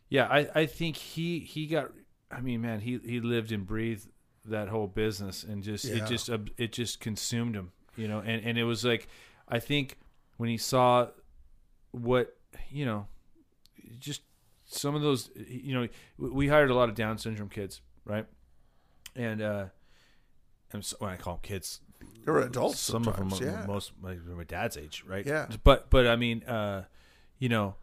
Yeah, 0.10 0.28
I, 0.28 0.48
I 0.54 0.66
think 0.66 0.98
he 0.98 1.40
he 1.40 1.68
got. 1.68 1.92
I 2.30 2.42
mean, 2.42 2.62
man, 2.62 2.80
he 2.82 3.00
he 3.04 3.20
lived 3.20 3.52
and 3.52 3.66
breathed 3.66 4.08
that 4.46 4.68
whole 4.70 4.88
business, 4.88 5.44
and 5.44 5.64
just 5.64 5.86
Yeah. 5.86 5.96
it 5.98 6.06
just 6.08 6.30
uh, 6.30 6.38
it 6.58 6.72
just 6.72 7.00
consumed 7.00 7.56
him, 7.56 7.72
you 7.96 8.08
know. 8.08 8.20
And 8.20 8.44
and 8.46 8.58
it 8.58 8.64
was 8.64 8.84
like, 8.86 9.08
I 9.48 9.60
think 9.60 9.98
when 10.38 10.50
he 10.50 10.58
saw 10.58 11.08
what 11.92 12.38
you 12.70 12.86
know, 12.86 13.08
just 14.00 14.22
some 14.66 14.96
of 14.96 15.02
those, 15.02 15.30
you 15.36 15.74
know, 15.74 15.88
we- 16.18 16.48
hired 16.48 16.70
a 16.70 16.74
lot 16.76 16.90
of 16.90 16.96
Down 16.96 17.18
syndrome 17.18 17.50
kids, 17.50 17.82
right? 18.06 18.26
And 19.16 19.42
uh, 19.42 19.66
and 20.72 20.84
so, 20.86 20.96
when 21.00 21.10
I 21.12 21.18
call 21.18 21.36
them 21.36 21.42
kids, 21.44 21.82
They 22.26 22.32
were 22.32 22.42
adults 22.42 22.80
some 22.80 23.08
of 23.08 23.18
them 23.18 23.30
yeah. 23.42 23.66
most 23.68 23.92
like 24.02 24.24
my 24.26 24.44
dad's 24.46 24.78
age 24.78 25.04
right 25.08 25.26
Yeah. 25.26 25.48
but 25.64 25.90
but 25.90 26.08
i 26.08 26.16
mean 26.16 26.44
uh 26.44 26.86
you 27.40 27.50
know 27.50 27.76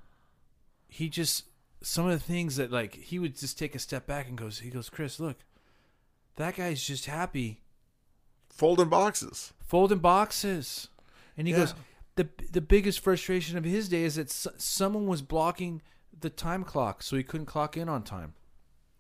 he 0.89 1.09
just 1.09 1.45
some 1.83 2.07
of 2.07 2.13
the 2.13 2.19
things 2.25 2.57
that 2.57 2.73
like 2.73 2.95
he 2.95 3.19
would 3.19 3.37
just 3.39 3.59
take 3.59 3.75
a 3.75 3.79
step 3.79 4.07
back 4.07 4.27
and 4.29 4.37
goes 4.39 4.61
he 4.61 4.71
goes 4.71 4.89
chris 4.91 5.21
look 5.21 5.37
that 6.37 6.57
guy's 6.57 6.83
just 6.85 7.07
happy 7.07 7.61
Folding 8.49 8.89
boxes. 8.89 9.53
folding 9.61 9.99
boxes 9.99 10.89
and 11.37 11.47
he 11.47 11.53
Yeah. 11.53 11.61
goes 11.61 11.75
the 12.19 12.29
the 12.53 12.61
biggest 12.61 13.01
frustration 13.01 13.57
of 13.57 13.65
his 13.65 13.89
day 13.89 14.03
is 14.03 14.17
that 14.17 14.29
s- 14.29 14.47
someone 14.59 15.07
was 15.07 15.23
blocking 15.23 15.81
the 16.21 16.31
time 16.31 16.65
clock 16.65 17.03
so 17.03 17.17
he 17.17 17.23
couldn't 17.23 17.47
clock 17.47 17.77
in 17.77 17.89
on 17.89 18.03
time 18.03 18.35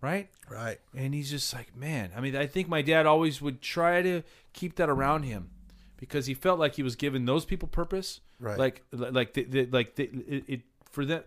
right 0.00 0.28
Right. 0.50 0.78
and 0.96 1.12
he's 1.12 1.28
just 1.30 1.52
like, 1.52 1.76
man. 1.76 2.10
I 2.16 2.20
mean, 2.22 2.34
I 2.36 2.46
think 2.46 2.68
my 2.68 2.80
dad 2.80 3.04
always 3.04 3.42
would 3.42 3.60
try 3.60 4.00
to 4.00 4.22
keep 4.54 4.76
that 4.76 4.88
around 4.88 5.24
him 5.24 5.50
because 5.98 6.24
he 6.26 6.32
felt 6.34 6.58
like 6.58 6.76
he 6.76 6.82
was 6.82 6.96
giving 6.96 7.24
those 7.26 7.44
people 7.44 7.68
purpose. 7.68 8.20
Right. 8.40 8.56
Like, 8.58 8.82
like, 8.92 9.34
the, 9.34 9.44
the, 9.44 9.66
like 9.66 9.96
the, 9.96 10.04
it, 10.26 10.44
it 10.48 10.60
for 10.90 11.04
them. 11.04 11.22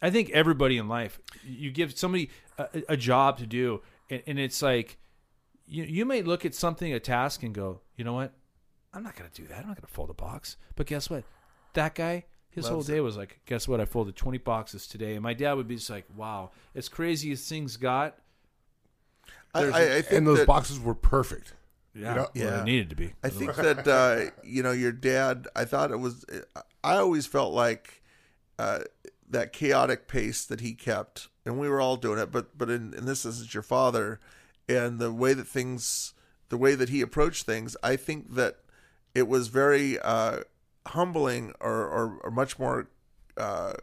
I 0.00 0.08
think 0.10 0.30
everybody 0.30 0.78
in 0.78 0.88
life, 0.88 1.20
you 1.44 1.70
give 1.70 1.98
somebody 1.98 2.30
a, 2.56 2.66
a 2.90 2.96
job 2.96 3.38
to 3.38 3.46
do, 3.46 3.82
and, 4.08 4.22
and 4.26 4.38
it's 4.38 4.62
like 4.62 4.96
you 5.66 5.82
you 5.84 6.04
may 6.06 6.22
look 6.22 6.44
at 6.46 6.54
something, 6.54 6.92
a 6.94 7.00
task, 7.00 7.42
and 7.42 7.52
go, 7.54 7.80
you 7.96 8.04
know 8.04 8.14
what, 8.14 8.32
I'm 8.94 9.02
not 9.02 9.16
gonna 9.16 9.30
do 9.34 9.46
that. 9.46 9.60
I'm 9.60 9.68
not 9.68 9.76
gonna 9.76 9.86
fold 9.88 10.10
a 10.10 10.14
box. 10.14 10.56
But 10.76 10.86
guess 10.86 11.08
what, 11.10 11.24
that 11.74 11.94
guy. 11.94 12.24
His 12.50 12.66
whole 12.66 12.78
Loves 12.78 12.88
day 12.88 13.00
was 13.00 13.16
like, 13.16 13.40
guess 13.46 13.66
what? 13.66 13.80
I 13.80 13.86
folded 13.86 14.14
20 14.14 14.36
boxes 14.36 14.86
today. 14.86 15.14
And 15.14 15.22
my 15.22 15.32
dad 15.32 15.54
would 15.54 15.66
be 15.66 15.76
just 15.76 15.88
like, 15.88 16.04
wow, 16.14 16.50
as 16.74 16.86
crazy 16.86 17.32
as 17.32 17.48
things 17.48 17.78
got, 17.78 18.18
I, 19.54 19.62
I, 19.64 19.96
I 19.96 20.02
think 20.02 20.18
And 20.18 20.26
those 20.26 20.38
that, 20.38 20.46
boxes 20.46 20.80
were 20.80 20.94
perfect. 20.94 21.54
yeah, 21.94 22.14
know, 22.14 22.28
yeah. 22.34 22.44
yeah. 22.44 22.60
it 22.60 22.64
needed 22.64 22.90
to 22.90 22.96
be. 22.96 23.12
I 23.22 23.28
think 23.28 23.54
that 23.56 23.86
uh, 23.86 24.30
you 24.44 24.62
know 24.62 24.72
your 24.72 24.92
dad. 24.92 25.48
I 25.54 25.64
thought 25.64 25.90
it 25.90 25.98
was. 25.98 26.24
I 26.82 26.96
always 26.96 27.26
felt 27.26 27.52
like 27.52 28.02
uh, 28.58 28.80
that 29.28 29.52
chaotic 29.52 30.08
pace 30.08 30.44
that 30.44 30.60
he 30.60 30.74
kept, 30.74 31.28
and 31.44 31.58
we 31.58 31.68
were 31.68 31.80
all 31.80 31.96
doing 31.96 32.18
it. 32.18 32.30
But 32.30 32.56
but 32.56 32.70
in, 32.70 32.94
in 32.94 33.04
this 33.04 33.24
instance, 33.26 33.52
your 33.52 33.62
father, 33.62 34.20
and 34.68 34.98
the 34.98 35.12
way 35.12 35.34
that 35.34 35.46
things, 35.46 36.14
the 36.48 36.56
way 36.56 36.74
that 36.74 36.88
he 36.88 37.00
approached 37.02 37.44
things, 37.44 37.76
I 37.82 37.96
think 37.96 38.34
that 38.34 38.58
it 39.14 39.28
was 39.28 39.48
very 39.48 39.98
uh, 39.98 40.40
humbling, 40.88 41.52
or, 41.60 41.72
or 41.86 42.18
or 42.24 42.30
much 42.30 42.58
more. 42.58 42.88
Uh, 43.36 43.74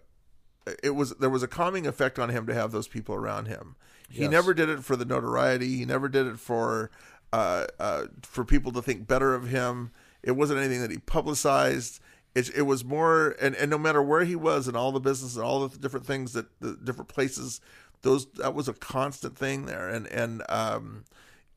it 0.84 0.91
was 0.91 1.15
there 1.15 1.30
was 1.30 1.43
a 1.43 1.47
calming 1.47 1.88
effect 1.88 2.19
on 2.19 2.30
him 2.30 2.45
to 2.47 2.53
have 2.53 2.71
those 2.71 2.88
people 2.88 3.15
around 3.15 3.47
him. 3.47 3.75
He 4.09 4.21
Yes. 4.23 4.32
never 4.32 4.53
did 4.53 4.69
it 4.69 4.84
for 4.84 4.95
the 4.95 5.05
notoriety. 5.05 5.77
He 5.77 5.86
never 5.86 6.09
did 6.09 6.27
it 6.27 6.39
for 6.39 6.89
uh, 7.34 7.65
uh, 7.80 8.05
for 8.23 8.43
people 8.43 8.71
to 8.73 8.82
think 8.82 9.07
better 9.07 9.34
of 9.36 9.47
him. 9.47 9.91
It 10.23 10.32
wasn't 10.32 10.59
anything 10.59 10.82
that 10.82 10.91
he 10.91 10.97
publicized. 10.97 11.99
It, 12.36 12.49
it 12.55 12.61
was 12.63 12.86
more, 12.86 13.36
and, 13.41 13.55
and 13.55 13.71
no 13.71 13.77
matter 13.80 14.03
where 14.03 14.23
he 14.23 14.36
was 14.36 14.67
and 14.67 14.77
all 14.77 14.91
the 14.91 14.99
business 14.99 15.36
and 15.36 15.43
all 15.43 15.67
the 15.67 15.77
different 15.80 16.05
things 16.05 16.34
that 16.34 16.45
the 16.59 16.77
different 16.84 17.07
places, 17.07 17.61
those 18.03 18.27
that 18.34 18.53
was 18.53 18.67
a 18.67 18.73
constant 18.73 19.36
thing 19.38 19.65
there. 19.65 19.88
And 19.89 20.05
and 20.07 20.43
um, 20.49 21.05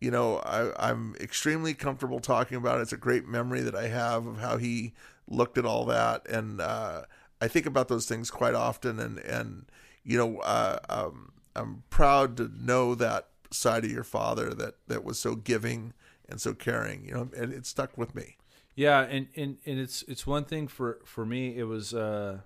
you 0.03 0.11
know, 0.11 0.39
I, 0.39 0.91
I'm 0.91 1.15
extremely 1.21 1.75
comfortable 1.75 2.19
talking 2.19 2.57
about 2.57 2.81
it. 2.81 2.83
It's 2.83 2.93
a 2.93 2.97
great 2.97 3.29
memory 3.29 3.61
that 3.61 3.77
I 3.77 3.87
have 3.87 4.27
of 4.27 4.39
how 4.39 4.57
he 4.57 4.95
looked 5.29 5.57
at 5.57 5.65
all 5.65 5.85
that, 5.87 6.27
and 6.29 6.61
uh, 6.61 7.03
I 7.41 7.47
think 7.47 7.67
about 7.67 7.87
those 7.87 8.07
things 8.07 8.29
quite 8.29 8.55
often. 8.55 8.99
And 8.99 9.21
and 9.21 9.67
you 10.03 10.19
know, 10.19 10.39
uh, 10.39 10.79
um, 10.89 11.31
I'm 11.55 11.85
proud 11.89 12.37
to 12.39 12.51
know 12.53 12.97
that 12.97 13.29
side 13.53 13.85
of 13.85 13.93
your 13.93 14.03
father 14.03 14.53
that 14.55 14.75
that 14.89 15.05
was 15.05 15.21
so 15.21 15.37
giving 15.37 15.93
and 16.29 16.41
so 16.41 16.53
caring. 16.53 17.05
You 17.07 17.15
know, 17.15 17.31
and 17.37 17.53
it 17.53 17.65
stuck 17.65 17.97
with 17.97 18.13
me. 18.13 18.39
Yeah, 18.75 19.03
and, 19.03 19.29
and, 19.37 19.59
and 19.65 19.79
it's 19.79 20.03
it's 20.09 20.27
one 20.27 20.45
thing 20.45 20.67
for 20.67 20.99
for 21.05 21.25
me. 21.25 21.57
It 21.57 21.65
was 21.65 21.95
uh, 21.95 22.39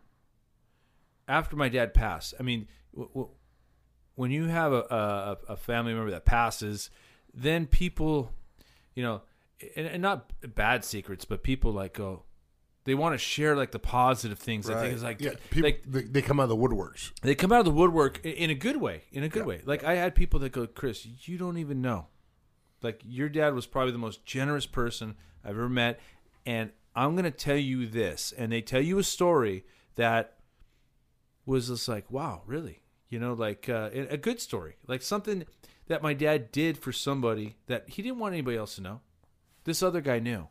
after 1.27 1.57
my 1.57 1.71
dad 1.71 1.95
passed. 1.95 2.35
I 2.39 2.43
mean, 2.43 2.69
w- 2.93 3.09
w- 3.15 3.31
when 4.15 4.31
you 4.31 4.45
have 4.49 4.75
a, 4.75 4.83
a 5.49 5.53
a 5.53 5.57
family 5.57 5.95
member 5.95 6.11
that 6.11 6.27
passes, 6.27 6.91
then 7.37 7.67
people, 7.67 8.33
you 8.95 9.03
know, 9.03 9.21
and, 9.77 9.87
and 9.87 10.03
not 10.03 10.33
bad 10.55 10.85
secrets, 10.85 11.25
but 11.25 11.43
people 11.43 11.71
like 11.73 11.93
go, 11.95 12.23
they 12.85 12.95
want 12.95 13.13
to 13.15 13.19
share 13.19 13.55
like 13.57 13.73
the 13.73 13.79
positive 13.79 14.39
things. 14.39 14.71
I 14.71 14.81
think 14.81 14.95
it's 14.95 15.03
like 15.03 15.21
Yeah, 15.21 15.33
people 15.51 15.69
like 15.69 15.83
they, 15.87 16.03
they 16.05 16.23
come 16.23 16.41
out 16.41 16.45
of 16.45 16.49
the 16.49 16.57
woodworks. 16.57 17.13
they 17.23 17.35
come 17.35 17.53
out 17.53 17.59
of 17.61 17.65
the 17.67 17.71
woodwork 17.73 18.21
i- 18.25 18.29
in 18.29 18.49
a 18.51 18.55
good 18.55 18.77
way 18.77 19.03
in 19.13 19.23
a 19.23 19.29
good 19.29 19.45
way. 19.45 19.61
Like 19.65 19.85
i 19.85 19.95
had 19.95 20.15
people 20.15 20.41
that 20.41 20.53
go 20.53 20.67
chris 20.67 21.07
you 21.29 21.37
don't 21.37 21.59
even 21.59 21.83
know. 21.83 22.07
Like 22.83 23.01
your 23.05 23.29
dad 23.29 23.55
was 23.55 23.67
probably 23.67 23.93
the 23.93 23.99
most 23.99 24.25
generous 24.25 24.67
person 24.67 25.17
i've 25.45 25.51
ever 25.51 25.69
met 25.69 25.99
and 26.45 26.71
i'm 26.95 27.13
going 27.15 27.25
to 27.25 27.31
tell 27.31 27.57
you 27.57 27.87
this 27.87 28.33
and 28.39 28.51
they 28.53 28.61
tell 28.63 28.81
you 28.81 28.99
a 28.99 29.05
story 29.05 29.65
that 29.97 30.35
was 31.45 31.69
just 31.69 31.89
like 31.89 32.11
wow 32.11 32.43
really? 32.47 32.83
You 33.09 33.19
know 33.19 33.33
like 33.35 33.69
uh, 33.69 33.91
a 33.93 34.17
good 34.17 34.41
story 34.41 34.77
like 34.87 35.03
something 35.03 35.45
that 35.89 36.03
my 36.03 36.13
dad 36.15 36.51
did 36.53 36.77
for 36.79 36.93
somebody 36.93 37.57
that 37.67 37.89
he 37.89 38.03
didn't 38.03 38.19
want 38.19 38.35
anybody 38.35 38.57
else 38.57 38.75
to 38.77 38.81
know 38.83 39.01
this 39.65 39.83
other 39.83 40.01
guy 40.01 40.19
knew 40.19 40.49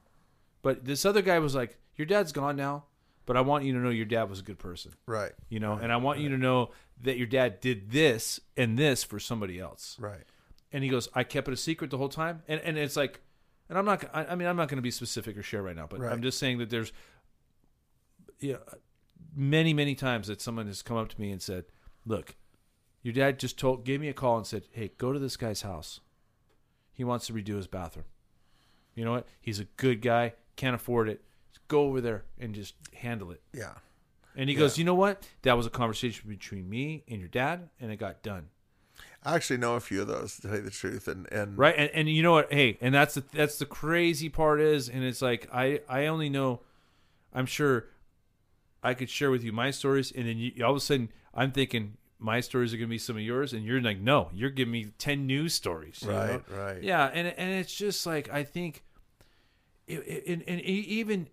but 0.61 0.85
this 0.85 1.05
other 1.05 1.21
guy 1.21 1.39
was 1.39 1.53
like 1.55 1.77
your 1.95 2.05
dad's 2.05 2.31
gone 2.31 2.55
now 2.55 2.85
but 3.25 3.35
i 3.37 3.41
want 3.41 3.63
you 3.65 3.73
to 3.73 3.79
know 3.79 3.89
your 3.89 4.05
dad 4.05 4.29
was 4.29 4.39
a 4.39 4.43
good 4.43 4.59
person 4.59 4.91
Right. 5.05 5.31
you 5.49 5.59
know 5.59 5.73
and 5.73 5.91
i 5.91 5.97
want 5.97 6.19
you 6.19 6.29
to 6.29 6.37
know 6.37 6.71
that 7.01 7.17
your 7.17 7.27
dad 7.27 7.59
did 7.59 7.91
this 7.91 8.39
and 8.57 8.77
this 8.77 9.03
for 9.03 9.19
somebody 9.19 9.59
else 9.59 9.97
Right. 9.99 10.23
and 10.71 10.83
he 10.83 10.89
goes 10.89 11.07
i 11.13 11.23
kept 11.23 11.47
it 11.47 11.53
a 11.53 11.57
secret 11.57 11.91
the 11.91 11.97
whole 11.97 12.09
time 12.09 12.41
and 12.47 12.59
and 12.61 12.77
it's 12.77 12.95
like 12.95 13.21
and 13.69 13.77
i'm 13.77 13.85
not 13.85 14.03
i, 14.13 14.25
I 14.25 14.35
mean 14.35 14.47
i'm 14.47 14.57
not 14.57 14.69
going 14.69 14.77
to 14.77 14.81
be 14.83 14.91
specific 14.91 15.37
or 15.37 15.43
share 15.43 15.61
right 15.63 15.75
now 15.75 15.87
but 15.89 15.99
Right. 15.99 16.11
i'm 16.11 16.21
just 16.21 16.39
saying 16.39 16.57
that 16.59 16.69
there's 16.69 16.91
you 18.39 18.53
know, 18.53 18.59
many 19.35 19.73
many 19.73 19.95
times 19.95 20.27
that 20.27 20.41
someone 20.41 20.67
has 20.67 20.81
come 20.81 20.97
up 20.97 21.09
to 21.09 21.19
me 21.19 21.31
and 21.31 21.41
said 21.41 21.65
look 22.05 22.35
your 23.05 23.13
dad 23.13 23.37
just 23.39 23.57
told 23.59 23.85
gave 23.85 24.01
me 24.01 24.09
a 24.09 24.13
call 24.13 24.35
and 24.37 24.47
said 24.47 24.63
hey 24.71 24.91
go 24.97 25.13
to 25.13 25.19
this 25.19 25.37
guy's 25.37 25.61
house 25.61 25.99
he 26.91 27.03
wants 27.03 27.27
to 27.27 27.33
redo 27.33 27.55
his 27.55 27.67
bathroom 27.67 28.05
you 28.95 29.05
know 29.05 29.11
what 29.11 29.27
he's 29.39 29.59
a 29.59 29.65
good 29.77 30.01
guy 30.01 30.33
can't 30.55 30.73
afford 30.75 31.07
it 31.07 31.21
go 31.67 31.81
over 31.81 32.01
there 32.01 32.23
and 32.39 32.55
just 32.55 32.73
handle 32.95 33.29
it 33.31 33.41
Yeah. 33.53 33.73
and 34.35 34.49
he 34.49 34.55
goes, 34.55 34.77
you 34.77 34.83
know 34.83 34.93
what? 34.95 35.27
That 35.43 35.53
was 35.57 35.65
a 35.65 35.69
conversation 35.69 36.29
between 36.29 36.69
me 36.69 37.03
and 37.07 37.19
your 37.19 37.27
dad, 37.29 37.69
and 37.79 37.91
it 37.91 37.95
got 37.97 38.21
done. 38.21 38.49
I 39.23 39.35
actually 39.35 39.57
know 39.57 39.75
a 39.75 39.79
few 39.79 40.01
of 40.01 40.07
those 40.07 40.35
to 40.35 40.41
tell 40.43 40.55
you 40.57 40.61
the 40.61 40.69
truth, 40.69 41.07
and 41.07 41.27
and 41.31 41.57
Right. 41.57 41.73
And, 41.75 41.89
and 41.93 42.09
you 42.09 42.21
know 42.21 42.33
what? 42.33 42.51
Hey, 42.53 42.77
and 42.81 42.93
that's 42.93 43.15
the 43.15 43.23
that's 43.33 43.57
the 43.57 43.65
crazy 43.65 44.29
part 44.29 44.61
is, 44.61 44.87
and 44.89 45.03
it's 45.03 45.21
like 45.23 45.47
I 45.51 45.81
I 45.89 46.05
only 46.05 46.29
know, 46.29 46.61
I'm 47.33 47.45
sure, 47.47 47.87
I 48.83 48.93
could 48.93 49.09
share 49.09 49.31
with 49.31 49.43
you 49.43 49.51
my 49.51 49.71
stories, 49.71 50.11
and 50.11 50.27
then 50.27 50.37
you, 50.37 50.51
all 50.63 50.71
of 50.71 50.77
a 50.77 50.81
sudden 50.81 51.09
I'm 51.33 51.51
thinking 51.51 51.97
my 52.19 52.39
stories 52.39 52.73
are 52.73 52.77
gonna 52.77 52.87
be 52.87 52.97
some 52.97 53.15
of 53.17 53.21
yours, 53.21 53.53
and 53.53 53.63
you're 53.63 53.81
like, 53.81 53.99
no, 53.99 54.29
you're 54.33 54.49
giving 54.49 54.71
me 54.71 54.87
ten 54.97 55.25
new 55.27 55.49
stories. 55.49 56.01
you 56.01 56.09
know? 56.09 56.17
right, 56.17 56.43
right. 56.49 56.83
Yeah, 56.83 57.05
and 57.13 57.27
and 57.27 57.51
it's 57.59 57.73
just 57.75 58.05
like 58.05 58.31
I 58.31 58.43
think, 58.43 58.83
it, 59.87 59.99
it, 60.07 60.27
and, 60.27 60.43
and 60.47 60.61
even 60.61 61.27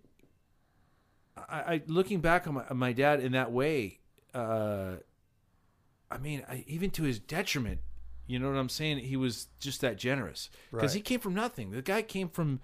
I, 1.37 1.59
I 1.75 1.81
looking 1.87 2.19
back 2.21 2.47
on 2.47 2.55
my, 2.55 2.65
on 2.69 2.77
my 2.77 2.93
dad 2.93 3.19
in 3.21 3.31
that 3.31 3.51
way, 3.51 3.99
uh, 4.33 4.95
I 6.11 6.17
mean, 6.19 6.43
I, 6.49 6.63
even 6.67 6.91
to 6.91 7.03
his 7.03 7.17
detriment, 7.19 7.79
you 8.27 8.37
know 8.39 8.49
what 8.49 8.57
I'm 8.57 8.69
saying? 8.69 8.99
He 8.99 9.17
was 9.17 9.47
just 9.59 9.81
that 9.81 9.97
generous 9.97 10.49
because 10.71 10.91
Right. 10.91 10.95
he 10.97 11.01
came 11.01 11.19
from 11.19 11.33
nothing. 11.33 11.71
The 11.71 11.81
guy 11.81 12.01
came 12.01 12.29
from. 12.29 12.59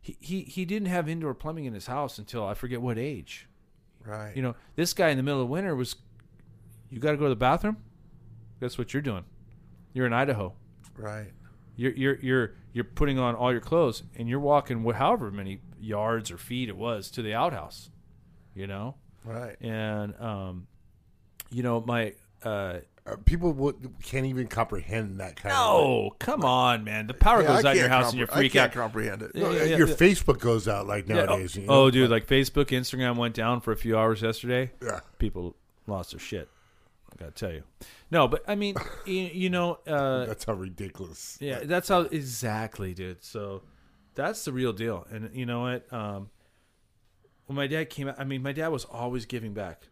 He, 0.00 0.16
he, 0.20 0.40
he 0.42 0.64
didn't 0.64 0.86
have 0.86 1.08
indoor 1.08 1.34
plumbing 1.34 1.64
in 1.64 1.74
his 1.74 1.88
house 1.88 2.16
until 2.16 2.46
I 2.46 2.54
forget 2.54 2.80
what 2.80 2.96
age. 2.96 3.48
Right. 4.04 4.36
You 4.36 4.42
know, 4.42 4.54
this 4.76 4.92
guy 4.92 5.08
in 5.08 5.16
the 5.16 5.22
middle 5.24 5.42
of 5.42 5.48
winter 5.48 5.74
was, 5.74 5.96
you 6.90 6.98
got 7.00 7.12
to 7.12 7.16
go 7.16 7.24
to 7.24 7.28
the 7.30 7.36
bathroom. 7.36 7.76
Guess 8.60 8.78
what 8.78 8.92
you're 8.94 9.02
doing? 9.02 9.24
You're 9.92 10.06
in 10.06 10.12
Idaho 10.12 10.52
Right. 10.96 11.32
you're 11.76 11.92
you're 11.92 12.16
you're 12.20 12.54
you're 12.72 12.84
putting 12.84 13.18
on 13.18 13.34
all 13.34 13.52
your 13.52 13.60
clothes 13.60 14.02
and 14.16 14.28
you're 14.28 14.40
walking 14.40 14.82
however 14.92 15.30
many 15.30 15.60
yards 15.78 16.30
or 16.30 16.38
feet 16.38 16.68
it 16.70 16.76
was 16.76 17.10
to 17.12 17.22
the 17.22 17.34
outhouse 17.34 17.90
you 18.54 18.66
know 18.66 18.94
Right. 19.24 19.56
and 19.60 20.14
um 20.20 20.66
you 21.50 21.62
know 21.62 21.82
my 21.86 22.14
uh 22.42 22.78
Uh, 23.06 23.16
people 23.24 23.52
would, 23.52 23.76
can't 24.02 24.24
even 24.26 24.46
comprehend 24.48 25.20
that 25.20 25.36
kind 25.36 25.54
of. 25.54 25.58
no 25.58 26.10
come 26.18 26.44
on 26.44 26.82
man 26.84 27.06
the 27.06 27.14
power 27.14 27.42
Yeah, 27.42 27.52
I 27.52 27.54
goes 27.56 27.64
out 27.66 27.74
in 27.76 27.80
your 27.80 27.88
house 27.90 28.10
and 28.10 28.18
you 28.20 28.26
compre- 28.26 28.32
freak 28.36 28.52
I 28.52 28.58
can't 28.60 28.70
out 28.76 28.82
comprehend 28.82 29.22
it. 29.22 29.30
Uh, 29.36 29.50
yeah, 29.50 29.64
yeah, 29.64 29.76
your. 29.76 29.86
Facebook 29.86 30.40
goes 30.40 30.66
out 30.66 30.86
like 30.86 31.08
Yeah, 31.08 31.24
nowadays. 31.26 31.56
oh, 31.56 31.60
you 31.60 31.66
know? 31.66 31.72
oh, 31.74 31.90
dude 31.90 32.10
like 32.10 32.26
facebook 32.26 32.66
instagram 32.68 33.16
went 33.16 33.34
down 33.34 33.60
for 33.60 33.72
a 33.72 33.76
few 33.76 33.98
hours 33.98 34.22
yesterday 34.22 34.72
Yeah. 34.82 35.00
people 35.18 35.54
lost 35.86 36.12
their 36.12 36.20
shit 36.20 36.48
gotta 37.16 37.32
tell 37.32 37.52
you 37.52 37.62
no 38.10 38.28
but 38.28 38.42
i 38.46 38.54
mean 38.54 38.74
you, 39.06 39.30
you 39.32 39.50
know 39.50 39.78
uh 39.86 40.24
That's 40.26 40.44
how 40.44 40.54
ridiculous. 40.54 41.38
Yeah, 41.40 41.60
that's 41.64 41.88
how 41.88 42.00
exactly, 42.00 42.94
dude. 42.94 43.22
So 43.24 43.62
that's 44.14 44.44
the 44.44 44.52
real 44.52 44.72
deal. 44.72 45.06
And 45.10 45.30
you 45.34 45.46
know 45.46 45.62
what? 45.62 45.92
Um, 45.92 46.30
when 47.46 47.56
my 47.56 47.66
dad 47.66 47.90
came 47.90 48.08
out, 48.08 48.16
I 48.18 48.24
mean, 48.24 48.42
my 48.42 48.52
dad 48.52 48.68
was 48.68 48.84
always 48.84 49.26
giving 49.26 49.54
back, 49.54 49.88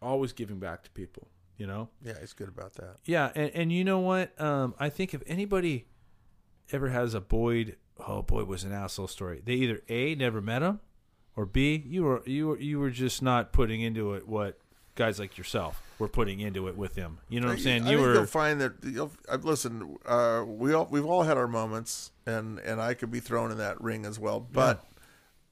always 0.00 0.32
giving 0.32 0.58
back 0.58 0.84
to 0.84 0.90
people. 0.90 1.28
You 1.58 1.66
know? 1.66 1.90
Yeah, 2.02 2.14
he's 2.18 2.32
good 2.32 2.48
about 2.48 2.74
that. 2.74 2.96
Yeah, 3.04 3.30
and 3.34 3.50
and 3.54 3.72
you 3.72 3.84
know 3.84 4.00
what? 4.00 4.40
Um, 4.40 4.74
I 4.78 4.88
think 4.88 5.14
if 5.14 5.22
anybody 5.26 5.86
ever 6.72 6.88
has 6.88 7.14
a 7.14 7.20
Boyd, 7.20 7.76
oh 7.98 8.22
Boyd 8.22 8.48
was 8.48 8.64
an 8.64 8.72
asshole 8.72 9.08
story, 9.08 9.42
they 9.44 9.54
either 9.54 9.82
a 9.88 10.14
never 10.14 10.40
met 10.40 10.62
him, 10.62 10.80
or 11.36 11.46
b 11.46 11.82
you 11.86 12.04
were 12.04 12.22
you 12.26 12.48
were 12.48 12.58
you 12.58 12.80
were 12.80 12.90
just 12.90 13.22
not 13.22 13.52
putting 13.52 13.80
into 13.80 14.14
it 14.14 14.26
what 14.26 14.58
guys 14.94 15.18
like 15.18 15.38
yourself 15.38 15.82
were 15.98 16.08
putting 16.08 16.40
into 16.40 16.68
it 16.68 16.76
with 16.76 16.96
him. 16.96 17.18
You 17.28 17.40
know 17.40 17.46
what 17.48 17.54
I'm 17.54 17.58
saying? 17.60 17.84
I 17.86 17.90
You 17.92 17.96
think 17.96 18.06
were 18.06 18.14
you'll 18.14 18.26
find 18.26 18.60
that 18.60 18.72
you'll 18.82 19.12
uh, 19.28 19.38
listen. 19.42 19.96
Uh, 20.04 20.44
we 20.46 20.72
all 20.72 20.88
we've 20.90 21.06
all 21.06 21.22
had 21.22 21.36
our 21.36 21.48
moments, 21.48 22.12
and 22.26 22.58
and 22.60 22.80
I 22.80 22.94
could 22.94 23.10
be 23.10 23.20
thrown 23.20 23.50
in 23.50 23.58
that 23.58 23.80
ring 23.80 24.04
as 24.04 24.18
well. 24.18 24.40
But 24.40 24.84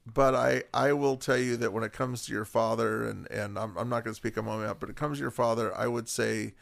but 0.07 0.35
I 0.35 0.63
I 0.75 0.93
will 0.93 1.17
tell 1.17 1.37
you 1.39 1.57
that 1.59 1.73
when 1.73 1.85
it 1.85 1.93
comes 1.93 2.27
to 2.27 2.33
your 2.33 2.45
father, 2.45 3.07
and 3.09 3.31
and 3.31 3.59
I'm 3.59 3.77
I'm 3.77 3.89
not 3.89 4.05
going 4.05 4.13
to 4.13 4.21
speak 4.21 4.37
a 4.37 4.43
moment 4.43 4.69
out, 4.69 4.81
but 4.81 4.91
it 4.91 4.97
comes 4.97 5.19
to 5.19 5.23
your 5.23 5.31
father, 5.31 5.75
I 5.77 5.87
would 5.87 6.09
say, 6.09 6.55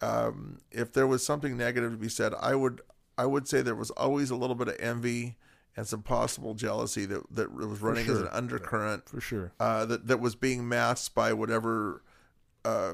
um, 0.00 0.58
if 0.70 0.92
there 0.92 1.06
was 1.06 1.24
something 1.24 1.56
negative 1.56 1.92
to 1.92 1.96
be 1.96 2.08
said, 2.08 2.32
I 2.40 2.54
would 2.54 2.80
I 3.18 3.26
would 3.26 3.48
say 3.48 3.62
there 3.62 3.74
was 3.74 3.90
always 3.92 4.30
a 4.30 4.36
little 4.36 4.56
bit 4.56 4.68
of 4.68 4.76
envy 4.78 5.36
and 5.76 5.86
some 5.86 6.02
possible 6.02 6.54
jealousy 6.54 7.04
that 7.06 7.22
that 7.34 7.52
was 7.52 7.80
running 7.82 8.04
as 8.04 8.16
an 8.16 8.24
sure. 8.24 8.34
undercurrent 8.34 9.08
for 9.08 9.20
sure. 9.20 9.52
uh, 9.60 9.84
that 9.84 10.06
that 10.06 10.20
was 10.20 10.34
being 10.34 10.68
masked 10.68 11.14
by 11.14 11.32
whatever 11.32 12.02
uh, 12.66 12.92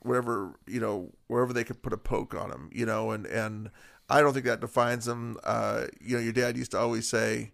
whatever 0.00 0.54
you 0.66 0.80
know, 0.80 1.10
wherever 1.26 1.52
they 1.52 1.64
could 1.64 1.82
put 1.82 1.92
a 1.92 1.98
poke 1.98 2.34
on 2.34 2.50
him, 2.50 2.70
you 2.72 2.86
know, 2.86 3.10
and 3.10 3.26
and 3.26 3.70
I 4.08 4.20
don't 4.20 4.32
think 4.32 4.46
that 4.46 4.60
defines 4.60 5.04
them. 5.04 5.36
Uh, 5.44 5.86
you 6.00 6.16
know, 6.16 6.22
your 6.22 6.32
dad 6.32 6.56
used 6.56 6.70
to 6.70 6.78
always 6.78 7.08
say, 7.08 7.52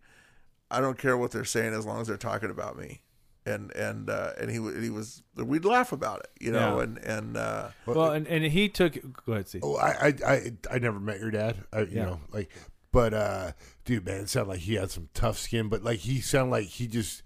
"I 0.71 0.81
don't 0.81 0.99
care 0.99 1.17
what 1.17 1.31
they're 1.33 1.45
saying 1.45 1.75
as 1.75 1.85
long 1.87 2.01
as 2.01 2.07
they're 2.09 2.17
talking 2.17 2.51
about 2.51 2.77
me." 2.79 3.01
And 3.47 3.71
and 3.77 4.09
uh, 4.09 4.31
and 4.41 4.51
he 4.51 4.59
wa- 4.59 4.73
he 4.81 4.89
was 4.89 5.23
we'd 5.37 5.65
laugh 5.67 5.93
about 5.93 6.21
it, 6.21 6.31
you 6.41 6.51
know, 6.53 6.77
Yeah. 6.79 6.83
and 6.85 6.99
and 6.99 7.37
uh, 7.37 7.69
Well, 7.87 8.13
and, 8.13 8.27
and 8.27 8.45
he 8.45 8.69
took. 8.71 8.95
Go 9.27 9.33
ahead, 9.35 9.49
see. 9.49 9.61
Oh, 9.63 9.77
I, 9.77 9.91
I, 10.09 10.15
I, 10.35 10.53
I 10.71 10.79
never 10.79 10.99
met 10.99 11.21
your 11.21 11.31
dad. 11.31 11.57
I, 11.73 11.81
you 11.81 11.89
Yeah. 11.93 12.05
know, 12.05 12.21
like, 12.33 12.51
but 12.91 13.13
uh, 13.13 13.53
dude, 13.85 14.07
man, 14.07 14.23
it 14.23 14.29
sounded 14.31 14.49
like 14.49 14.61
he 14.61 14.75
had 14.77 14.91
some 14.91 15.09
tough 15.13 15.37
skin. 15.39 15.69
But 15.69 15.83
like, 15.85 15.99
he 15.99 16.21
sounded 16.23 16.53
like 16.53 16.69
he 16.69 16.87
just, 16.87 17.23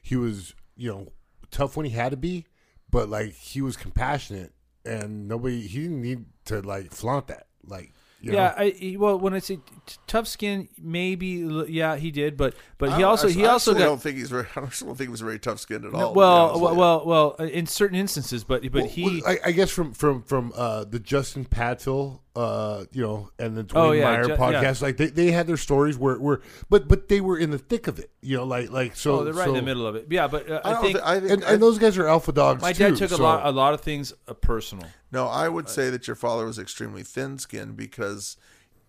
he 0.00 0.16
was, 0.16 0.54
you 0.74 0.90
know, 0.90 1.08
tough 1.50 1.76
when 1.76 1.84
he 1.84 1.92
had 1.92 2.12
to 2.12 2.16
be, 2.16 2.46
but 2.90 3.08
like 3.08 3.32
he 3.32 3.60
was 3.60 3.76
compassionate, 3.76 4.52
and 4.84 5.28
nobody, 5.28 5.66
he 5.66 5.82
didn't 5.82 6.02
need 6.02 6.24
to 6.46 6.60
like 6.60 6.92
flaunt 6.92 7.28
that. 7.28 7.46
Like, 7.64 7.92
you 8.20 8.32
yeah, 8.32 8.54
know? 8.58 8.64
I 8.64 8.96
well 8.98 9.18
when 9.18 9.34
I 9.34 9.38
say 9.38 9.56
t- 9.86 9.96
tough 10.06 10.26
skin, 10.26 10.68
maybe 10.76 11.26
yeah 11.68 11.96
he 11.96 12.10
did, 12.10 12.36
but 12.36 12.54
but 12.76 12.96
he 12.96 13.04
also 13.04 13.28
I, 13.28 13.30
he 13.30 13.46
I 13.46 13.50
also 13.50 13.70
actually 13.70 13.84
got 13.84 13.88
don't 13.90 14.02
think 14.02 14.16
he's 14.16 14.30
very. 14.30 14.46
I 14.56 14.60
don't 14.60 14.70
think 14.70 15.00
he 15.00 15.08
was 15.08 15.20
very 15.20 15.38
tough 15.38 15.60
skinned 15.60 15.84
at 15.84 15.94
all. 15.94 16.00
No, 16.00 16.10
well, 16.12 16.60
well, 16.60 16.74
well, 16.74 17.06
well, 17.06 17.36
uh, 17.38 17.44
in 17.44 17.66
certain 17.66 17.96
instances, 17.96 18.42
but 18.42 18.62
but 18.62 18.72
Well, 18.72 18.86
he, 18.88 19.04
well, 19.04 19.20
I, 19.26 19.38
I 19.46 19.52
guess 19.52 19.70
from 19.70 19.92
from 19.92 20.22
from 20.22 20.52
uh, 20.56 20.84
the 20.84 20.98
Justin 20.98 21.44
Padfill, 21.44 22.20
uh, 22.38 22.84
you 22.92 23.02
know, 23.02 23.30
and 23.38 23.56
the 23.56 23.64
Dwayne 23.64 23.76
Oh, 23.76 23.90
yeah, 23.92 24.04
Meyer 24.04 24.24
Ju- 24.24 24.36
podcast, 24.36 24.80
like 24.80 24.96
they, 24.96 25.06
they 25.06 25.32
had 25.32 25.46
their 25.48 25.56
stories 25.56 25.98
where, 25.98 26.16
where, 26.20 26.40
but 26.70 26.86
but 26.86 27.08
they 27.08 27.20
were 27.20 27.36
in 27.36 27.50
the 27.50 27.58
thick 27.58 27.88
of 27.88 27.98
it, 27.98 28.10
you 28.22 28.36
know, 28.36 28.44
like 28.44 28.70
like 28.70 28.94
so. 28.96 29.20
oh, 29.20 29.24
they're 29.24 29.32
right 29.34 29.48
in 29.48 29.54
the 29.54 29.62
middle 29.62 29.86
of 29.86 29.96
it. 29.96 30.06
Yeah, 30.08 30.28
but 30.28 30.48
uh, 30.48 30.60
I 30.64 30.74
I, 30.74 30.80
think 30.80 30.96
thi- 30.96 31.02
I 31.04 31.20
think 31.20 31.32
and, 31.32 31.44
I- 31.44 31.52
and 31.54 31.62
those 31.62 31.78
guys 31.78 31.98
are 31.98 32.06
alpha 32.06 32.30
dogs. 32.32 32.62
my 32.62 32.72
too, 32.72 32.90
dad 32.90 32.96
took 32.96 33.10
a 33.10 33.22
lot 33.22 33.44
a 33.44 33.50
lot 33.50 33.74
of 33.74 33.80
things 33.80 34.12
uh, 34.28 34.34
personal. 34.34 34.86
No, 35.10 35.26
I 35.26 35.48
would 35.48 35.68
say 35.68 35.90
that 35.90 36.06
your 36.06 36.16
father 36.16 36.46
was 36.46 36.58
extremely 36.58 37.02
thin 37.02 37.38
skinned 37.38 37.76
because 37.76 38.36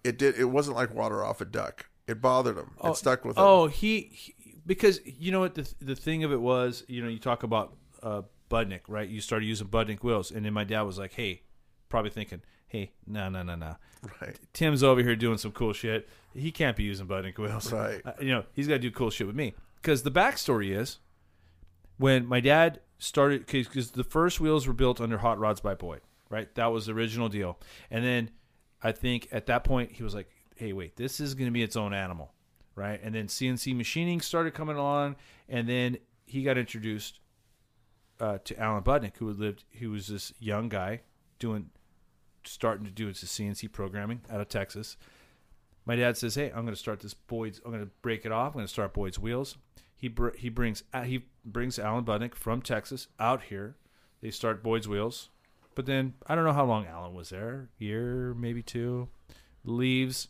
it 0.03 0.19
did. 0.19 0.37
It 0.37 0.45
wasn't 0.45 0.77
like 0.77 0.93
water 0.93 1.23
off 1.23 1.41
a 1.41 1.45
duck. 1.45 1.87
It 2.07 2.21
bothered 2.21 2.57
him. 2.57 2.71
It 2.83 2.95
stuck 2.97 3.25
with 3.25 3.37
him. 3.37 3.43
Oh, 3.43 3.67
he, 3.67 4.11
he 4.13 4.35
because 4.65 4.99
you 5.05 5.31
know 5.31 5.39
what 5.39 5.55
the 5.55 5.73
the 5.81 5.95
thing 5.95 6.23
of 6.23 6.31
it 6.31 6.39
was, 6.41 6.83
you 6.87 7.01
know, 7.01 7.09
you 7.09 7.19
talk 7.19 7.43
about 7.43 7.75
uh, 8.03 8.21
Budnik, 8.51 8.81
right? 8.87 9.09
You 9.09 9.21
started 9.21 9.45
using 9.47 9.67
Budnik 9.67 10.03
wheels, 10.03 10.29
and 10.31 10.45
then 10.45 10.53
my 10.53 10.63
dad 10.63 10.81
was 10.83 10.99
like, 10.99 11.13
"Hey," 11.13 11.41
probably 11.89 12.11
thinking, 12.11 12.41
"Hey, 12.70 12.93
no, 13.05 13.30
no, 13.30 13.43
no, 13.43 13.55
no." 13.55 13.76
right. 14.22 14.39
Tim's 14.53 14.82
over 14.84 15.03
here 15.03 15.15
doing 15.15 15.38
some 15.38 15.51
cool 15.51 15.74
shit. 15.74 16.07
He 16.34 16.51
can't 16.51 16.78
be 16.78 16.84
using 16.84 17.07
Budnik 17.07 17.38
wheels. 17.38 17.72
Right. 17.74 18.01
Uh, 18.05 18.13
you 18.22 18.30
know, 18.30 18.45
he's 18.53 18.67
got 18.67 18.76
to 18.76 18.80
do 18.80 18.91
cool 18.91 19.09
shit 19.09 19.28
with 19.28 19.36
me. 19.36 19.53
Because 19.82 20.03
the 20.03 20.11
backstory 20.11 20.76
is 20.76 20.99
when 21.97 22.26
my 22.26 22.39
dad 22.39 22.80
started, 22.97 23.45
because 23.45 23.91
the 23.91 24.03
first 24.03 24.39
wheels 24.39 24.67
were 24.67 24.74
built 24.74 25.01
under 25.01 25.17
Hot 25.17 25.39
Rods 25.39 25.59
by 25.59 25.74
Boyd, 25.74 26.01
right? 26.30 26.53
That 26.55 26.67
was 26.67 26.86
the 26.86 26.93
original 26.93 27.30
deal. 27.30 27.59
And 27.91 28.05
then 28.05 28.32
I 28.82 28.91
think 28.91 29.28
at 29.32 29.47
that 29.47 29.63
point, 29.63 29.91
he 29.91 30.03
was 30.03 30.15
like, 30.15 30.30
hey, 30.55 30.74
wait, 30.74 30.95
this 30.95 31.20
is 31.20 31.34
going 31.36 31.47
to 31.47 31.51
be 31.51 31.63
its 31.63 31.76
own 31.76 31.93
animal, 31.93 32.34
right? 32.76 32.99
And 33.01 33.15
then 33.15 33.28
CNC 33.28 33.76
machining 33.76 34.22
started 34.22 34.53
coming 34.53 34.76
along. 34.76 35.15
And 35.47 35.67
then 35.67 35.97
he 36.26 36.43
got 36.43 36.57
introduced 36.57 37.20
uh, 38.20 38.38
to 38.43 38.59
Alan 38.59 38.84
Budnik, 38.84 39.17
who 39.17 39.32
lived, 39.32 39.63
who 39.80 39.91
was 39.91 40.07
this 40.07 40.34
young 40.39 40.70
guy 40.70 41.01
doing, 41.39 41.70
starting 42.43 42.85
to 42.85 42.91
do 42.91 43.07
it's 43.07 43.23
a 43.23 43.25
CNC 43.25 43.71
programming 43.71 44.21
out 44.29 44.41
of 44.41 44.49
Texas 44.49 44.97
my 45.89 45.95
dad 45.95 46.17
says, 46.17 46.35
"Hey, 46.35 46.49
I'm 46.49 46.61
going 46.61 46.67
to 46.67 46.75
start 46.75 46.99
this 46.99 47.15
Boyd's. 47.15 47.59
I'm 47.65 47.71
going 47.71 47.83
to 47.83 47.91
break 48.03 48.23
it 48.23 48.31
off. 48.31 48.49
I'm 48.49 48.59
going 48.59 48.65
to 48.65 48.71
start 48.71 48.93
Boyd's 48.93 49.17
wheels." 49.17 49.57
He 49.95 50.07
br- 50.07 50.35
he 50.37 50.47
brings 50.47 50.83
uh, 50.93 51.01
he 51.01 51.25
brings 51.43 51.79
Alan 51.79 52.05
Budnik 52.05 52.35
from 52.35 52.61
Texas 52.61 53.07
out 53.19 53.41
here. 53.43 53.75
They 54.21 54.29
start 54.29 54.61
Boyd's 54.61 54.87
wheels, 54.87 55.29
but 55.73 55.87
then 55.87 56.13
I 56.27 56.35
don't 56.35 56.45
know 56.45 56.53
how 56.53 56.65
long 56.65 56.85
Alan 56.85 57.15
was 57.15 57.29
there, 57.29 57.69
year 57.79 58.35
maybe 58.35 58.61
two. 58.61 59.07
Leaves 59.63 60.27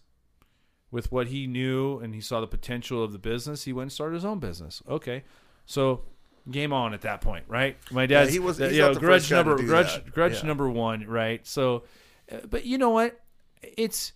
with 0.91 1.11
what 1.11 1.27
he 1.27 1.45
knew, 1.45 1.99
and 1.99 2.15
he 2.15 2.21
saw 2.21 2.39
the 2.39 2.47
potential 2.47 3.03
of 3.03 3.11
the 3.11 3.19
business. 3.19 3.65
He 3.65 3.73
went 3.73 3.87
and 3.87 3.91
started 3.91 4.15
his 4.15 4.25
own 4.25 4.39
business. 4.39 4.81
Okay, 4.87 5.25
so 5.65 6.05
game 6.51 6.73
on 6.73 6.93
at 6.93 7.01
that 7.01 7.21
point, 7.21 7.45
right? 7.47 7.77
My 7.91 8.05
dad, 8.05 8.29
he 8.29 8.39
was- 8.39 8.57
he's 8.57 8.73
you 8.73 8.81
know, 8.81 8.93
grudge 8.95 9.21
first 9.23 9.29
guy 9.29 9.43
to 9.43 9.49
number 9.49 9.63
grudge 9.63 9.93
that. 9.93 10.13
grudge 10.13 10.41
Yeah. 10.41 10.47
number 10.47 10.69
one, 10.69 11.05
right? 11.07 11.45
So, 11.47 11.83
uh, 12.31 12.37
but 12.49 12.65
you 12.65 12.77
know 12.77 12.89
what? 12.89 13.19
It's 13.61 14.13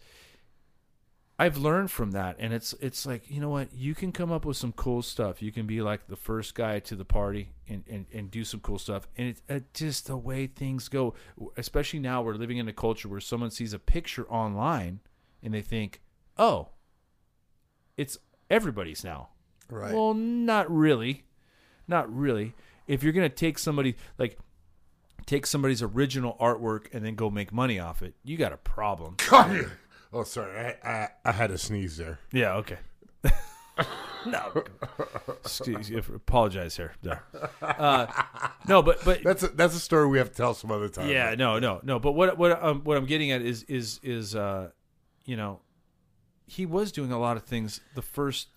I've 1.39 1.57
learned 1.57 1.89
from 1.89 2.11
that, 2.11 2.35
and 2.39 2.53
it's 2.53 2.73
it's 2.79 3.05
like 3.07 3.29
you 3.29 3.41
know 3.41 3.49
what 3.49 3.73
you 3.73 3.95
can 3.95 4.11
come 4.11 4.31
up 4.31 4.45
with 4.45 4.55
some 4.55 4.71
cool 4.71 5.01
stuff. 5.01 5.41
You 5.41 5.51
can 5.51 5.65
be 5.65 5.81
like 5.81 6.07
the 6.07 6.15
first 6.15 6.53
guy 6.53 6.79
to 6.79 6.95
the 6.95 7.03
party 7.05 7.49
and 7.67 7.83
and, 7.89 8.05
and 8.13 8.29
do 8.29 8.43
some 8.45 8.59
cool 8.59 8.77
stuff, 8.77 9.07
and 9.17 9.29
it's 9.29 9.41
uh, 9.49 9.59
just 9.73 10.05
the 10.07 10.15
way 10.15 10.45
things 10.47 10.87
go. 10.89 11.15
Especially 11.57 11.99
now, 11.99 12.21
we're 12.21 12.35
living 12.35 12.57
in 12.59 12.67
a 12.67 12.73
culture 12.73 13.09
where 13.09 13.19
someone 13.19 13.49
sees 13.49 13.73
a 13.73 13.79
picture 13.79 14.25
online 14.29 14.99
and 15.41 15.53
they 15.53 15.61
think, 15.63 16.01
"Oh, 16.37 16.69
it's 17.97 18.17
everybody's 18.49 19.03
now." 19.03 19.29
Right. 19.69 19.93
Well, 19.93 20.13
not 20.13 20.69
really, 20.71 21.23
not 21.87 22.13
really. 22.13 22.53
If 22.87 23.03
you're 23.03 23.13
gonna 23.13 23.29
take 23.29 23.57
somebody 23.59 23.95
like 24.17 24.37
take 25.25 25.45
somebody's 25.45 25.81
original 25.81 26.35
artwork 26.39 26.93
and 26.93 27.05
then 27.05 27.15
go 27.15 27.29
make 27.29 27.53
money 27.53 27.79
off 27.79 28.01
it, 28.01 28.13
you 28.23 28.37
got 28.37 28.51
a 28.53 28.57
problem. 28.57 29.17
Oh, 30.15 30.21
sorry, 30.23 30.75
I, 30.83 30.87
I 30.87 31.07
I 31.25 31.31
had 31.31 31.49
a 31.49 31.57
sneeze 31.57 31.97
there. 31.97 32.19
Yeah. 32.31 32.57
Okay. 32.57 32.77
no. 34.27 34.63
Excuse, 35.43 35.89
apologize 35.89 36.77
here. 36.77 36.93
No. 37.01 37.17
Uh, 37.63 38.05
no, 38.67 38.83
but 38.83 39.03
but 39.03 39.23
That's 39.23 39.41
a, 39.41 39.47
that's 39.47 39.75
a 39.75 39.79
story 39.79 40.07
we 40.07 40.19
have 40.19 40.29
to 40.29 40.35
tell 40.35 40.53
some 40.53 40.69
other 40.71 40.87
time. 40.87 41.09
yeah, 41.09 41.33
no, 41.35 41.57
no, 41.57 41.79
no. 41.81 41.97
But 41.97 42.11
what 42.11 42.37
what 42.37 42.63
um, 42.63 42.81
what 42.83 42.95
I'm 42.95 43.07
getting 43.07 43.31
at 43.31 43.41
is 43.41 43.63
is 43.63 43.99
is 44.03 44.35
uh, 44.35 44.69
you 45.25 45.35
know, 45.35 45.61
he 46.45 46.67
was 46.67 46.91
doing 46.91 47.11
a 47.11 47.17
lot 47.19 47.35
of 47.35 47.43
things. 47.43 47.81
The 47.95 48.03
first 48.03 48.49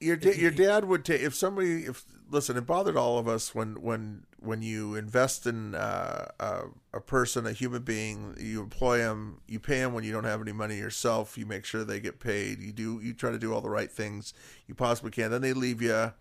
your 0.00 0.16
da- 0.16 0.36
your 0.36 0.50
dad 0.50 0.84
would 0.84 1.04
take 1.04 1.20
if 1.20 1.34
somebody 1.34 1.84
if 1.84 2.04
listen 2.30 2.56
it 2.56 2.66
bothered 2.66 2.96
all 2.96 3.18
of 3.18 3.26
us 3.26 3.54
when 3.54 3.80
when 3.80 4.24
when 4.40 4.62
you 4.62 4.94
invest 4.94 5.46
in 5.46 5.74
uh, 5.74 6.30
uh, 6.38 6.62
a 6.92 7.00
person 7.00 7.46
a 7.46 7.52
human 7.52 7.82
being 7.82 8.34
you 8.38 8.62
employ 8.62 8.98
them 8.98 9.40
you 9.48 9.58
pay 9.58 9.80
them 9.80 9.92
when 9.92 10.04
you 10.04 10.12
don't 10.12 10.24
have 10.24 10.40
any 10.40 10.52
money 10.52 10.76
yourself 10.76 11.36
you 11.36 11.46
make 11.46 11.64
sure 11.64 11.84
they 11.84 12.00
get 12.00 12.20
paid 12.20 12.60
you 12.60 12.72
do 12.72 13.00
you 13.02 13.12
try 13.12 13.30
to 13.30 13.38
do 13.38 13.52
all 13.52 13.60
the 13.60 13.70
right 13.70 13.90
things 13.90 14.34
you 14.66 14.74
possibly 14.74 15.10
can 15.10 15.30
then 15.30 15.42
they 15.42 15.52
leave 15.52 15.82
you 15.82 16.12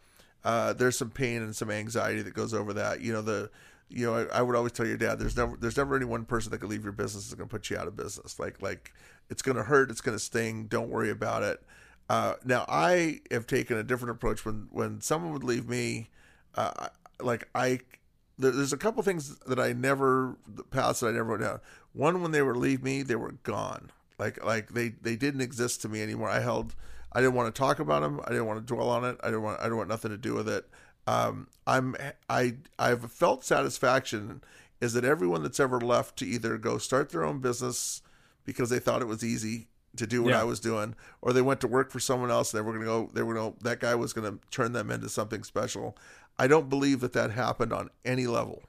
uh, 0.43 0.71
there's 0.73 0.97
some 0.97 1.09
pain 1.09 1.41
and 1.41 1.55
some 1.55 1.69
anxiety 1.69 2.21
that 2.21 2.33
goes 2.33 2.53
over 2.53 2.73
that 2.73 3.01
you 3.01 3.11
know 3.11 3.21
the 3.21 3.49
you 3.89 4.05
know 4.05 4.15
I, 4.15 4.39
I 4.39 4.41
would 4.41 4.55
always 4.55 4.71
tell 4.71 4.85
your 4.85 4.97
dad 4.97 5.19
there's 5.19 5.35
never 5.35 5.57
there's 5.57 5.77
never 5.77 5.95
any 5.95 6.05
one 6.05 6.25
person 6.25 6.51
that 6.51 6.59
can 6.59 6.69
leave 6.69 6.83
your 6.83 6.93
business 6.93 7.25
that's 7.25 7.35
going 7.35 7.49
to 7.49 7.53
put 7.53 7.69
you 7.69 7.77
out 7.77 7.87
of 7.87 7.95
business. 7.95 8.39
Like 8.39 8.61
like 8.61 8.93
it's 9.29 9.41
going 9.41 9.57
to 9.57 9.63
hurt 9.63 9.91
it's 9.91 10.01
going 10.01 10.15
to 10.15 10.23
sting 10.23 10.65
don't 10.65 10.89
worry 10.89 11.09
about 11.09 11.43
it 11.43 11.61
uh, 12.09 12.35
now 12.45 12.65
I 12.67 13.21
have 13.31 13.47
taken 13.47 13.77
a 13.77 13.83
different 13.83 14.11
approach 14.11 14.45
when 14.45 14.67
when 14.71 15.01
someone 15.01 15.33
would 15.33 15.43
leave 15.43 15.67
me, 15.67 16.09
uh, 16.55 16.87
like 17.19 17.49
I, 17.53 17.79
there, 18.37 18.51
there's 18.51 18.73
a 18.73 18.77
couple 18.77 19.03
things 19.03 19.37
that 19.39 19.59
I 19.59 19.73
never 19.73 20.37
the 20.47 20.63
that 20.71 21.03
I 21.03 21.11
never 21.11 21.23
wrote 21.25 21.41
down. 21.41 21.59
One 21.93 22.21
when 22.21 22.31
they 22.31 22.41
would 22.41 22.55
leave 22.57 22.81
me, 22.81 23.01
they 23.01 23.15
were 23.15 23.33
gone. 23.43 23.91
Like 24.17 24.43
like 24.43 24.73
they 24.73 24.89
they 24.89 25.15
didn't 25.15 25.41
exist 25.41 25.81
to 25.81 25.89
me 25.89 26.01
anymore. 26.01 26.29
I 26.29 26.39
held. 26.39 26.75
I 27.11 27.21
didn't 27.21 27.35
want 27.35 27.53
to 27.53 27.57
talk 27.57 27.79
about 27.79 28.01
them. 28.01 28.21
I 28.25 28.29
didn't 28.29 28.45
want 28.45 28.65
to 28.65 28.73
dwell 28.73 28.89
on 28.89 29.03
it. 29.03 29.17
I 29.21 29.27
didn't 29.27 29.43
want. 29.43 29.59
I 29.59 29.63
didn't 29.63 29.77
want 29.77 29.89
nothing 29.89 30.11
to 30.11 30.17
do 30.17 30.33
with 30.33 30.47
it. 30.47 30.65
Um, 31.07 31.47
I'm 31.65 31.95
I 32.29 32.55
I've 32.79 33.11
felt 33.11 33.43
satisfaction 33.43 34.41
is 34.79 34.93
that 34.93 35.03
everyone 35.03 35.43
that's 35.43 35.59
ever 35.59 35.81
left 35.81 36.17
to 36.19 36.25
either 36.25 36.57
go 36.57 36.77
start 36.77 37.09
their 37.09 37.25
own 37.25 37.39
business 37.39 38.01
because 38.45 38.69
they 38.69 38.79
thought 38.79 39.01
it 39.01 39.07
was 39.07 39.23
easy 39.23 39.67
to 39.97 40.07
do 40.07 40.23
what 40.23 40.31
Yeah. 40.31 40.41
I 40.41 40.43
was 40.43 40.59
doing, 40.59 40.95
or 41.21 41.33
they 41.33 41.41
went 41.41 41.61
to 41.61 41.67
work 41.67 41.91
for 41.91 41.99
someone 41.99 42.31
else 42.31 42.53
and 42.53 42.59
they 42.59 42.65
were 42.65 42.71
going 42.73 42.85
to 42.85 42.87
go, 42.87 43.09
they 43.13 43.23
were 43.23 43.33
going 43.33 43.53
to, 43.53 43.63
that 43.63 43.79
guy 43.79 43.95
was 43.95 44.13
going 44.13 44.31
to 44.31 44.39
turn 44.49 44.71
them 44.73 44.89
into 44.91 45.09
something 45.09 45.43
special. 45.43 45.97
I 46.39 46.47
don't 46.47 46.69
believe 46.69 46.99
that 47.01 47.13
that 47.13 47.31
happened 47.31 47.73
on 47.73 47.89
any 48.05 48.27
level. 48.27 48.63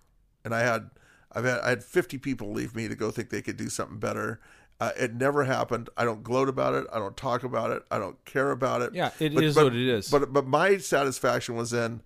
And 0.45 0.55
I 0.55 0.61
had, 0.61 0.91
I've 1.33 1.45
had, 1.45 1.61
I 1.61 1.69
had 1.71 1.85
50 1.85 2.19
people 2.19 2.53
leave 2.53 2.75
me 2.75 2.89
to 2.89 2.95
go 2.95 3.11
think 3.11 3.31
they 3.31 3.43
could 3.43 3.57
do 3.57 3.69
something 3.69 3.99
better. 3.99 4.41
Uh, 4.81 4.93
it 4.97 5.13
never 5.15 5.45
happened. 5.45 5.91
I 5.97 6.05
don't 6.05 6.23
gloat 6.23 6.49
about 6.49 6.75
it. 6.75 6.87
I 6.93 6.99
don't 6.99 7.17
talk 7.17 7.43
about 7.43 7.71
it. 7.73 7.83
I 7.91 7.99
don't 7.99 8.25
care 8.25 8.53
about 8.53 8.81
it. 8.81 8.95
Yeah, 8.95 9.11
it 9.19 9.35
it 9.35 9.43
is 9.43 9.51
is 9.51 9.57
what 9.57 9.75
it 9.75 9.89
is. 9.89 10.09
But 10.09 10.33
but 10.33 10.47
my 10.47 10.77
satisfaction 10.79 11.57
was 11.57 11.73
in 11.73 12.01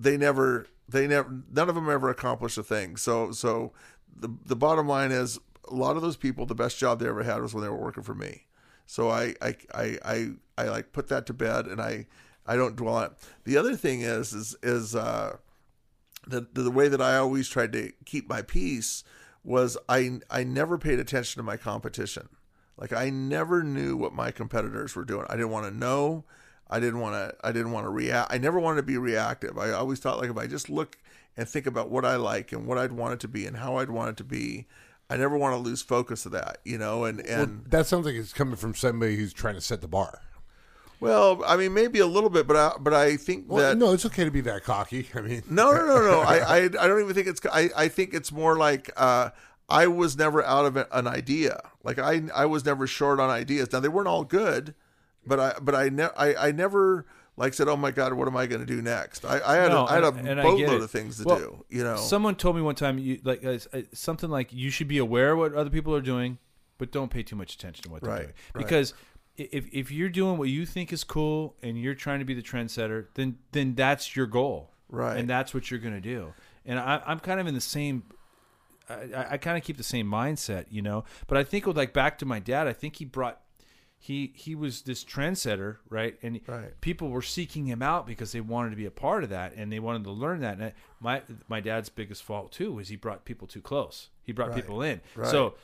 they 0.00 0.16
never 0.16 0.66
they 0.88 1.06
never 1.06 1.42
none 1.52 1.68
of 1.68 1.76
them 1.76 1.88
ever 1.88 2.10
accomplished 2.10 2.58
a 2.58 2.64
thing. 2.64 2.96
So 2.96 3.30
so 3.30 3.72
the 4.14 4.28
the 4.44 4.56
bottom 4.56 4.88
line 4.88 5.12
is 5.12 5.38
a 5.70 5.74
lot 5.74 5.94
of 5.94 6.02
those 6.02 6.16
people 6.16 6.44
the 6.44 6.56
best 6.56 6.76
job 6.76 6.98
they 6.98 7.06
ever 7.06 7.22
had 7.22 7.40
was 7.40 7.54
when 7.54 7.62
they 7.62 7.70
were 7.70 7.76
working 7.76 8.02
for 8.02 8.16
me. 8.16 8.46
So 8.88 9.10
I 9.10 9.34
I 9.42 9.54
I 9.74 9.98
I, 10.02 10.30
I 10.56 10.64
like 10.64 10.92
put 10.92 11.08
that 11.08 11.26
to 11.26 11.34
bed 11.34 11.66
and 11.66 11.78
I 11.78 12.06
I 12.46 12.56
don't 12.56 12.74
dwell 12.74 12.94
on 12.94 13.04
it. 13.04 13.12
The 13.44 13.58
other 13.58 13.76
thing 13.76 14.00
is 14.00 14.32
is 14.32 14.56
is 14.62 14.96
uh 14.96 15.36
the 16.26 16.46
the 16.54 16.70
way 16.70 16.88
that 16.88 17.02
I 17.02 17.18
always 17.18 17.50
tried 17.50 17.72
to 17.74 17.92
keep 18.06 18.30
my 18.30 18.40
peace 18.40 19.04
was 19.44 19.76
I 19.90 20.20
I 20.30 20.42
never 20.42 20.78
paid 20.78 20.98
attention 20.98 21.38
to 21.38 21.42
my 21.42 21.58
competition. 21.58 22.30
Like 22.78 22.94
I 22.94 23.10
never 23.10 23.62
knew 23.62 23.94
what 23.94 24.14
my 24.14 24.30
competitors 24.30 24.96
were 24.96 25.04
doing. 25.04 25.26
I 25.28 25.36
didn't 25.36 25.50
want 25.50 25.66
to 25.66 25.76
know. 25.78 26.24
I 26.70 26.80
didn't 26.80 27.00
want 27.00 27.14
to. 27.14 27.36
I 27.46 27.52
didn't 27.52 27.72
want 27.72 27.84
to 27.84 27.90
react. 27.90 28.32
I 28.32 28.38
never 28.38 28.58
wanted 28.58 28.78
to 28.78 28.84
be 28.84 28.96
reactive. 28.96 29.58
I 29.58 29.72
always 29.72 29.98
thought 29.98 30.18
like 30.18 30.30
if 30.30 30.38
I 30.38 30.46
just 30.46 30.70
look 30.70 30.96
and 31.36 31.46
think 31.46 31.66
about 31.66 31.90
what 31.90 32.06
I 32.06 32.16
like 32.16 32.52
and 32.52 32.66
what 32.66 32.78
I'd 32.78 32.92
want 32.92 33.12
it 33.12 33.20
to 33.20 33.28
be 33.28 33.44
and 33.44 33.58
how 33.58 33.76
I'd 33.76 33.90
want 33.90 34.08
it 34.08 34.16
to 34.16 34.24
be, 34.24 34.66
I 35.10 35.16
never 35.16 35.36
want 35.38 35.54
to 35.54 35.58
lose 35.58 35.80
focus 35.82 36.26
of 36.26 36.32
that. 36.32 36.58
You 36.64 36.78
know, 36.78 37.04
and 37.04 37.20
and 37.20 37.64
That 37.66 37.86
sounds 37.86 38.06
like 38.06 38.14
it's 38.14 38.32
coming 38.32 38.56
from 38.56 38.74
somebody 38.74 39.16
who's 39.16 39.32
trying 39.32 39.54
to 39.54 39.60
set 39.60 39.80
the 39.80 39.88
bar. 39.88 40.20
well, 41.00 41.42
I 41.46 41.56
mean 41.56 41.72
maybe 41.74 41.98
a 42.00 42.06
little 42.06 42.30
bit, 42.30 42.46
but 42.46 42.56
I 42.56 42.72
but 42.78 42.92
I 42.94 43.16
think 43.16 43.44
Well, 43.48 43.62
that 43.70 43.78
no, 43.78 43.92
it's 43.92 44.04
okay 44.06 44.24
to 44.24 44.30
be 44.30 44.40
that 44.42 44.64
cocky. 44.64 45.08
I 45.14 45.20
mean, 45.20 45.42
No, 45.48 45.72
no, 45.72 45.86
no, 45.86 46.02
no. 46.02 46.20
I, 46.20 46.38
I, 46.56 46.56
I 46.64 46.68
don't 46.68 47.00
even 47.00 47.14
think 47.14 47.26
it's. 47.26 47.40
I, 47.52 47.70
I 47.76 47.88
think 47.88 48.12
it's 48.14 48.30
more 48.32 48.56
like 48.56 48.90
uh, 48.96 49.30
I 49.68 49.86
was 49.86 50.16
never 50.16 50.44
out 50.44 50.66
of 50.66 50.76
an 50.76 51.06
idea. 51.06 51.60
Like 51.84 51.98
I, 51.98 52.22
I 52.34 52.46
was 52.46 52.64
never 52.64 52.86
short 52.86 53.20
on 53.20 53.30
ideas. 53.30 53.72
Now 53.72 53.80
they 53.80 53.88
weren't 53.88 54.08
all 54.08 54.24
good, 54.24 54.74
but 55.26 55.38
I, 55.40 55.54
but 55.60 55.74
I, 55.74 55.88
ne- 55.88 56.14
I, 56.16 56.48
I 56.48 56.52
never 56.52 57.06
like 57.38 57.54
said, 57.54 57.68
"Oh 57.68 57.76
my 57.76 57.90
God, 57.90 58.12
what 58.12 58.28
am 58.28 58.36
I 58.36 58.46
going 58.46 58.60
to 58.60 58.66
do 58.66 58.82
next?" 58.82 59.24
I, 59.24 59.40
I 59.44 59.54
had, 59.56 59.68
No, 59.70 59.80
a, 59.80 59.84
I 59.86 59.94
had 59.94 60.04
a 60.04 60.12
boatload 60.42 60.82
of 60.82 60.90
things 60.90 61.18
to 61.18 61.24
Well, 61.24 61.38
do. 61.38 61.64
You 61.70 61.84
know, 61.84 61.96
Someone 61.96 62.34
told 62.34 62.56
me 62.56 62.62
one 62.62 62.74
time, 62.74 62.98
you 62.98 63.20
like 63.24 63.44
uh, 63.44 63.58
uh, 63.72 63.82
something 63.92 64.28
like 64.28 64.52
you 64.52 64.70
should 64.70 64.88
be 64.88 64.98
aware 64.98 65.32
of 65.32 65.38
what 65.38 65.54
other 65.54 65.70
people 65.70 65.94
are 65.94 66.00
doing, 66.02 66.38
but 66.76 66.92
don't 66.92 67.10
pay 67.10 67.22
too 67.22 67.36
much 67.36 67.54
attention 67.54 67.84
to 67.84 67.90
what 67.90 68.02
they're 68.02 68.10
Right, 68.10 68.18
doing. 68.22 68.32
right. 68.54 68.64
Because 68.64 68.92
if 69.36 69.66
if 69.72 69.90
you're 69.90 70.08
doing 70.08 70.36
what 70.36 70.48
you 70.48 70.66
think 70.66 70.92
is 70.92 71.04
cool 71.04 71.56
and 71.62 71.80
you're 71.80 71.94
trying 71.94 72.18
to 72.18 72.24
be 72.24 72.34
the 72.34 72.42
trendsetter, 72.42 73.06
then 73.14 73.38
then 73.52 73.74
that's 73.74 74.14
your 74.16 74.26
goal, 74.26 74.70
Right. 74.90 75.16
And 75.16 75.28
that's 75.30 75.54
what 75.54 75.70
you're 75.70 75.80
going 75.80 75.94
to 75.94 76.00
do. 76.00 76.32
And 76.66 76.78
I, 76.78 77.00
I'm 77.06 77.20
kind 77.20 77.40
of 77.40 77.46
in 77.46 77.54
the 77.54 77.60
same. 77.60 78.02
I, 78.90 79.26
I 79.32 79.36
kind 79.36 79.56
of 79.58 79.62
keep 79.64 79.76
the 79.76 79.82
same 79.84 80.06
mindset, 80.10 80.64
you 80.70 80.80
know. 80.82 81.04
But 81.26 81.36
I 81.38 81.44
think 81.44 81.66
with 81.66 81.76
like 81.76 81.92
back 81.92 82.18
to 82.18 82.26
my 82.26 82.38
dad, 82.40 82.66
I 82.66 82.72
think 82.72 82.96
he 82.96 83.04
brought 83.04 83.40
he 83.98 84.32
he 84.36 84.54
was 84.54 84.82
this 84.82 85.04
trendsetter, 85.04 85.78
right? 85.90 86.16
And 86.22 86.40
Right. 86.46 86.80
people 86.80 87.10
were 87.10 87.22
seeking 87.22 87.66
him 87.66 87.82
out 87.82 88.06
because 88.06 88.32
they 88.32 88.40
wanted 88.40 88.70
to 88.70 88.76
be 88.76 88.86
a 88.86 88.90
part 88.90 89.24
of 89.24 89.30
that 89.30 89.54
and 89.56 89.72
they 89.72 89.80
wanted 89.80 90.04
to 90.04 90.10
learn 90.10 90.40
that. 90.40 90.58
And 90.60 90.72
my 91.00 91.22
my 91.48 91.60
dad's 91.60 91.88
biggest 91.88 92.22
fault 92.22 92.52
too 92.52 92.72
was 92.72 92.88
he 92.88 92.96
brought 92.96 93.24
people 93.24 93.46
too 93.48 93.60
close. 93.60 94.08
He 94.22 94.32
brought 94.32 94.50
Right. 94.50 94.56
people 94.56 94.82
in. 94.82 95.00
Right. 95.16 95.28
So 95.28 95.54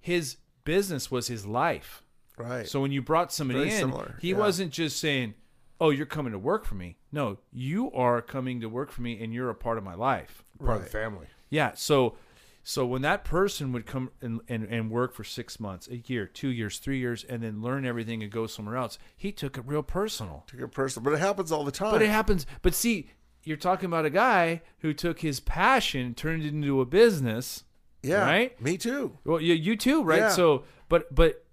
his 0.00 0.36
business 0.64 1.10
was 1.10 1.26
his 1.28 1.46
life. 1.46 2.02
right? 2.38 2.66
So 2.66 2.80
when 2.80 2.92
you 2.92 3.02
brought 3.02 3.30
somebody 3.32 3.60
Very 3.60 3.72
in, 3.72 3.78
similar, 3.78 4.16
he 4.20 4.30
yeah. 4.30 4.38
wasn't 4.38 4.72
just 4.72 4.98
saying, 4.98 5.34
"Oh, 5.78 5.90
you're 5.90 6.06
coming 6.06 6.32
to 6.32 6.38
work 6.38 6.64
for 6.64 6.74
me." 6.76 6.96
No, 7.12 7.38
you 7.52 7.92
are 7.92 8.22
coming 8.22 8.60
to 8.62 8.68
work 8.70 8.90
for 8.90 9.02
me 9.02 9.22
and 9.22 9.34
you're 9.34 9.50
a 9.50 9.54
part 9.54 9.76
of 9.76 9.84
my 9.84 9.94
life. 9.94 10.42
part 10.58 10.78
of 10.78 10.84
the 10.84 10.90
family. 10.90 11.26
Yeah. 11.50 11.72
So, 11.74 12.16
so 12.62 12.86
when 12.86 13.02
that 13.02 13.24
person 13.24 13.72
would 13.72 13.86
come 13.86 14.10
and, 14.20 14.40
and, 14.48 14.64
and 14.64 14.90
work 14.90 15.14
for 15.14 15.24
six 15.24 15.58
months, 15.58 15.88
a 15.88 15.96
year, 15.96 16.26
two 16.26 16.48
years, 16.48 16.78
three 16.78 16.98
years, 16.98 17.24
and 17.24 17.42
then 17.42 17.60
learn 17.60 17.84
everything 17.84 18.22
and 18.22 18.30
go 18.30 18.46
somewhere 18.46 18.76
else, 18.76 18.98
he 19.16 19.32
took 19.32 19.58
it 19.58 19.64
real 19.66 19.82
personal. 19.82 20.44
Took 20.46 20.60
it 20.60 20.68
personal, 20.68 21.04
but 21.04 21.14
it 21.14 21.20
happens 21.20 21.50
all 21.50 21.64
the 21.64 21.72
time. 21.72 21.90
But 21.90 22.02
it 22.02 22.10
happens. 22.10 22.46
But 22.62 22.74
see, 22.74 23.10
you're 23.42 23.56
talking 23.56 23.86
about 23.86 24.04
a 24.06 24.10
guy 24.10 24.62
who 24.78 24.94
took 24.94 25.20
his 25.20 25.40
passion, 25.40 26.14
turned 26.14 26.44
it 26.44 26.48
into 26.48 26.80
a 26.80 26.86
business. 26.86 27.64
yeah, 28.02 28.24
right? 28.24 28.60
Me 28.60 28.76
too. 28.78 29.18
Well, 29.24 29.40
you, 29.40 29.54
you 29.54 29.76
too, 29.76 30.04
right? 30.04 30.20
Yeah. 30.20 30.28
So, 30.30 30.64
but 30.88 31.12
but 31.12 31.44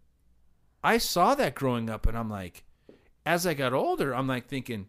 I 0.83 0.99
saw 0.99 1.33
that 1.35 1.55
growing 1.55 1.89
up, 1.89 2.05
and 2.05 2.15
I'm 2.15 2.29
like, 2.29 2.63
as 3.25 3.47
I 3.47 3.55
got 3.55 3.73
older, 3.73 4.13
I'm 4.13 4.27
like 4.27 4.47
thinking, 4.47 4.87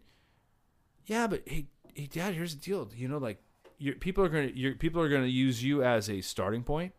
yeah, 1.05 1.25
but 1.25 1.41
hey, 1.47 1.65
hey, 1.95 2.05
Dad, 2.05 2.35
here's 2.35 2.55
the 2.55 2.61
deal. 2.61 2.87
You 2.95 3.07
know, 3.07 3.17
like, 3.17 3.41
your 3.81 3.95
people 3.95 4.23
are 4.23 4.29
gonna, 4.29 4.75
people 4.77 5.01
are 5.01 5.09
gonna 5.09 5.25
use 5.25 5.63
you 5.63 5.83
as 5.83 6.09
a 6.09 6.21
starting 6.21 6.63
point. 6.63 6.93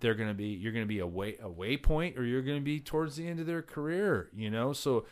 They're 0.00 0.14
gonna 0.14 0.34
be, 0.34 0.48
you're 0.48 0.72
gonna 0.72 0.84
be 0.84 0.98
a 0.98 1.06
way, 1.06 1.36
a 1.42 1.48
waypoint, 1.48 2.18
or 2.18 2.24
you're 2.24 2.42
gonna 2.42 2.60
be 2.60 2.78
towards 2.78 3.16
the 3.16 3.26
end 3.26 3.40
of 3.40 3.46
their 3.46 3.62
career. 3.62 4.28
You 4.36 4.50
know, 4.50 4.74
so 4.74 5.06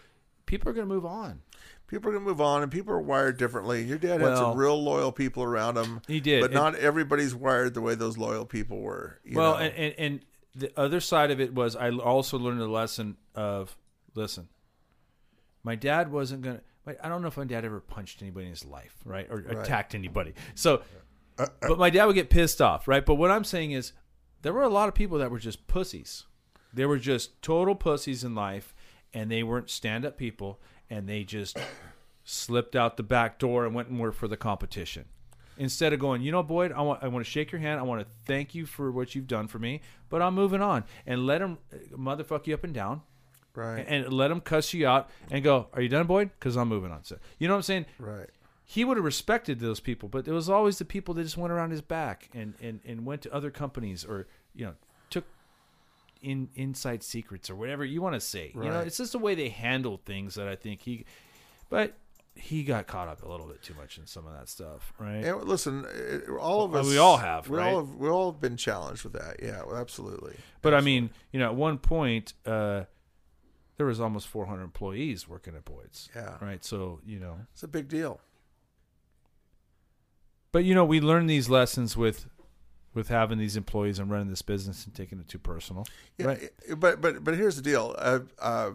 people 0.45 0.69
are 0.69 0.75
gonna 0.75 0.87
move 0.87 1.07
on. 1.07 1.41
People 1.87 2.11
are 2.11 2.13
gonna 2.13 2.25
move 2.25 2.41
on, 2.41 2.63
and 2.63 2.71
people 2.71 2.93
are 2.93 3.01
wired 3.01 3.39
differently. 3.39 3.83
Your 3.85 3.97
dad 3.97 4.21
had 4.21 4.37
some 4.37 4.57
real 4.57 4.83
loyal 4.83 5.13
people 5.13 5.43
around 5.43 5.79
him. 5.79 6.03
He 6.07 6.21
did, 6.21 6.43
but 6.43 6.51
and- 6.51 6.55
not 6.55 6.75
everybody's 6.75 7.35
wired 7.35 7.73
the 7.73 7.81
way 7.81 7.95
those 7.95 8.19
loyal 8.19 8.45
people 8.45 8.81
were. 8.81 9.19
you 9.25 9.39
well, 9.39 9.55
know? 9.55 9.61
and, 9.61 9.75
and 9.75 9.95
and 9.99 10.21
the 10.55 10.73
other 10.79 11.01
side 11.01 11.31
of 11.31 11.41
it 11.41 11.55
was 11.55 11.75
I 11.75 11.91
also 11.91 12.39
learned 12.39 12.61
the 12.61 12.69
lesson 12.69 13.17
of 13.35 13.77
listen. 14.15 14.49
My 15.63 15.75
dad 15.75 16.13
wasn't 16.13 16.43
gonna. 16.43 16.61
My- 16.87 16.97
I 17.03 17.09
don't 17.09 17.23
know 17.23 17.29
if 17.29 17.37
my 17.37 17.45
dad 17.45 17.65
ever 17.65 17.81
punched 17.81 18.23
anybody 18.23 18.47
in 18.47 18.51
his 18.53 18.65
life, 18.65 18.95
right, 19.05 19.27
or 19.31 19.39
attacked 19.61 19.95
anybody. 19.95 20.35
So, 20.55 20.83
uh, 21.39 21.43
uh, 21.43 21.47
but 21.69 21.79
my 21.79 21.91
dad 21.91 22.07
would 22.07 22.15
get 22.15 22.31
pissed 22.31 22.61
off, 22.61 22.87
right? 22.89 23.05
But 23.05 23.15
what 23.15 23.31
I'm 23.31 23.45
saying 23.45 23.73
is, 23.73 23.93
there 24.43 24.53
were 24.53 24.63
a 24.63 24.69
lot 24.69 24.89
of 24.89 24.95
people 24.95 25.19
that 25.19 25.31
were 25.31 25.39
just 25.39 25.67
pussies. 25.67 26.25
They 26.75 26.87
were 26.87 26.99
just 26.99 27.41
total 27.43 27.75
pussies 27.75 28.25
in 28.25 28.35
life, 28.35 28.75
and 29.15 29.31
they 29.31 29.43
weren't 29.43 29.71
stand-up 29.71 30.17
people, 30.17 30.61
and 30.91 31.09
they 31.09 31.23
just 31.25 31.59
slipped 32.25 32.77
out 32.77 32.97
the 32.97 33.03
back 33.03 33.39
door 33.39 33.65
and 33.65 33.75
went 33.75 33.89
and 33.89 33.99
worked 34.01 34.17
for 34.17 34.29
the 34.29 34.37
competition 34.37 35.07
instead 35.59 35.93
of 35.93 36.01
going, 36.01 36.23
you 36.23 36.33
know, 36.33 36.43
Boyd, 36.43 36.73
I 36.73 36.81
want 36.81 37.03
I 37.03 37.09
want 37.09 37.25
to 37.25 37.31
shake 37.31 37.53
your 37.53 37.61
hand. 37.61 37.79
I 37.79 37.83
want 37.83 38.01
to 38.01 38.07
thank 38.25 38.55
you 38.55 38.67
for 38.67 38.91
what 38.91 39.15
you've 39.15 39.27
done 39.27 39.49
for 39.49 39.59
me, 39.59 39.81
but 40.09 40.23
I'm 40.23 40.35
moving 40.35 40.63
on 40.63 40.85
and 41.07 41.27
let 41.27 41.41
him 41.43 41.59
uh, 41.73 41.97
motherfuck 41.97 42.47
you 42.47 42.55
up 42.55 42.65
and 42.65 42.73
down 42.75 43.03
right, 43.55 43.85
and 43.87 44.13
let 44.13 44.31
him 44.31 44.41
cuss 44.41 44.73
you 44.75 44.87
out 44.87 45.11
and 45.31 45.43
go, 45.45 45.69
are 45.73 45.81
you 45.83 45.89
done, 45.89 46.07
Boyd? 46.07 46.31
Because 46.39 46.57
I'm 46.57 46.69
moving 46.69 46.91
on. 46.93 47.05
So 47.05 47.19
you 47.39 47.49
know 47.49 47.55
what 47.55 47.59
I'm 47.59 47.63
saying? 47.63 47.87
right. 47.99 48.29
He 48.65 48.85
would 48.87 48.97
have 48.97 49.05
respected 49.05 49.61
those 49.61 49.81
people, 49.81 50.09
but 50.09 50.27
it 50.27 50.33
was 50.33 50.49
always 50.49 50.79
the 50.79 50.87
people 50.87 51.13
that 51.15 51.25
just 51.25 51.37
went 51.37 51.53
around 51.53 51.73
his 51.73 51.83
back 51.83 52.31
and 52.33 52.55
and 52.63 52.81
and 52.87 53.05
went 53.05 53.21
to 53.23 53.35
other 53.35 53.51
companies 53.51 54.03
or 54.05 54.27
you 54.55 54.65
know 54.65 54.73
took 55.11 55.25
in 56.23 56.49
inside 56.55 57.03
secrets 57.03 57.51
or 57.51 57.55
whatever 57.57 57.85
you 57.85 58.01
want 58.01 58.15
to 58.15 58.21
say. 58.21 58.51
You 58.55 58.71
know, 58.71 58.81
it's 58.81 58.97
just 58.97 59.13
the 59.13 59.19
way 59.19 59.35
they 59.35 59.51
handled 59.51 60.05
things 60.07 60.37
that 60.37 60.49
I 60.49 60.57
think 60.57 60.81
he, 60.83 61.05
but. 61.69 61.95
He 62.35 62.63
got 62.65 62.87
caught 62.87 63.09
up 63.09 63.23
a 63.23 63.29
little 63.29 63.47
bit 63.47 63.61
too 63.63 63.75
much 63.75 63.99
in 63.99 64.07
some 64.07 64.27
of 64.27 64.33
that 64.33 64.49
stuff, 64.49 64.95
right? 64.99 65.23
And 65.23 65.45
listen, 65.45 65.85
all 66.41 66.65
of 66.65 66.75
us. 66.75 66.87
we 66.89 66.97
all 66.97 67.19
have, 67.19 67.47
We 67.47 67.59
right? 67.59 67.71
all 67.75 67.81
have. 67.85 67.95
We 67.97 68.09
all 68.09 68.33
have 68.33 68.41
been 68.41 68.57
challenged 68.57 69.05
with 69.05 69.13
that. 69.13 69.37
Yeah, 69.43 69.61
absolutely. 69.77 70.37
But 70.63 70.73
I 70.73 70.81
mean, 70.81 71.11
you 71.31 71.39
know, 71.39 71.45
at 71.49 71.55
one 71.55 71.77
point, 71.77 72.33
uh, 72.47 72.85
there 73.83 73.89
was 73.89 73.99
almost 74.01 74.29
400 74.29 74.63
employees 74.63 75.27
working 75.29 75.57
at 75.57 75.65
Boyd's. 75.65 76.09
Yeah. 76.15 76.37
Right. 76.41 76.65
So 76.65 77.01
you 77.05 77.19
know, 77.19 77.37
It's 77.53 77.65
a 77.65 77.69
big 77.69 77.89
deal. 77.89 78.21
but 80.53 80.65
you 80.65 80.73
know, 80.73 80.85
we 80.85 81.01
learn 81.01 81.27
these 81.27 81.49
lessons 81.49 81.97
with 81.97 82.27
with 82.95 83.09
having 83.09 83.39
these 83.39 83.57
employees 83.57 83.99
and 83.99 84.09
running 84.09 84.29
this 84.29 84.43
business 84.43 84.85
and 84.85 84.95
taking 84.95 85.19
it 85.19 85.27
too 85.27 85.39
personal. 85.41 85.85
Yeah, 86.17 86.27
Right. 86.27 86.51
But 86.77 87.01
but 87.01 87.25
but 87.25 87.35
here's 87.37 87.57
the 87.57 87.63
deal. 87.63 87.95
Uh, 87.99 88.21
uh, 88.39 88.71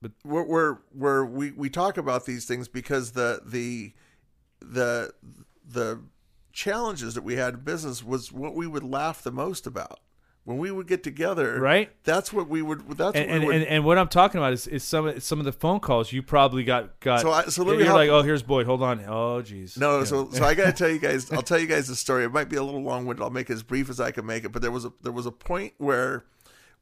But- 0.00 0.12
we're, 0.24 0.44
we're 0.44 0.78
we're 0.94 1.24
we 1.24 1.50
we 1.50 1.68
talk 1.70 1.96
about 1.96 2.24
these 2.24 2.44
things 2.44 2.68
because 2.68 3.12
the 3.12 3.40
the 3.44 3.94
the 4.60 5.12
the 5.66 6.02
challenges 6.52 7.14
that 7.14 7.24
we 7.24 7.34
had 7.34 7.54
in 7.54 7.60
business 7.60 8.04
was 8.04 8.30
what 8.30 8.54
we 8.54 8.66
would 8.68 8.84
laugh 8.84 9.22
the 9.24 9.32
most 9.32 9.66
about 9.66 9.98
when 10.44 10.58
we 10.58 10.70
would 10.70 10.86
get 10.86 11.02
together. 11.02 11.58
Right. 11.58 11.90
That's 12.04 12.32
what 12.32 12.48
we 12.48 12.60
would. 12.62 12.80
That's 12.96 13.16
And 13.16 13.26
what 13.26 13.34
and, 13.34 13.40
we 13.40 13.46
would. 13.46 13.54
and, 13.56 13.64
and 13.66 13.84
what 13.84 13.98
I'm 13.98 14.08
talking 14.08 14.38
about 14.38 14.52
is, 14.52 14.66
is 14.66 14.84
some 14.84 15.06
of, 15.06 15.22
some 15.22 15.38
of 15.38 15.44
the 15.44 15.52
phone 15.52 15.80
calls 15.80 16.12
you 16.12 16.22
probably 16.22 16.64
got 16.64 17.00
got. 17.00 17.20
So 17.22 17.30
I- 17.32 17.44
so 17.46 17.62
let 17.64 17.78
you're 17.78 17.86
me 17.86 17.92
like, 17.92 18.10
oh, 18.10 18.22
here's 18.22 18.42
Boyd. 18.42 18.66
Hold 18.66 18.82
on. 18.82 19.02
Oh, 19.08 19.40
geez. 19.42 19.76
No, 19.78 19.98
Yeah. 20.00 20.04
so 20.04 20.30
so 20.30 20.44
I 20.44 20.54
got 20.54 20.66
to 20.66 20.72
tell 20.72 20.88
you 20.90 20.98
guys. 20.98 21.30
I'll 21.32 21.42
tell 21.42 21.58
you 21.58 21.66
guys 21.66 21.88
the 21.88 21.96
story. 21.96 22.24
It 22.24 22.32
might 22.32 22.48
be 22.48 22.56
a 22.56 22.62
little 22.62 22.82
long 22.82 23.06
winded. 23.06 23.22
I'll 23.22 23.30
make 23.30 23.48
it 23.50 23.54
as 23.54 23.62
brief 23.62 23.88
as 23.88 24.00
I 24.00 24.10
can 24.10 24.26
make 24.26 24.44
it. 24.44 24.52
But 24.52 24.62
there 24.62 24.70
was 24.70 24.84
a 24.84 24.92
there 25.02 25.12
was 25.12 25.26
a 25.26 25.32
point 25.32 25.72
where 25.78 26.24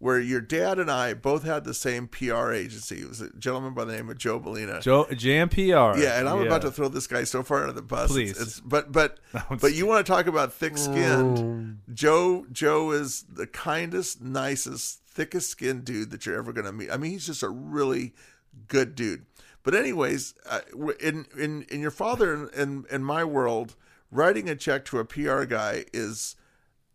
where 0.03 0.19
your 0.19 0.41
dad 0.41 0.81
and 0.81 0.91
I 0.91 1.15
both 1.15 1.45
had 1.45 1.63
the 1.63 1.73
same 1.73 2.09
PR 2.09 2.51
agency. 2.51 3.03
It 3.03 3.09
was 3.09 3.21
a 3.21 3.31
gentleman 3.39 3.73
by 3.73 3.85
the 3.85 3.93
name 3.93 4.11
of 4.11 4.19
Joe 4.19 4.41
Molina. 4.41 4.81
Joe 4.81 5.05
JMPR. 5.09 5.97
Yeah, 5.97 6.19
and 6.19 6.29
I'm 6.29 6.41
Yeah. 6.41 6.47
about 6.47 6.63
to 6.63 6.73
throw 6.73 6.89
this 6.89 7.07
guy 7.07 7.23
so 7.23 7.45
far 7.45 7.61
under 7.61 7.73
the 7.73 7.83
bus. 7.83 8.11
Please. 8.11 8.37
it's, 8.41 8.59
but 8.59 8.91
but 8.91 9.21
but 9.61 9.75
you 9.75 9.87
want 9.87 10.05
to 10.05 10.13
talk 10.13 10.27
about 10.27 10.53
thick 10.53 10.77
skinned? 10.77 11.79
Joe 11.95 12.47
Joe 12.51 12.91
is 12.91 13.25
the 13.33 13.47
kindest, 13.47 14.21
nicest, 14.21 15.03
thickest 15.07 15.51
skinned 15.51 15.85
dude 15.85 16.11
that 16.11 16.27
you're 16.27 16.37
ever 16.37 16.53
going 16.53 16.65
to 16.67 16.73
meet. 16.73 16.91
I 16.91 16.97
mean, 16.97 17.13
he's 17.13 17.27
just 17.27 17.45
a 17.45 17.49
really 17.49 18.13
good 18.67 18.97
dude. 18.97 19.25
But 19.63 19.77
anyways, 19.77 20.35
uh, 20.51 20.63
in 20.99 21.27
in 21.39 21.63
in 21.71 21.81
your 21.81 21.93
father 21.93 22.35
and 22.35 22.51
in, 22.55 22.85
in 22.91 23.05
my 23.05 23.23
world, 23.23 23.77
writing 24.11 24.51
a 24.51 24.57
check 24.57 24.85
to 24.87 24.99
a 24.99 25.05
PR 25.05 25.45
guy 25.45 25.85
is 25.93 26.35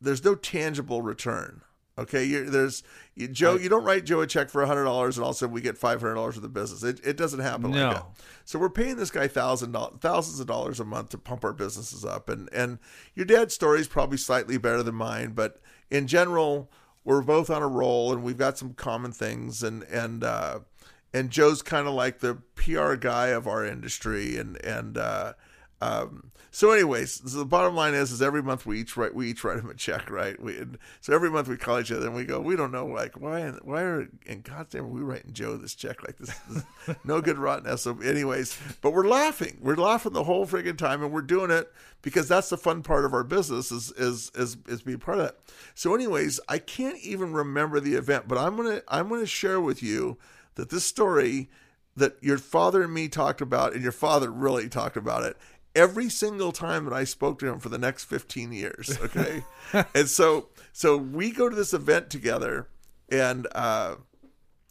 there's 0.02 0.26
no 0.26 0.36
tangible 0.36 1.02
return. 1.02 1.62
Okay, 2.00 2.24
You're, 2.26 2.50
there's 2.50 2.84
you, 3.16 3.28
Joe. 3.28 3.56
You 3.56 3.70
don't 3.70 3.84
write 3.84 4.06
Joe 4.06 4.22
a 4.22 4.28
check 4.28 4.50
for 4.50 4.64
hundred 4.66 4.84
dollars 4.84 5.18
and 5.18 5.24
all 5.24 5.32
of 5.32 5.36
a 5.36 5.40
sudden 5.40 5.54
we 5.54 5.62
get 5.62 5.78
five 5.78 6.00
hundred 6.00 6.14
dollars 6.16 6.36
for 6.36 6.42
the 6.42 6.48
business. 6.50 6.84
It, 6.84 7.00
it 7.04 7.18
doesn't 7.18 7.40
happen 7.40 7.72
No. 7.72 7.86
like 7.88 7.96
that. 7.96 8.06
So 8.46 8.60
we're 8.60 8.70
paying 8.70 8.98
this 8.98 9.10
guy 9.10 9.28
thousands 9.28 10.40
of 10.40 10.46
dollars 10.48 10.80
a 10.80 10.86
month 10.86 11.10
to 11.10 11.18
pump 11.18 11.44
our 11.44 11.54
businesses 11.54 12.06
up. 12.06 12.30
And 12.30 12.50
and 12.54 12.78
your 13.16 13.26
dad's 13.26 13.54
story 13.56 13.80
is 13.80 13.88
probably 13.88 14.18
slightly 14.18 14.58
better 14.58 14.84
than 14.84 14.96
mine, 14.96 15.32
but 15.32 15.60
in 15.90 16.06
general, 16.08 16.70
we're 17.04 17.22
both 17.22 17.50
on 17.50 17.64
a 17.64 17.68
roll 17.68 18.14
and 18.14 18.24
we've 18.24 18.38
got 18.38 18.58
some 18.58 18.74
common 18.74 19.12
things. 19.12 19.64
And 19.64 19.82
and 19.84 20.24
uh, 20.24 20.60
and 21.14 21.32
Joe's 21.32 21.62
kind 21.64 21.88
of 21.88 21.94
like 21.96 22.20
the 22.20 22.36
PR 22.56 22.94
guy 22.96 23.28
of 23.30 23.48
our 23.48 23.66
industry, 23.66 24.38
and 24.38 24.64
and 24.64 24.98
uh, 25.00 25.34
um, 25.82 26.32
so 26.50 26.72
anyways, 26.72 27.32
so 27.32 27.38
the 27.38 27.46
bottom 27.46 27.76
line 27.76 27.94
is, 27.94 28.12
is 28.12 28.22
every 28.22 28.42
month 28.42 28.66
we 28.66 28.80
each 28.80 28.98
write, 28.98 29.14
we 29.14 29.30
each 29.30 29.44
write 29.44 29.60
him 29.60 29.70
a 29.70 29.76
check, 29.76 30.10
right? 30.10 30.42
We, 30.42 30.58
and 30.58 30.80
so 31.02 31.14
every 31.14 31.30
month 31.30 31.48
we 31.48 31.58
call 31.58 31.80
each 31.80 31.92
other 31.92 32.08
and 32.08 32.16
we 32.16 32.26
go, 32.26 32.40
we 32.40 32.56
don't 32.56 32.72
know, 32.72 32.88
like, 32.88 33.20
why, 33.20 33.48
why 33.62 33.84
are, 33.84 34.08
in 34.26 34.42
God's 34.42 34.74
name, 34.74 34.86
are 34.86 34.88
we 34.88 35.02
writing 35.02 35.34
Joe 35.34 35.58
this 35.58 35.76
check 35.76 36.02
like 36.04 36.18
this? 36.18 36.36
this 36.50 36.64
no 37.04 37.22
good 37.22 37.38
rotten 37.38 37.78
SOB. 37.78 38.02
Anyways, 38.04 38.58
but 38.82 38.92
we're 38.92 39.08
laughing. 39.08 39.60
We're 39.62 39.76
laughing 39.76 40.14
the 40.14 40.24
whole 40.24 40.48
friggin' 40.48 40.80
time 40.80 41.04
and 41.04 41.12
we're 41.12 41.22
doing 41.22 41.52
it 41.52 41.72
because 42.02 42.28
that's 42.28 42.50
the 42.50 42.58
fun 42.58 42.82
part 42.82 43.06
of 43.06 43.14
our 43.14 43.24
business 43.24 43.72
is, 43.72 43.92
is, 43.92 44.32
is, 44.34 44.58
is 44.68 44.82
being 44.82 45.00
part 45.00 45.20
of 45.20 45.26
that. 45.26 45.38
So 45.76 45.94
anyways, 45.94 46.40
I 46.48 46.58
can't 46.58 46.98
even 47.00 47.34
remember 47.34 47.80
the 47.80 47.94
event, 47.94 48.28
but 48.28 48.40
I'm 48.40 48.58
to, 48.58 48.84
I'm 48.88 49.10
to 49.10 49.28
share 49.28 49.62
with 49.62 49.84
you 49.84 50.18
that 50.56 50.72
this 50.72 50.86
story 50.86 51.50
that 51.98 52.16
your 52.22 52.38
father 52.38 52.84
and 52.84 52.94
me 52.94 53.08
talked 53.10 53.42
about 53.42 53.74
and 53.74 53.82
your 53.82 53.92
father 53.92 54.32
really 54.32 54.70
talked 54.70 54.98
about 54.98 55.24
it 55.24 55.36
every 55.78 56.10
single 56.10 56.52
time 56.52 56.86
that 56.86 56.94
I 56.94 57.04
spoke 57.04 57.40
to 57.40 57.48
him 57.48 57.60
for 57.60 57.70
the 57.70 57.78
next 57.78 58.06
15 58.06 58.52
years. 58.52 58.98
Okay. 59.02 59.44
and 59.94 60.10
so, 60.10 60.48
so 60.74 60.98
we 60.98 61.32
go 61.32 61.48
to 61.48 61.56
this 61.56 61.74
event 61.74 62.10
together 62.10 62.68
and, 63.10 63.48
uh, 63.54 63.96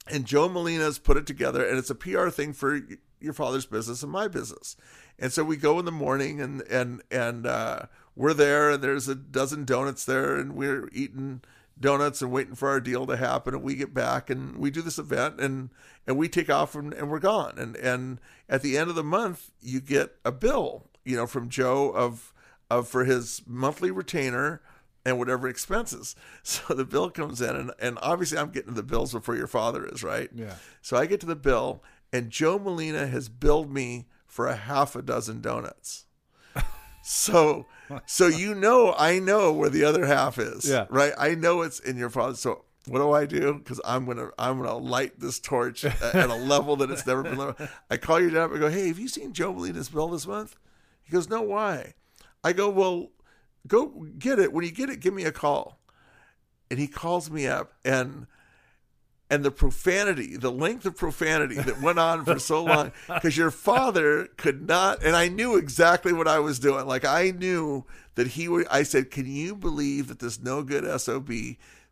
and 0.09 0.25
Joe 0.25 0.49
Molina's 0.49 0.99
put 0.99 1.17
it 1.17 1.27
together 1.27 1.67
and 1.67 1.79
it's 1.79 1.91
a 1.91 1.95
PR 1.95 2.29
thing 2.29 2.53
for 2.53 2.81
your 3.21 3.33
father's 3.33 3.67
business 3.67 4.03
and 4.03 4.11
my 4.11 4.29
business. 4.29 4.77
And 5.19 5.33
so 5.33 5.45
we 5.45 5.57
go 5.57 5.79
in 5.79 5.85
the 5.85 5.93
morning 5.93 6.41
and, 6.41 6.61
and, 6.63 7.03
and, 7.11 7.47
uh, 7.47 7.87
we're 8.17 8.35
there 8.35 8.71
and 8.71 8.83
there's 8.83 9.09
a 9.09 9.15
dozen 9.15 9.65
donuts 9.65 10.05
there 10.05 10.37
and 10.37 10.57
we're 10.57 10.89
eating 10.93 11.43
donuts 11.79 12.23
and 12.23 12.33
waiting 12.33 12.55
for 12.55 12.71
our 12.71 12.81
deal 12.81 13.07
to 13.07 13.17
happen 13.17 13.55
and 13.55 13.63
we 13.63 13.75
get 13.75 13.93
back 13.93 14.31
and 14.31 14.57
we 14.57 14.71
do 14.71 14.81
this 14.81 14.99
event 14.99 15.39
and 15.39 15.69
and 16.07 16.17
we 16.17 16.27
take 16.27 16.49
off 16.49 16.75
and, 16.75 16.95
and 16.95 17.11
we're 17.11 17.19
gone 17.19 17.53
and 17.59 17.77
and 17.77 18.19
at 18.49 18.63
the 18.63 18.79
end 18.79 18.89
of 18.89 18.97
the 18.97 19.05
month 19.05 19.51
you 19.61 19.79
get 19.79 20.17
a 20.25 20.33
bill 20.33 20.87
you 21.07 21.17
know, 21.17 21.27
from 21.27 21.49
Joe 21.49 21.91
of 21.91 22.33
of 22.71 22.89
for 22.89 23.05
his 23.05 23.43
monthly 23.47 23.91
retainer 23.91 24.61
and 25.05 25.19
whatever 25.19 25.47
expenses. 25.49 26.17
So 26.43 26.75
the 26.75 26.85
bill 26.85 27.11
comes 27.11 27.41
in, 27.41 27.55
and, 27.57 27.71
and 27.79 27.99
obviously 28.03 28.39
I'm 28.39 28.51
getting 28.51 28.75
the 28.75 28.83
bills 28.83 29.13
before 29.13 29.37
your 29.37 29.47
father 29.47 29.87
is, 29.87 30.03
right? 30.03 30.29
Yeah. 30.35 30.55
So 30.83 30.97
I 30.97 31.07
get 31.07 31.21
to 31.21 31.27
the 31.27 31.37
bill, 31.37 31.83
and 32.13 32.31
Joe 32.31 32.59
Molina 32.59 33.07
has 33.07 33.29
billed 33.29 33.73
me 33.73 34.07
for 34.27 34.47
a 34.49 34.57
half 34.57 34.95
a 34.97 35.03
dozen 35.03 35.41
donuts. 35.41 36.07
so, 37.03 37.67
so 38.07 38.27
you 38.27 38.55
know, 38.55 38.95
I 38.99 39.19
know 39.19 39.53
where 39.53 39.71
the 39.71 39.85
other 39.85 40.07
half 40.07 40.39
is, 40.39 40.69
Yeah. 40.69 40.87
right? 40.91 41.13
I 41.19 41.35
know 41.35 41.63
it's 41.63 41.79
in 41.81 41.97
your 41.97 42.11
father. 42.11 42.35
So 42.35 42.65
what 42.87 42.99
do 42.99 43.13
I 43.13 43.27
do? 43.27 43.55
Because 43.55 43.81
I'm 43.85 44.05
gonna 44.07 44.31
I'm 44.39 44.59
gonna 44.59 44.77
light 44.77 45.19
this 45.21 45.39
torch 45.41 45.85
at 45.85 46.15
a 46.31 46.35
level 46.35 46.77
that 46.77 46.91
it's 46.91 47.07
never 47.07 47.23
been. 47.23 47.37
Leveled. 47.37 47.69
I 47.91 47.97
call 47.97 48.21
your 48.21 48.31
dad 48.31 48.43
up 48.43 48.51
and 48.53 48.61
go, 48.61 48.69
Hey, 48.71 48.89
have 48.89 48.99
you 48.99 49.09
seen 49.09 49.33
Joe 49.33 49.53
Molina's 49.53 49.89
bill 49.89 50.09
this 50.09 50.27
month? 50.27 50.57
He 51.07 51.13
goes, 51.13 51.29
No, 51.29 51.41
why? 51.41 51.95
I 52.45 52.53
go, 52.53 52.69
Well, 52.69 53.11
go 53.67 54.07
get 54.19 54.39
it. 54.39 54.53
When 54.53 54.65
you 54.65 54.73
get 54.73 54.91
it, 54.91 55.01
give 55.01 55.15
me 55.15 55.25
a 55.25 55.33
call. 55.33 55.81
And 56.71 56.79
he 56.79 56.89
calls 56.89 57.31
me 57.31 57.47
up 57.47 57.73
and 57.85 58.27
and 59.29 59.45
the 59.45 59.51
profanity, 59.51 60.37
the 60.37 60.53
length 60.53 60.87
of 60.87 60.97
profanity 60.97 61.57
that 61.57 61.81
went 61.81 61.99
on 61.99 62.25
for 62.25 62.39
so 62.39 62.63
long, 62.65 62.93
because 63.09 63.37
your 63.37 63.51
father 63.51 64.29
could 64.37 64.69
not, 64.69 65.03
and 65.03 65.17
I 65.17 65.27
knew 65.27 65.57
exactly 65.57 66.13
what 66.13 66.29
I 66.29 66.39
was 66.39 66.59
doing. 66.59 66.87
Like 66.87 67.05
I 67.05 67.33
knew 67.33 67.85
that 68.15 68.29
he 68.29 68.49
would. 68.49 68.67
I 68.69 68.83
said, 68.83 69.11
"Can 69.11 69.27
you 69.27 69.57
believe 69.57 70.09
that 70.09 70.21
this 70.21 70.41
no 70.41 70.63
good 70.63 70.85
sob 71.01 71.31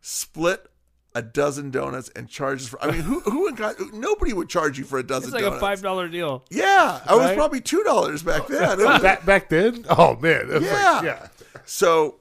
split 0.01 0.67
a 1.15 1.21
dozen 1.23 1.71
donuts 1.71 2.09
and 2.15 2.29
charges 2.29 2.67
for?" 2.67 2.81
I 2.83 2.91
mean, 2.91 3.01
who 3.01 3.21
who 3.21 3.47
in 3.47 3.55
God, 3.55 3.75
nobody 3.93 4.33
would 4.33 4.49
charge 4.49 4.77
you 4.77 4.83
for 4.83 4.99
a 4.99 5.03
dozen. 5.03 5.29
It's 5.29 5.33
like 5.33 5.43
donuts. 5.43 5.57
a 5.57 5.65
five 5.65 5.81
dollar 5.81 6.07
deal. 6.07 6.45
Yeah, 6.51 7.01
I 7.07 7.15
was 7.15 7.33
probably 7.33 7.61
two 7.61 7.83
dollars 7.83 8.21
back 8.21 8.45
then. 8.47 8.77
Was- 8.83 9.01
back 9.01 9.25
back 9.25 9.49
then. 9.49 9.85
Oh 9.89 10.15
man, 10.17 10.47
yeah. 10.49 10.57
like, 10.59 11.03
yeah. 11.03 11.27
So 11.65 12.17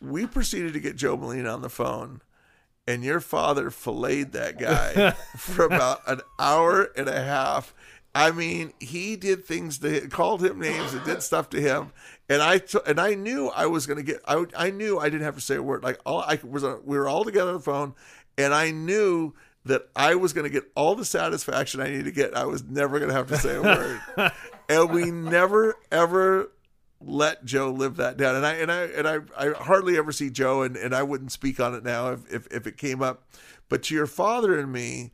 we 0.00 0.26
proceeded 0.26 0.72
to 0.72 0.80
get 0.80 0.96
Joe 0.96 1.16
Molina 1.16 1.52
on 1.52 1.60
the 1.62 1.68
phone, 1.68 2.22
and 2.86 3.04
your 3.04 3.20
father 3.20 3.70
filleted 3.70 4.32
that 4.32 4.58
guy 4.58 5.10
for 5.36 5.64
about 5.66 6.00
an 6.06 6.20
hour 6.38 6.90
and 6.96 7.08
a 7.08 7.22
half. 7.22 7.74
I 8.14 8.30
mean, 8.30 8.72
he 8.80 9.14
did 9.16 9.44
things 9.44 9.78
to 9.80 10.08
called 10.08 10.42
him 10.42 10.58
names 10.58 10.94
and 10.94 11.04
did 11.04 11.22
stuff 11.22 11.50
to 11.50 11.60
him, 11.60 11.92
and 12.30 12.40
I 12.40 12.58
t- 12.58 12.78
and 12.86 12.98
I 12.98 13.14
knew 13.14 13.48
I 13.48 13.66
was 13.66 13.86
going 13.86 13.98
to 13.98 14.02
get. 14.02 14.22
I 14.26 14.46
I 14.56 14.70
knew 14.70 14.98
I 14.98 15.10
didn't 15.10 15.24
have 15.24 15.34
to 15.34 15.42
say 15.42 15.56
a 15.56 15.62
word. 15.62 15.82
Like 15.82 16.00
all 16.06 16.20
I 16.22 16.38
was, 16.42 16.64
uh, 16.64 16.78
we 16.82 16.96
were 16.96 17.08
all 17.08 17.24
together 17.24 17.50
on 17.50 17.56
the 17.56 17.62
phone, 17.62 17.94
and 18.38 18.54
I 18.54 18.70
knew 18.70 19.34
that 19.64 19.88
I 19.96 20.14
was 20.14 20.32
going 20.32 20.44
to 20.44 20.50
get 20.50 20.64
all 20.74 20.94
the 20.94 21.04
satisfaction 21.04 21.80
I 21.80 21.88
needed 21.88 22.04
to 22.04 22.12
get. 22.12 22.36
I 22.36 22.44
was 22.44 22.62
never 22.64 22.98
going 22.98 23.10
to 23.10 23.16
have 23.16 23.28
to 23.28 23.38
say 23.38 23.56
a 23.56 23.62
word, 24.16 24.32
and 24.68 24.90
we 24.90 25.10
never 25.10 25.74
ever 25.90 26.52
let 27.00 27.44
Joe 27.44 27.70
live 27.70 27.96
that 27.96 28.16
down. 28.16 28.36
And 28.36 28.46
I 28.46 28.52
and 28.54 28.72
I 28.72 28.82
and 28.82 29.08
I, 29.08 29.18
I 29.36 29.50
hardly 29.52 29.98
ever 29.98 30.12
see 30.12 30.30
Joe, 30.30 30.62
and, 30.62 30.76
and 30.76 30.94
I 30.94 31.02
wouldn't 31.02 31.32
speak 31.32 31.60
on 31.60 31.74
it 31.74 31.84
now 31.84 32.12
if, 32.12 32.32
if 32.32 32.46
if 32.50 32.66
it 32.66 32.76
came 32.76 33.02
up. 33.02 33.24
But 33.68 33.82
to 33.84 33.94
your 33.94 34.06
father 34.06 34.58
and 34.58 34.72
me, 34.72 35.12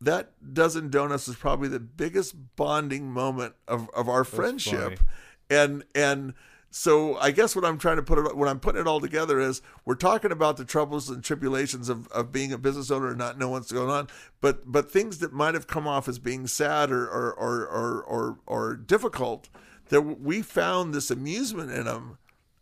that 0.00 0.32
dozen 0.54 0.90
donuts 0.90 1.28
was 1.28 1.36
probably 1.36 1.68
the 1.68 1.80
biggest 1.80 2.34
bonding 2.56 3.10
moment 3.10 3.54
of, 3.68 3.88
of 3.94 4.08
our 4.08 4.24
friendship. 4.24 4.98
funny. 4.98 5.10
And 5.50 5.84
and 5.94 6.34
so 6.74 7.18
I 7.18 7.32
guess 7.32 7.54
what 7.54 7.66
I'm 7.66 7.76
trying 7.76 7.96
to 7.96 8.02
put 8.02 8.18
it 8.18 8.34
when 8.34 8.48
I'm 8.48 8.58
putting 8.58 8.80
it 8.80 8.86
all 8.86 8.98
together 8.98 9.38
is 9.38 9.60
we're 9.84 9.94
talking 9.94 10.32
about 10.32 10.56
the 10.56 10.64
troubles 10.64 11.10
and 11.10 11.22
tribulations 11.22 11.90
of, 11.90 12.08
of 12.08 12.32
being 12.32 12.50
a 12.50 12.56
business 12.56 12.90
owner 12.90 13.08
and 13.08 13.18
not 13.18 13.38
knowing 13.38 13.52
what's 13.52 13.70
going 13.70 13.90
on, 13.90 14.08
but 14.40 14.72
but 14.72 14.90
things 14.90 15.18
that 15.18 15.34
might 15.34 15.52
have 15.52 15.66
come 15.66 15.86
off 15.86 16.08
as 16.08 16.18
being 16.18 16.46
sad 16.46 16.90
or 16.90 17.06
or 17.06 17.30
or 17.34 17.66
or 17.66 18.02
or, 18.04 18.38
or 18.46 18.74
difficult 18.74 19.50
that 19.90 20.00
we 20.00 20.40
found 20.40 20.94
this 20.94 21.10
amusement 21.10 21.70
in 21.70 21.84
them 21.84 22.16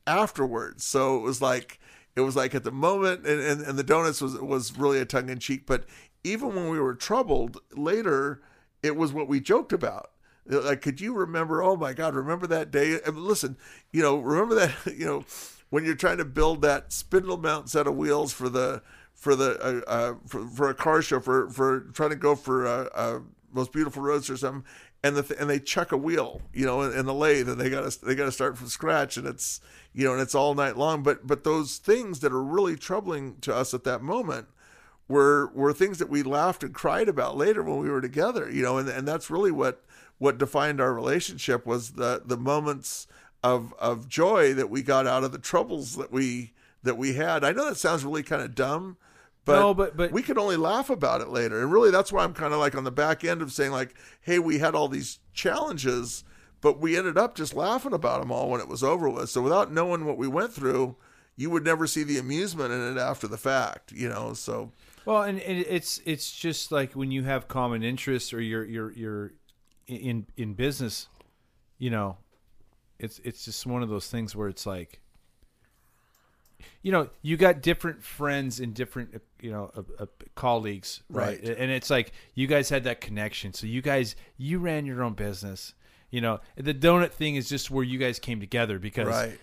afterwards. 0.09 0.85
So 0.85 1.17
it 1.17 1.23
was 1.23 1.41
like 1.41 1.79
it 2.17 2.23
was 2.23 2.35
like 2.35 2.53
at 2.53 2.65
the 2.65 2.73
moment 2.73 3.25
and, 3.25 3.41
and, 3.41 3.61
and 3.61 3.79
the 3.79 3.85
donuts 3.85 4.21
was 4.21 4.35
was 4.41 4.77
really 4.77 4.99
a 4.99 5.05
tongue 5.05 5.29
in 5.29 5.39
cheek, 5.39 5.67
but 5.67 5.85
even 6.25 6.57
when 6.57 6.69
we 6.69 6.81
were 6.81 6.97
troubled 6.97 7.59
later, 7.77 8.43
it 8.83 8.97
was 8.97 9.13
what 9.13 9.29
we 9.29 9.39
joked 9.39 9.73
about. 9.73 10.11
Like, 10.51 10.83
could 10.83 11.01
you 11.01 11.15
remember? 11.15 11.63
Oh 11.63 11.77
my 11.77 11.93
God, 11.93 12.15
remember 12.15 12.47
that 12.49 12.71
day? 12.71 12.99
Listen, 13.13 13.57
you 13.93 14.03
know, 14.03 14.19
remember 14.19 14.55
that, 14.57 14.75
you 14.97 15.07
know, 15.07 15.25
when 15.71 15.85
you're 15.85 15.95
trying 15.95 16.19
to 16.19 16.25
build 16.25 16.63
that 16.63 16.93
spindle 16.93 17.37
mount 17.37 17.71
set 17.71 17.87
of 17.87 17.97
wheels 17.97 18.33
for 18.33 18.49
the 18.49 18.83
for 19.15 19.37
the 19.37 19.59
uh, 19.61 19.91
uh, 19.91 20.15
for, 20.27 20.47
for 20.49 20.69
a 20.69 20.75
car 20.75 21.03
show 21.03 21.21
for 21.21 21.49
for 21.51 21.81
trying 21.93 22.11
to 22.11 22.17
go 22.17 22.35
for 22.35 22.67
uh, 22.67 22.89
uh, 22.95 23.19
most 23.53 23.73
beautiful 23.73 24.03
roads 24.03 24.29
or 24.29 24.37
something, 24.37 24.65
and 25.03 25.17
the 25.17 25.23
th- 25.23 25.39
and 25.41 25.49
they 25.49 25.59
chuck 25.59 25.93
a 25.93 25.97
wheel, 25.97 26.43
you 26.53 26.67
know, 26.67 26.83
in, 26.83 26.99
in 26.99 27.07
the 27.07 27.15
lathe, 27.15 27.49
and 27.49 27.61
they 27.61 27.71
got 27.71 27.91
to 27.91 28.05
they 28.05 28.15
got 28.15 28.25
to 28.25 28.33
start 28.33 28.59
from 28.59 28.69
scratch, 28.69 29.17
and 29.17 29.27
it's 29.27 29.61
you 29.93 30.05
know, 30.05 30.13
and 30.13 30.23
it's 30.23 30.35
all 30.35 30.55
night 30.55 30.77
long. 30.77 31.03
But 31.03 31.27
but 31.27 31.45
those 31.45 31.77
things 31.77 32.21
that 32.21 32.33
are 32.33 32.43
really 32.43 32.77
troubling 32.77 33.37
to 33.43 33.55
us 33.55 33.73
at 33.75 33.85
that 33.85 34.03
moment 34.03 34.49
were 35.07 35.51
were 35.55 35.73
things 35.73 35.99
that 35.99 36.09
we 36.09 36.23
laughed 36.23 36.65
and 36.65 36.73
cried 36.73 37.09
about 37.09 37.37
later 37.37 37.63
when 37.63 37.79
we 37.79 37.91
were 37.91 38.01
together, 38.01 38.51
you 38.51 38.63
know, 38.63 38.79
and 38.79 38.89
and 38.89 39.07
that's 39.07 39.31
really 39.31 39.51
what 39.51 39.85
what 40.21 40.39
defined 40.39 40.81
our 40.81 40.95
relationship 40.95 41.67
was 41.67 41.93
the 41.93 42.23
the 42.25 42.37
moments 42.37 43.09
of 43.43 43.75
of 43.81 44.09
joy 44.09 44.55
that 44.55 44.71
we 44.71 44.83
got 44.83 45.07
out 45.09 45.25
of 45.25 45.33
the 45.33 45.39
troubles 45.39 45.97
that 45.97 46.13
we 46.13 46.53
that 46.85 46.97
we 46.97 47.15
had. 47.15 47.43
I 47.43 47.51
know 47.53 47.65
that 47.69 47.77
sounds 47.77 48.05
really 48.05 48.23
kind 48.23 48.41
of 48.43 48.55
dumb, 48.55 48.97
but, 49.45 49.59
No, 49.61 49.75
but- 49.75 49.97
but- 49.97 50.13
we 50.13 50.23
could 50.23 50.39
only 50.39 50.57
laugh 50.57 50.89
about 50.91 51.21
it 51.21 51.29
later. 51.29 51.61
And 51.61 51.73
really 51.73 51.91
that's 51.91 52.13
why 52.13 52.23
I'm 52.25 52.35
kind 52.35 52.53
of 52.55 52.61
like 52.61 52.75
on 52.77 52.85
the 52.85 52.91
back 52.93 53.25
end 53.25 53.43
of 53.43 53.51
saying 53.53 53.73
like, 53.73 53.95
hey, 54.21 54.39
we 54.39 54.59
had 54.59 54.75
all 54.75 54.89
these 54.89 55.19
challenges, 55.33 56.23
but 56.61 56.79
we 56.81 56.97
ended 56.97 57.19
up 57.19 57.35
just 57.35 57.55
laughing 57.55 57.93
about 57.93 58.21
them 58.21 58.31
all 58.33 58.49
when 58.51 58.61
it 58.61 58.69
was 58.69 58.83
over 58.83 59.09
with. 59.09 59.29
So 59.31 59.43
without 59.43 59.73
knowing 59.73 60.05
what 60.05 60.17
we 60.19 60.29
went 60.29 60.53
through, 60.53 60.97
you 61.37 61.49
would 61.51 61.65
never 61.65 61.87
see 61.87 62.03
the 62.03 62.19
amusement 62.19 62.73
in 62.73 62.97
it 62.97 63.01
after 63.01 63.27
the 63.27 63.39
fact, 63.39 63.93
you 63.93 64.09
know. 64.09 64.35
So 64.35 64.73
Well, 65.07 65.23
and, 65.23 65.41
and 65.41 65.65
it's 65.67 66.01
it's 66.05 66.31
just 66.33 66.71
like 66.73 66.93
when 66.93 67.11
you 67.11 67.25
have 67.25 67.49
common 67.49 67.83
interests 67.83 68.33
or 68.35 68.41
you're 68.43 68.65
you're 68.65 68.93
you're 68.93 69.33
in 69.97 70.27
in 70.37 70.55
business, 70.55 71.09
you 71.79 71.91
know, 71.91 72.17
it's 72.99 73.21
it's 73.25 73.45
just 73.45 73.67
one 73.67 73.83
of 73.83 73.89
those 73.89 74.09
things 74.09 74.37
where 74.37 74.49
it's 74.49 74.67
like, 74.67 75.01
you 76.83 76.93
know, 76.93 77.09
you 77.23 77.37
got 77.37 77.63
different 77.63 78.03
friends 78.03 78.61
and 78.61 78.75
different 78.75 79.21
you 79.41 79.51
know 79.51 79.71
uh, 79.77 80.03
uh, 80.03 80.07
colleagues, 80.35 81.03
right? 81.09 81.41
Right. 81.43 81.59
And 81.59 81.71
it's 81.71 81.91
like 81.91 82.13
you 82.35 82.47
guys 82.47 82.69
had 82.69 82.85
that 82.85 83.01
connection, 83.01 83.53
so 83.53 83.67
you 83.67 83.83
guys 83.83 84.17
you 84.37 84.59
ran 84.59 84.87
your 84.87 85.03
own 85.03 85.15
business. 85.15 85.75
You 86.11 86.21
know, 86.21 86.41
the 86.57 86.75
donut 86.75 87.13
thing 87.13 87.37
is 87.37 87.49
just 87.49 87.71
where 87.71 87.85
you 87.85 87.99
guys 87.99 88.19
came 88.19 88.41
together 88.41 88.81
because 88.81 89.07
right. 89.07 89.39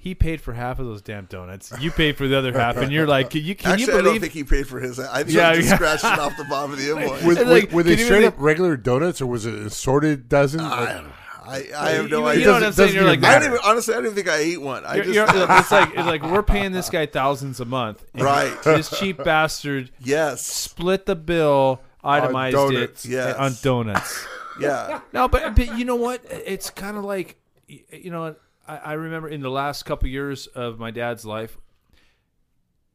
He 0.00 0.14
paid 0.14 0.40
for 0.40 0.52
half 0.54 0.78
of 0.78 0.86
those 0.86 1.02
damn 1.02 1.24
donuts. 1.26 1.72
You 1.80 1.90
paid 1.90 2.16
for 2.16 2.28
the 2.28 2.38
other 2.38 2.52
half, 2.52 2.76
and 2.76 2.92
you're 2.92 3.06
like, 3.06 3.30
can 3.30 3.42
you 3.44 3.54
can 3.56 3.72
Actually, 3.72 3.92
you 3.94 3.98
I 3.98 4.02
don't 4.02 4.20
think 4.20 4.32
he 4.32 4.44
paid 4.44 4.66
for 4.68 4.78
his. 4.80 4.98
I 5.00 5.24
think 5.24 5.36
Yeah, 5.36 5.50
he 5.52 5.56
just 5.58 5.70
yeah. 5.70 5.74
scratched 5.76 6.04
it 6.04 6.18
off 6.18 6.36
the 6.36 6.44
bottom 6.44 6.72
of 6.72 6.78
the 6.78 6.90
invoice. 6.96 7.22
Were, 7.24 7.32
It's 7.32 7.40
were- 7.40 7.46
like, 7.46 7.72
were 7.72 7.82
they 7.82 7.96
straight 7.96 8.08
believe- 8.20 8.28
up 8.28 8.34
regular 8.38 8.76
donuts, 8.76 9.20
or 9.20 9.26
was 9.26 9.44
it 9.44 9.54
an 9.54 9.66
assorted 9.66 10.28
dozen? 10.28 10.60
I, 10.60 11.02
Like, 11.46 11.72
I, 11.74 11.86
I 11.86 11.90
have 11.92 12.10
no 12.10 12.20
you, 12.20 12.26
idea. 12.26 12.40
You 12.40 12.46
know 12.46 12.52
what 12.54 12.62
I'm 12.62 12.72
saying? 12.72 12.94
You're 12.94 13.04
like, 13.04 13.18
I 13.20 13.22
matter. 13.22 13.44
don't 13.46 13.54
even 13.54 13.64
honestly. 13.64 13.94
I 13.94 13.96
don't 13.96 14.04
even 14.06 14.16
think 14.16 14.28
I 14.28 14.36
ate 14.36 14.60
one. 14.60 14.84
I 14.84 14.96
You're, 14.96 15.04
just 15.04 15.34
you're- 15.34 15.46
it's 15.58 15.70
like 15.72 15.88
it's 15.88 16.06
like 16.06 16.22
we're 16.22 16.42
paying 16.42 16.72
this 16.72 16.90
guy 16.90 17.06
thousands 17.06 17.58
a 17.60 17.64
month. 17.64 18.04
and 18.14 18.22
Right. 18.24 18.62
This 18.62 18.90
cheap 19.00 19.16
bastard 19.24 19.90
yes, 19.98 20.44
split 20.46 21.06
the 21.06 21.16
bill, 21.16 21.80
itemized 22.04 22.54
it 22.54 22.58
donuts. 22.58 23.06
Yes. 23.06 23.34
on 23.36 23.52
donuts. 23.62 24.26
yeah, 24.60 25.00
No, 25.12 25.26
but 25.26 25.56
but 25.56 25.78
you 25.78 25.84
know 25.86 25.96
what? 25.96 26.20
It's 26.30 26.68
kind 26.70 26.96
of 26.98 27.04
like 27.04 27.36
you 27.66 28.10
know, 28.10 28.20
what? 28.22 28.40
I, 28.68 28.76
I 28.76 28.92
remember 28.92 29.28
in 29.28 29.40
the 29.40 29.50
last 29.50 29.84
couple 29.84 30.08
years 30.08 30.46
of 30.48 30.78
my 30.78 30.90
dad's 30.90 31.24
life, 31.24 31.58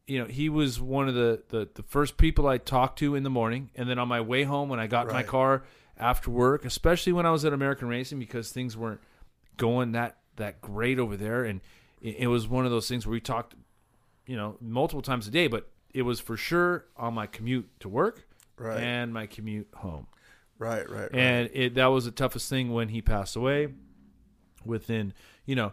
you 0.06 0.18
know, 0.18 0.26
he 0.26 0.48
was 0.48 0.80
one 0.80 1.08
of 1.08 1.14
the, 1.14 1.42
the, 1.48 1.68
the 1.74 1.82
first 1.82 2.16
people 2.16 2.46
I 2.46 2.58
talked 2.58 2.98
to 3.00 3.14
in 3.14 3.22
the 3.22 3.30
morning. 3.30 3.70
And 3.74 3.88
then 3.88 3.98
on 3.98 4.08
my 4.08 4.20
way 4.20 4.44
home, 4.44 4.68
when 4.68 4.78
I 4.78 4.86
got 4.86 5.06
in 5.08 5.12
my 5.12 5.22
car 5.22 5.64
after 5.98 6.30
work, 6.30 6.64
especially 6.64 7.12
when 7.12 7.26
I 7.26 7.30
was 7.30 7.44
at 7.44 7.52
American 7.52 7.88
Racing, 7.88 8.18
because 8.18 8.50
things 8.50 8.76
weren't 8.76 9.00
going 9.56 9.92
that, 9.92 10.18
that 10.36 10.60
great 10.60 10.98
over 10.98 11.16
there. 11.16 11.44
And 11.44 11.60
it, 12.02 12.16
it 12.20 12.26
was 12.26 12.46
one 12.46 12.64
of 12.66 12.70
those 12.70 12.88
things 12.88 13.06
where 13.06 13.12
we 13.12 13.20
talked, 13.20 13.54
you 14.26 14.36
know, 14.36 14.56
multiple 14.60 15.02
times 15.02 15.26
a 15.26 15.30
day, 15.30 15.46
but 15.46 15.70
it 15.94 16.02
was 16.02 16.20
for 16.20 16.36
sure 16.36 16.84
on 16.96 17.14
my 17.14 17.26
commute 17.26 17.68
to 17.80 17.88
work 17.88 18.26
Right. 18.56 18.80
and 18.80 19.12
my 19.12 19.26
commute 19.26 19.66
home 19.74 20.06
right, 20.58 20.88
right, 20.88 21.00
right. 21.02 21.10
and 21.12 21.50
it 21.52 21.74
that 21.74 21.86
was 21.86 22.04
the 22.04 22.12
toughest 22.12 22.48
thing 22.48 22.72
when 22.72 22.88
he 22.88 23.02
passed 23.02 23.34
away. 23.34 23.68
Within 24.64 25.12
you 25.46 25.54
know, 25.56 25.72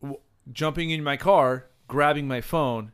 w- 0.00 0.20
jumping 0.52 0.90
in 0.90 1.02
my 1.02 1.16
car, 1.16 1.66
grabbing 1.86 2.26
my 2.28 2.40
phone, 2.40 2.92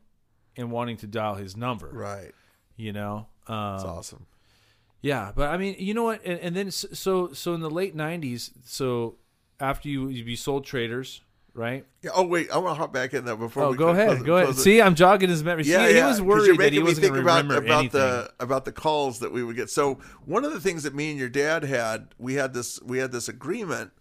and 0.56 0.70
wanting 0.70 0.96
to 0.98 1.06
dial 1.06 1.34
his 1.34 1.56
number. 1.56 1.88
right. 1.92 2.32
You 2.76 2.92
know, 2.92 3.26
um, 3.46 3.72
That's 3.76 3.84
awesome. 3.84 4.26
yeah. 5.00 5.30
But 5.34 5.50
I 5.50 5.56
mean, 5.56 5.76
you 5.78 5.94
know 5.94 6.02
what? 6.04 6.20
And, 6.24 6.40
and 6.40 6.56
then 6.56 6.70
so 6.72 7.32
so 7.32 7.54
in 7.54 7.60
the 7.60 7.70
late 7.70 7.96
'90s, 7.96 8.50
so 8.64 9.14
after 9.60 9.88
you 9.88 10.08
you 10.08 10.34
sold 10.34 10.64
traders, 10.64 11.20
right? 11.54 11.86
Yeah, 12.02 12.10
oh 12.16 12.26
wait, 12.26 12.50
I 12.50 12.58
want 12.58 12.74
to 12.74 12.80
hop 12.80 12.92
back 12.92 13.14
in 13.14 13.24
there 13.24 13.36
before. 13.36 13.62
Oh, 13.62 13.70
we 13.70 13.76
go 13.76 13.90
ahead, 13.90 14.24
go 14.24 14.34
ahead. 14.38 14.46
close. 14.48 14.64
See, 14.64 14.82
I'm 14.82 14.96
jogging 14.96 15.28
his 15.30 15.44
memory. 15.44 15.62
Yeah, 15.66 15.86
See, 15.86 15.94
yeah. 15.94 16.00
he 16.02 16.08
was 16.08 16.20
worried 16.20 16.58
that 16.58 16.72
he 16.72 16.80
wasn't 16.80 17.02
going 17.02 17.14
to 17.14 17.20
about 17.20 17.42
remember 17.44 17.64
about 17.64 17.78
anything. 17.78 18.00
the 18.00 18.32
about 18.40 18.64
the 18.64 18.72
calls 18.72 19.20
that 19.20 19.30
we 19.30 19.44
would 19.44 19.54
get. 19.54 19.70
So 19.70 20.00
one 20.24 20.44
of 20.44 20.52
the 20.52 20.58
things 20.60 20.82
that 20.82 20.96
me 20.96 21.10
and 21.10 21.18
your 21.18 21.28
dad 21.28 21.62
had, 21.62 22.08
we 22.18 22.34
had 22.34 22.54
this 22.54 22.82
we 22.82 22.98
had 22.98 23.12
this 23.12 23.28
agreement 23.28 23.92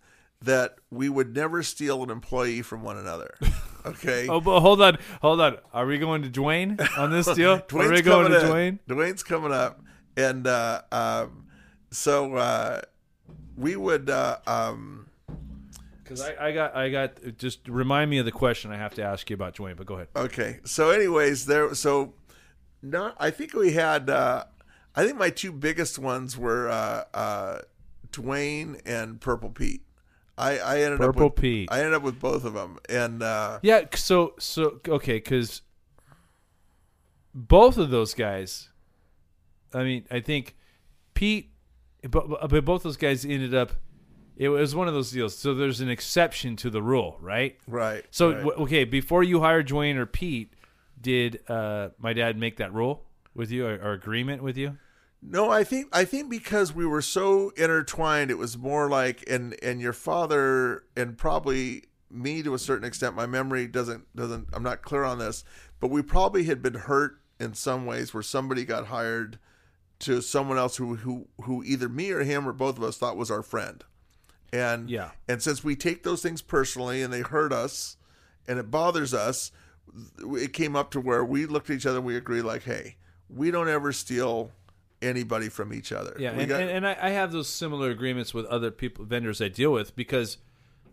that 0.43 0.75
we 0.91 1.09
would 1.09 1.35
never 1.35 1.63
steal 1.63 2.03
an 2.03 2.09
employee 2.09 2.61
from 2.61 2.83
one 2.83 2.97
another. 2.97 3.35
Okay. 3.85 4.29
Oh, 4.29 4.39
but 4.39 4.61
hold 4.61 4.81
on, 4.81 4.97
hold 5.21 5.41
on. 5.41 5.57
Are 5.73 5.85
we 5.85 5.97
going 5.97 6.21
to 6.21 6.29
Dwayne 6.29 6.79
on 6.97 7.11
this 7.11 7.27
deal? 7.35 7.55
Are 7.55 7.59
Dwayne's 7.59 7.91
we 7.91 8.01
going 8.01 8.31
to 8.31 8.39
coming 8.39 8.53
Dwayne? 8.53 8.79
Dwayne's 8.87 9.23
coming 9.23 9.51
up, 9.51 9.81
and 10.15 10.47
uh, 10.47 10.83
um, 10.89 11.47
so 11.91 12.33
uh, 12.35 12.79
we 13.57 13.75
would. 13.75 14.09
Uh, 14.09 14.37
um, 14.47 15.09
Because 16.01 16.21
I, 16.21 16.47
I 16.47 16.51
got, 16.53 16.75
I 16.77 16.89
got. 16.91 17.37
Just 17.37 17.67
remind 17.67 18.09
me 18.09 18.19
of 18.19 18.25
the 18.25 18.31
question 18.31 18.71
I 18.71 18.77
have 18.77 18.93
to 18.95 19.03
ask 19.03 19.29
you 19.29 19.33
about 19.33 19.53
Dwayne. 19.53 19.75
But 19.75 19.85
go 19.85 19.95
ahead. 19.95 20.07
Okay. 20.15 20.61
So, 20.63 20.91
anyways, 20.91 21.45
there. 21.45 21.75
So, 21.75 22.13
not. 22.81 23.17
I 23.19 23.31
think 23.31 23.53
we 23.53 23.73
had. 23.73 24.09
Uh, 24.09 24.45
I 24.95 25.05
think 25.05 25.17
my 25.17 25.29
two 25.29 25.51
biggest 25.51 25.99
ones 25.99 26.37
were 26.37 26.69
uh, 26.69 27.03
uh, 27.13 27.59
Dwayne 28.11 28.79
and 28.85 29.19
Purple 29.19 29.49
Pete. 29.49 29.81
I, 30.37 30.57
I 30.57 30.75
ended 30.79 30.93
up 30.93 31.07
Purple 31.07 31.25
with, 31.25 31.35
Pete. 31.35 31.69
I 31.71 31.79
ended 31.79 31.93
up 31.93 32.01
with 32.01 32.19
both 32.19 32.43
of 32.43 32.53
them, 32.53 32.79
and 32.89 33.21
uh, 33.21 33.59
Yeah. 33.61 33.81
So, 33.95 34.33
so 34.39 34.79
okay. 34.87 35.17
Because 35.17 35.61
both 37.33 37.77
of 37.77 37.89
those 37.89 38.13
guys. 38.13 38.69
I 39.73 39.83
mean, 39.83 40.05
I 40.11 40.19
think 40.19 40.55
Pete, 41.13 41.51
but, 42.07 42.49
but 42.49 42.65
both 42.65 42.83
those 42.83 42.97
guys 42.97 43.25
ended 43.25 43.55
up. 43.55 43.71
It 44.35 44.49
was 44.49 44.75
one 44.75 44.87
of 44.87 44.95
those 44.95 45.11
deals. 45.11 45.35
So 45.37 45.53
there's 45.53 45.79
an 45.79 45.89
exception 45.89 46.55
to 46.57 46.71
the 46.71 46.81
rule, 46.81 47.17
right? 47.21 47.55
right. 47.67 48.03
So 48.09 48.31
right. 48.31 48.37
w- 48.43 48.63
okay, 48.63 48.83
before 48.83 49.21
you 49.23 49.41
hired 49.41 49.67
Dwayne 49.67 49.95
or 49.95 50.07
Pete, 50.07 50.53
did 50.99 51.47
uh, 51.47 51.89
my 51.99 52.13
dad 52.13 52.37
make 52.37 52.57
that 52.57 52.73
rule 52.73 53.05
with 53.35 53.51
you 53.51 53.67
or, 53.67 53.75
or 53.75 53.93
agreement 53.93 54.41
with 54.41 54.57
you? 54.57 54.77
No, 55.25 55.49
I 55.49 55.63
think 55.63 55.87
I 55.93 56.05
think 56.05 56.29
because 56.29 56.73
we 56.73 56.85
were 56.85 57.01
so 57.01 57.51
intertwined, 57.51 58.29
it 58.29 58.37
was 58.37 58.57
more 58.57 58.89
like 58.89 59.23
and 59.29 59.55
and 59.63 59.79
your 59.79 59.93
father 59.93 60.83
and 60.97 61.17
probably 61.17 61.85
me 62.11 62.43
to 62.43 62.53
a 62.53 62.59
certain 62.59 62.85
extent. 62.85 63.15
My 63.15 63.25
memory 63.25 63.67
doesn't 63.67 64.13
doesn't. 64.15 64.49
I'm 64.53 64.63
not 64.63 64.81
clear 64.81 65.03
on 65.03 65.19
this, 65.19 65.43
but 65.79 65.89
we 65.89 66.01
probably 66.01 66.43
had 66.43 66.61
been 66.61 66.73
hurt 66.75 67.19
in 67.39 67.53
some 67.53 67.85
ways 67.85 68.13
where 68.13 68.23
somebody 68.23 68.65
got 68.65 68.87
hired 68.87 69.39
to 69.99 70.21
someone 70.21 70.57
else 70.57 70.75
who 70.75 70.95
who 70.95 71.27
who 71.43 71.63
either 71.63 71.87
me 71.87 72.11
or 72.11 72.23
him 72.23 72.47
or 72.47 72.53
both 72.53 72.77
of 72.77 72.83
us 72.83 72.97
thought 72.97 73.15
was 73.17 73.31
our 73.31 73.43
friend, 73.43 73.83
and 74.51 74.89
Yeah. 74.89 75.11
and 75.27 75.41
since 75.41 75.63
we 75.63 75.75
take 75.75 76.03
those 76.03 76.21
things 76.21 76.41
personally 76.41 77.01
and 77.01 77.13
they 77.13 77.21
hurt 77.21 77.53
us, 77.53 77.95
and 78.47 78.59
it 78.59 78.69
bothers 78.69 79.13
us, 79.13 79.51
it 80.19 80.51
came 80.51 80.75
up 80.75 80.91
to 80.91 80.99
where 80.99 81.23
we 81.23 81.45
looked 81.45 81.69
at 81.69 81.77
each 81.77 81.85
other 81.85 81.97
and 81.99 82.05
we 82.05 82.17
agreed 82.17 82.41
like, 82.41 82.63
hey, 82.63 82.97
we 83.29 83.51
don't 83.51 83.69
ever 83.69 83.93
steal 83.93 84.51
anybody 85.03 85.49
from 85.49 85.73
each 85.73 85.91
other. 85.91 86.15
Yeah, 86.17 86.35
we 86.35 86.43
and, 86.43 86.51
and, 86.51 86.69
and 86.69 86.87
I, 86.87 86.97
I 86.99 87.09
have 87.09 87.31
those 87.31 87.47
similar 87.47 87.89
agreements 87.91 88.33
with 88.33 88.45
other 88.47 88.71
people, 88.71 89.05
vendors 89.05 89.41
I 89.41 89.47
deal 89.49 89.71
with, 89.71 89.95
because, 89.95 90.37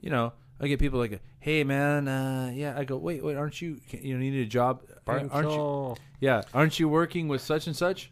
you 0.00 0.10
know, 0.10 0.32
I 0.60 0.66
get 0.68 0.78
people 0.78 0.98
like, 0.98 1.20
"Hey, 1.38 1.64
man, 1.64 2.06
uh, 2.06 2.50
yeah." 2.54 2.78
I 2.78 2.84
go, 2.84 2.96
"Wait, 2.98 3.24
wait, 3.24 3.36
aren't 3.36 3.62
you? 3.62 3.80
You 3.90 4.18
know, 4.18 4.22
you 4.22 4.30
need 4.30 4.42
a 4.42 4.48
job? 4.48 4.82
Aren't 5.06 5.32
you? 5.32 5.96
Yeah, 6.20 6.42
aren't 6.52 6.78
you 6.78 6.88
working 6.88 7.28
with 7.28 7.40
such 7.40 7.66
and 7.66 7.74
such?" 7.74 8.10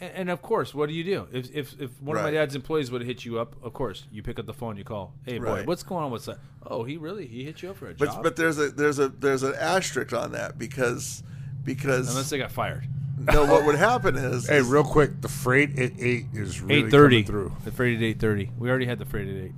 And, 0.00 0.12
and 0.14 0.30
of 0.30 0.42
course, 0.42 0.74
what 0.74 0.88
do 0.88 0.94
you 0.94 1.04
do? 1.04 1.28
If 1.32 1.54
if, 1.54 1.80
if 1.80 2.02
one 2.02 2.16
of 2.16 2.22
my 2.22 2.30
dad's 2.30 2.54
employees 2.54 2.90
would 2.90 3.02
hit 3.02 3.24
you 3.24 3.38
up, 3.38 3.56
of 3.62 3.72
course, 3.72 4.04
you 4.10 4.22
pick 4.22 4.38
up 4.38 4.46
the 4.46 4.54
phone, 4.54 4.76
you 4.76 4.84
call, 4.84 5.14
"Hey, 5.24 5.38
boy, 5.38 5.44
Right. 5.44 5.66
what's 5.66 5.82
going 5.82 6.04
on? 6.04 6.10
What's 6.10 6.26
that? 6.26 6.38
Oh, 6.64 6.84
he 6.84 6.96
really 6.96 7.26
he 7.26 7.44
hit 7.44 7.62
you 7.62 7.70
up 7.70 7.76
for 7.76 7.90
a 7.90 7.94
but 7.94 8.06
job? 8.06 8.22
but 8.22 8.36
there's 8.36 8.58
a 8.58 8.70
there's 8.70 8.98
a 8.98 9.08
there's 9.08 9.42
an 9.42 9.54
asterisk 9.58 10.12
on 10.12 10.32
that 10.32 10.58
because 10.58 11.22
because 11.64 12.08
Unless 12.10 12.30
they 12.30 12.38
got 12.38 12.52
fired. 12.52 12.86
no, 13.32 13.44
what 13.46 13.64
would 13.64 13.76
happen 13.76 14.16
is, 14.16 14.48
Hey, 14.48 14.58
is- 14.58 14.66
real 14.66 14.84
quick, 14.84 15.20
the 15.20 15.28
freight 15.28 15.78
at 15.78 15.92
eight 15.98 16.26
is 16.34 16.60
really 16.60 16.84
Eight 16.86 16.90
thirty. 16.90 17.22
coming 17.22 17.48
through. 17.50 17.56
The 17.64 17.72
freight 17.72 17.96
at 17.96 18.02
eight 18.02 18.20
thirty. 18.20 18.50
We 18.58 18.68
already 18.68 18.86
had 18.86 18.98
the 18.98 19.04
freight 19.06 19.28
at 19.28 19.36
eight. 19.36 19.52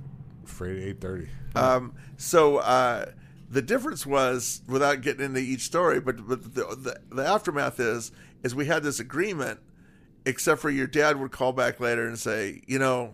Freight 0.45 0.77
at 0.77 0.83
eight 0.83 1.01
thirty. 1.01 1.27
Um, 1.55 1.93
so 2.17 2.57
uh, 2.57 3.05
the 3.49 3.61
difference 3.61 4.05
was, 4.05 4.61
without 4.67 5.01
getting 5.01 5.25
into 5.25 5.39
each 5.39 5.61
story, 5.61 5.99
but 5.99 6.27
but 6.27 6.55
the, 6.55 6.61
the 6.63 6.99
the 7.15 7.25
aftermath 7.25 7.79
is 7.79 8.11
is 8.43 8.55
we 8.55 8.65
had 8.67 8.83
this 8.83 8.99
agreement, 8.99 9.59
except 10.25 10.61
for 10.61 10.69
your 10.69 10.87
dad 10.87 11.19
would 11.19 11.31
call 11.31 11.51
back 11.51 11.79
later 11.79 12.07
and 12.07 12.17
say, 12.17 12.61
you 12.67 12.79
know, 12.79 13.13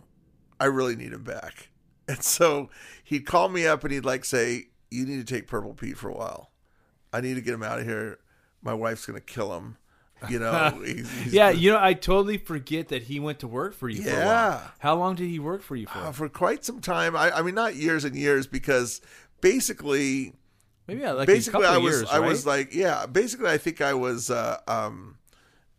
I 0.59 0.65
really 0.65 0.95
need 0.95 1.13
him 1.13 1.23
back, 1.23 1.69
and 2.07 2.21
so 2.23 2.69
he'd 3.03 3.25
call 3.25 3.49
me 3.49 3.65
up 3.65 3.83
and 3.83 3.91
he'd 3.93 4.05
like 4.05 4.25
say, 4.25 4.65
you 4.91 5.05
need 5.05 5.25
to 5.25 5.33
take 5.33 5.47
Purple 5.47 5.73
Pete 5.73 5.97
for 5.97 6.09
a 6.09 6.13
while. 6.13 6.51
I 7.11 7.21
need 7.21 7.35
to 7.35 7.41
get 7.41 7.53
him 7.53 7.63
out 7.63 7.79
of 7.79 7.85
here. 7.85 8.19
My 8.61 8.73
wife's 8.73 9.05
gonna 9.05 9.21
kill 9.21 9.55
him. 9.57 9.77
You 10.29 10.39
know. 10.39 10.81
he's, 10.85 11.11
he's 11.23 11.33
Yeah, 11.33 11.49
you 11.49 11.71
know, 11.71 11.79
I 11.81 11.93
totally 11.93 12.37
forget 12.37 12.87
that 12.89 13.03
he 13.03 13.19
went 13.19 13.39
to 13.39 13.47
work 13.47 13.73
for 13.73 13.89
you. 13.89 14.01
For. 14.01 14.09
Yeah. 14.09 14.61
How 14.79 14.95
long 14.95 15.15
did 15.15 15.27
he 15.27 15.39
work 15.39 15.61
for 15.61 15.75
you 15.75 15.87
for? 15.87 15.99
uh, 15.99 16.11
for 16.11 16.29
quite 16.29 16.63
some 16.65 16.79
time. 16.81 17.15
I, 17.15 17.31
I 17.37 17.41
mean, 17.41 17.55
not 17.55 17.75
years 17.75 18.03
and 18.05 18.15
years, 18.15 18.47
because 18.47 19.01
basically 19.41 20.33
Maybe 20.87 21.01
yeah, 21.01 21.11
like 21.13 21.27
basically 21.27 21.63
a 21.63 21.67
couple 21.67 21.81
I 21.81 21.83
was 21.83 21.93
years, 21.99 22.09
I 22.09 22.19
right? 22.19 22.27
was 22.27 22.45
like 22.45 22.73
yeah 22.73 23.05
basically 23.05 23.49
I 23.49 23.57
think 23.57 23.81
I 23.81 23.93
was 23.93 24.29
uh, 24.29 24.57
um 24.67 25.17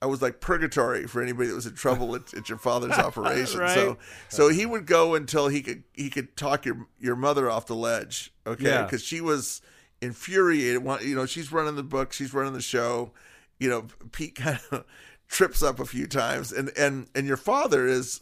I 0.02 0.06
was 0.06 0.20
like 0.22 0.40
purgatory 0.40 1.06
for 1.06 1.22
anybody 1.22 1.48
that 1.48 1.54
was 1.54 1.66
in 1.66 1.74
trouble 1.74 2.14
at, 2.14 2.32
at 2.34 2.48
your 2.48 2.58
father's 2.58 2.92
operation 2.98 3.60
Right. 3.60 3.74
so 3.74 3.98
so 4.28 4.48
he 4.48 4.66
would 4.66 4.86
go 4.86 5.14
until 5.14 5.48
he 5.48 5.62
could 5.62 5.84
he 5.94 6.10
could 6.10 6.36
talk 6.36 6.64
your 6.66 6.86
your 7.00 7.16
mother 7.16 7.50
off 7.50 7.66
the 7.66 7.74
ledge 7.76 8.32
okay 8.46 8.64
Yeah. 8.64 8.82
because 8.82 9.02
she 9.04 9.20
was 9.20 9.62
infuriated 10.00 10.82
you 11.02 11.14
know 11.14 11.24
she's 11.26 11.50
running 11.52 11.76
the 11.76 11.82
book 11.82 12.12
she's 12.12 12.34
running 12.34 12.52
the 12.52 12.60
show 12.60 13.12
you 13.58 13.68
know 13.68 13.86
Pete 14.12 14.34
kind 14.36 14.58
of 14.70 14.84
trips 15.28 15.62
up 15.62 15.80
a 15.80 15.84
few 15.86 16.06
times 16.06 16.52
and 16.52 16.70
and 16.76 17.08
and 17.14 17.26
your 17.26 17.36
father 17.36 17.86
is 17.86 18.20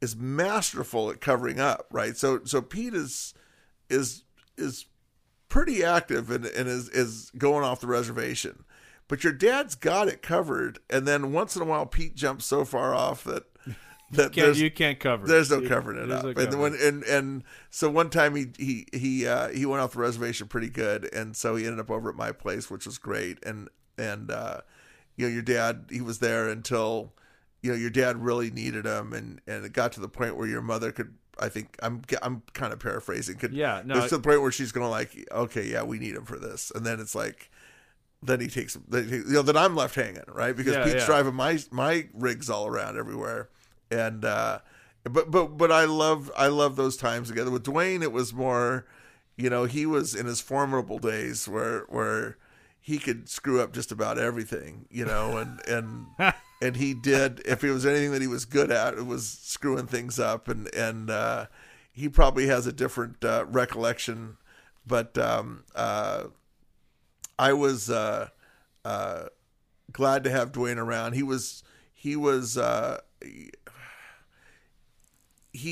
is 0.00 0.14
masterful 0.16 1.10
at 1.10 1.20
covering 1.20 1.58
up 1.58 1.86
right 1.90 2.16
so 2.16 2.40
so 2.44 2.60
Pete 2.62 2.94
is 2.94 3.34
is 3.88 4.22
is 4.56 4.86
pretty 5.48 5.82
active 5.84 6.30
and, 6.30 6.44
and 6.44 6.68
is, 6.68 6.88
is 6.88 7.30
going 7.38 7.62
off 7.64 7.80
the 7.80 7.86
reservation. 7.86 8.64
But 9.08 9.22
your 9.22 9.32
dad's 9.32 9.76
got 9.76 10.08
it 10.08 10.20
covered, 10.20 10.80
and 10.90 11.06
then 11.06 11.32
once 11.32 11.54
in 11.54 11.62
a 11.62 11.64
while 11.64 11.86
Pete 11.86 12.16
jumps 12.16 12.44
so 12.44 12.64
far 12.64 12.92
off 12.94 13.22
that 13.24 13.44
that 14.10 14.32
Can't, 14.32 14.56
you 14.56 14.70
can't 14.72 14.98
cover. 14.98 15.24
it. 15.24 15.28
there's 15.28 15.50
no 15.50 15.60
You- 15.60 15.68
covering 15.68 16.02
it 16.02 16.10
up. 16.10 16.24
no 16.24 16.30
And 16.30 16.60
when 16.60 16.74
and 16.74 17.04
and 17.04 17.44
so 17.70 17.88
one 17.88 18.10
time 18.10 18.34
he 18.34 18.46
he 18.58 18.86
he 18.92 19.26
uh, 19.28 19.48
he 19.50 19.64
went 19.64 19.80
off 19.82 19.92
the 19.92 20.00
reservation 20.00 20.48
pretty 20.48 20.68
good, 20.70 21.08
and 21.14 21.36
so 21.36 21.54
he 21.54 21.64
ended 21.64 21.78
up 21.78 21.90
over 21.90 22.10
at 22.10 22.16
my 22.16 22.32
place, 22.32 22.68
which 22.68 22.84
was 22.84 22.98
great. 22.98 23.38
And 23.44 23.68
and 23.98 24.30
uh, 24.30 24.60
you 25.16 25.26
know 25.26 25.32
your 25.32 25.42
dad 25.42 25.86
he 25.90 26.00
was 26.00 26.18
there 26.18 26.48
until 26.48 27.12
you 27.62 27.70
know 27.70 27.76
your 27.76 27.90
dad 27.90 28.22
really 28.22 28.50
needed 28.50 28.84
him, 28.86 29.12
and 29.12 29.40
and 29.46 29.64
it 29.64 29.72
got 29.72 29.92
to 29.92 30.00
the 30.00 30.08
point 30.08 30.36
where 30.36 30.48
your 30.48 30.62
mother 30.62 30.92
could. 30.92 31.14
I 31.38 31.48
think 31.50 31.76
I'm 31.82 32.02
I'm 32.22 32.42
kind 32.54 32.72
of 32.72 32.78
paraphrasing. 32.78 33.36
Could 33.36 33.52
Yeah, 33.52 33.82
no, 33.84 33.94
There's 33.94 34.06
I- 34.06 34.08
to 34.08 34.16
the 34.16 34.22
point 34.22 34.40
where 34.40 34.50
she's 34.52 34.72
going 34.72 34.86
to 34.86 34.90
like, 34.90 35.10
okay, 35.30 35.66
yeah, 35.66 35.82
we 35.82 35.98
need 35.98 36.14
him 36.14 36.24
for 36.24 36.38
this, 36.38 36.72
and 36.74 36.84
then 36.86 36.98
it's 36.98 37.14
like, 37.14 37.50
then 38.22 38.40
he 38.40 38.46
takes, 38.48 38.74
then 38.88 39.08
he, 39.08 39.16
you 39.16 39.24
know, 39.26 39.42
then 39.42 39.56
I'm 39.56 39.76
left 39.76 39.94
hanging, 39.96 40.22
right? 40.32 40.56
Because 40.56 40.74
Yeah, 40.74 40.84
Pete's 40.84 40.96
yeah. 41.02 41.06
driving 41.06 41.34
my 41.34 41.58
my 41.70 42.08
rigs 42.14 42.48
all 42.48 42.66
around 42.66 42.96
everywhere, 42.96 43.50
and 43.90 44.24
uh, 44.24 44.60
but 45.04 45.30
but 45.30 45.58
but 45.58 45.70
I 45.70 45.84
love 45.84 46.30
I 46.38 46.46
love 46.46 46.76
those 46.76 46.96
times 46.96 47.28
together 47.28 47.50
with 47.50 47.64
Dwayne. 47.64 48.02
It 48.02 48.12
was 48.12 48.32
more, 48.32 48.86
you 49.36 49.50
know, 49.50 49.64
he 49.66 49.84
was 49.84 50.14
in 50.14 50.24
his 50.24 50.40
formidable 50.40 50.98
days 50.98 51.46
where 51.46 51.80
where 51.90 52.38
he 52.86 52.98
could 52.98 53.28
screw 53.28 53.60
up 53.60 53.72
just 53.72 53.90
about 53.90 54.16
everything, 54.16 54.86
you 54.92 55.04
know, 55.04 55.38
and 55.38 55.60
and 55.66 56.06
and 56.62 56.76
he 56.76 56.94
did. 56.94 57.42
If 57.44 57.64
it 57.64 57.72
was 57.72 57.84
anything 57.84 58.12
that 58.12 58.22
he 58.22 58.28
was 58.28 58.44
good 58.44 58.70
at, 58.70 58.94
it 58.94 59.04
was 59.04 59.28
screwing 59.28 59.88
things 59.88 60.20
up, 60.20 60.46
and 60.46 60.72
and 60.72 61.10
uh, 61.10 61.46
he 61.90 62.08
probably 62.08 62.46
has 62.46 62.64
a 62.64 62.72
different 62.72 63.24
uh, 63.24 63.44
recollection. 63.48 64.36
But 64.86 65.18
um, 65.18 65.64
uh, 65.74 66.26
I 67.36 67.54
was 67.54 67.90
uh, 67.90 68.28
uh, 68.84 69.24
glad 69.90 70.22
to 70.22 70.30
have 70.30 70.52
Dwayne 70.52 70.78
around. 70.78 71.14
He 71.14 71.24
was 71.24 71.64
he 71.92 72.14
was 72.14 72.56
uh, 72.56 73.00
he 73.20 73.50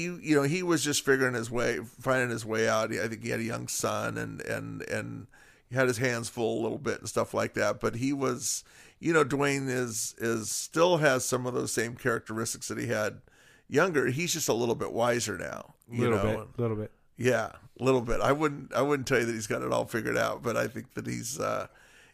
you 0.03 0.35
know 0.35 0.43
he 0.43 0.65
was 0.65 0.83
just 0.83 1.05
figuring 1.05 1.35
his 1.35 1.49
way, 1.49 1.79
finding 2.01 2.31
his 2.31 2.45
way 2.45 2.69
out. 2.69 2.93
I 2.93 3.07
think 3.07 3.23
he 3.23 3.31
had 3.31 3.39
a 3.39 3.45
young 3.45 3.69
son 3.69 4.19
and 4.19 4.41
and 4.41 4.83
and 4.83 5.29
had 5.75 5.89
his 5.89 5.99
hands 5.99 6.29
full 6.29 6.61
a 6.61 6.63
little 6.63 6.79
bit 6.79 7.01
and 7.01 7.09
stuff 7.09 7.35
like 7.35 7.55
that. 7.55 7.81
But 7.81 7.97
he 7.97 8.13
was, 8.13 8.65
you 8.99 9.13
know, 9.13 9.25
Dwayne 9.25 9.69
is 9.69 10.15
is 10.19 10.51
still 10.51 10.99
has 10.99 11.25
some 11.25 11.47
of 11.47 11.55
those 11.55 11.73
same 11.73 11.97
characteristics 11.97 12.69
that 12.69 12.79
he 12.79 12.87
had 12.87 13.21
younger. 13.69 14.07
He's 14.07 14.33
just 14.33 14.49
a 14.49 14.55
little 14.55 14.75
bit 14.75 14.93
wiser 14.93 15.39
now. 15.39 15.75
A 15.93 16.01
little 16.01 16.19
know, 16.19 16.23
bit, 16.25 16.49
a 16.59 16.61
little 16.63 16.77
bit. 16.77 16.91
yeah, 17.17 17.51
a 17.79 17.85
little 17.85 18.01
bit. 18.01 18.21
I 18.21 18.33
wouldn't 18.33 18.73
I 18.75 18.83
wouldn't 18.83 19.07
tell 19.07 19.19
you 19.19 19.27
that 19.27 19.33
he's 19.33 19.47
got 19.47 19.63
it 19.63 19.73
all 19.73 19.85
figured 19.87 20.17
out, 20.17 20.43
but 20.43 20.57
I 20.57 20.67
think 20.67 20.95
that 20.95 21.07
he's 21.07 21.39
uh, 21.39 21.67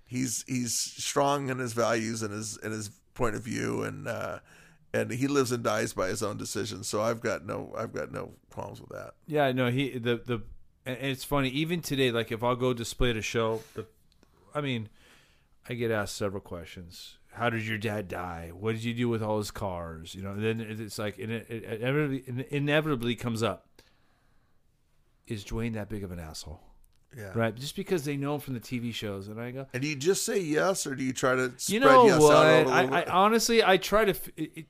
he's 0.06 0.44
he's 0.48 0.74
strong 0.74 1.48
in 1.48 1.58
his 1.58 1.72
values 1.72 2.22
and 2.22 2.32
his 2.32 2.58
and 2.58 2.72
his 2.72 2.90
point 3.14 3.36
of 3.36 3.42
view, 3.42 3.82
and 3.82 4.08
uh, 4.08 4.38
and 4.92 5.10
he 5.10 5.28
lives 5.28 5.52
and 5.52 5.62
dies 5.62 5.92
by 5.92 6.08
his 6.08 6.22
own 6.22 6.36
decisions. 6.36 6.88
So 6.88 7.00
I've 7.02 7.20
got 7.20 7.44
no 7.46 7.72
I've 7.76 7.92
got 7.92 8.10
no 8.10 8.32
qualms 8.50 8.80
with 8.80 8.90
that. 8.90 9.14
Yeah, 9.26 9.52
no, 9.52 9.70
he 9.70 9.98
the 9.98 10.16
the 10.24 10.42
and 10.98 11.06
it's 11.10 11.24
funny 11.24 11.48
even 11.50 11.80
today. 11.80 12.10
Like 12.10 12.32
if 12.32 12.42
I'll 12.42 12.56
go 12.56 12.72
display 12.72 13.10
at 13.10 13.16
a 13.16 13.22
show, 13.22 13.62
the, 13.74 13.86
I 14.54 14.60
mean, 14.60 14.88
I 15.68 15.74
get 15.74 15.90
asked 15.90 16.16
several 16.16 16.40
questions. 16.40 17.16
How 17.32 17.48
did 17.48 17.66
your 17.66 17.78
dad 17.78 18.08
die? 18.08 18.50
What 18.52 18.72
did 18.72 18.82
you 18.82 18.92
do 18.92 19.08
with 19.08 19.22
all 19.22 19.38
his 19.38 19.50
cars? 19.50 20.14
You 20.14 20.22
know, 20.22 20.34
then 20.34 20.60
it's 20.60 20.98
like 20.98 21.18
and 21.18 21.30
it, 21.30 21.46
it 21.48 21.64
inevitably, 21.80 22.24
it 22.26 22.48
inevitably 22.50 23.14
comes 23.14 23.42
up. 23.42 23.66
Is 25.26 25.44
Dwayne 25.44 25.74
that 25.74 25.88
big 25.88 26.02
of 26.02 26.10
an 26.10 26.18
asshole? 26.18 26.60
Yeah. 27.16 27.32
Right? 27.34 27.54
Just 27.54 27.76
because 27.76 28.04
they 28.04 28.16
know 28.16 28.34
him 28.34 28.40
from 28.40 28.54
the 28.54 28.60
TV 28.60 28.94
shows, 28.94 29.28
and 29.28 29.40
I 29.40 29.50
go, 29.50 29.66
And 29.72 29.82
do 29.82 29.88
you 29.88 29.96
just 29.96 30.24
say 30.24 30.40
yes, 30.40 30.86
or 30.86 30.94
do 30.94 31.02
you 31.02 31.12
try 31.12 31.34
to 31.34 31.52
spread 31.56 31.74
you 31.74 31.80
know 31.80 32.06
yes 32.06 32.20
what? 32.20 32.36
I, 32.36 33.02
I 33.02 33.04
honestly, 33.06 33.64
I 33.64 33.76
try 33.76 34.04
to. 34.04 34.14
It, 34.36 34.66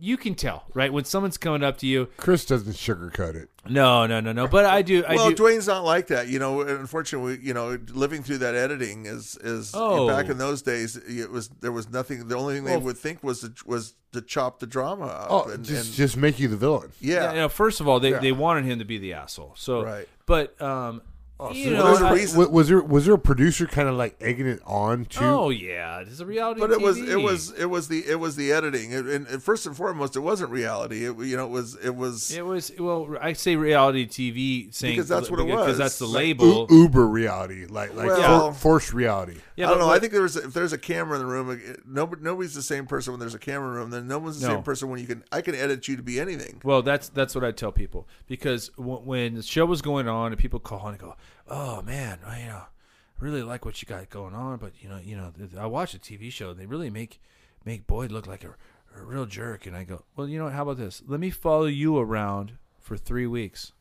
you 0.00 0.16
can 0.16 0.34
tell, 0.34 0.64
right? 0.74 0.92
When 0.92 1.04
someone's 1.04 1.36
coming 1.38 1.62
up 1.62 1.78
to 1.78 1.86
you, 1.86 2.08
Chris 2.16 2.44
doesn't 2.44 2.72
sugarcoat 2.74 3.34
it. 3.34 3.48
no, 3.68 4.06
no, 4.06 4.20
no, 4.20 4.32
no. 4.32 4.46
But 4.48 4.64
I 4.66 4.82
do. 4.82 5.04
I 5.04 5.14
well, 5.16 5.30
do. 5.30 5.36
Dwayne's 5.36 5.66
not 5.66 5.84
like 5.84 6.08
that, 6.08 6.28
you 6.28 6.38
know. 6.38 6.60
Unfortunately, 6.62 7.38
you 7.42 7.54
know, 7.54 7.78
living 7.92 8.22
through 8.22 8.38
that 8.38 8.54
editing 8.54 9.06
is 9.06 9.36
is 9.42 9.72
Oh. 9.74 10.06
back 10.08 10.28
in 10.28 10.38
those 10.38 10.62
days. 10.62 10.96
It 10.96 11.30
was 11.30 11.48
there 11.60 11.72
was 11.72 11.88
nothing. 11.90 12.28
The 12.28 12.36
only 12.36 12.54
thing 12.56 12.64
they 12.64 12.76
would 12.76 12.96
think 12.98 13.22
was 13.22 13.40
to, 13.40 13.52
was 13.66 13.94
to 14.12 14.20
chop 14.22 14.60
the 14.60 14.66
drama 14.66 15.06
up. 15.06 15.26
Oh, 15.30 15.44
and, 15.50 15.64
just 15.64 15.86
and- 15.88 15.94
just 15.94 16.16
make 16.16 16.38
you 16.38 16.48
the 16.48 16.56
villain. 16.56 16.92
yeah, 17.00 17.14
Yeah, 17.24 17.30
you 17.32 17.38
know, 17.40 17.48
first 17.48 17.80
of 17.80 17.88
all, 17.88 17.98
they, 18.00 18.10
Yeah. 18.10 18.20
they 18.20 18.32
wanted 18.32 18.64
him 18.64 18.78
to 18.78 18.84
be 18.84 18.98
the 18.98 19.14
asshole. 19.14 19.54
So, 19.56 19.82
Right. 19.82 20.08
But 20.26 20.60
um, 20.62 21.02
Oh, 21.40 21.50
you 21.52 21.64
so 21.64 21.70
know, 21.70 21.84
there's 21.86 22.00
a 22.00 22.04
I- 22.06 22.12
reason- 22.12 22.38
Was, 22.38 22.48
was 22.48 22.68
there 22.68 22.80
was 22.80 23.04
there 23.06 23.14
a 23.14 23.18
producer 23.18 23.66
kind 23.66 23.88
of 23.88 23.96
like 23.96 24.14
egging 24.20 24.46
it 24.46 24.60
on 24.64 25.04
too? 25.04 25.18
Oh 25.24 25.50
yeah, 25.50 25.98
it's 25.98 26.20
a 26.20 26.26
reality. 26.26 26.60
but 26.60 26.70
it 26.70 26.80
was 26.80 26.96
it 26.96 27.16
was 27.20 27.50
it 27.58 27.64
was 27.66 27.88
the 27.88 28.04
it 28.08 28.20
was 28.20 28.36
the 28.36 28.52
editing. 28.52 28.92
It, 28.92 29.04
and, 29.06 29.26
and 29.26 29.42
first 29.42 29.66
and 29.66 29.76
foremost, 29.76 30.14
it 30.14 30.20
wasn't 30.20 30.50
reality. 30.52 31.04
It 31.04 31.18
you 31.18 31.36
know 31.36 31.46
it 31.46 31.50
was 31.50 31.74
it 31.82 31.96
was 31.96 32.30
It 32.32 32.46
was 32.46 32.70
well. 32.78 33.16
I 33.20 33.32
say 33.32 33.56
reality 33.56 34.06
TV, 34.06 34.72
saying 34.72 34.94
Because 34.94 35.08
that's 35.08 35.28
what 35.28 35.40
it 35.40 35.42
was 35.42 35.56
because 35.66 35.76
that's 35.78 35.98
the 35.98 36.06
Like, 36.06 36.14
label. 36.14 36.68
U- 36.70 36.82
Uber 36.82 37.08
reality, 37.08 37.66
like 37.66 37.94
like 37.96 38.06
Well- 38.06 38.52
for, 38.52 38.58
forced 38.78 38.94
reality. 38.94 39.38
yeah, 39.56 39.66
I 39.66 39.70
don't 39.70 39.80
know. 39.80 39.86
what- 39.88 39.96
I 39.96 39.98
think 39.98 40.12
there's 40.12 40.36
if 40.36 40.54
there's 40.54 40.72
a 40.72 40.78
camera 40.78 41.18
in 41.18 41.26
the 41.26 41.30
room, 41.30 41.60
nobody 41.84 42.22
nobody's 42.22 42.54
the 42.54 42.62
same 42.62 42.86
person 42.86 43.12
when 43.12 43.18
there's 43.18 43.34
a 43.34 43.40
camera 43.40 43.70
in 43.70 43.74
the 43.74 43.80
room. 43.80 43.90
Then 43.90 44.06
no 44.06 44.20
one's 44.20 44.40
the 44.40 44.46
No. 44.46 44.54
same 44.54 44.62
person 44.62 44.88
when 44.88 45.00
you 45.00 45.06
can 45.08 45.24
I 45.32 45.40
can 45.40 45.56
edit 45.56 45.88
you 45.88 45.96
to 45.96 46.02
be 46.04 46.20
anything. 46.20 46.60
Well, 46.62 46.80
that's 46.82 47.08
that's 47.08 47.34
what 47.34 47.42
I 47.42 47.50
tell 47.50 47.72
people 47.72 48.06
because 48.28 48.68
w- 48.78 49.00
when 49.00 49.34
the 49.34 49.42
show 49.42 49.66
was 49.66 49.82
going 49.82 50.06
on 50.06 50.30
and 50.30 50.40
people 50.40 50.60
call 50.60 50.86
and 50.86 50.96
go, 50.96 51.16
"Oh 51.48 51.82
man, 51.82 52.18
I, 52.26 52.40
you 52.40 52.46
know, 52.46 52.62
really 53.18 53.42
like 53.42 53.64
what 53.64 53.80
you 53.82 53.86
got 53.86 54.08
going 54.10 54.34
on," 54.34 54.58
but 54.58 54.72
you 54.80 54.88
know, 54.88 54.98
you 54.98 55.16
know, 55.16 55.32
I 55.58 55.66
watch 55.66 55.94
a 55.94 55.98
TV 55.98 56.30
show 56.30 56.50
and 56.50 56.58
they 56.58 56.66
really 56.66 56.90
make 56.90 57.20
make 57.64 57.86
Boyd 57.86 58.10
look 58.12 58.26
like 58.26 58.44
a, 58.44 58.56
a 58.96 59.02
real 59.02 59.26
jerk, 59.26 59.66
and 59.66 59.76
I 59.76 59.84
go, 59.84 60.04
"Well, 60.16 60.28
you 60.28 60.38
know, 60.38 60.44
what, 60.44 60.54
how 60.54 60.62
about 60.62 60.78
this? 60.78 61.02
Let 61.06 61.20
me 61.20 61.30
follow 61.30 61.66
you 61.66 61.98
around 61.98 62.52
for 62.80 62.96
three 62.96 63.26
weeks, 63.26 63.72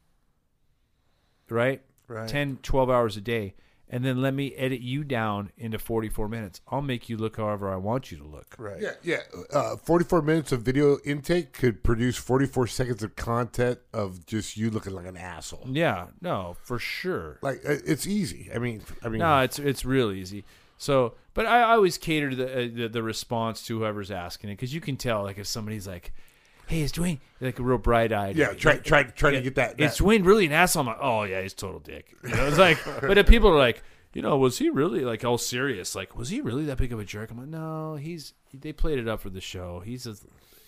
right? 1.49 1.81
Right. 2.07 2.27
10, 2.27 2.59
12 2.61 2.89
hours 2.89 3.17
a 3.17 3.21
day." 3.21 3.55
And 3.93 4.03
then 4.03 4.23
let 4.23 4.33
me 4.33 4.55
edit 4.55 4.81
you 4.81 5.03
down 5.03 5.51
into 5.55 5.77
44 5.77 6.27
minutes. 6.27 6.61
I'll 6.67 6.81
make 6.81 7.09
you 7.09 7.15
look 7.17 7.37
however 7.37 7.71
I 7.71 7.75
want 7.75 8.11
you 8.11 8.17
to 8.17 8.23
look. 8.23 8.55
Right. 8.57 8.81
Yeah, 8.81 8.93
yeah. 9.03 9.17
Uh, 9.53 9.75
Forty-four 9.75 10.23
minutes 10.23 10.51
of 10.51 10.63
video 10.63 10.97
intake 11.05 11.53
could 11.53 11.83
produce 11.83 12.17
forty-four 12.17 12.65
seconds 12.67 13.03
of 13.03 13.15
content 13.15 13.77
of 13.93 14.25
just 14.25 14.57
you 14.57 14.71
looking 14.71 14.93
like 14.93 15.05
an 15.05 15.15
asshole. 15.15 15.67
Yeah, 15.69 16.07
no, 16.21 16.55
for 16.63 16.79
sure. 16.79 17.37
Like 17.43 17.57
uh, 17.65 17.75
it's 17.85 18.07
easy. 18.07 18.49
I 18.53 18.57
mean, 18.57 18.81
I 19.03 19.09
mean, 19.09 19.19
No, 19.19 19.39
it's 19.41 19.59
it's 19.59 19.85
real 19.85 20.11
easy. 20.11 20.43
So, 20.77 21.13
but 21.35 21.45
I, 21.45 21.59
I 21.61 21.73
always 21.75 21.97
cater 21.99 22.31
to 22.31 22.35
the, 22.35 22.51
uh, 22.51 22.67
the 22.73 22.87
the 22.89 23.03
response 23.03 23.63
to 23.67 23.77
whoever's 23.77 24.09
asking 24.09 24.49
it 24.49 24.53
because 24.53 24.73
you 24.73 24.81
can 24.81 24.97
tell 24.97 25.21
like 25.23 25.37
if 25.37 25.45
somebody's 25.47 25.87
like, 25.87 26.13
"Hey, 26.67 26.81
is 26.81 26.91
Dwayne 26.91 27.19
like 27.41 27.59
a 27.59 27.63
real 27.63 27.77
bright 27.77 28.11
eyed?" 28.13 28.35
yeah. 28.35 28.53
Try 28.53 28.77
try 28.77 29.03
try 29.03 29.31
to 29.31 29.41
get 29.41 29.55
that. 29.55 29.79
Is 29.79 29.97
that 29.97 30.03
Dwayne 30.03 30.25
really 30.25 30.45
an 30.45 30.51
asshole? 30.51 30.81
I'm 30.81 30.87
like, 30.87 30.97
"Oh 31.01 31.23
yeah, 31.23 31.41
he's 31.41 31.53
a 31.53 31.55
total 31.55 31.79
dick." 31.79 32.15
You 32.23 32.29
know, 32.35 32.47
it's 32.47 32.57
like, 32.57 32.77
but 33.01 33.17
if 33.17 33.27
people 33.27 33.49
are 33.49 33.57
like, 33.57 33.83
you 34.13 34.21
know, 34.21 34.37
was 34.37 34.57
he 34.57 34.69
really 34.69 35.01
like 35.01 35.23
all 35.25 35.37
serious? 35.37 35.95
Like, 35.95 36.15
was 36.15 36.29
he 36.29 36.41
really 36.41 36.65
that 36.65 36.77
big 36.77 36.93
of 36.93 36.99
a 36.99 37.05
jerk? 37.05 37.31
I'm 37.31 37.37
like, 37.37 37.47
no, 37.47 37.95
he's 37.95 38.33
they 38.53 38.71
played 38.73 38.99
it 38.99 39.07
up 39.07 39.21
for 39.21 39.29
the 39.29 39.41
show. 39.41 39.79
He's 39.81 40.05
a 40.07 40.15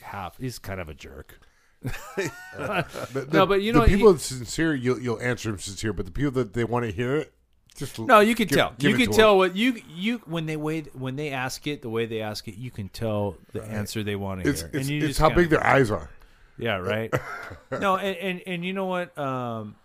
half. 0.01 0.37
He's 0.37 0.59
kind 0.59 0.79
of 0.79 0.89
a 0.89 0.93
jerk. 0.93 1.39
the- 2.15 3.27
No, 3.31 3.45
but 3.45 3.61
you 3.61 3.71
the 3.73 3.79
know, 3.79 3.85
people 3.85 4.13
he- 4.13 4.19
sincere, 4.19 4.73
you'll 4.75 4.99
you'll 4.99 5.21
answer 5.21 5.49
them 5.51 5.59
sincere. 5.59 5.93
But 5.93 6.05
the 6.05 6.11
people 6.11 6.31
that 6.31 6.53
they 6.53 6.63
want 6.63 6.85
to 6.85 6.91
hear 6.91 7.15
it, 7.17 7.33
just 7.75 7.99
No, 7.99 8.19
you 8.21 8.35
can 8.35 8.47
give- 8.47 8.57
tell. 8.57 8.73
give 8.77 8.91
you 8.97 9.05
can 9.05 9.13
tell 9.15 9.37
what 9.37 9.55
you 9.55 9.81
you 9.89 10.17
when 10.25 10.45
they 10.45 10.55
wait 10.57 10.95
when 10.95 11.15
they 11.15 11.29
ask 11.31 11.65
it 11.67 11.81
the 11.81 11.89
way 11.89 12.05
they 12.05 12.21
ask 12.21 12.47
it. 12.47 12.55
You 12.55 12.71
can 12.71 12.89
tell 12.89 13.35
the 13.51 13.63
answer 13.63 14.03
they 14.03 14.15
want 14.15 14.43
to 14.43 14.49
It's 14.49 14.61
hear. 14.61 14.69
it's, 14.73 14.89
you 14.89 14.97
it's 14.99 15.07
just 15.07 15.19
how 15.19 15.27
kinda- 15.29 15.41
big 15.43 15.49
their 15.51 15.65
eyes 15.65 15.91
are. 15.91 16.09
Yeah, 16.57 16.77
right. 16.77 17.13
no, 17.71 17.97
and, 17.97 18.15
and 18.17 18.41
and 18.47 18.65
you 18.65 18.71
know 18.73 18.85
what? 18.85 19.17
Um, 19.17 19.75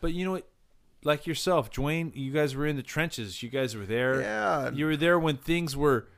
but 0.00 0.12
you 0.14 0.24
know 0.24 0.32
what? 0.32 0.48
Like 1.04 1.26
yourself, 1.26 1.70
Dwayne, 1.70 2.10
you 2.16 2.32
guys 2.32 2.56
were 2.56 2.66
in 2.66 2.76
the 2.76 2.82
trenches. 2.82 3.42
You 3.42 3.48
guys 3.50 3.76
were 3.76 3.84
there. 3.86 4.20
Yeah. 4.22 4.70
You 4.70 4.86
were 4.86 4.96
there 4.96 5.18
when 5.20 5.36
things 5.36 5.76
were, 5.76 6.08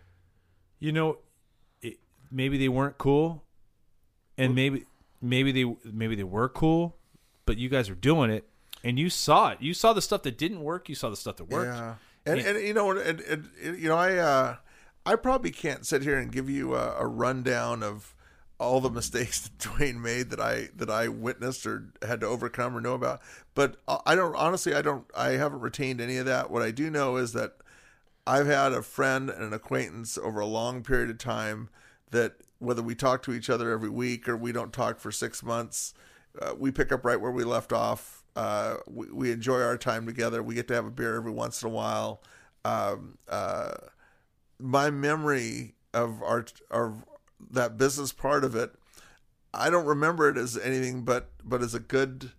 you 0.79 0.93
know, 0.93 1.19
it, 1.83 1.99
maybe 2.31 2.57
they 2.59 2.69
weren't 2.71 2.97
cool, 2.97 3.45
and 4.39 4.55
maybe 4.55 4.85
maybe 5.21 5.51
they 5.53 5.65
maybe 5.85 6.15
they 6.15 6.23
were 6.25 6.49
cool, 6.49 6.97
but 7.45 7.59
you 7.59 7.69
guys 7.69 7.91
were 7.91 7.97
doing 7.97 8.31
it, 8.31 8.49
and 8.89 8.99
you 8.99 9.11
saw 9.11 9.51
it. 9.51 9.59
You 9.61 9.75
saw 9.75 9.93
the 9.93 10.03
stuff 10.03 10.23
that 10.23 10.39
didn't 10.39 10.61
work. 10.63 10.89
You 10.89 10.95
saw 10.95 11.11
the 11.11 11.17
stuff 11.17 11.37
that 11.37 11.49
worked. 11.49 11.77
Yeah, 11.77 11.95
and 12.27 12.41
Yeah. 12.41 12.49
and 12.49 12.67
you 12.67 12.75
know, 12.75 12.91
and, 12.91 13.21
and, 13.21 13.51
and 13.63 13.79
you 13.79 13.89
know, 13.89 13.97
I 13.97 14.17
uh, 14.17 14.57
I 15.07 15.17
probably 15.17 15.51
can't 15.51 15.87
sit 15.87 16.03
here 16.03 16.17
and 16.19 16.33
give 16.33 16.49
you 16.51 16.75
a, 16.75 16.97
a 16.99 17.07
rundown 17.07 17.83
of 17.83 18.15
all 18.61 18.81
the 18.81 18.91
mistakes 18.91 19.41
that 19.49 19.59
Dwayne 19.59 20.01
made 20.01 20.31
that 20.31 20.41
I 20.41 20.69
that 20.77 20.91
I 20.91 21.09
witnessed 21.09 21.67
or 21.67 21.93
had 22.07 22.21
to 22.21 22.27
overcome 22.27 22.77
or 22.77 22.81
know 22.81 22.95
about. 22.95 23.21
But 23.55 23.77
I 23.87 23.99
I 24.07 24.15
don't 24.15 24.35
honestly, 24.35 24.75
I 24.75 24.83
don't, 24.83 25.05
I 25.17 25.31
haven't 25.31 25.61
retained 25.61 26.01
any 26.01 26.17
of 26.17 26.27
that. 26.27 26.51
What 26.51 26.63
I 26.63 26.71
do 26.71 26.91
know 26.91 27.17
is 27.17 27.33
that 27.35 27.57
I've 28.27 28.47
had 28.47 28.73
a 28.73 28.83
friend 28.83 29.31
and 29.31 29.43
an 29.43 29.53
acquaintance 29.53 30.19
over 30.19 30.41
a 30.41 30.47
long 30.47 30.83
period 30.83 31.09
of 31.11 31.19
time 31.19 31.69
that 32.11 32.35
whether 32.59 32.83
we 32.83 32.95
talk 32.95 33.23
to 33.23 33.33
each 33.33 33.49
other 33.49 33.71
every 33.71 33.89
week 33.89 34.29
or 34.29 34.37
we 34.37 34.51
don't 34.53 34.73
talk 34.73 34.99
for 34.99 35.13
six 35.13 35.43
months, 35.43 35.95
uh, 36.43 36.53
we 36.59 36.71
pick 36.71 36.91
up 36.91 37.05
right 37.05 37.21
where 37.21 37.31
we 37.31 37.45
left 37.45 37.73
off. 37.73 38.18
Uh, 38.39 38.77
we, 38.87 39.07
we 39.11 39.33
enjoy 39.33 39.61
our 39.61 39.77
time 39.77 40.07
together. 40.07 40.43
We 40.45 40.55
get 40.55 40.69
to 40.69 40.75
have 40.75 40.87
a 40.87 40.91
beer 40.93 41.17
every 41.17 41.33
once 41.33 41.61
in 41.63 41.69
a 41.69 41.73
while. 41.73 42.23
Um, 42.65 43.19
uh, 43.29 43.73
my 44.61 44.91
memory 44.91 45.75
of 45.93 46.23
our 46.23 46.45
of 46.71 47.05
that 47.51 47.77
business 47.77 48.13
part 48.13 48.45
of 48.45 48.55
it, 48.55 48.71
I 49.53 49.71
don't 49.71 49.87
remember 49.87 50.29
it 50.29 50.37
as 50.37 50.57
anything 50.57 51.03
but 51.03 51.31
but 51.43 51.63
as 51.63 51.75
a 51.75 51.81
good 51.81 52.31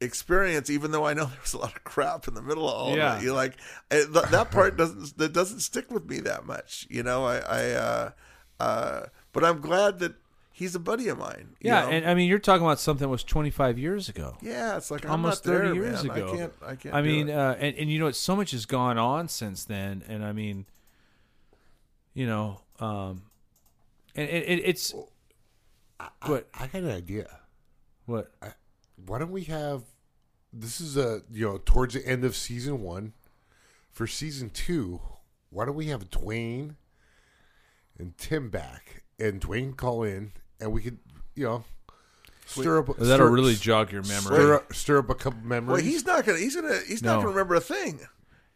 experience. 0.00 0.70
Even 0.70 0.90
though 0.92 1.06
I 1.06 1.14
know 1.14 1.24
there 1.26 1.38
was 1.42 1.54
a 1.54 1.58
lot 1.58 1.74
of 1.76 1.82
crap 1.84 2.28
in 2.28 2.34
the 2.34 2.42
middle 2.42 2.68
of 2.68 2.74
all 2.74 2.96
Yeah. 2.96 3.16
of 3.16 3.20
it, 3.22 3.24
you 3.24 3.32
like 3.34 3.54
eh, 3.90 4.04
th- 4.12 4.26
that 4.30 4.50
part 4.52 4.76
doesn't 4.76 5.18
that 5.18 5.32
doesn't 5.32 5.60
stick 5.60 5.90
with 5.90 6.08
me 6.08 6.20
that 6.20 6.46
much. 6.46 6.86
You 6.88 7.02
know, 7.02 7.24
I, 7.24 7.38
I 7.38 7.70
uh, 7.72 8.10
uh, 8.60 9.00
but 9.32 9.44
I'm 9.44 9.60
glad 9.60 9.98
that 10.00 10.14
he's 10.56 10.74
a 10.74 10.80
buddy 10.80 11.08
of 11.08 11.18
mine. 11.18 11.54
Yeah, 11.60 11.82
know? 11.82 11.88
and 11.90 12.06
I 12.08 12.14
mean, 12.14 12.30
you're 12.30 12.38
talking 12.38 12.64
about 12.64 12.80
something 12.80 13.04
that 13.04 13.10
was 13.10 13.22
25 13.22 13.78
years 13.78 14.08
ago. 14.08 14.38
yeah, 14.40 14.78
it's 14.78 14.90
like 14.90 15.04
I'm 15.04 15.12
almost 15.12 15.44
there, 15.44 15.66
30 15.66 15.74
years 15.74 16.02
man. 16.04 16.16
ago. 16.16 16.32
I 16.32 16.36
can't. 16.36 16.52
I 16.66 16.74
can't. 16.76 16.94
I 16.94 17.02
mean, 17.02 17.30
uh, 17.30 17.56
and 17.60 17.76
and 17.76 17.90
you 17.90 17.98
know, 17.98 18.06
what, 18.06 18.16
so 18.16 18.34
much 18.34 18.52
has 18.52 18.64
gone 18.64 18.96
on 18.96 19.28
since 19.28 19.64
then, 19.64 20.02
and 20.08 20.24
I 20.24 20.32
mean, 20.32 20.64
you 22.14 22.26
know, 22.26 22.62
um, 22.80 23.24
and 24.14 24.28
it, 24.28 24.44
it, 24.48 24.62
it's 24.64 24.94
what 26.24 26.48
I 26.54 26.66
got 26.66 26.82
an 26.82 26.90
idea. 26.90 27.28
what 28.06 28.32
Why 29.04 29.18
don't 29.18 29.30
we 29.32 29.44
have? 29.44 29.82
This 30.52 30.80
is 30.80 30.96
a 30.96 31.20
you 31.30 31.44
know 31.44 31.60
towards 31.62 31.92
the 31.94 32.06
end 32.06 32.24
of 32.24 32.34
season 32.34 32.80
one. 32.80 33.12
For 33.90 34.06
season 34.06 34.50
two, 34.50 35.00
why 35.48 35.64
don't 35.64 35.74
we 35.74 35.86
have 35.86 36.10
Dwayne 36.10 36.76
and 37.98 38.16
Tim 38.18 38.50
back, 38.50 39.04
and 39.18 39.40
Dwayne 39.40 39.74
call 39.74 40.02
in, 40.02 40.32
and 40.60 40.72
we 40.72 40.82
could 40.82 40.98
you 41.34 41.44
know 41.44 41.64
Stir 42.48 42.78
up. 42.78 42.86
That'll 42.96 43.04
stir, 43.06 43.30
really 43.30 43.54
jog 43.56 43.90
your 43.90 44.02
memory. 44.02 44.20
stir 44.36 44.54
up, 44.54 44.72
stir 44.72 44.98
up 44.98 45.10
a 45.10 45.14
couple 45.16 45.40
memories. 45.40 45.82
Well, 45.82 45.90
he's 45.92 46.06
not 46.06 46.24
gonna. 46.24 46.38
He's 46.38 46.54
gonna. 46.54 46.78
He's 46.86 47.02
not 47.02 47.16
gonna 47.16 47.28
remember 47.30 47.56
a 47.56 47.60
thing. 47.60 47.98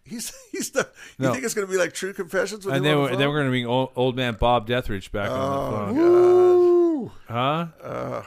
He's. 0.04 0.32
He's 0.52 0.72
not. 0.74 0.90
You 1.18 1.26
No. 1.26 1.32
think 1.32 1.44
it's 1.44 1.54
gonna 1.54 1.66
be 1.66 1.76
like 1.76 1.92
True 1.92 2.12
Confessions? 2.12 2.64
With 2.64 2.74
And 2.76 2.84
him 2.86 2.90
then, 2.90 2.96
on 2.98 3.02
we're- 3.04 3.16
the 3.16 3.28
we're 3.28 3.34
going 3.34 3.46
to 3.46 3.50
bring 3.50 3.66
old, 3.66 3.90
old 3.96 4.14
man 4.16 4.36
Bob 4.38 4.68
Deathridge 4.68 5.10
back 5.10 5.28
on 5.30 5.94
the 5.94 5.98
phone. 5.98 5.98
Ooh. 5.98 7.12
Huh? 7.28 8.22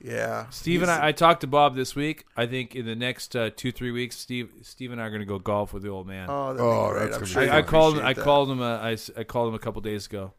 Yeah. 0.00 0.48
Steve 0.50 0.82
and 0.82 0.90
I, 0.90 1.08
I 1.08 1.12
talked 1.12 1.40
to 1.40 1.46
Bob 1.46 1.74
this 1.74 1.96
week. 1.96 2.24
I 2.36 2.46
think 2.46 2.76
in 2.76 2.84
the 2.86 2.94
next 2.94 3.34
uh, 3.34 3.50
two, 3.56 3.72
three 3.72 3.90
weeks, 3.90 4.16
Steve, 4.16 4.50
Steve 4.62 4.92
and 4.92 5.00
I 5.00 5.06
are 5.06 5.10
going 5.10 5.20
to 5.20 5.26
go 5.26 5.38
golf 5.38 5.72
with 5.72 5.82
the 5.82 5.88
old 5.88 6.06
man. 6.06 6.26
Oh, 6.28 6.52
that'd 6.52 6.60
Oh, 6.60 6.88
be 6.88 6.92
great. 6.92 7.00
that's 7.04 7.14
I'm 7.16 7.20
gonna 7.20 7.26
sure 7.32 7.42
be 7.42 7.48
he'd 7.48 7.54
I, 7.54 7.58
I 7.58 7.62
called 7.62 7.98
him. 7.98 8.04
I 8.06 8.12
that. 8.12 8.22
called 8.24 8.50
him. 8.50 8.60
Uh, 8.60 8.78
I, 8.78 8.92
s- 8.92 9.10
I 9.16 9.24
called 9.24 9.48
him 9.48 9.54
a 9.54 9.58
couple 9.58 9.80
days 9.80 10.06
ago. 10.06 10.32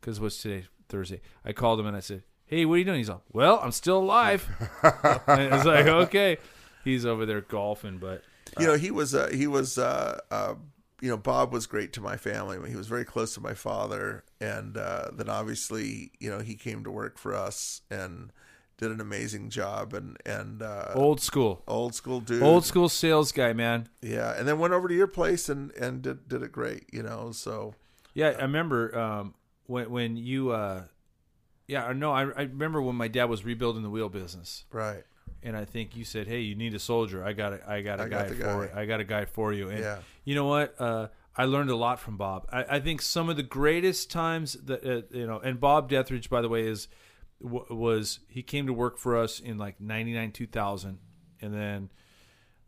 Because 0.00 0.20
what's 0.20 0.40
today? 0.40 0.66
Thursday. 0.88 1.20
I 1.44 1.52
called 1.52 1.80
him 1.80 1.86
and 1.86 1.96
I 1.96 2.00
said, 2.00 2.22
"Hey, 2.44 2.64
what 2.64 2.74
are 2.74 2.78
you 2.78 2.84
doing?" 2.84 2.98
He's 2.98 3.08
like, 3.08 3.20
"Well, 3.32 3.60
I'm 3.62 3.72
still 3.72 3.98
alive." 3.98 4.48
and 4.82 5.52
it's 5.52 5.64
like, 5.64 5.86
okay, 5.86 6.38
he's 6.84 7.04
over 7.06 7.26
there 7.26 7.40
golfing, 7.40 7.98
but 7.98 8.22
You 8.58 8.66
know, 8.66 8.74
he 8.74 8.90
was. 8.90 9.14
Uh, 9.14 9.28
he 9.32 9.46
was. 9.46 9.78
Uh, 9.78 10.20
uh, 10.30 10.54
you 11.02 11.10
know, 11.10 11.18
Bob 11.18 11.52
was 11.52 11.66
great 11.66 11.92
to 11.92 12.00
my 12.00 12.16
family. 12.16 12.70
He 12.70 12.76
was 12.76 12.86
very 12.86 13.04
close 13.04 13.34
to 13.34 13.40
my 13.40 13.52
father, 13.52 14.24
and 14.40 14.78
uh, 14.78 15.10
then 15.12 15.28
obviously, 15.28 16.10
you 16.18 16.30
know, 16.30 16.38
he 16.38 16.54
came 16.54 16.84
to 16.84 16.90
work 16.90 17.18
for 17.18 17.34
us 17.34 17.82
and 17.90 18.32
did 18.78 18.90
an 18.90 19.00
amazing 19.00 19.50
job. 19.50 19.92
And 19.92 20.16
and 20.24 20.62
uh, 20.62 20.92
old 20.94 21.20
school, 21.20 21.62
old 21.68 21.94
school 21.94 22.20
dude, 22.20 22.42
old 22.42 22.64
school 22.64 22.88
sales 22.88 23.30
guy, 23.32 23.52
man. 23.52 23.88
yeah. 24.00 24.34
And 24.38 24.48
then 24.48 24.58
went 24.58 24.72
over 24.72 24.88
to 24.88 24.94
your 24.94 25.06
place 25.06 25.48
and 25.50 25.70
and 25.72 26.00
did 26.00 26.28
did 26.28 26.42
it 26.42 26.52
great. 26.52 26.84
You 26.92 27.02
know, 27.02 27.30
so 27.32 27.74
Yeah, 28.14 28.28
I 28.38 28.42
remember 28.42 28.96
um, 28.98 29.34
when 29.66 29.90
when 29.90 30.16
you. 30.16 30.50
Uh, 30.50 30.84
yeah, 31.68 31.92
no, 31.92 32.12
I, 32.12 32.22
I 32.22 32.42
remember 32.42 32.80
when 32.80 32.94
my 32.94 33.08
dad 33.08 33.24
was 33.24 33.44
rebuilding 33.44 33.82
the 33.82 33.90
wheel 33.90 34.08
business. 34.08 34.64
right. 34.70 35.02
and 35.42 35.56
I 35.56 35.64
think 35.64 35.96
you 35.96 36.04
said, 36.04 36.26
"Hey, 36.28 36.40
you 36.40 36.54
need 36.54 36.74
a 36.74 36.78
soldier. 36.78 37.24
I 37.24 37.32
got 37.32 37.52
a, 37.54 37.70
I 37.70 37.82
got 37.82 37.98
a 37.98 38.04
I 38.04 38.08
guy 38.08 38.28
got 38.28 38.28
for 38.28 38.66
guy. 38.68 38.80
I 38.80 38.86
got 38.86 39.00
a 39.00 39.04
guy 39.04 39.24
for 39.24 39.52
you." 39.52 39.68
And 39.70 39.80
Yeah. 39.80 39.98
you 40.24 40.34
know 40.36 40.44
what? 40.46 40.74
Uh, 40.80 41.08
I 41.36 41.44
learned 41.44 41.70
a 41.70 41.76
lot 41.76 41.98
from 42.00 42.16
Bob. 42.16 42.46
I, 42.52 42.76
I 42.76 42.80
think 42.80 43.02
some 43.02 43.28
of 43.28 43.36
the 43.36 43.42
greatest 43.42 44.10
times 44.10 44.54
that 44.64 44.84
uh, 44.84 45.02
you 45.16 45.26
know, 45.26 45.38
and 45.40 45.58
Bob 45.60 45.90
Deathridge, 45.90 46.28
by 46.30 46.40
the 46.40 46.48
way, 46.48 46.66
is 46.66 46.86
w- 47.42 47.66
was 47.68 48.20
he 48.28 48.42
came 48.42 48.66
to 48.68 48.72
work 48.72 48.96
for 48.96 49.16
us 49.16 49.40
in 49.40 49.58
like 49.58 49.80
'99, 49.80 50.32
2000, 50.32 50.98
and 51.40 51.52
then. 51.54 51.90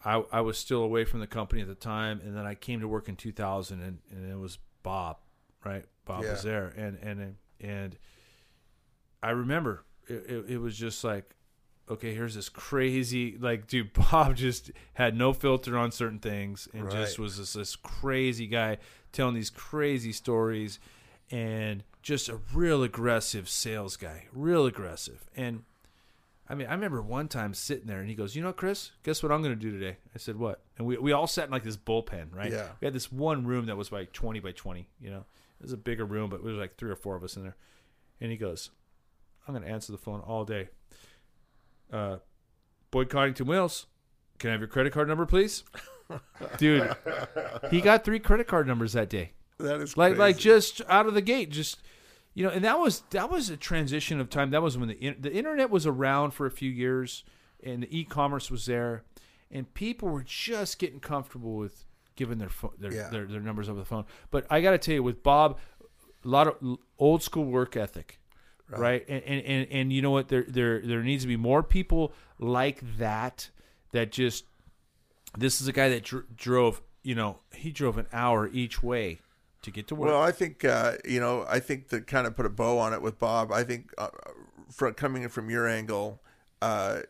I, 0.05 0.23
I 0.31 0.43
was 0.43 0.57
still 0.57 0.83
away 0.85 1.05
from 1.05 1.19
the 1.19 1.27
company 1.27 1.61
at 1.61 1.67
the 1.67 1.75
time, 1.75 2.21
and 2.25 2.37
then 2.37 2.47
I 2.47 2.55
came 2.55 2.79
to 2.83 2.87
work 2.87 3.09
in 3.09 3.17
2000, 3.17 3.83
and, 3.83 3.99
and 4.13 4.31
it 4.31 4.37
was 4.39 4.57
Bob, 4.85 5.17
right? 5.65 5.85
Bob 6.09 6.25
Yeah. 6.25 6.33
was 6.33 6.43
there, 6.43 6.73
and 6.77 6.99
and 7.01 7.37
and 7.61 7.97
I 9.23 9.31
remember 9.31 9.85
it, 10.09 10.25
it, 10.29 10.51
it 10.53 10.59
was 10.59 10.77
just 10.77 11.05
like, 11.05 11.35
okay, 11.91 12.15
here's 12.15 12.35
this 12.35 12.49
crazy, 12.49 13.37
like, 13.39 13.67
dude, 13.67 13.93
Bob 14.11 14.37
just 14.37 14.71
had 14.95 15.17
no 15.17 15.33
filter 15.33 15.77
on 15.77 15.93
certain 15.93 16.19
things 16.19 16.67
and 16.73 16.91
just 16.91 17.19
was 17.19 17.39
this, 17.39 17.53
this 17.53 17.77
crazy 17.77 18.47
guy 18.47 18.79
telling 19.13 19.35
these 19.35 19.51
crazy 19.51 20.13
stories 20.13 20.79
and 21.31 21.85
just 22.03 22.29
a 22.29 22.39
real 22.55 22.83
aggressive 22.83 23.49
sales 23.49 23.97
guy, 23.97 24.25
real 24.33 24.67
aggressive. 24.67 25.29
And 25.37 25.65
I 26.49 26.55
mean, 26.55 26.69
I 26.69 26.73
remember 26.73 27.03
one 27.03 27.29
time 27.29 27.53
sitting 27.53 27.87
there 27.87 28.01
and 28.01 28.09
he 28.09 28.15
goes, 28.15 28.35
You 28.35 28.43
know, 28.43 28.53
Chris, 28.53 28.93
guess 29.03 29.23
what 29.23 29.31
I'm 29.33 29.43
going 29.43 29.55
to 29.55 29.61
do 29.61 29.71
today? 29.71 29.99
I 30.15 30.19
said, 30.19 30.37
What? 30.37 30.63
And 30.79 30.87
we, 30.87 30.97
we 30.97 31.13
all 31.13 31.27
sat 31.27 31.47
in 31.47 31.51
like 31.51 31.65
this 31.65 31.77
bullpen, 31.77 32.35
right? 32.35 32.53
Yeah. 32.53 32.69
We 32.81 32.87
had 32.87 32.95
this 32.95 33.13
one 33.13 33.47
room 33.47 33.67
that 33.67 33.77
was 33.77 33.93
like 33.93 34.13
20 34.13 34.41
by 34.41 34.53
20, 34.53 34.89
you 35.01 35.11
know? 35.11 35.25
It 35.61 35.65
was 35.65 35.73
a 35.73 35.77
bigger 35.77 36.05
room, 36.05 36.31
but 36.31 36.37
it 36.37 36.45
was 36.45 36.57
like 36.57 36.77
three 36.77 36.91
or 36.91 36.97
four 36.97 37.17
of 37.17 37.25
us 37.25 37.37
in 37.37 37.43
there. 37.43 37.57
And 38.21 38.31
he 38.31 38.37
goes, 38.37 38.71
I'm 39.47 39.55
going 39.55 39.67
to 39.67 39.71
answer 39.73 39.93
the 39.93 39.99
phone 39.99 40.21
all 40.21 40.45
day. 40.45 40.69
Uh, 41.93 42.19
Boyd 42.91 43.09
Coddington 43.09 43.47
Wheels, 43.47 43.87
can 44.39 44.51
I 44.51 44.53
have 44.53 44.61
your 44.61 44.69
credit 44.69 44.93
card 44.93 45.09
number, 45.09 45.27
please? 45.27 45.65
Dude, 46.59 46.95
he 47.71 47.81
got 47.81 48.05
three 48.05 48.19
credit 48.19 48.47
card 48.47 48.67
numbers 48.67 48.95
that 48.95 49.11
day 49.11 49.33
That 49.59 49.81
is 49.81 49.97
like 49.97 50.17
like 50.17 50.39
just 50.39 50.81
out 50.89 51.07
of 51.07 51.13
the 51.13 51.21
gate 51.21 51.51
just 51.51 51.83
you 52.33 52.45
know 52.45 52.51
and 52.51 52.65
that 52.65 52.79
was 52.79 53.03
that 53.11 53.31
was 53.31 53.51
a 53.51 53.59
transition 53.59 54.19
of 54.19 54.31
time 54.31 54.51
that 54.51 54.63
was 54.63 54.79
when 54.79 54.89
the 54.89 55.17
the 55.21 55.31
internet 55.31 55.69
was 55.69 55.87
around 55.87 56.31
for 56.31 56.47
a 56.47 56.51
few 56.51 56.71
years 56.71 57.25
and 57.63 57.83
the 57.83 57.99
e-commerce 57.99 58.51
was 58.51 58.65
there 58.65 59.03
and 59.51 59.75
people 59.75 60.09
were 60.09 60.23
just 60.23 60.79
getting 60.79 61.01
comfortable 61.01 61.57
with 61.57 61.85
giving 62.19 62.37
their 62.39 62.51
their, 62.79 62.93
Yeah. 62.93 63.09
their 63.09 63.25
their 63.25 63.41
numbers 63.41 63.69
over 63.71 63.79
the 63.79 63.87
phone 63.87 64.05
but 64.31 64.45
i 64.51 64.61
got 64.61 64.73
to 64.73 64.79
tell 64.79 64.95
you 64.95 65.03
with 65.03 65.23
bob 65.23 65.59
a 66.25 66.29
lot 66.29 66.47
of 66.49 66.79
old 66.99 67.23
school 67.23 67.47
work 67.47 67.77
ethic 67.77 68.19
right, 68.69 69.05
And, 69.09 69.23
and 69.25 69.41
and 69.47 69.69
and 69.71 69.93
you 69.93 70.03
know 70.03 70.11
what 70.11 70.29
there 70.29 70.45
there 70.47 70.81
there 70.81 71.03
needs 71.03 71.23
to 71.23 71.29
be 71.29 71.37
more 71.37 71.63
people 71.63 72.13
like 72.39 72.81
that 72.99 73.49
that 73.93 74.13
just 74.13 74.45
this 75.39 75.61
is 75.63 75.69
a 75.69 75.73
guy 75.73 75.89
that 75.89 76.03
dr- 76.05 76.27
drove 76.37 76.83
you 77.03 77.15
know 77.15 77.39
he 77.55 77.71
drove 77.71 77.97
an 77.97 78.07
hour 78.13 78.49
each 78.53 78.83
way 78.83 79.21
to 79.63 79.71
get 79.71 79.87
to 79.89 79.95
work 79.95 80.11
Well, 80.11 80.23
I 80.23 80.33
think 80.33 80.65
uh, 80.65 80.93
you 81.05 81.19
know. 81.21 81.45
I 81.49 81.59
think 81.61 81.89
to 81.89 82.01
kind 82.01 82.27
of 82.29 82.37
put 82.37 82.47
a 82.47 82.49
bow 82.51 82.79
on 82.79 82.93
it 82.93 83.03
with 83.03 83.19
Bob. 83.19 83.51
I 83.53 83.65
think 83.65 83.91
uh, 83.99 84.09
from 84.71 84.95
coming 84.95 85.25
in 85.25 85.31
from 85.31 85.51
your 85.51 85.67
angle, 85.67 86.23
uh, 86.63 87.01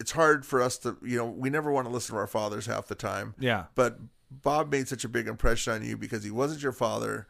it's 0.00 0.10
hard 0.10 0.44
for 0.44 0.60
us 0.60 0.76
to 0.78 0.96
you 1.02 1.16
know. 1.18 1.26
We 1.26 1.50
never 1.50 1.70
want 1.70 1.86
to 1.86 1.92
listen 1.92 2.14
to 2.14 2.18
our 2.20 2.26
fathers 2.26 2.66
half 2.66 2.88
the 2.88 2.96
time. 2.96 3.34
Yeah. 3.38 3.66
But 3.76 4.00
Bob 4.42 4.70
made 4.70 4.88
such 4.88 5.04
a 5.04 5.08
big 5.08 5.26
impression 5.26 5.72
on 5.72 5.84
you 5.84 5.96
because 5.96 6.24
he 6.24 6.30
wasn't 6.30 6.62
your 6.62 6.72
father, 6.72 7.26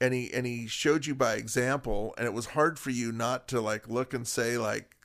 and 0.00 0.14
he 0.14 0.32
and 0.32 0.46
he 0.46 0.66
showed 0.66 1.06
you 1.06 1.14
by 1.14 1.34
example, 1.34 2.14
and 2.16 2.26
it 2.26 2.32
was 2.32 2.46
hard 2.46 2.78
for 2.78 2.90
you 2.90 3.12
not 3.12 3.48
to 3.48 3.60
like 3.60 3.88
look 3.88 4.14
and 4.14 4.26
say 4.26 4.58
like. 4.58 4.96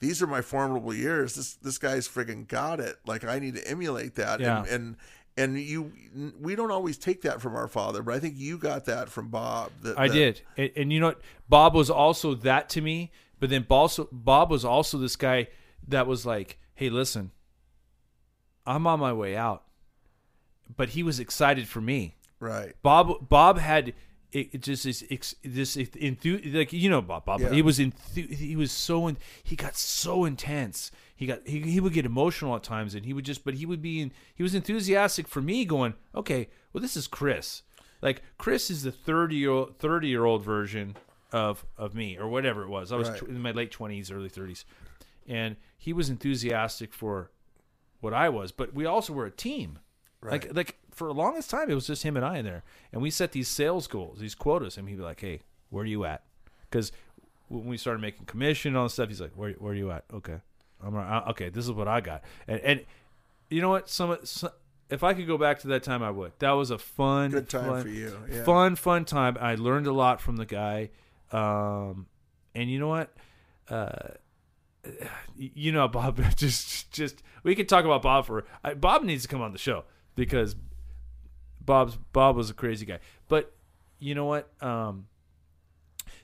These 0.00 0.22
are 0.22 0.28
my 0.28 0.42
formidable 0.42 0.94
years. 0.94 1.34
This 1.34 1.54
this 1.54 1.76
guy's 1.76 2.06
friggin' 2.06 2.46
got 2.46 2.78
it. 2.78 2.98
Like 3.04 3.24
I 3.24 3.40
need 3.40 3.56
to 3.56 3.68
emulate 3.68 4.14
that. 4.14 4.38
Yeah. 4.38 4.60
And, 4.60 4.68
and 4.68 4.96
and 5.36 5.58
you 5.58 5.92
we 6.40 6.54
don't 6.54 6.70
always 6.70 6.96
take 6.96 7.22
that 7.22 7.40
from 7.40 7.54
our 7.54 7.68
father 7.68 8.02
but 8.02 8.12
i 8.12 8.18
think 8.18 8.34
you 8.36 8.58
got 8.58 8.86
that 8.86 9.08
from 9.08 9.28
bob 9.28 9.70
that, 9.82 9.96
I 9.96 10.08
that- 10.08 10.14
did, 10.14 10.40
and, 10.56 10.70
and 10.76 10.92
you 10.92 10.98
know 10.98 11.06
what? 11.06 11.20
Bob 11.48 11.74
was 11.74 11.90
also 11.90 12.34
that 12.34 12.68
to 12.70 12.80
me. 12.80 13.10
But 13.40 13.50
then 13.50 13.66
also, 13.70 14.08
Bob 14.10 14.50
was 14.50 14.64
also 14.64 14.98
this 14.98 15.16
guy 15.16 15.48
that 15.86 16.06
was 16.06 16.26
like, 16.26 16.58
"Hey, 16.74 16.90
listen, 16.90 17.30
I'm 18.66 18.86
on 18.86 18.98
my 19.00 19.12
way 19.12 19.36
out," 19.36 19.64
but 20.76 20.90
he 20.90 21.02
was 21.02 21.18
excited 21.20 21.68
for 21.68 21.80
me. 21.80 22.16
right 22.40 22.74
Bob 22.82 23.28
Bob 23.28 23.58
had 23.58 23.94
it, 24.30 24.60
just 24.60 24.84
this 24.84 25.02
ex- 25.10 25.34
this 25.42 25.76
enthu- 25.76 26.54
like 26.54 26.72
you 26.72 26.90
know 26.90 27.00
Bob 27.02 27.24
Bob 27.24 27.40
Yeah. 27.40 27.50
he 27.50 27.62
was 27.62 27.78
enthu- 27.78 28.30
he 28.32 28.56
was 28.56 28.70
so 28.70 29.06
in, 29.08 29.16
he 29.42 29.56
got 29.56 29.74
so 29.76 30.24
intense 30.26 30.90
he 31.16 31.24
got 31.26 31.46
he, 31.46 31.60
he 31.62 31.80
would 31.80 31.94
get 31.94 32.04
emotional 32.04 32.54
at 32.54 32.62
times 32.62 32.94
and 32.94 33.06
he 33.06 33.12
would 33.14 33.24
just 33.24 33.42
but 33.44 33.54
he 33.54 33.64
would 33.66 33.80
be 33.80 34.00
in, 34.02 34.12
he 34.34 34.42
was 34.42 34.54
enthusiastic 34.54 35.26
for 35.26 35.40
me 35.40 35.64
going 35.64 35.94
okay 36.14 36.48
well 36.72 36.82
this 36.82 36.96
is 36.96 37.06
Chris 37.06 37.62
like 38.02 38.22
Chris 38.36 38.70
is 38.70 38.82
the 38.82 38.92
30 38.92 39.34
year 39.36 39.50
old 39.50 39.78
30 39.78 40.08
year 40.08 40.24
old 40.26 40.42
version 40.44 40.94
of 41.32 41.64
of 41.78 41.94
me 41.94 42.18
or 42.18 42.28
whatever 42.28 42.62
it 42.62 42.68
was 42.68 42.92
I 42.92 42.96
was 42.96 43.08
Right. 43.08 43.18
tw- 43.20 43.28
in 43.28 43.40
my 43.40 43.52
late 43.52 43.72
20s 43.72 44.12
early 44.14 44.28
30s 44.30 44.64
and 45.26 45.56
he 45.78 45.92
was 45.94 46.10
enthusiastic 46.10 46.92
for 46.92 47.30
what 48.00 48.12
I 48.12 48.28
was 48.28 48.52
but 48.52 48.74
we 48.74 48.84
also 48.84 49.14
were 49.14 49.24
a 49.26 49.30
team 49.30 49.78
Right. 50.20 50.54
like 50.54 50.76
for 50.90 51.06
the 51.06 51.14
longest 51.14 51.48
time 51.48 51.70
it 51.70 51.74
was 51.74 51.86
just 51.86 52.02
him 52.02 52.16
and 52.16 52.24
I 52.26 52.38
in 52.38 52.44
there, 52.44 52.64
and 52.92 53.00
we 53.00 53.10
set 53.10 53.32
these 53.32 53.48
sales 53.48 53.86
goals, 53.86 54.18
these 54.18 54.34
quotas, 54.34 54.76
and 54.76 54.88
he'd 54.88 54.96
be 54.96 55.02
like, 55.02 55.20
"Hey, 55.20 55.40
where 55.70 55.84
are 55.84 55.86
you 55.86 56.04
at?" 56.04 56.24
Because 56.68 56.90
when 57.48 57.66
we 57.66 57.76
started 57.76 58.00
making 58.00 58.26
commission 58.26 58.70
and 58.70 58.78
all 58.78 58.84
this 58.84 58.94
stuff, 58.94 59.08
he's 59.08 59.20
like, 59.20 59.32
"Where 59.36 59.52
where 59.52 59.72
are 59.72 59.76
you 59.76 59.92
at?" 59.92 60.04
Okay, 60.12 60.40
I'm 60.82 60.94
right. 60.94 61.22
okay. 61.28 61.50
This 61.50 61.64
is 61.64 61.70
what 61.70 61.86
I 61.86 62.00
got, 62.00 62.24
and 62.48 62.60
and 62.60 62.84
you 63.48 63.60
know 63.60 63.68
what? 63.68 63.88
Some, 63.88 64.18
some 64.24 64.50
if 64.90 65.04
I 65.04 65.14
could 65.14 65.26
go 65.26 65.38
back 65.38 65.60
to 65.60 65.68
that 65.68 65.82
time, 65.82 66.02
I 66.02 66.10
would. 66.10 66.32
That 66.40 66.52
was 66.52 66.70
a 66.70 66.78
fun, 66.78 67.30
good 67.30 67.48
time 67.48 67.68
fun, 67.68 67.82
for 67.82 67.88
you 67.88 68.18
yeah. 68.30 68.42
fun, 68.44 68.74
fun 68.74 69.04
time. 69.04 69.36
I 69.40 69.54
learned 69.54 69.86
a 69.86 69.92
lot 69.92 70.20
from 70.20 70.36
the 70.36 70.46
guy, 70.46 70.90
um, 71.30 72.06
and 72.54 72.70
you 72.70 72.78
know 72.80 72.88
what? 72.88 73.14
Uh, 73.68 74.14
you 75.36 75.72
know, 75.72 75.86
Bob. 75.88 76.20
Just, 76.36 76.90
just 76.90 77.22
we 77.42 77.54
could 77.54 77.68
talk 77.68 77.84
about 77.84 78.02
Bob 78.02 78.26
for. 78.26 78.44
I, 78.64 78.74
Bob 78.74 79.04
needs 79.04 79.22
to 79.22 79.28
come 79.28 79.42
on 79.42 79.52
the 79.52 79.58
show 79.58 79.84
because 80.18 80.56
Bob's 81.60 81.96
Bob 82.12 82.36
was 82.36 82.50
a 82.50 82.54
crazy 82.54 82.84
guy. 82.84 82.98
But 83.28 83.54
you 83.98 84.14
know 84.14 84.26
what? 84.26 84.50
Um, 84.60 85.06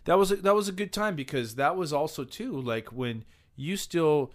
that 0.05 0.19
was 0.19 0.33
a, 0.33 0.37
that 0.37 0.55
was 0.55 0.69
a 0.69 0.73
good 0.73 0.93
time 0.93 1.15
because 1.15 1.55
that 1.55 1.77
was 1.77 1.93
also 1.93 2.25
too 2.25 2.61
like 2.61 2.93
when 2.93 3.25
you 3.57 3.77
still. 3.77 4.33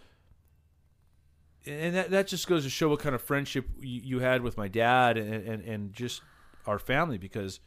And 1.65 1.93
that, 1.93 2.09
that 2.11 2.27
just 2.27 2.47
goes 2.47 2.63
to 2.63 2.69
show 2.69 2.87
what 2.87 2.99
kind 2.99 3.13
of 3.13 3.21
friendship 3.21 3.67
you, 3.81 4.01
you 4.01 4.19
had 4.19 4.41
with 4.41 4.57
my 4.57 4.69
dad 4.69 5.17
and, 5.17 5.33
and, 5.33 5.63
and 5.63 5.93
just 5.93 6.21
our 6.65 6.79
family 6.79 7.17
because 7.17 7.59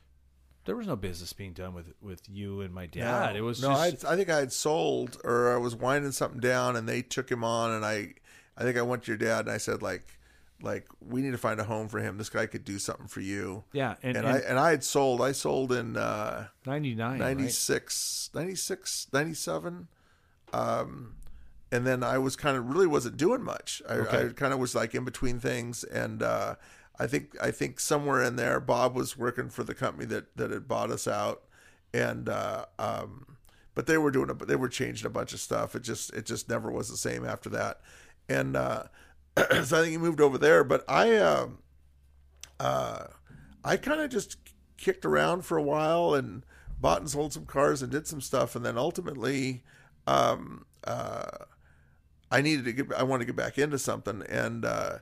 there 0.65 0.75
was 0.75 0.87
no 0.87 0.97
business 0.97 1.35
being 1.35 1.53
done 1.53 1.75
with 1.75 1.93
with 2.01 2.23
you 2.27 2.63
and 2.63 2.73
my 2.73 2.87
dad. 2.87 3.35
no, 3.35 3.39
it 3.39 3.43
was 3.43 3.61
no 3.61 3.69
just 3.69 4.05
I'd, 4.07 4.13
i 4.13 4.17
think 4.17 4.31
i 4.31 4.39
had 4.39 4.53
sold 4.53 5.19
or 5.25 5.53
i 5.53 5.59
was 5.59 5.77
winding 5.77 6.13
something 6.13 6.41
down 6.41 6.75
and 6.75 6.89
they 6.89 7.03
took 7.03 7.31
him 7.31 7.45
on 7.45 7.71
and 7.73 7.85
i 7.85 8.15
i 8.57 8.63
think 8.63 8.79
i 8.79 8.83
went 8.83 9.05
to 9.05 9.11
your 9.11 9.19
dad 9.19 9.41
and 9.41 9.51
i 9.51 9.59
said 9.59 9.83
like 9.83 10.19
like 10.63 10.87
we 11.01 11.21
need 11.23 11.33
to 11.33 11.39
find 11.39 11.61
a 11.61 11.65
home 11.65 11.89
for 11.89 11.99
him 11.99 12.19
this 12.19 12.29
guy 12.29 12.47
could 12.47 12.65
do 12.65 12.79
something 12.79 13.07
for 13.07 13.21
you 13.21 13.65
yeah, 13.73 13.97
and, 14.03 14.17
and, 14.17 14.27
and, 14.27 14.37
i 14.37 14.39
and 14.41 14.59
i 14.59 14.71
had 14.71 14.85
sold 14.85 15.21
i 15.21 15.33
sold 15.33 15.73
in 15.73 15.97
uh 15.97 16.47
99, 16.67 17.11
right? 17.11 17.19
96 17.19 18.31
96 18.35 19.09
97 19.13 19.89
um 20.53 21.15
and 21.73 21.87
then 21.87 22.05
I 22.05 22.19
was 22.19 22.37
kind 22.37 22.57
of 22.59 22.69
really 22.69 22.87
wasn't 22.87 23.17
doing 23.17 23.43
much. 23.43 23.81
I, 23.89 23.95
Okay. 23.95 24.27
I 24.27 24.33
kind 24.35 24.53
of 24.53 24.59
was 24.59 24.75
like 24.75 24.95
in 24.95 25.07
between 25.07 25.41
things, 25.41 25.85
and 25.85 26.23
uh, 26.23 26.57
I 27.01 27.07
think 27.07 27.35
I 27.41 27.51
think 27.51 27.81
somewhere 27.81 28.23
in 28.23 28.37
there, 28.37 28.61
Bob 28.61 28.95
was 28.95 29.17
working 29.17 29.49
for 29.49 29.65
the 29.65 29.75
company 29.75 30.05
that 30.07 30.37
that 30.37 30.51
had 30.51 30.69
bought 30.69 30.91
us 30.91 31.09
out, 31.09 31.45
and 31.95 32.29
uh, 32.29 32.67
um, 32.79 33.39
but 33.75 33.87
they 33.87 33.97
were 33.97 34.11
doing 34.11 34.29
a, 34.29 34.35
they 34.35 34.55
were 34.55 34.69
changing 34.69 35.07
a 35.07 35.11
bunch 35.11 35.33
of 35.33 35.41
stuff. 35.41 35.75
It 35.75 35.83
just 35.83 36.13
it 36.13 36.27
just 36.27 36.47
never 36.47 36.71
was 36.71 36.91
the 36.91 36.97
same 36.99 37.25
after 37.25 37.49
that, 37.49 37.81
and 38.29 38.55
uh, 38.55 38.85
so 39.65 39.79
I 39.79 39.83
think 39.83 39.91
he 39.91 39.99
moved 39.99 40.21
over 40.21 40.39
there. 40.39 40.65
But 40.65 40.85
I 40.89 41.17
um 41.17 41.59
uh, 42.61 43.07
I 43.65 43.77
kind 43.77 44.01
of 44.01 44.11
just 44.11 44.37
kicked 44.77 45.05
around 45.05 45.45
for 45.45 45.57
a 45.57 45.63
while 45.63 46.15
and 46.15 46.45
bought 46.81 47.01
and 47.01 47.11
sold 47.11 47.33
some 47.33 47.47
cars 47.47 47.83
and 47.83 47.91
did 47.91 48.07
some 48.07 48.21
stuff, 48.21 48.55
and 48.55 48.65
then 48.65 48.77
ultimately, 48.77 49.63
um, 50.07 50.65
uh, 50.85 51.27
I 52.31 52.41
needed 52.41 52.65
to 52.67 52.73
get 52.73 52.93
I 52.93 53.03
wanted 53.03 53.21
to 53.21 53.27
get 53.27 53.37
back 53.37 53.59
into 53.59 53.79
something, 53.79 54.23
and 54.29 54.65
uh, 54.65 54.99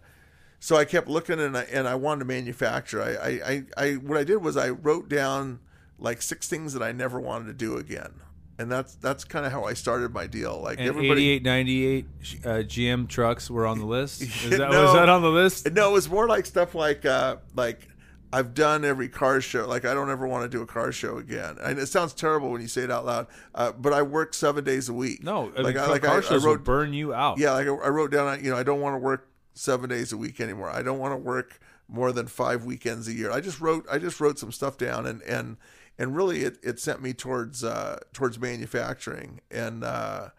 so 0.58 0.76
I 0.76 0.84
kept 0.84 1.08
looking 1.08 1.40
and 1.40 1.56
I 1.56 1.62
and 1.64 1.88
I 1.88 1.94
wanted 1.94 2.20
to 2.20 2.24
manufacture. 2.26 3.02
I, 3.02 3.10
I, 3.10 3.30
I, 3.30 3.64
I 3.76 3.92
what 3.94 4.18
I 4.18 4.24
did 4.24 4.36
was 4.36 4.56
I 4.56 4.70
wrote 4.70 5.08
down 5.08 5.60
like 5.98 6.22
six 6.22 6.48
things 6.48 6.72
that 6.72 6.82
I 6.82 6.92
never 6.92 7.18
wanted 7.20 7.46
to 7.46 7.54
do 7.54 7.76
again. 7.76 8.14
And 8.60 8.70
that's 8.70 8.94
that's 8.96 9.24
kind 9.24 9.46
of 9.46 9.52
how 9.52 9.64
I 9.64 9.72
started 9.74 10.12
my 10.12 10.26
deal. 10.26 10.60
Like 10.62 10.78
And 10.78 10.88
everybody, 10.88 11.30
88, 11.30 11.42
98 11.42 12.04
uh, 12.04 12.48
GM 12.62 13.08
trucks 13.08 13.50
were 13.50 13.66
on 13.66 13.78
the 13.78 13.86
list. 13.86 14.22
Is 14.22 14.50
that, 14.50 14.70
No. 14.70 14.84
was 14.84 14.94
that 14.94 15.08
on 15.08 15.22
the 15.22 15.30
list? 15.30 15.72
No, 15.72 15.90
it 15.90 15.92
was 15.92 16.08
more 16.10 16.28
like 16.28 16.44
stuff 16.46 16.74
like 16.74 17.04
uh 17.06 17.36
like 17.56 17.88
I've 18.32 18.54
done 18.54 18.84
every 18.84 19.08
car 19.08 19.40
show. 19.40 19.66
Like 19.66 19.84
I 19.84 19.94
don't 19.94 20.10
ever 20.10 20.26
want 20.26 20.44
to 20.50 20.56
do 20.56 20.62
a 20.62 20.66
car 20.66 20.92
show 20.92 21.16
again. 21.16 21.56
And 21.62 21.78
it 21.78 21.86
sounds 21.86 22.12
terrible 22.12 22.50
when 22.50 22.60
you 22.60 22.68
say 22.68 22.82
it 22.82 22.90
out 22.90 23.04
loud. 23.04 23.26
Uh, 23.54 23.72
but 23.72 23.92
I 23.92 24.02
work 24.02 24.34
seven 24.34 24.62
days 24.62 24.88
a 24.88 24.92
week. 24.92 25.24
No, 25.24 25.50
I 25.56 25.62
like 25.62 25.74
mean, 25.74 25.84
I 25.84 25.86
like 25.88 26.02
car 26.02 26.14
I, 26.14 26.18
I 26.18 26.20
shows 26.20 26.44
will 26.44 26.52
wrote. 26.52 26.64
burn 26.64 26.92
you 26.92 27.12
out. 27.14 27.38
Yeah, 27.38 27.52
like 27.52 27.66
I, 27.66 27.70
I 27.70 27.88
wrote 27.88 28.12
down. 28.12 28.44
You 28.44 28.50
know, 28.50 28.56
I 28.56 28.62
don't 28.62 28.80
want 28.80 28.94
to 28.94 28.98
work 28.98 29.28
seven 29.54 29.88
days 29.90 30.12
a 30.12 30.16
week 30.16 30.40
anymore. 30.40 30.70
I 30.70 30.82
don't 30.82 30.98
want 30.98 31.12
to 31.12 31.16
work 31.16 31.58
more 31.90 32.12
than 32.12 32.26
five 32.26 32.64
weekends 32.64 33.08
a 33.08 33.12
year. 33.12 33.30
I 33.30 33.40
just 33.40 33.60
wrote. 33.60 33.86
I 33.90 33.98
just 33.98 34.20
wrote 34.20 34.38
some 34.38 34.52
stuff 34.52 34.78
down, 34.78 35.06
and 35.06 35.20
and 35.22 35.56
and 35.98 36.16
really, 36.16 36.44
it, 36.44 36.58
it 36.62 36.78
sent 36.78 37.02
me 37.02 37.12
towards 37.12 37.62
uh, 37.62 37.98
towards 38.12 38.38
manufacturing. 38.38 39.40
And 39.50 39.84
uh, 39.84 40.30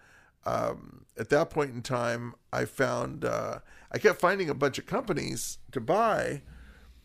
um, 0.45 1.05
at 1.17 1.29
that 1.29 1.49
point 1.49 1.73
in 1.73 1.81
time, 1.81 2.33
I 2.51 2.65
found 2.65 3.25
uh, 3.25 3.59
I 3.91 3.97
kept 3.97 4.19
finding 4.19 4.49
a 4.49 4.55
bunch 4.55 4.79
of 4.79 4.85
companies 4.85 5.59
to 5.71 5.79
buy, 5.81 6.41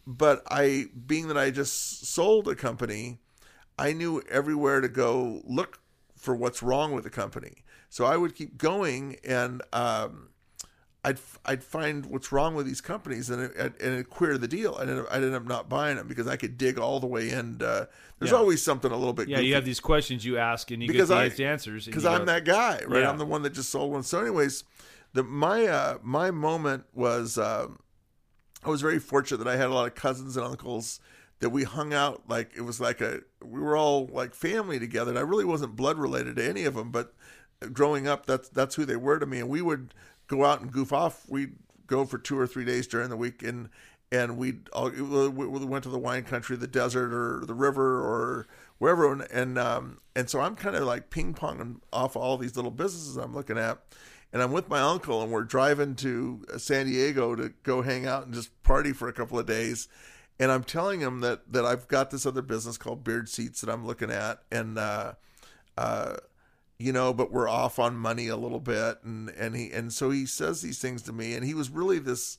but 0.06 0.42
I, 0.48 0.86
being 1.06 1.28
that 1.28 1.36
I 1.36 1.50
just 1.50 2.06
sold 2.06 2.48
a 2.48 2.54
company, 2.54 3.18
I 3.78 3.92
knew 3.92 4.22
everywhere 4.30 4.80
to 4.80 4.88
go 4.88 5.42
look 5.44 5.80
for 6.16 6.34
what's 6.34 6.62
wrong 6.62 6.92
with 6.92 7.04
the 7.04 7.10
company. 7.10 7.64
So 7.88 8.04
I 8.04 8.16
would 8.16 8.34
keep 8.34 8.56
going, 8.56 9.16
and 9.24 9.62
um, 9.72 10.30
I'd 11.06 11.18
I'd 11.44 11.62
find 11.62 12.04
what's 12.06 12.32
wrong 12.32 12.54
with 12.56 12.66
these 12.66 12.80
companies, 12.80 13.30
and 13.30 13.40
it, 13.44 13.56
and 13.80 13.94
it 13.98 14.10
queer 14.10 14.36
the 14.38 14.48
deal. 14.48 14.76
I 14.78 14.82
up, 14.84 15.06
I 15.10 15.16
ended 15.16 15.34
up 15.34 15.46
not 15.46 15.68
buying 15.68 15.96
them 15.96 16.08
because 16.08 16.26
I 16.26 16.36
could 16.36 16.58
dig 16.58 16.78
all 16.78 16.98
the 16.98 17.06
way 17.06 17.30
in. 17.30 17.62
Uh, 17.62 17.86
there's 18.18 18.32
Yeah. 18.32 18.38
always 18.38 18.62
something 18.62 18.90
a 18.90 18.96
little 18.96 19.12
bit. 19.12 19.28
Yeah, 19.28 19.36
goofy 19.36 19.46
you 19.48 19.54
have 19.54 19.64
these 19.64 19.78
questions 19.80 20.24
you 20.24 20.36
ask, 20.36 20.70
and 20.72 20.82
you 20.82 20.88
Because 20.88 21.08
get 21.10 21.18
I- 21.18 21.28
the 21.28 21.44
answers. 21.44 21.86
because 21.86 22.04
I'm 22.04 22.20
go, 22.20 22.24
that 22.26 22.44
guy, 22.44 22.82
right? 22.88 23.02
Yeah. 23.02 23.10
I'm 23.10 23.18
the 23.18 23.24
one 23.24 23.42
that 23.42 23.50
just 23.54 23.70
sold 23.70 23.92
one. 23.92 24.02
So, 24.02 24.20
anyways, 24.20 24.64
the 25.12 25.22
my 25.22 25.66
uh, 25.66 25.98
my 26.02 26.30
moment 26.32 26.84
was 26.92 27.38
um 27.38 27.78
I 28.64 28.68
was 28.70 28.80
very 28.82 28.98
fortunate 28.98 29.38
that 29.44 29.48
I 29.48 29.56
had 29.56 29.66
a 29.68 29.74
lot 29.74 29.86
of 29.86 29.94
cousins 29.94 30.36
and 30.36 30.44
uncles 30.44 30.98
that 31.38 31.50
we 31.50 31.62
hung 31.62 31.94
out 31.94 32.24
like 32.28 32.50
it 32.56 32.62
was 32.62 32.80
like 32.80 33.00
a 33.00 33.20
we 33.44 33.60
were 33.60 33.76
all 33.76 34.08
like 34.12 34.34
family 34.34 34.80
together. 34.80 35.10
And 35.10 35.18
I 35.18 35.22
really 35.22 35.44
wasn't 35.44 35.76
blood 35.76 35.98
related 35.98 36.34
to 36.36 36.44
any 36.44 36.64
of 36.64 36.74
them, 36.74 36.90
but 36.90 37.14
growing 37.72 38.08
up, 38.08 38.26
that's 38.26 38.48
that's 38.48 38.74
who 38.74 38.84
they 38.84 38.96
were 38.96 39.20
to 39.20 39.26
me. 39.26 39.38
And 39.38 39.48
we 39.48 39.62
would 39.62 39.94
go 40.26 40.44
out 40.44 40.60
and 40.60 40.72
goof 40.72 40.92
off. 40.92 41.28
We'd 41.28 41.56
go 41.86 42.04
for 42.04 42.18
two 42.18 42.38
or 42.38 42.46
three 42.46 42.64
days 42.64 42.86
during 42.86 43.10
the 43.10 43.16
week 43.16 43.42
and. 43.42 43.68
And 44.12 44.38
we'd 44.38 44.68
all, 44.68 44.88
we 44.88 45.28
we 45.28 45.64
went 45.64 45.82
to 45.82 45.90
the 45.90 45.98
wine 45.98 46.22
country, 46.22 46.56
the 46.56 46.68
desert, 46.68 47.12
or 47.12 47.44
the 47.44 47.54
river, 47.54 47.98
or 47.98 48.46
wherever. 48.78 49.12
And 49.12 49.26
and, 49.32 49.58
um, 49.58 49.98
and 50.14 50.30
so 50.30 50.38
I'm 50.38 50.54
kind 50.54 50.76
of 50.76 50.84
like 50.84 51.10
ping 51.10 51.34
ponging 51.34 51.80
off 51.92 52.14
all 52.14 52.36
these 52.36 52.54
little 52.54 52.70
businesses 52.70 53.16
I'm 53.16 53.34
looking 53.34 53.58
at. 53.58 53.78
And 54.32 54.40
I'm 54.40 54.52
with 54.52 54.68
my 54.68 54.80
uncle, 54.80 55.22
and 55.22 55.32
we're 55.32 55.42
driving 55.42 55.96
to 55.96 56.44
San 56.56 56.86
Diego 56.86 57.34
to 57.34 57.52
go 57.64 57.82
hang 57.82 58.06
out 58.06 58.26
and 58.26 58.32
just 58.32 58.62
party 58.62 58.92
for 58.92 59.08
a 59.08 59.12
couple 59.12 59.40
of 59.40 59.46
days. 59.46 59.88
And 60.38 60.52
I'm 60.52 60.62
telling 60.62 61.00
him 61.00 61.18
that 61.22 61.52
that 61.52 61.64
I've 61.64 61.88
got 61.88 62.12
this 62.12 62.26
other 62.26 62.42
business 62.42 62.78
called 62.78 63.02
Beard 63.02 63.28
Seats 63.28 63.60
that 63.62 63.70
I'm 63.70 63.84
looking 63.84 64.12
at, 64.12 64.38
and 64.52 64.78
uh, 64.78 65.14
uh, 65.76 66.18
you 66.78 66.92
know, 66.92 67.12
but 67.12 67.32
we're 67.32 67.48
off 67.48 67.78
on 67.78 67.96
money 67.96 68.28
a 68.28 68.36
little 68.36 68.60
bit, 68.60 68.98
and 69.02 69.30
and 69.30 69.56
he 69.56 69.70
and 69.70 69.92
so 69.92 70.10
he 70.10 70.26
says 70.26 70.62
these 70.62 70.78
things 70.78 71.02
to 71.02 71.12
me, 71.12 71.34
and 71.34 71.44
he 71.44 71.54
was 71.54 71.70
really 71.70 71.98
this 71.98 72.38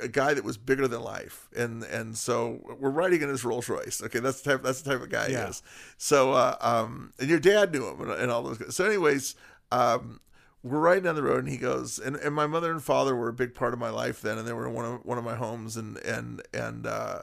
a 0.00 0.08
guy 0.08 0.34
that 0.34 0.44
was 0.44 0.56
bigger 0.56 0.86
than 0.86 1.02
life, 1.02 1.48
and 1.56 1.82
and 1.84 2.16
so 2.16 2.60
we're 2.78 2.90
riding 2.90 3.22
in 3.22 3.28
his 3.28 3.44
Rolls 3.44 3.68
Royce. 3.68 4.02
Okay, 4.02 4.20
that's 4.20 4.40
the 4.42 4.52
type 4.52 4.62
that's 4.62 4.82
the 4.82 4.90
type 4.92 5.02
of 5.02 5.10
guy 5.10 5.28
he 5.28 5.34
is. 5.34 5.62
So 5.96 6.32
uh, 6.32 6.56
um, 6.60 7.12
and 7.18 7.28
your 7.28 7.40
dad 7.40 7.72
knew 7.72 7.88
him 7.88 8.00
and, 8.02 8.10
and 8.10 8.30
all 8.30 8.42
those. 8.42 8.58
Guys. 8.58 8.76
So, 8.76 8.84
anyways, 8.84 9.34
um, 9.72 10.20
we're 10.62 10.78
riding 10.78 11.04
down 11.04 11.14
the 11.14 11.22
road, 11.22 11.40
and 11.44 11.48
he 11.48 11.58
goes, 11.58 11.98
and, 11.98 12.16
and 12.16 12.34
my 12.34 12.46
mother 12.46 12.70
and 12.70 12.82
father 12.82 13.16
were 13.16 13.28
a 13.28 13.34
big 13.34 13.54
part 13.54 13.72
of 13.72 13.80
my 13.80 13.90
life 13.90 14.20
then, 14.20 14.38
and 14.38 14.46
they 14.46 14.52
were 14.52 14.68
in 14.68 14.74
one 14.74 14.84
of 14.84 15.04
one 15.04 15.18
of 15.18 15.24
my 15.24 15.34
homes, 15.34 15.76
and 15.76 15.96
and 15.98 16.42
and 16.52 16.86
uh, 16.86 17.22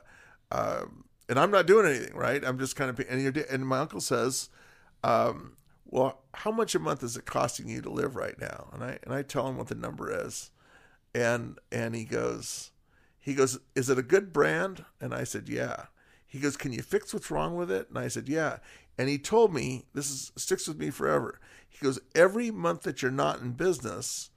uh, 0.52 0.82
and 1.30 1.40
I'm 1.40 1.52
not 1.52 1.68
doing 1.68 1.86
anything, 1.86 2.16
right? 2.16 2.44
I'm 2.44 2.60
just 2.60 2.76
kind 2.76 2.90
of 2.90 3.00
and 3.08 3.22
your 3.22 3.34
and 3.50 3.66
my 3.66 3.80
uncle 3.80 4.02
says. 4.02 4.50
Um, 5.04 5.54
well, 5.92 6.22
how 6.34 6.52
much 6.52 6.74
a 6.74 6.80
month 6.80 7.04
is 7.04 7.18
it 7.18 7.26
costing 7.26 7.68
you 7.68 7.82
to 7.82 7.90
live 7.90 8.16
right 8.16 8.40
now? 8.40 8.70
And 8.74 8.84
I 8.84 8.98
and 9.04 9.14
I 9.14 9.22
tell 9.22 9.48
him 9.48 9.58
what 9.58 9.68
the 9.68 9.76
number 9.76 10.10
is, 10.26 10.50
and 11.14 11.60
and 11.72 11.94
he 11.94 12.06
goes, 12.06 12.72
he 13.20 13.36
goes, 13.36 13.60
is 13.76 13.90
it 13.90 14.00
a 14.00 14.04
good 14.04 14.34
brand? 14.34 14.86
And 15.00 15.14
I 15.14 15.26
said, 15.26 15.48
yeah. 15.48 15.86
He 16.26 16.40
goes, 16.40 16.56
can 16.56 16.72
you 16.72 16.82
fix 16.82 17.14
what's 17.14 17.30
wrong 17.30 17.56
with 17.56 17.70
it? 17.70 17.90
And 17.90 18.00
I 18.00 18.08
said, 18.08 18.30
yeah. 18.30 18.58
And 18.98 19.10
he 19.10 19.18
told 19.18 19.54
me 19.54 19.86
this 19.94 20.10
is 20.10 20.32
sticks 20.38 20.68
with 20.68 20.80
me 20.80 20.90
forever. 20.90 21.40
He 21.68 21.84
goes, 21.84 22.00
every 22.16 22.52
month 22.52 22.84
that 22.84 23.02
you're 23.02 23.12
not 23.12 23.42
in 23.42 23.52
business 23.52 24.30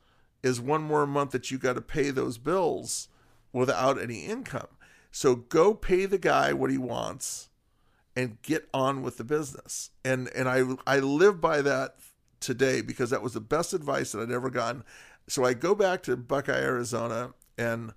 is 0.43 0.61
one 0.61 0.83
more 0.83 1.07
month 1.07 1.31
that 1.31 1.51
you 1.51 1.59
got 1.59 1.75
to 1.75 1.81
pay 1.81 2.11
those 2.11 2.37
bills 2.37 3.09
without 3.53 4.01
any 4.01 4.27
income. 4.27 4.67
So 5.13 5.37
go 5.37 5.73
pay 5.73 6.07
the 6.07 6.19
guy 6.19 6.53
what 6.53 6.73
he 6.73 6.79
wants 6.79 7.49
and 8.17 8.41
get 8.43 8.69
on 8.73 9.03
with 9.03 9.17
the 9.17 9.25
business. 9.25 9.91
And 10.05 10.29
and 10.35 10.49
I 10.49 10.63
I 10.87 10.99
live 11.01 11.41
by 11.41 11.63
that 11.63 11.97
today 12.41 12.81
because 12.81 13.11
that 13.11 13.23
was 13.23 13.35
the 13.35 13.41
best 13.41 13.73
advice 13.73 14.13
that 14.13 14.21
I'd 14.21 14.31
ever 14.31 14.51
gotten. 14.51 14.85
So 15.27 15.45
I 15.45 15.55
go 15.55 15.75
back 15.75 16.03
to 16.05 16.17
Buckeye, 16.17 16.61
Arizona, 16.61 17.33
and 17.57 17.93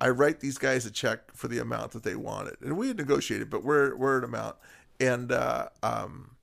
I 0.00 0.08
write 0.08 0.40
these 0.40 0.56
guys 0.56 0.86
a 0.86 0.90
check 0.90 1.34
for 1.34 1.48
the 1.48 1.58
amount 1.58 1.92
that 1.92 2.02
they 2.02 2.16
wanted, 2.16 2.56
and 2.62 2.78
we 2.78 2.88
had 2.88 2.96
negotiated, 2.96 3.50
but 3.50 3.62
we're 3.62 3.94
we're 3.96 4.18
at 4.18 4.24
amount, 4.24 4.56
and 4.98 5.30
uh, 5.30 5.68
um, 5.82 6.36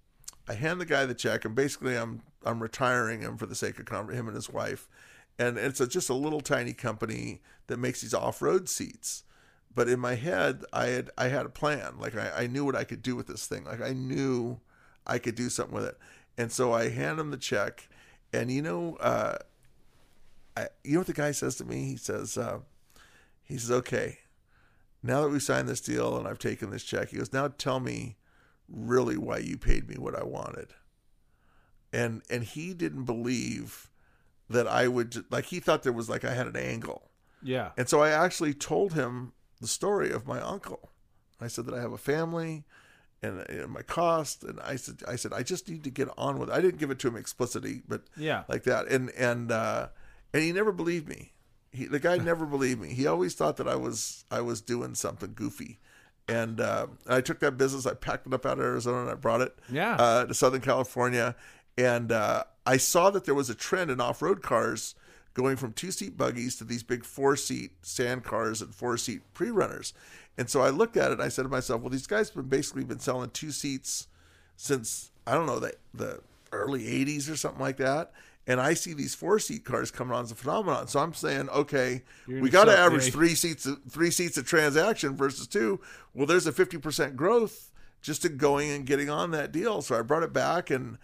I 0.48 0.54
hand 0.54 0.80
the 0.80 0.86
guy 0.86 1.06
the 1.06 1.16
check, 1.16 1.44
and 1.44 1.56
basically 1.56 1.96
I'm 1.96 2.22
I'm 2.46 2.62
retiring 2.62 3.22
him 3.22 3.38
for 3.38 3.48
the 3.48 3.56
sake 3.56 3.80
of 3.80 3.86
conver- 3.86 4.14
him 4.14 4.28
and 4.28 4.36
his 4.36 4.50
wife, 4.50 4.88
and 5.40 5.58
it's 5.58 5.80
a, 5.80 5.88
just 5.88 6.10
a 6.10 6.14
little 6.14 6.40
tiny 6.40 6.74
company 6.74 7.42
that 7.66 7.78
makes 7.78 8.02
these 8.02 8.14
off 8.14 8.42
road 8.42 8.70
seats. 8.70 9.24
But 9.74 9.90
in 9.90 10.00
my 10.00 10.16
head, 10.16 10.64
I 10.74 10.88
had 10.88 11.12
I 11.18 11.28
had 11.28 11.46
a 11.46 11.50
plan. 11.50 12.00
Like 12.00 12.16
I, 12.16 12.44
I 12.44 12.48
knew 12.48 12.66
what 12.66 12.76
I 12.76 12.84
could 12.84 13.02
do 13.02 13.16
with 13.16 13.28
this 13.28 13.48
thing. 13.48 13.66
Like 13.66 13.82
I 13.82 13.94
knew 13.94 14.60
I 15.06 15.20
could 15.20 15.36
do 15.36 15.50
something 15.50 15.76
with 15.76 15.86
it, 15.86 15.98
and 16.38 16.52
so 16.52 16.74
I 16.74 16.90
hand 16.90 17.20
him 17.20 17.32
the 17.32 17.38
check, 17.38 17.88
and 18.34 18.52
you 18.52 18.62
know, 18.62 18.96
uh, 18.96 19.38
I, 20.56 20.68
you 20.84 20.94
know 20.94 21.02
what 21.02 21.08
the 21.08 21.14
guy 21.14 21.32
says 21.32 21.56
to 21.58 21.66
me? 21.66 21.86
He 21.86 21.98
says, 21.98 22.38
uh, 22.38 22.60
he 23.44 23.58
says, 23.58 23.72
okay, 23.72 24.20
now 25.04 25.22
that 25.22 25.30
we've 25.30 25.42
signed 25.42 25.70
this 25.70 25.82
deal 25.82 26.18
and 26.18 26.28
I've 26.28 26.40
taken 26.40 26.72
this 26.72 26.84
check, 26.84 27.10
he 27.10 27.18
goes, 27.18 27.32
now 27.32 27.48
tell 27.48 27.80
me 27.80 28.18
really 28.68 29.18
why 29.18 29.38
you 29.38 29.58
paid 29.58 29.88
me 29.88 29.96
what 29.98 30.16
I 30.16 30.24
wanted. 30.24 30.74
And 31.94 32.22
and 32.30 32.44
he 32.44 32.74
didn't 32.74 33.06
believe 33.06 33.90
that 34.50 34.68
I 34.68 34.88
would 34.88 35.32
like 35.32 35.46
he 35.46 35.60
thought 35.60 35.84
there 35.84 35.94
was 35.94 36.10
like 36.10 36.26
I 36.26 36.34
had 36.34 36.48
an 36.48 36.58
angle. 36.58 37.10
Yeah. 37.42 37.72
And 37.78 37.88
so 37.88 38.02
I 38.02 38.10
actually 38.10 38.54
told 38.54 38.94
him 38.94 39.32
the 39.62 39.68
story 39.68 40.12
of 40.12 40.28
my 40.28 40.40
uncle. 40.42 40.92
I 41.42 41.48
said 41.48 41.66
that 41.66 41.74
I 41.76 41.82
have 41.82 41.92
a 41.94 41.98
family 41.98 42.64
and, 43.22 43.40
and 43.50 43.70
my 43.72 43.82
cost 43.82 44.44
and 44.44 44.60
I 44.62 44.76
said 44.76 44.98
I 45.08 45.16
said 45.16 45.34
I 45.34 45.44
just 45.44 45.68
need 45.70 45.84
to 45.84 45.90
get 45.90 46.10
on 46.18 46.40
with 46.40 46.50
it. 46.50 46.54
I 46.54 46.62
didn't 46.62 46.80
give 46.80 46.92
it 46.92 47.00
to 47.00 47.08
him 47.08 47.16
explicitly, 47.18 47.82
but 47.88 48.04
Yeah. 48.16 48.44
like 48.48 48.64
that. 48.64 48.88
And 48.88 49.10
and 49.12 49.52
uh 49.52 49.88
and 50.34 50.44
he 50.44 50.52
never 50.52 50.72
believed 50.72 51.08
me. 51.08 51.34
He, 51.72 51.86
the 51.86 52.00
guy 52.00 52.18
never 52.18 52.46
believed 52.56 52.82
me. 52.82 52.90
He 52.94 53.06
always 53.08 53.34
thought 53.36 53.58
that 53.58 53.68
I 53.68 53.76
was 53.76 54.26
I 54.32 54.42
was 54.42 54.62
doing 54.62 54.96
something 54.96 55.34
goofy. 55.36 55.80
And 56.30 56.60
uh, 56.60 56.88
and 57.06 57.14
I 57.16 57.22
took 57.22 57.40
that 57.40 57.58
business, 57.58 57.86
I 57.86 57.94
packed 57.94 58.28
it 58.28 58.34
up 58.34 58.46
out 58.46 58.60
of 58.60 58.66
Arizona, 58.66 59.02
and 59.02 59.10
I 59.10 59.14
brought 59.16 59.40
it 59.42 59.58
Yeah. 59.72 59.96
uh, 59.96 60.26
to 60.26 60.34
Southern 60.34 60.60
California. 60.62 61.36
And 61.78 62.12
uh, 62.12 62.44
I 62.66 62.76
saw 62.78 63.10
that 63.12 63.24
there 63.26 63.34
was 63.36 63.50
a 63.50 63.56
trend 63.56 63.90
in 63.92 64.02
off 64.02 64.22
road 64.22 64.42
cars 64.42 64.94
going 65.38 65.56
from 65.56 65.72
two 65.72 65.92
seat 65.92 66.18
buggies 66.18 66.56
to 66.58 66.64
these 66.64 66.82
big 66.82 67.06
four 67.06 67.36
seat 67.36 67.72
sand 67.84 68.24
cars 68.24 68.60
and 68.60 68.74
four 68.74 68.98
seat 68.98 69.22
pre 69.36 69.52
runners. 69.52 69.94
And 70.36 70.50
so 70.50 70.62
I 70.62 70.70
looked 70.72 70.98
at 70.98 71.12
it 71.12 71.14
and 71.14 71.22
I 71.22 71.30
said 71.30 71.44
to 71.44 71.50
myself, 71.50 71.82
well, 71.82 71.92
these 71.92 72.08
guys 72.08 72.30
have 72.30 72.36
been 72.36 72.50
basically 72.50 72.84
been 72.84 72.98
selling 73.00 73.30
two 73.30 73.52
seats 73.52 74.08
since, 74.56 75.12
I 75.28 75.36
don't 75.36 75.46
know, 75.46 75.60
the, 75.60 75.74
the 75.94 76.22
early 76.52 76.86
80s 76.86 77.32
or 77.32 77.36
something 77.36 77.62
like 77.62 77.78
that. 77.78 78.14
and 78.48 78.60
I 78.60 78.74
see 78.74 78.94
these 78.94 79.14
four 79.14 79.38
seat 79.38 79.64
cars 79.64 79.92
coming 79.92 80.16
on 80.16 80.24
as 80.24 80.32
a 80.32 80.36
phenomenon. 80.36 80.88
So 80.88 81.00
I'm 81.02 81.14
saying, 81.14 81.50
okay, 81.50 82.02
we 82.28 82.50
got 82.50 82.66
to 82.66 82.78
average 82.78 83.12
three 83.12 83.36
seats 83.36 83.68
three 83.90 84.10
seats 84.10 84.38
a 84.38 84.44
transaction 84.44 85.16
versus 85.16 85.46
two. 85.48 85.80
Well, 86.16 86.26
there's 86.26 86.48
a 86.48 86.52
50% 86.52 87.16
growth 87.16 87.72
just 88.02 88.24
to 88.24 88.30
going 88.30 88.72
and 88.72 88.86
getting 88.88 89.10
on 89.10 89.32
that 89.32 89.52
deal. 89.52 89.82
So 89.84 90.00
I 90.00 90.02
brought 90.02 90.24
it 90.24 90.34
back 90.34 90.72
and 90.72 90.98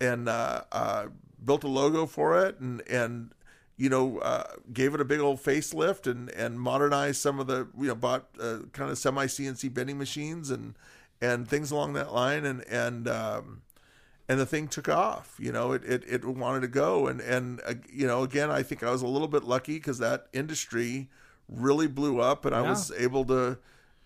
and 0.00 0.28
uh, 0.28 0.62
uh, 0.70 1.06
built 1.44 1.64
a 1.64 1.68
logo 1.68 2.06
for 2.06 2.44
it 2.44 2.60
and 2.60 2.82
and 2.88 3.32
you 3.80 3.88
know 3.88 4.18
uh, 4.18 4.44
gave 4.74 4.94
it 4.94 5.00
a 5.00 5.04
big 5.06 5.20
old 5.20 5.42
facelift 5.42 6.06
and 6.06 6.28
and 6.30 6.60
modernized 6.60 7.20
some 7.20 7.40
of 7.40 7.46
the 7.46 7.66
you 7.78 7.88
know 7.88 7.94
bought 7.94 8.26
uh, 8.38 8.58
kind 8.72 8.90
of 8.90 8.98
semi 8.98 9.26
CNC 9.26 9.72
bending 9.72 9.96
machines 9.96 10.50
and 10.50 10.74
and 11.20 11.48
things 11.48 11.70
along 11.70 11.94
that 11.94 12.12
line 12.12 12.44
and 12.44 12.62
and 12.68 13.08
um, 13.08 13.62
and 14.28 14.38
the 14.38 14.44
thing 14.46 14.68
took 14.68 14.88
off. 14.88 15.34
You 15.38 15.50
know, 15.52 15.72
it 15.72 15.82
it, 15.84 16.04
it 16.06 16.24
wanted 16.24 16.60
to 16.60 16.68
go, 16.68 17.06
and 17.06 17.20
and 17.22 17.60
uh, 17.66 17.74
you 17.90 18.06
know, 18.06 18.22
again, 18.22 18.50
I 18.50 18.62
think 18.62 18.82
I 18.82 18.90
was 18.90 19.00
a 19.02 19.06
little 19.06 19.28
bit 19.28 19.44
lucky 19.44 19.74
because 19.76 19.98
that 19.98 20.26
industry 20.34 21.08
really 21.48 21.86
blew 21.88 22.20
up, 22.20 22.44
and 22.44 22.54
I 22.54 22.62
was 22.62 22.92
able 22.92 23.24
to. 23.26 23.58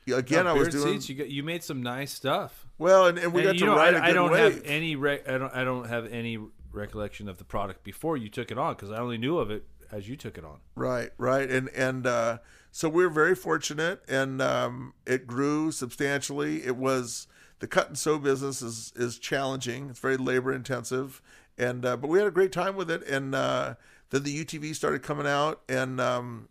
Again, 0.06 0.44
No, 0.44 0.50
I 0.50 0.52
was 0.52 0.68
doing 0.68 1.00
Seats, 1.00 1.08
you 1.08 1.14
got, 1.14 1.30
you 1.30 1.42
made 1.42 1.62
some 1.64 1.82
nice 1.82 2.12
stuff. 2.12 2.66
well, 2.76 3.06
and, 3.06 3.18
and 3.18 3.32
we 3.32 3.40
And 3.40 3.58
got 3.58 3.58
to 3.58 3.64
know, 3.64 3.76
ride 3.76 3.94
I, 3.94 3.98
a 3.98 4.00
good 4.00 4.10
I 4.10 4.12
don't 4.12 4.30
wave. 4.30 4.54
have 4.54 4.62
any 4.66 4.96
rec- 4.96 5.26
I 5.28 5.38
don't 5.38 5.54
I 5.54 5.64
don't 5.64 5.88
have 5.88 6.12
any 6.12 6.38
recollection 6.74 7.28
of 7.28 7.38
the 7.38 7.44
product 7.44 7.84
before 7.84 8.16
you 8.16 8.28
took 8.28 8.50
it 8.50 8.58
on 8.58 8.74
because 8.74 8.90
I 8.90 8.98
only 8.98 9.18
knew 9.18 9.38
of 9.38 9.50
it 9.50 9.64
as 9.92 10.08
you 10.08 10.16
took 10.16 10.36
it 10.38 10.44
on. 10.44 10.58
Right, 10.74 11.10
right, 11.18 11.48
and 11.50 11.68
and 11.70 12.06
uh, 12.06 12.38
so 12.70 12.88
we 12.88 13.04
were 13.04 13.12
very 13.12 13.34
fortunate, 13.34 14.02
and 14.08 14.42
um, 14.42 14.94
it 15.06 15.26
grew 15.26 15.70
substantially. 15.72 16.64
It 16.64 16.76
was 16.76 17.26
the 17.60 17.66
cut 17.66 17.88
and 17.88 17.98
sew 17.98 18.18
business 18.18 18.60
is 18.62 18.92
is 18.96 19.18
challenging. 19.18 19.90
It's 19.90 20.00
very 20.00 20.16
labor 20.16 20.52
intensive, 20.52 21.22
and 21.56 21.84
uh, 21.86 21.96
but 21.96 22.08
we 22.08 22.18
had 22.18 22.26
a 22.26 22.32
great 22.32 22.52
time 22.52 22.76
with 22.76 22.90
it. 22.90 23.02
And 23.06 23.34
uh, 23.34 23.74
then 24.10 24.22
the 24.24 24.44
UTV 24.44 24.74
started 24.74 25.02
coming 25.02 25.26
out, 25.26 25.62
and 25.68 26.00
um, 26.00 26.48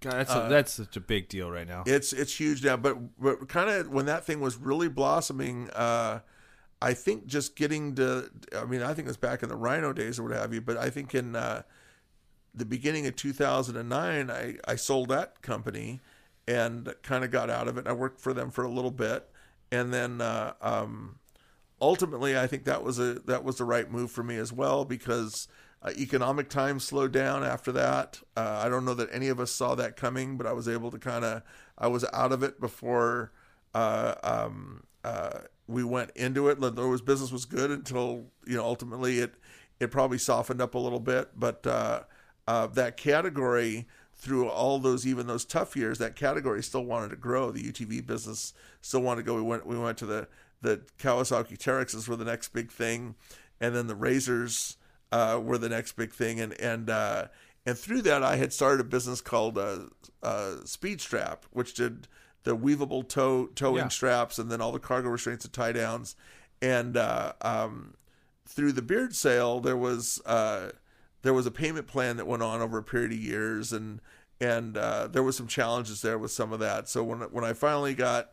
God, 0.00 0.12
that's 0.12 0.30
Uh, 0.30 0.44
a, 0.46 0.48
that's 0.48 0.72
such 0.74 0.96
a 0.96 1.00
big 1.00 1.28
deal 1.28 1.50
right 1.50 1.66
now. 1.66 1.82
it's 1.86 2.12
it's 2.12 2.38
huge 2.38 2.64
now. 2.64 2.76
But 2.76 3.18
but 3.20 3.48
kind 3.48 3.68
of 3.70 3.88
when 3.88 4.06
that 4.06 4.24
thing 4.24 4.40
was 4.40 4.56
really 4.56 4.88
blossoming, 4.88 5.68
uh, 5.70 6.20
I 6.84 6.92
think 6.92 7.26
just 7.26 7.56
getting 7.56 7.94
to. 7.94 8.30
I 8.54 8.66
mean, 8.66 8.82
I 8.82 8.88
think 8.88 9.06
it 9.06 9.10
was 9.10 9.16
back 9.16 9.42
in 9.42 9.48
the 9.48 9.56
Rhino 9.56 9.94
days 9.94 10.18
or 10.18 10.24
what 10.24 10.32
have 10.32 10.52
you. 10.52 10.60
But 10.60 10.76
I 10.76 10.90
think 10.90 11.14
in 11.14 11.34
uh, 11.34 11.62
the 12.54 12.66
beginning 12.66 13.06
of 13.06 13.16
2009, 13.16 14.30
I 14.30 14.56
I 14.68 14.76
sold 14.76 15.08
that 15.08 15.40
company 15.40 16.02
and 16.46 16.94
kind 17.02 17.24
of 17.24 17.30
got 17.30 17.48
out 17.48 17.68
of 17.68 17.78
it. 17.78 17.86
I 17.88 17.92
worked 17.92 18.20
for 18.20 18.34
them 18.34 18.50
for 18.50 18.64
a 18.64 18.68
little 18.68 18.90
bit, 18.90 19.30
and 19.72 19.94
then 19.94 20.20
uh, 20.20 20.52
um, 20.60 21.20
ultimately, 21.80 22.36
I 22.38 22.46
think 22.46 22.64
that 22.64 22.82
was 22.82 22.98
a 22.98 23.14
that 23.14 23.44
was 23.44 23.56
the 23.56 23.64
right 23.64 23.90
move 23.90 24.10
for 24.10 24.22
me 24.22 24.36
as 24.36 24.52
well 24.52 24.84
because 24.84 25.48
uh, 25.82 25.90
economic 25.96 26.50
times 26.50 26.84
slowed 26.84 27.12
down 27.12 27.42
after 27.44 27.72
that. 27.72 28.20
Uh, 28.36 28.60
I 28.62 28.68
don't 28.68 28.84
know 28.84 28.94
that 28.94 29.08
any 29.10 29.28
of 29.28 29.40
us 29.40 29.50
saw 29.50 29.74
that 29.76 29.96
coming, 29.96 30.36
but 30.36 30.46
I 30.46 30.52
was 30.52 30.68
able 30.68 30.90
to 30.90 30.98
kind 30.98 31.24
of 31.24 31.40
I 31.78 31.86
was 31.86 32.04
out 32.12 32.32
of 32.32 32.42
it 32.42 32.60
before 32.60 33.32
uh, 33.74 34.16
um, 34.22 34.82
uh, 35.02 35.38
we 35.66 35.84
went 35.84 36.10
into 36.14 36.48
it. 36.48 36.58
Was 36.58 37.02
business 37.02 37.32
was 37.32 37.44
good 37.44 37.70
until 37.70 38.26
you 38.46 38.56
know 38.56 38.64
ultimately 38.64 39.18
it 39.18 39.34
it 39.80 39.90
probably 39.90 40.18
softened 40.18 40.60
up 40.60 40.74
a 40.74 40.78
little 40.78 41.00
bit, 41.00 41.30
but 41.36 41.66
uh, 41.66 42.02
uh, 42.46 42.66
that 42.68 42.96
category 42.96 43.86
through 44.16 44.48
all 44.48 44.78
those 44.78 45.06
even 45.06 45.26
those 45.26 45.44
tough 45.44 45.76
years, 45.76 45.98
that 45.98 46.16
category 46.16 46.62
still 46.62 46.84
wanted 46.84 47.10
to 47.10 47.16
grow. 47.16 47.50
The 47.50 47.62
UTV 47.62 48.06
business 48.06 48.54
still 48.80 49.02
wanted 49.02 49.22
to 49.22 49.26
go. 49.26 49.34
We 49.34 49.42
went 49.42 49.66
we 49.66 49.78
went 49.78 49.98
to 49.98 50.06
the 50.06 50.28
the 50.60 50.82
Kawasaki 50.98 51.58
Teryxes 51.58 52.08
were 52.08 52.16
the 52.16 52.24
next 52.24 52.48
big 52.48 52.70
thing, 52.70 53.14
and 53.60 53.74
then 53.74 53.86
the 53.86 53.94
Razors 53.94 54.76
uh, 55.12 55.40
were 55.42 55.58
the 55.58 55.68
next 55.68 55.92
big 55.92 56.12
thing, 56.12 56.40
and 56.40 56.58
and 56.60 56.88
uh, 56.88 57.26
and 57.66 57.78
through 57.78 58.02
that 58.02 58.22
I 58.22 58.36
had 58.36 58.52
started 58.52 58.80
a 58.80 58.84
business 58.84 59.20
called 59.20 59.58
uh, 59.58 59.80
uh, 60.22 60.64
Speed 60.64 61.00
Strap, 61.00 61.44
which 61.50 61.74
did 61.74 62.08
the 62.44 62.56
weavable 62.56 63.06
tow 63.08 63.46
towing 63.54 63.76
Yeah. 63.84 63.88
straps 63.88 64.38
and 64.38 64.50
then 64.50 64.60
all 64.60 64.72
the 64.72 64.78
cargo 64.78 65.08
restraints 65.08 65.44
and 65.44 65.52
tie 65.52 65.72
downs, 65.72 66.14
and 66.62 66.96
uh, 66.96 67.32
um, 67.40 67.94
through 68.46 68.72
the 68.72 68.82
beard 68.82 69.14
sale 69.16 69.60
there 69.60 69.76
was 69.76 70.20
uh, 70.26 70.70
there 71.22 71.34
was 71.34 71.46
a 71.46 71.50
payment 71.50 71.86
plan 71.86 72.16
that 72.18 72.26
went 72.26 72.42
on 72.42 72.60
over 72.60 72.78
a 72.78 72.82
period 72.82 73.12
of 73.12 73.18
years 73.18 73.72
and 73.72 74.00
and 74.40 74.76
uh, 74.76 75.06
there 75.06 75.22
was 75.22 75.36
some 75.36 75.46
challenges 75.46 76.02
there 76.02 76.18
with 76.18 76.30
some 76.30 76.52
of 76.52 76.60
that. 76.60 76.88
So 76.88 77.02
when 77.02 77.20
when 77.20 77.44
I 77.44 77.52
finally 77.54 77.94
got 77.94 78.32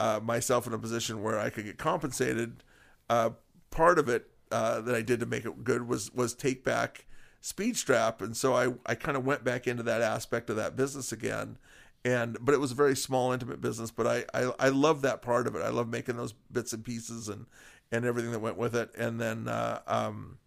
uh, 0.00 0.18
myself 0.22 0.66
in 0.66 0.72
a 0.72 0.78
position 0.78 1.22
where 1.22 1.38
I 1.38 1.50
could 1.50 1.64
get 1.64 1.78
compensated 1.78 2.64
uh, 3.08 3.30
part 3.70 3.98
of 3.98 4.08
it 4.08 4.30
uh, 4.50 4.80
that 4.80 4.94
I 4.94 5.02
did 5.02 5.20
to 5.20 5.26
make 5.26 5.44
it 5.44 5.62
good 5.64 5.86
was 5.86 6.12
was 6.12 6.34
take 6.34 6.64
back 6.64 7.06
speed 7.40 7.76
strap. 7.76 8.20
And 8.20 8.36
so 8.36 8.54
I, 8.54 8.74
I 8.86 8.94
kind 8.94 9.16
of 9.16 9.24
went 9.24 9.44
back 9.44 9.66
into 9.66 9.82
that 9.84 10.00
aspect 10.00 10.50
of 10.50 10.56
that 10.56 10.76
business 10.76 11.12
again 11.12 11.58
and 12.04 12.36
but 12.40 12.54
it 12.54 12.60
was 12.60 12.72
a 12.72 12.74
very 12.74 12.96
small 12.96 13.32
intimate 13.32 13.60
business 13.60 13.90
but 13.90 14.06
I, 14.06 14.24
I 14.34 14.52
I 14.58 14.68
love 14.70 15.02
that 15.02 15.22
part 15.22 15.46
of 15.46 15.54
it. 15.54 15.62
I 15.62 15.68
love 15.68 15.88
making 15.88 16.16
those 16.16 16.32
bits 16.50 16.72
and 16.72 16.84
pieces 16.84 17.28
and 17.28 17.46
and 17.92 18.06
everything 18.06 18.32
that 18.32 18.40
went 18.40 18.56
with 18.56 18.74
it. 18.74 18.90
And 18.96 19.20
then 19.20 19.46
uh, 19.46 19.80
um, 19.86 20.38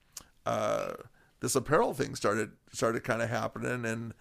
uh, 0.45 0.93
this 1.39 1.55
apparel 1.55 1.93
thing 1.93 2.15
started 2.15 2.51
started 2.73 3.03
kind 3.03 3.21
of 3.21 3.29
happening 3.29 3.85
and 3.85 4.13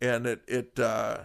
and 0.00 0.26
it 0.26 0.42
it 0.46 0.78
uh, 0.78 1.24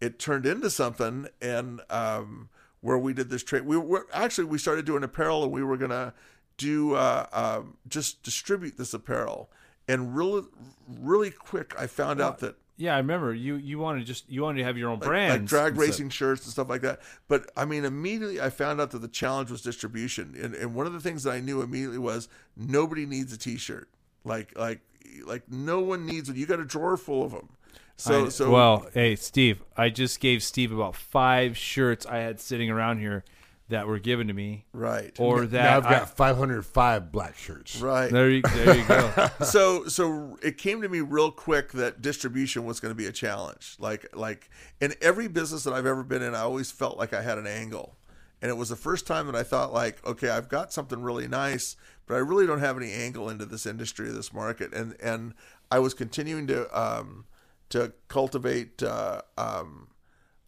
it 0.00 0.18
turned 0.18 0.46
into 0.46 0.70
something 0.70 1.26
and 1.42 1.80
um, 1.90 2.48
where 2.80 2.96
we 2.96 3.12
did 3.12 3.28
this 3.28 3.42
trade. 3.42 3.66
We 3.66 3.76
were 3.76 4.06
actually 4.12 4.44
we 4.44 4.58
started 4.58 4.86
doing 4.86 5.02
apparel 5.02 5.42
and 5.42 5.52
we 5.52 5.64
were 5.64 5.76
gonna 5.76 6.14
do 6.56 6.94
uh, 6.94 7.26
um, 7.32 7.76
just 7.88 8.22
distribute 8.22 8.78
this 8.78 8.94
apparel. 8.94 9.50
And 9.88 10.16
really 10.16 10.44
really 10.88 11.30
quick 11.30 11.74
I 11.78 11.88
found 11.88 12.20
out 12.20 12.38
that 12.38 12.56
Yeah, 12.76 12.94
I 12.94 12.98
remember 12.98 13.32
you. 13.32 13.54
You 13.54 13.78
wanted 13.78 14.00
to 14.00 14.04
just 14.04 14.28
you 14.28 14.42
wanted 14.42 14.58
to 14.58 14.64
have 14.64 14.76
your 14.76 14.88
own 14.90 14.98
like, 14.98 15.08
brand, 15.08 15.42
like 15.42 15.48
drag 15.48 15.76
racing 15.76 16.08
shirts 16.10 16.44
and 16.44 16.52
stuff 16.52 16.68
like 16.68 16.80
that. 16.82 17.00
But 17.28 17.50
I 17.56 17.64
mean, 17.64 17.84
immediately 17.84 18.40
I 18.40 18.50
found 18.50 18.80
out 18.80 18.90
that 18.90 18.98
the 18.98 19.08
challenge 19.08 19.50
was 19.50 19.62
distribution, 19.62 20.34
and 20.40 20.54
and 20.54 20.74
one 20.74 20.86
of 20.86 20.92
the 20.92 21.00
things 21.00 21.22
that 21.22 21.30
I 21.32 21.40
knew 21.40 21.62
immediately 21.62 21.98
was 21.98 22.28
nobody 22.56 23.06
needs 23.06 23.32
a 23.32 23.38
T-shirt. 23.38 23.88
Like 24.24 24.58
like 24.58 24.80
like 25.24 25.42
no 25.48 25.80
one 25.80 26.04
needs 26.04 26.28
it. 26.28 26.36
You 26.36 26.46
got 26.46 26.58
a 26.60 26.64
drawer 26.64 26.96
full 26.96 27.24
of 27.24 27.30
them. 27.32 27.48
So 27.96 28.26
I- 28.26 28.28
so 28.30 28.50
well, 28.50 28.88
hey 28.92 29.14
Steve, 29.14 29.62
I 29.76 29.88
just 29.88 30.18
gave 30.18 30.42
Steve 30.42 30.72
about 30.72 30.96
five 30.96 31.56
shirts 31.56 32.04
I 32.06 32.16
had 32.18 32.40
sitting 32.40 32.70
around 32.70 32.98
here 32.98 33.22
that 33.70 33.86
were 33.86 33.98
given 33.98 34.26
to 34.28 34.34
me, 34.34 34.66
right 34.72 35.18
or 35.18 35.42
now 35.42 35.46
that 35.46 35.76
I've 35.76 35.86
I- 35.86 35.90
got 36.00 36.16
505 36.16 37.10
black 37.10 37.36
shirts. 37.36 37.80
right. 37.80 38.10
there 38.10 38.28
you 38.30 38.42
there 38.42 38.76
you 38.76 38.84
go. 38.86 39.28
so 39.44 39.86
so 39.86 40.38
it 40.42 40.58
came 40.58 40.82
to 40.82 40.88
me 40.88 41.00
real 41.00 41.30
quick 41.30 41.72
that 41.72 42.02
distribution 42.02 42.64
was 42.66 42.78
going 42.80 42.90
to 42.90 42.96
be 42.96 43.06
a 43.06 43.12
challenge 43.12 43.76
like 43.78 44.06
like 44.14 44.50
in 44.80 44.92
every 45.00 45.28
business 45.28 45.64
that 45.64 45.72
i've 45.72 45.86
ever 45.86 46.02
been 46.04 46.20
in 46.22 46.34
i 46.34 46.40
always 46.40 46.70
felt 46.70 46.98
like 46.98 47.14
i 47.14 47.22
had 47.22 47.38
an 47.38 47.46
angle 47.46 47.96
and 48.42 48.50
it 48.50 48.54
was 48.54 48.68
the 48.68 48.76
first 48.76 49.06
time 49.06 49.26
that 49.26 49.34
i 49.36 49.42
thought 49.42 49.72
like 49.72 50.04
okay 50.06 50.28
i've 50.28 50.48
got 50.50 50.70
something 50.72 51.00
really 51.02 51.26
nice 51.26 51.74
but 52.06 52.14
i 52.16 52.18
really 52.18 52.46
don't 52.46 52.60
have 52.60 52.76
any 52.76 52.92
angle 52.92 53.30
into 53.30 53.46
this 53.46 53.64
industry 53.64 54.10
this 54.10 54.32
market 54.32 54.74
and 54.74 54.94
and 55.02 55.32
i 55.70 55.78
was 55.78 55.94
continuing 55.94 56.46
to 56.46 56.78
um 56.78 57.24
to 57.70 57.92
cultivate 58.08 58.82
uh 58.82 59.22
um 59.38 59.88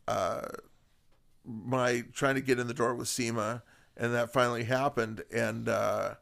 uh 0.06 0.42
my 1.46 2.04
trying 2.12 2.34
to 2.36 2.40
get 2.40 2.58
in 2.58 2.66
the 2.66 2.74
door 2.74 2.94
with 2.94 3.08
SEMA, 3.08 3.62
and 3.96 4.12
that 4.14 4.32
finally 4.32 4.64
happened, 4.64 5.22
and 5.32 5.68
uh, 5.68 6.14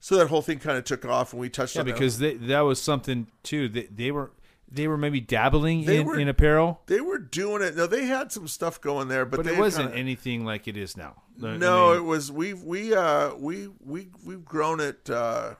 so 0.00 0.16
that 0.16 0.28
whole 0.28 0.42
thing 0.42 0.58
kind 0.58 0.76
of 0.78 0.84
took 0.84 1.04
off, 1.04 1.32
and 1.32 1.40
we 1.40 1.48
touched 1.48 1.74
Yeah, 1.76 1.80
on 1.82 1.86
that. 1.86 1.92
because 1.94 2.18
they, 2.18 2.34
that 2.34 2.60
was 2.60 2.80
something 2.80 3.26
too. 3.42 3.68
They, 3.68 3.84
they 3.84 4.10
were 4.10 4.32
they 4.70 4.88
were 4.88 4.96
maybe 4.96 5.20
dabbling 5.20 5.84
in, 5.84 6.04
were- 6.06 6.18
in 6.18 6.28
apparel, 6.28 6.80
they 6.86 7.00
were 7.00 7.18
doing 7.18 7.62
it. 7.62 7.76
No, 7.76 7.86
they 7.86 8.06
had 8.06 8.32
some 8.32 8.48
stuff 8.48 8.80
going 8.80 9.08
there, 9.08 9.24
but, 9.24 9.38
but 9.38 9.46
they 9.46 9.54
it 9.54 9.58
wasn't 9.58 9.86
kinda- 9.88 9.98
anything 10.00 10.44
like 10.44 10.66
it 10.68 10.76
is 10.76 10.96
now. 10.96 11.22
I 11.42 11.56
no, 11.56 11.88
mean, 11.90 11.96
it 11.98 12.04
was 12.04 12.30
we 12.30 12.54
we 12.54 12.94
uh 12.94 13.34
we 13.34 13.68
we 13.84 14.08
we've 14.24 14.44
grown 14.44 14.80
it 14.80 15.08
uh, 15.10 15.54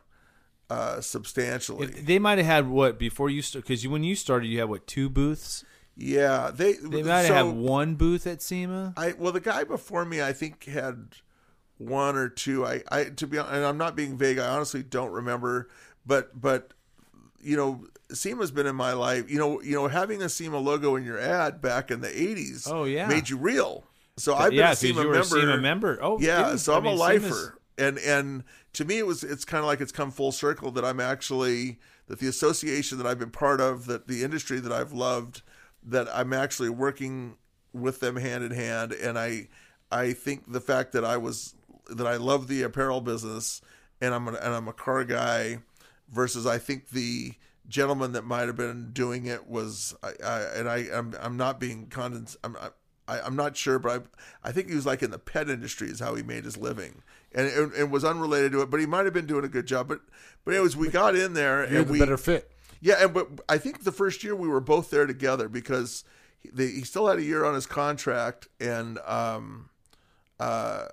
uh, 0.70 1.00
substantially. 1.00 1.86
it- 1.88 2.06
they 2.06 2.18
might 2.18 2.38
have 2.38 2.46
had 2.46 2.68
what 2.68 2.98
before 2.98 3.28
you 3.30 3.42
started 3.42 3.66
because 3.66 3.86
when 3.88 4.04
you 4.04 4.14
started 4.16 4.46
you 4.48 4.58
had 4.60 4.68
what 4.68 4.86
two 4.86 5.08
booths. 5.08 5.64
Yeah, 5.96 6.50
they 6.54 6.74
They 6.74 7.02
might 7.02 7.26
so 7.26 7.34
have 7.34 7.52
one 7.52 7.94
booth 7.94 8.26
at 8.26 8.42
SEMA. 8.42 8.94
I 8.96 9.14
well, 9.18 9.32
the 9.32 9.40
guy 9.40 9.64
before 9.64 10.04
me, 10.04 10.20
I 10.22 10.32
think 10.32 10.64
had 10.64 11.14
one 11.78 12.16
or 12.16 12.28
two. 12.28 12.64
I, 12.66 12.82
I 12.90 13.04
to 13.04 13.26
be 13.26 13.38
honest, 13.38 13.54
and 13.54 13.64
I'm 13.64 13.78
not 13.78 13.94
being 13.96 14.16
vague. 14.16 14.38
I 14.38 14.48
honestly 14.48 14.82
don't 14.82 15.12
remember, 15.12 15.68
but 16.06 16.40
but 16.40 16.72
you 17.40 17.56
know, 17.56 17.86
SEMA's 18.12 18.50
been 18.50 18.66
in 18.66 18.76
my 18.76 18.92
life. 18.92 19.30
You 19.30 19.38
know, 19.38 19.60
you 19.62 19.74
know, 19.74 19.88
having 19.88 20.22
a 20.22 20.28
SEMA 20.28 20.58
logo 20.58 20.96
in 20.96 21.04
your 21.04 21.18
ad 21.18 21.60
back 21.60 21.90
in 21.90 22.00
the 22.00 22.08
'80s, 22.08 22.68
Oh, 22.70 22.84
yeah. 22.84 23.06
made 23.06 23.28
you 23.28 23.36
real. 23.36 23.84
So 24.16 24.34
I've 24.34 24.50
been 24.50 24.60
yeah, 24.60 24.72
a 24.72 24.76
SEMA 24.76 25.02
member. 25.02 25.18
a 25.18 25.24
SEMA 25.24 25.56
member. 25.58 25.98
Oh, 26.00 26.18
yeah, 26.20 26.56
so 26.56 26.74
I 26.74 26.76
I'm 26.78 26.84
mean, 26.84 26.94
a 26.94 26.98
SEMA's- 26.98 27.22
lifer, 27.22 27.58
and 27.78 27.98
and 27.98 28.44
to 28.74 28.84
me, 28.84 28.98
it 28.98 29.06
was 29.06 29.22
it's 29.24 29.44
kind 29.44 29.60
of 29.60 29.66
like 29.66 29.80
it's 29.80 29.92
come 29.92 30.10
full 30.10 30.32
circle 30.32 30.70
that 30.72 30.84
I'm 30.84 31.00
actually 31.00 31.78
that 32.06 32.18
the 32.20 32.28
association 32.28 32.98
that 32.98 33.06
I've 33.06 33.18
been 33.18 33.30
part 33.30 33.60
of, 33.60 33.86
that 33.86 34.06
the 34.08 34.22
industry 34.22 34.60
that 34.60 34.70
I've 34.72 34.92
loved, 34.92 35.42
that 35.84 36.08
I'm 36.12 36.32
actually 36.32 36.70
working 36.70 37.36
with 37.72 38.00
them 38.00 38.16
hand 38.16 38.44
in 38.44 38.52
hand, 38.52 38.92
and 38.92 39.18
I 39.18 39.48
I 39.90 40.12
think 40.12 40.50
the 40.50 40.60
fact 40.60 40.92
that 40.92 41.04
I 41.04 41.16
was 41.16 41.54
that 41.90 42.06
I 42.06 42.16
love 42.16 42.48
the 42.48 42.62
apparel 42.62 43.00
business, 43.00 43.60
and 44.00 44.14
I'm 44.14 44.28
a, 44.28 44.32
and 44.32 44.54
I'm 44.54 44.68
a 44.68 44.72
car 44.72 45.04
guy 45.04 45.58
versus 46.08 46.46
I 46.46 46.58
think 46.58 46.90
the 46.90 47.34
gentleman 47.68 48.12
that 48.12 48.24
might 48.24 48.46
have 48.46 48.56
been 48.56 48.90
doing 48.92 49.26
it 49.26 49.46
was 49.46 49.94
I, 50.02 50.12
I 50.22 50.40
and 50.56 50.68
I 50.68 50.76
I'm, 50.92 51.14
I'm 51.20 51.36
not 51.36 51.58
being 51.58 51.86
condens 51.86 52.36
I'm 52.44 52.56
I, 53.08 53.20
I'm 53.20 53.36
not 53.36 53.56
sure 53.56 53.78
but 53.78 54.06
I 54.44 54.48
I 54.48 54.52
think 54.52 54.68
he 54.68 54.74
was 54.74 54.86
like 54.86 55.02
in 55.02 55.10
the 55.10 55.18
pet 55.18 55.48
industry 55.48 55.88
is 55.88 56.00
how 56.00 56.14
he 56.14 56.22
made 56.22 56.44
his 56.44 56.56
living. 56.56 57.02
And 57.36 57.48
it, 57.48 57.80
it 57.80 57.90
was 57.90 58.04
unrelated 58.04 58.52
to 58.52 58.60
it 58.60 58.70
but 58.70 58.80
he 58.80 58.86
might 58.86 59.06
have 59.06 59.14
been 59.14 59.26
doing 59.26 59.44
a 59.44 59.48
good 59.48 59.66
job. 59.66 59.88
But 59.88 60.00
but 60.44 60.54
anyways 60.54 60.76
we 60.76 60.88
got 60.88 61.16
in 61.16 61.32
there 61.32 61.68
You're 61.68 61.80
and 61.80 61.88
the 61.88 61.92
we 61.92 61.98
better 61.98 62.18
fit. 62.18 62.50
Yeah, 62.84 62.96
and 63.02 63.14
but 63.14 63.28
I 63.48 63.56
think 63.56 63.82
the 63.82 63.92
first 63.92 64.22
year 64.22 64.36
we 64.36 64.46
were 64.46 64.60
both 64.60 64.90
there 64.90 65.06
together 65.06 65.48
because 65.48 66.04
he, 66.38 66.50
the, 66.52 66.66
he 66.66 66.82
still 66.82 67.06
had 67.06 67.18
a 67.18 67.22
year 67.22 67.42
on 67.42 67.54
his 67.54 67.64
contract, 67.64 68.48
and 68.60 68.98
um, 69.06 69.70
uh, 70.38 70.88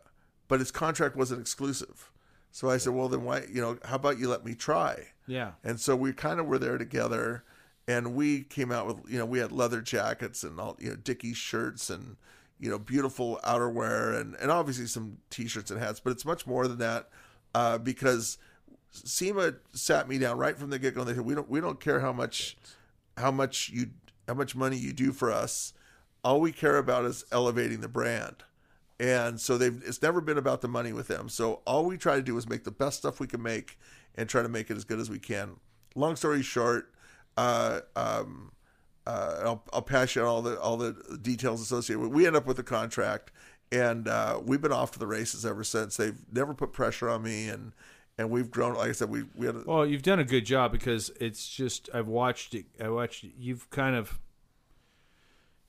but 0.48 0.62
his 0.62 0.72
contract 0.72 1.18
wasn't 1.18 1.42
exclusive. 1.42 2.10
So 2.50 2.70
I 2.70 2.78
said, 2.78 2.94
well, 2.94 3.10
then 3.10 3.26
why, 3.26 3.44
you 3.52 3.60
know, 3.60 3.78
how 3.84 3.98
about 3.98 4.20
you 4.20 4.30
let 4.30 4.46
me 4.46 4.56
try? 4.56 5.08
Yeah. 5.28 5.52
And 5.66 5.82
so 5.82 5.98
we 5.98 6.14
kind 6.14 6.40
of 6.40 6.46
were 6.46 6.58
there 6.58 6.78
together, 6.78 7.44
and 7.90 8.16
we 8.16 8.44
came 8.44 8.72
out 8.72 8.88
with, 8.88 8.98
you 9.10 9.20
know, 9.20 9.26
we 9.26 9.40
had 9.40 9.52
leather 9.52 9.82
jackets 9.82 10.44
and 10.44 10.62
all, 10.62 10.78
you 10.80 10.92
know, 10.92 10.96
Dickies 10.96 11.36
shirts 11.36 11.90
and, 11.90 12.16
you 12.58 12.70
know, 12.70 12.80
beautiful 12.80 13.38
outerwear 13.44 14.18
and 14.18 14.36
and 14.36 14.50
obviously 14.50 14.86
some 14.86 15.18
t-shirts 15.30 15.70
and 15.70 15.82
hats, 15.82 16.00
but 16.00 16.12
it's 16.12 16.24
much 16.24 16.48
more 16.48 16.70
than 16.70 16.78
that 16.78 17.10
uh, 17.54 17.78
because 17.78 18.38
SEMA 18.92 19.54
sat 19.74 20.08
me 20.08 20.18
down 20.18 20.38
right 20.38 20.58
from 20.58 20.70
the 20.70 20.80
get 20.80 20.96
go. 20.96 21.02
And 21.02 21.10
they 21.10 21.14
said, 21.14 21.26
"We 21.26 21.36
don't, 21.36 21.50
we 21.50 21.62
don't 21.62 21.80
care 21.80 22.00
how 22.00 22.12
much, 22.12 22.58
how 23.18 23.32
much 23.32 23.70
you, 23.70 23.88
how 24.28 24.34
much 24.34 24.56
money 24.56 24.78
you 24.78 24.94
do 24.94 25.12
for 25.12 25.32
us. 25.32 25.74
All 26.24 26.40
we 26.40 26.52
care 26.52 26.78
about 26.78 27.06
is 27.06 27.26
elevating 27.32 27.82
the 27.82 27.88
brand." 27.88 28.44
And 29.00 29.42
so 29.42 29.58
they've, 29.58 29.82
it's 29.84 30.02
never 30.04 30.22
been 30.22 30.38
about 30.38 30.62
the 30.62 30.68
money 30.68 30.94
with 30.94 31.08
them. 31.08 31.28
So 31.28 31.62
all 31.66 31.86
we 31.86 31.98
try 31.98 32.18
to 32.18 32.22
do 32.22 32.38
is 32.38 32.48
make 32.48 32.66
the 32.66 32.72
best 32.72 33.00
stuff 33.00 33.20
we 33.20 33.26
can 33.26 33.42
make 33.42 33.80
and 34.14 34.30
try 34.30 34.44
to 34.44 34.50
make 34.50 34.70
it 34.70 34.78
as 34.78 34.84
good 34.84 35.00
as 35.00 35.10
we 35.10 35.18
can. 35.18 35.56
Long 35.96 36.16
story 36.16 36.44
short, 36.44 36.94
uh, 37.36 37.80
um, 37.96 38.52
uh, 39.08 39.38
I'll, 39.44 39.64
I'll 39.74 39.82
pass 39.82 40.16
you 40.16 40.22
on 40.22 40.28
all 40.28 40.42
the 40.44 40.60
all 40.60 40.78
the 40.78 41.18
details 41.20 41.62
associated 41.62 42.00
with. 42.00 42.12
We 42.12 42.28
end 42.28 42.36
up 42.36 42.46
with 42.46 42.60
a 42.60 42.64
contract, 42.64 43.32
and 43.72 44.08
uh, 44.08 44.40
we've 44.44 44.62
been 44.62 44.72
off 44.72 44.92
to 44.92 45.00
the 45.00 45.08
races 45.08 45.46
ever 45.46 45.64
since. 45.64 45.98
They've 45.98 46.20
never 46.32 46.54
put 46.54 46.72
pressure 46.72 47.10
on 47.10 47.24
me, 47.24 47.50
and 47.50 47.74
and 48.18 48.30
we've 48.30 48.52
grown. 48.52 48.76
Like 48.76 48.90
I 48.90 48.92
said, 48.94 49.10
we 49.10 49.24
we 49.36 49.46
had 49.48 49.56
a, 49.56 49.64
Well, 49.66 49.86
you've 49.86 50.04
done 50.04 50.20
a 50.20 50.24
good 50.26 50.46
job 50.46 50.72
because 50.72 51.12
it's 51.20 51.48
just 51.50 51.90
I've 51.94 52.08
watched 52.08 52.54
it. 52.54 52.66
I 52.84 52.90
watched 52.90 53.24
it. 53.24 53.32
You've 53.38 53.70
kind 53.70 53.96
of 53.96 54.20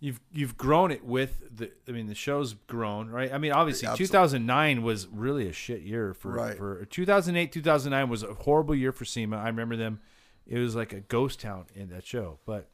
you've 0.01 0.21
you've 0.33 0.57
grown 0.57 0.91
it 0.91 1.05
with 1.05 1.57
the. 1.57 1.71
I 1.89 1.93
mean, 1.93 2.07
the 2.09 2.15
show's 2.15 2.55
grown, 2.55 3.09
right? 3.09 3.33
I 3.33 3.39
mean, 3.39 3.53
obviously, 3.53 3.87
Absolutely. 3.89 4.07
2009 4.13 4.83
was 4.83 5.07
really 5.09 5.49
a 5.49 5.53
shit 5.53 5.83
year 5.83 6.15
for 6.15 6.33
Right. 6.33 6.57
for 6.57 6.85
2008. 6.87 7.53
2009 7.53 8.09
was 8.09 8.23
a 8.23 8.35
horrible 8.35 8.75
year 8.75 8.93
for 8.93 9.05
SEMA. 9.05 9.37
I 9.37 9.47
remember 9.47 9.77
them. 9.77 10.01
It 10.47 10.59
was 10.59 10.75
like 10.75 10.93
a 10.93 11.01
ghost 11.01 11.41
town 11.41 11.67
in 11.75 11.89
that 11.91 12.05
show, 12.05 12.41
but 12.45 12.69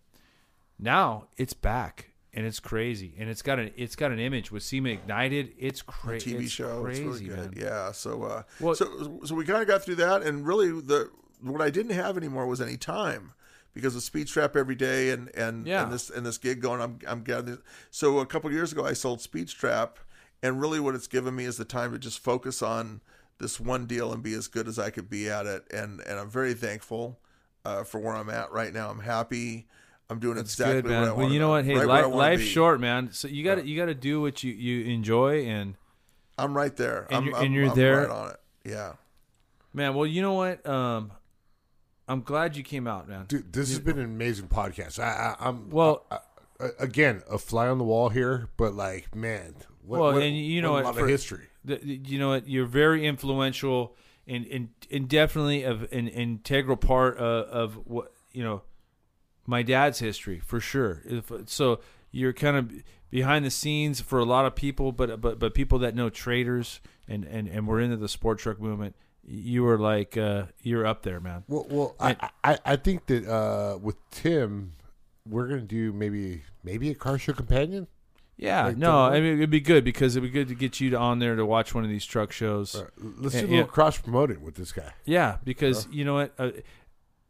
now 0.79 1.27
it's 1.37 1.53
back 1.53 2.08
and 2.35 2.45
it's 2.47 2.61
crazy 2.61 3.15
and 3.19 3.29
it's 3.31 3.43
got 3.43 3.59
an 3.59 3.71
it's 3.77 3.97
got 3.97 4.13
an 4.13 4.19
image 4.19 4.51
with 4.53 4.63
SEMA 4.63 4.91
Ignited. 4.91 5.53
It's 5.59 5.83
crazy. 5.83 6.35
TV 6.35 6.43
it's 6.45 6.53
show. 6.53 6.83
Crazy, 6.83 7.03
it's 7.05 7.21
really 7.21 7.25
good. 7.29 7.55
man. 7.57 7.65
Yeah. 7.65 7.93
So, 7.93 8.23
uh, 8.25 8.43
Well- 8.61 8.75
so 8.75 9.21
so 9.25 9.35
we 9.35 9.45
kind 9.45 9.63
of 9.63 9.69
got 9.69 9.83
through 9.83 9.97
that, 9.97 10.23
and 10.23 10.47
really 10.47 10.69
the 10.81 11.11
what 11.41 11.63
I 11.63 11.71
didn't 11.71 11.93
have 11.93 12.17
anymore 12.17 12.47
was 12.47 12.61
any 12.61 12.77
time 12.77 13.33
because 13.75 13.95
of 13.95 14.03
Speed 14.03 14.29
Strap 14.29 14.57
every 14.57 14.75
day 14.75 15.11
and 15.11 15.29
and, 15.37 15.67
Yeah. 15.67 15.85
and 15.85 15.93
this 15.93 16.11
and 16.11 16.27
this 16.27 16.39
gig 16.39 16.61
going. 16.61 16.81
I'm 16.81 16.99
I'm 17.07 17.23
gathering. 17.23 17.59
So 17.91 18.19
a 18.19 18.27
couple 18.27 18.51
years 18.53 18.73
ago, 18.73 18.85
I 18.85 18.93
sold 18.93 19.21
Speed 19.21 19.49
Strap, 19.49 19.99
and 20.43 20.61
really 20.61 20.81
what 20.81 20.95
it's 20.95 21.07
given 21.07 21.35
me 21.37 21.45
is 21.45 21.57
the 21.57 21.65
time 21.65 21.93
to 21.93 21.99
just 21.99 22.19
focus 22.19 22.61
on 22.63 23.01
this 23.39 23.61
one 23.61 23.87
deal 23.87 24.13
and 24.13 24.21
be 24.21 24.33
as 24.35 24.49
good 24.49 24.67
as 24.67 24.79
I 24.81 24.91
could 24.91 25.09
be 25.09 25.31
at 25.31 25.47
it. 25.47 25.65
And 25.73 26.01
and 26.01 26.19
I'm 26.19 26.29
very 26.29 26.55
thankful 26.55 27.21
uh, 27.65 27.85
for 27.85 28.01
where 28.01 28.15
I'm 28.17 28.31
at 28.31 28.51
right 28.53 28.73
now. 28.73 28.91
I'm 28.91 29.01
happy. 29.01 29.69
I'm 30.11 30.19
doing 30.19 30.39
It's 30.39 30.55
exactly 30.55 30.83
good, 30.83 30.85
what 30.85 30.93
I 30.95 31.01
man. 31.01 31.07
want. 31.09 31.19
Well, 31.19 31.31
you 31.33 31.39
know 31.39 31.49
what? 31.51 31.65
Hey, 31.65 31.75
right 31.75 31.87
where 31.87 32.03
life, 32.09 32.15
life's 32.15 32.43
be. 32.43 32.49
short, 32.49 32.81
man. 32.81 33.13
So 33.13 33.29
you 33.29 33.45
got 33.45 33.57
to 33.57 33.67
you 33.67 33.77
got 33.77 33.87
to 33.87 33.95
do 33.95 34.21
what 34.21 34.43
you 34.43 34.53
you 34.53 34.85
enjoy 34.93 35.45
and. 35.47 35.75
I'm 36.39 36.57
right 36.57 36.75
there. 36.77 37.07
And 37.11 37.17
I'm, 37.17 37.25
you're- 37.25 37.39
I'm, 37.39 37.45
and 37.47 37.55
you're 37.55 37.69
I'm 37.71 37.77
there. 37.77 37.99
right 38.03 38.11
on 38.11 38.31
it. 38.31 38.37
Yeah. 38.65 38.93
Man, 39.75 39.95
well, 39.95 40.07
you 40.07 40.23
know 40.23 40.35
what? 40.35 40.65
Um, 40.67 41.11
I'm 42.07 42.23
glad 42.23 42.57
you 42.57 42.63
came 42.63 42.87
out, 42.87 43.09
man. 43.09 43.27
Dude, 43.27 43.53
this 43.53 43.69
has 43.71 43.81
been 43.81 43.99
an 43.99 44.05
amazing 44.05 44.47
podcast. 44.49 44.99
I, 45.01 45.35
I, 45.39 45.49
I'm 45.49 45.69
Well- 45.71 46.07
I- 46.11 46.21
I- 46.61 46.71
again 46.81 47.23
a 47.31 47.39
fly 47.39 47.69
on 47.69 47.79
the 47.79 47.85
wall 47.85 48.09
here, 48.09 48.49
but 48.57 48.73
like, 48.75 49.15
man, 49.15 49.55
what, 49.83 50.01
Well, 50.01 50.13
what- 50.15 50.23
and 50.23 50.37
you 50.37 50.63
know 50.63 50.73
what 50.73 50.85
a 50.85 50.87
lot 50.87 50.95
for- 50.95 51.03
of 51.05 51.09
history. 51.11 51.49
The- 51.65 51.77
the- 51.77 51.97
you 52.05 52.19
know 52.19 52.29
what? 52.31 52.49
You're 52.49 52.67
very 52.67 53.05
influential 53.07 53.95
and 54.27 54.47
and, 54.47 54.69
and 54.91 55.09
definitely 55.09 55.65
of 55.65 55.83
an 55.93 56.07
integral 56.09 56.77
part 56.77 57.19
of, 57.19 57.45
of 57.47 57.87
what 57.87 58.13
you 58.33 58.43
know 58.45 58.63
my 59.49 59.63
dad's 59.63 59.99
history 59.99 60.39
for 60.39 60.61
sure. 60.61 61.03
If, 61.07 61.33
so 61.47 61.81
you're 62.13 62.35
kind 62.35 62.57
of 62.57 62.71
behind 63.11 63.47
the 63.47 63.51
scenes 63.51 64.01
for 64.01 64.19
a 64.19 64.25
lot 64.25 64.45
of 64.45 64.55
people, 64.55 64.93
but 64.93 65.21
but 65.21 65.39
but 65.39 65.55
people 65.55 65.79
that 65.81 65.95
know 65.95 66.11
traders 66.11 66.81
and 67.09 67.25
and 67.25 67.49
and 67.49 67.67
we're 67.67 67.81
into 67.81 67.97
the 67.97 68.09
sport 68.09 68.39
truck 68.39 68.61
movement. 68.61 68.95
You 69.25 69.63
were 69.63 69.79
like 69.79 70.17
uh, 70.17 70.45
you're 70.63 70.87
up 70.87 71.03
there, 71.03 71.21
man. 71.21 71.45
Well, 71.49 71.67
well, 71.69 71.97
I, 72.01 72.31
I, 72.45 72.59
I 72.65 72.77
think 72.77 73.07
that 73.07 73.27
uh, 73.27 73.79
with 73.79 73.97
Tim, 74.11 74.75
we're 75.27 75.49
gonna 75.49 75.63
do 75.63 75.93
maybe 75.93 76.43
maybe 76.63 76.91
a 76.91 76.95
car 76.95 77.19
show 77.19 77.33
companion. 77.33 77.89
Yeah, 78.37 78.67
Like 78.67 78.77
no, 78.77 79.01
I 79.01 79.21
mean 79.21 79.35
it'd 79.35 79.51
be 79.51 79.61
good 79.61 79.83
because 79.83 80.15
it'd 80.15 80.31
be 80.31 80.33
good 80.33 80.47
to 80.49 80.55
get 80.55 80.79
you 80.81 80.91
to, 80.91 80.99
on 80.99 81.19
there 81.19 81.35
to 81.35 81.45
watch 81.45 81.75
one 81.75 81.83
of 81.83 81.91
these 81.91 82.07
truck 82.07 82.31
shows. 82.31 82.77
Uh, 82.77 82.87
let's 82.97 83.35
do 83.35 83.47
a 83.47 83.49
little 83.49 83.67
cross 83.67 83.99
promoting 83.99 84.43
with 84.43 84.55
this 84.55 84.71
guy. 84.71 84.93
Yeah, 85.05 85.39
because 85.43 85.89
you 85.91 86.05
know 86.05 86.15
what? 86.15 86.35
Uh, 86.39 86.51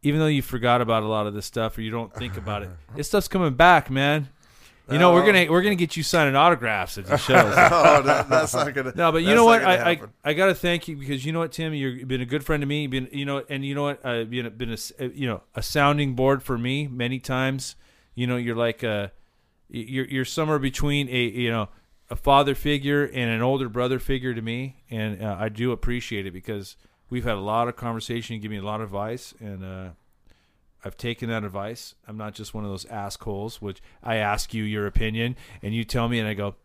even 0.01 0.19
though 0.19 0.27
you 0.27 0.41
forgot 0.41 0.81
about 0.81 1.03
a 1.03 1.07
lot 1.07 1.27
of 1.27 1.33
this 1.33 1.45
stuff 1.45 1.77
or 1.77 1.81
you 1.81 1.91
don't 1.91 2.13
think 2.13 2.37
about 2.37 2.63
it, 2.63 2.69
this 2.95 3.07
stuff's 3.07 3.27
coming 3.27 3.53
back, 3.53 3.89
man. 3.89 4.29
You 4.91 4.97
know, 4.97 5.13
we're 5.13 5.21
Oh. 5.21 5.25
gonna 5.27 5.51
we're 5.51 5.61
gonna 5.61 5.75
get 5.75 5.95
you 5.95 6.01
signing 6.01 6.35
autographs 6.35 6.97
at 6.97 7.05
the 7.05 7.15
shows. 7.17 7.53
oh, 7.57 8.01
that, 8.01 8.27
that's 8.27 8.55
not 8.55 8.73
gonna. 8.73 8.91
no, 8.95 9.11
but 9.11 9.21
you 9.21 9.35
know 9.35 9.45
what? 9.45 9.63
I, 9.63 9.91
I. 9.91 10.01
I 10.23 10.33
gotta 10.33 10.55
thank 10.55 10.87
you 10.87 10.95
because 10.97 11.23
you 11.23 11.31
know 11.31 11.37
what, 11.37 11.51
Tim, 11.51 11.75
you've 11.75 12.07
been 12.07 12.21
a 12.21 12.25
good 12.25 12.43
friend 12.43 12.61
to 12.61 12.65
me. 12.65 12.81
You've 12.81 12.91
been 12.91 13.07
you 13.11 13.23
know, 13.23 13.43
and 13.49 13.63
you 13.63 13.75
know 13.75 13.83
what? 13.83 14.03
Uh, 14.03 14.23
been 14.23 14.47
a- 14.47 14.49
been 14.49 14.71
a 14.71 14.77
uh, 14.99 15.09
you 15.13 15.27
know 15.27 15.43
a 15.53 15.61
sounding 15.61 16.15
board 16.15 16.41
for 16.41 16.57
me 16.57 16.87
many 16.87 17.19
times. 17.19 17.75
You 18.15 18.25
know, 18.25 18.35
you're 18.35 18.55
like 18.55 18.81
a 18.81 19.11
you're 19.69 20.05
you're 20.05 20.25
somewhere 20.25 20.57
between 20.57 21.07
a 21.09 21.21
you 21.23 21.51
know 21.51 21.69
a 22.09 22.15
father 22.15 22.55
figure 22.55 23.03
and 23.05 23.29
an 23.29 23.43
older 23.43 23.69
brother 23.69 23.99
figure 23.99 24.33
to 24.33 24.41
me, 24.41 24.77
and 24.89 25.21
uh, 25.21 25.37
I 25.39 25.49
do 25.49 25.71
appreciate 25.71 26.25
it 26.25 26.31
because 26.33 26.77
we've 27.09 27.23
had 27.23 27.35
a 27.35 27.41
lot 27.41 27.67
of 27.67 27.75
conversation. 27.75 28.35
You 28.35 28.41
give 28.41 28.51
me 28.51 28.57
a 28.57 28.63
lot 28.63 28.81
of 28.81 28.87
advice, 28.87 29.33
and 29.39 29.63
uh, 29.63 29.89
I've 30.83 30.97
taken 30.97 31.29
that 31.29 31.43
advice. 31.43 31.95
I'm 32.07 32.17
not 32.17 32.33
just 32.33 32.53
one 32.53 32.63
of 32.63 32.69
those 32.69 32.85
assholes, 32.85 33.61
which 33.61 33.81
I 34.03 34.17
ask 34.17 34.53
you 34.53 34.63
your 34.63 34.87
opinion, 34.87 35.35
and 35.61 35.73
you 35.73 35.83
tell 35.83 36.07
me, 36.07 36.19
and 36.19 36.27
I 36.27 36.33
go, 36.33 36.55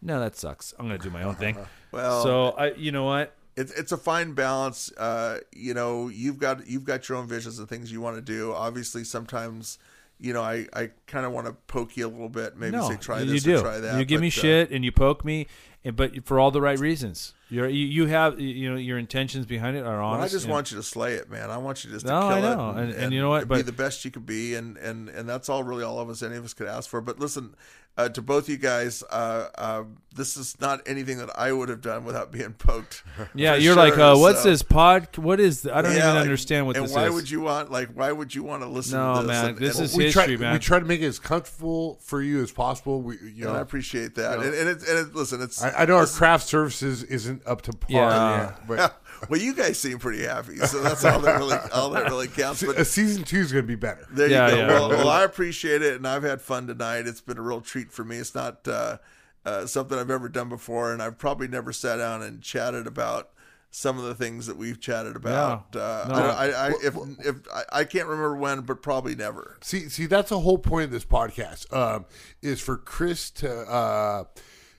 "No, 0.00 0.20
that 0.20 0.36
sucks. 0.36 0.74
I'm 0.78 0.86
going 0.86 0.98
to 0.98 1.04
do 1.04 1.12
my 1.12 1.22
own 1.22 1.34
thing." 1.34 1.56
Well, 1.92 2.22
so 2.22 2.50
I, 2.52 2.72
you 2.72 2.90
know 2.90 3.04
what? 3.04 3.36
it's 3.56 3.72
it's 3.72 3.92
a 3.92 3.96
fine 3.96 4.32
balance. 4.32 4.90
Uh, 4.96 5.38
you 5.52 5.74
know, 5.74 6.08
you've 6.08 6.38
got 6.38 6.66
you've 6.66 6.84
got 6.84 7.08
your 7.08 7.18
own 7.18 7.26
visions 7.26 7.58
and 7.58 7.68
things 7.68 7.92
you 7.92 8.00
want 8.00 8.16
to 8.16 8.22
do. 8.22 8.52
Obviously, 8.52 9.04
sometimes, 9.04 9.78
you 10.22 10.32
know, 10.32 10.42
I, 10.42 10.66
I 10.72 10.90
kind 11.06 11.26
of 11.26 11.32
want 11.32 11.48
to 11.48 11.52
poke 11.66 11.96
you 11.96 12.06
a 12.06 12.08
little 12.08 12.28
bit. 12.28 12.56
Maybe 12.56 12.76
no, 12.76 12.88
say 12.88 12.96
try 12.96 13.20
you 13.20 13.32
this 13.32 13.42
do. 13.42 13.58
or 13.58 13.62
try 13.62 13.78
that. 13.80 13.98
You 13.98 14.04
give 14.04 14.20
me 14.20 14.28
but, 14.28 14.38
uh, 14.38 14.40
shit 14.40 14.70
and 14.70 14.84
you 14.84 14.92
poke 14.92 15.24
me, 15.24 15.48
and 15.84 15.96
but 15.96 16.24
for 16.24 16.38
all 16.38 16.50
the 16.52 16.60
right 16.60 16.78
reasons. 16.78 17.34
You're, 17.50 17.68
you 17.68 17.84
you 17.86 18.06
have 18.06 18.40
you 18.40 18.70
know 18.70 18.76
your 18.76 18.96
intentions 18.98 19.44
behind 19.44 19.76
it 19.76 19.80
are 19.84 19.98
well, 19.98 20.10
honest. 20.10 20.32
I 20.32 20.34
just 20.36 20.44
and- 20.46 20.52
want 20.52 20.70
you 20.70 20.76
to 20.78 20.82
slay 20.82 21.14
it, 21.14 21.28
man. 21.28 21.50
I 21.50 21.58
want 21.58 21.84
you 21.84 21.90
just 21.90 22.06
to 22.06 22.12
No, 22.12 22.20
kill 22.20 22.30
I 22.30 22.38
it 22.38 22.42
know. 22.56 22.70
And- 22.70 22.92
and 22.92 23.12
you 23.12 23.20
know 23.20 23.28
what? 23.30 23.46
but, 23.48 23.56
be 23.56 23.62
the 23.62 23.72
best 23.72 24.04
you 24.04 24.10
could 24.10 24.24
be, 24.24 24.54
and 24.54 24.76
and 24.78 25.08
and 25.10 25.28
that's 25.28 25.48
all 25.48 25.62
really 25.64 25.82
all 25.82 25.98
of 25.98 26.08
us, 26.08 26.22
any 26.22 26.36
of 26.36 26.44
us 26.44 26.54
could 26.54 26.68
ask 26.68 26.88
for. 26.88 27.00
But 27.00 27.18
listen, 27.18 27.54
uh, 27.96 28.08
to 28.08 28.22
both 28.22 28.48
you 28.48 28.56
guys, 28.56 29.02
uh, 29.10 29.48
uh, 29.56 29.84
this 30.14 30.36
is 30.36 30.58
not 30.60 30.80
anything 30.86 31.18
that 31.18 31.30
I 31.38 31.52
would 31.52 31.68
have 31.68 31.80
done 31.80 32.04
without 32.04 32.30
being 32.32 32.52
poked. 32.54 33.02
Yeah, 33.34 33.54
you're 33.54 33.74
like, 33.76 33.96
uh, 33.98 34.16
what's 34.16 34.42
so- 34.42 34.50
this 34.50 34.62
pod? 34.62 35.08
What 35.16 35.40
is? 35.40 35.62
th- 35.62 35.74
I 35.74 35.82
don't 35.82 35.92
Yeah, 35.92 35.98
even 35.98 36.14
like, 36.14 36.22
understand 36.22 36.66
what 36.66 36.76
and 36.76 36.86
this 36.86 36.94
why 36.94 37.06
is. 37.06 37.12
would 37.14 37.30
you 37.30 37.40
want 37.42 37.70
like 37.70 37.90
why 37.94 38.10
would 38.12 38.34
you 38.34 38.42
want 38.42 38.62
to 38.62 38.68
listen 38.68 38.98
No, 38.98 39.14
to 39.16 39.20
this? 39.20 39.28
man, 39.28 39.46
And- 39.50 39.58
this 39.58 39.76
and- 39.76 39.84
is 39.86 39.96
we 39.96 40.04
history, 40.04 40.36
try, 40.36 40.36
man. 40.36 40.52
We 40.54 40.58
try 40.58 40.78
to 40.78 40.84
make 40.84 41.00
it 41.00 41.06
as 41.06 41.18
comfortable 41.18 41.98
for 42.02 42.20
you 42.22 42.42
as 42.42 42.50
possible. 42.52 43.00
We, 43.02 43.16
you 43.34 43.46
and 43.48 43.56
I 43.56 43.60
appreciate 43.60 44.14
that. 44.16 44.38
you 44.38 44.44
know. 44.44 44.50
and, 44.50 44.54
and 44.54 44.68
it's 44.70 44.88
and 44.88 44.98
it, 45.08 45.14
listen, 45.14 45.40
it's 45.42 45.62
I, 45.62 45.82
I 45.82 45.84
know 45.86 45.96
our 45.96 46.06
craft 46.06 46.46
services 46.46 47.02
isn't 47.04 47.42
up 47.46 47.62
to 47.62 47.72
par 47.72 47.88
Yeah. 47.90 48.40
yet, 48.40 48.66
but 48.66 49.01
well, 49.28 49.40
you 49.40 49.54
guys 49.54 49.78
seem 49.78 49.98
pretty 49.98 50.22
happy, 50.24 50.56
so 50.58 50.82
that's 50.82 51.04
all 51.04 51.20
that 51.20 51.36
really 51.38 51.56
all 51.72 51.90
that 51.90 52.04
really 52.04 52.28
counts. 52.28 52.62
a 52.62 52.66
But 52.66 52.86
season 52.86 53.24
two 53.24 53.38
is 53.38 53.52
going 53.52 53.64
to 53.64 53.68
be 53.68 53.74
better. 53.76 54.06
there 54.10 54.28
Yeah, 54.28 54.48
you 54.48 54.54
go. 54.54 54.58
yeah. 54.60 54.66
Well, 54.68 54.88
well, 54.90 55.08
I 55.08 55.24
appreciate 55.24 55.82
it, 55.82 55.94
and 55.96 56.06
I've 56.06 56.22
had 56.22 56.40
fun 56.42 56.66
tonight. 56.66 57.06
It's 57.06 57.20
been 57.20 57.38
a 57.38 57.42
real 57.42 57.60
treat 57.60 57.92
for 57.92 58.04
me. 58.04 58.16
It's 58.18 58.34
not 58.34 58.66
uh, 58.68 58.98
uh, 59.44 59.66
something 59.66 59.98
I've 59.98 60.10
ever 60.10 60.28
done 60.28 60.48
before, 60.48 60.92
and 60.92 61.02
I've 61.02 61.18
probably 61.18 61.48
never 61.48 61.72
sat 61.72 61.96
down 61.96 62.22
and 62.22 62.42
chatted 62.42 62.86
about 62.86 63.30
some 63.74 63.96
of 63.96 64.04
the 64.04 64.14
things 64.14 64.46
that 64.48 64.56
we've 64.58 64.78
chatted 64.78 65.16
about. 65.16 65.68
Yeah. 65.74 65.80
Uh, 65.80 66.06
No. 66.08 66.14
I, 66.14 66.46
I, 66.48 66.66
I, 66.66 66.68
if 66.82 66.94
if 67.24 67.36
I, 67.54 67.62
I 67.72 67.84
can't 67.84 68.06
remember 68.06 68.36
when, 68.36 68.60
but 68.60 68.82
probably 68.82 69.14
never. 69.14 69.56
See, 69.62 69.88
see, 69.88 70.04
that's 70.06 70.28
the 70.28 70.40
whole 70.40 70.58
point 70.58 70.84
of 70.86 70.90
this 70.90 71.06
podcast. 71.06 71.72
Um, 71.74 72.04
is 72.42 72.60
for 72.60 72.76
Chris 72.76 73.30
to 73.30 73.50
uh, 73.50 74.24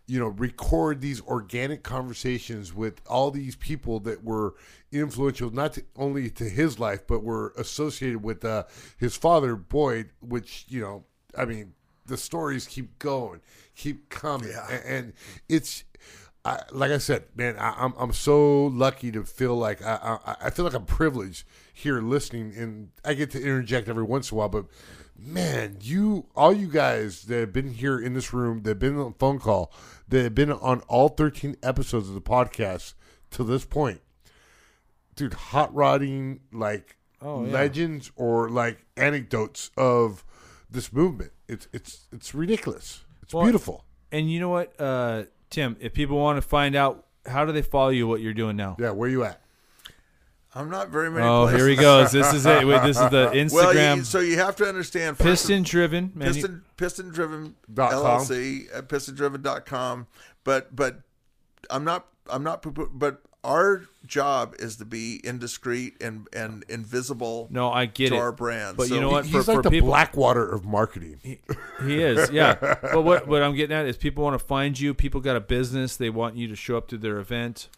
you 0.05 0.19
know, 0.19 0.27
record 0.27 1.01
these 1.01 1.21
organic 1.21 1.83
conversations 1.83 2.73
with 2.73 3.01
all 3.07 3.31
these 3.31 3.55
people 3.55 3.99
that 4.01 4.23
were 4.23 4.55
influential, 4.91 5.49
not 5.49 5.73
to, 5.73 5.83
only 5.95 6.29
to 6.29 6.43
his 6.43 6.79
life, 6.79 7.07
but 7.07 7.23
were 7.23 7.53
associated 7.57 8.21
with 8.21 8.43
uh, 8.43 8.63
his 8.97 9.15
father, 9.15 9.55
Boyd, 9.55 10.09
which, 10.19 10.65
you 10.67 10.81
know, 10.81 11.05
I 11.37 11.45
mean, 11.45 11.73
the 12.05 12.17
stories 12.17 12.67
keep 12.67 12.99
going, 12.99 13.39
keep 13.75 14.09
coming. 14.09 14.49
Yeah. 14.49 14.67
And, 14.69 14.83
and 14.85 15.13
it's, 15.47 15.85
I, 16.45 16.59
like 16.71 16.91
I 16.91 16.97
said, 16.97 17.23
man, 17.35 17.55
I, 17.57 17.73
I'm 17.77 17.93
I'm 17.97 18.11
so 18.11 18.65
lucky 18.65 19.11
to 19.13 19.23
feel 19.23 19.55
like 19.55 19.81
I, 19.81 20.17
I 20.25 20.35
I 20.47 20.49
feel 20.49 20.65
like 20.65 20.73
I'm 20.73 20.85
privileged 20.85 21.45
here 21.73 21.99
listening, 21.99 22.53
and 22.55 22.89
I 23.03 23.13
get 23.15 23.31
to 23.31 23.41
interject 23.41 23.89
every 23.89 24.03
once 24.03 24.31
in 24.31 24.35
a 24.35 24.39
while. 24.39 24.49
But 24.49 24.65
man, 25.17 25.77
you 25.81 26.27
all 26.35 26.53
you 26.53 26.67
guys 26.67 27.23
that 27.23 27.39
have 27.39 27.53
been 27.53 27.73
here 27.73 27.99
in 27.99 28.13
this 28.13 28.31
room, 28.33 28.61
that 28.63 28.69
have 28.71 28.79
been 28.79 28.97
on 28.97 29.11
the 29.11 29.17
phone 29.17 29.39
call, 29.39 29.73
that 30.07 30.21
have 30.23 30.35
been 30.35 30.51
on 30.51 30.81
all 30.87 31.09
13 31.09 31.57
episodes 31.63 32.07
of 32.07 32.13
the 32.13 32.21
podcast 32.21 32.93
to 33.31 33.43
this 33.43 33.65
point, 33.65 34.01
dude, 35.15 35.33
hot 35.33 35.73
rodding 35.73 36.39
like 36.51 36.97
Oh, 37.25 37.45
yeah. 37.45 37.53
legends 37.53 38.11
or 38.17 38.49
like 38.49 38.85
anecdotes 38.97 39.71
of 39.77 40.25
this 40.69 40.91
movement. 40.91 41.31
It's 41.47 41.67
it's 41.71 42.07
it's 42.11 42.35
ridiculous. 42.35 43.05
It's 43.21 43.33
Well, 43.33 43.43
beautiful. 43.43 43.85
And 44.11 44.29
you 44.29 44.39
know 44.41 44.49
what, 44.49 44.73
uh, 44.79 45.23
Tim? 45.49 45.77
If 45.79 45.93
people 45.93 46.17
want 46.17 46.35
to 46.37 46.41
find 46.41 46.75
out, 46.75 47.07
how 47.25 47.45
do 47.45 47.51
they 47.53 47.61
follow 47.61 47.89
you? 47.89 48.07
What 48.07 48.19
you're 48.21 48.33
doing 48.33 48.57
now? 48.57 48.75
Yeah, 48.77 48.91
where 48.91 49.07
you 49.09 49.23
at? 49.23 49.41
I'm 50.55 50.69
not 50.69 50.89
very 50.89 51.09
many. 51.09 51.25
Oh, 51.25 51.43
places. 51.43 51.59
here 51.59 51.69
he 51.69 51.75
goes. 51.75 52.11
This 52.11 52.31
is 52.33 52.45
it. 52.45 52.67
Wait, 52.67 52.81
this 52.83 52.99
is 52.99 53.09
the 53.09 53.31
Instagram 53.31 53.51
Well, 53.53 53.97
you, 53.97 54.03
so 54.03 54.19
you 54.19 54.37
have 54.37 54.55
to 54.57 54.65
understand 54.65 55.17
piston 55.17 55.63
driven. 55.63 56.11
Man, 56.13 56.27
you- 56.27 56.33
piston 56.35 56.63
piston 56.77 57.09
driven 57.09 57.55
Dot 57.73 57.91
com. 57.91 58.01
LLC 58.21 58.67
at 58.69 58.75
uh, 58.75 58.81
pistondriven.com. 58.83 60.07
But 60.43 60.75
but 60.75 61.01
I'm 61.69 61.83
not 61.83 62.07
I'm 62.29 62.43
not 62.43 62.63
but 62.97 63.21
our 63.43 63.83
job 64.05 64.55
is 64.59 64.77
to 64.77 64.85
be 64.85 65.19
indiscreet 65.23 66.01
and 66.01 66.27
and 66.33 66.63
invisible 66.69 67.47
no, 67.49 67.71
I 67.71 67.85
get 67.87 68.09
to 68.09 68.15
it. 68.15 68.19
our 68.19 68.31
brand. 68.31 68.77
But 68.77 68.87
So- 68.89 68.95
you 68.95 69.01
know 69.01 69.09
what? 69.09 69.25
He's 69.25 69.33
For, 69.45 69.53
like 69.53 69.55
for 69.57 69.61
the 69.63 69.71
people, 69.71 69.87
Blackwater 69.89 70.47
of 70.47 70.65
marketing. 70.65 71.19
He 71.23 72.01
is, 72.01 72.29
yeah. 72.31 72.53
but 72.81 73.01
what 73.03 73.27
what 73.27 73.41
I'm 73.41 73.55
getting 73.55 73.75
at 73.75 73.85
is 73.87 73.97
people 73.97 74.23
want 74.23 74.39
to 74.39 74.45
find 74.45 74.79
you. 74.79 74.93
People 74.93 75.19
got 75.19 75.35
a 75.35 75.41
business. 75.41 75.97
They 75.97 76.11
want 76.11 76.35
you 76.35 76.47
to 76.47 76.55
show 76.55 76.77
up 76.77 76.87
to 76.89 76.97
their 76.97 77.17
event. 77.17 77.69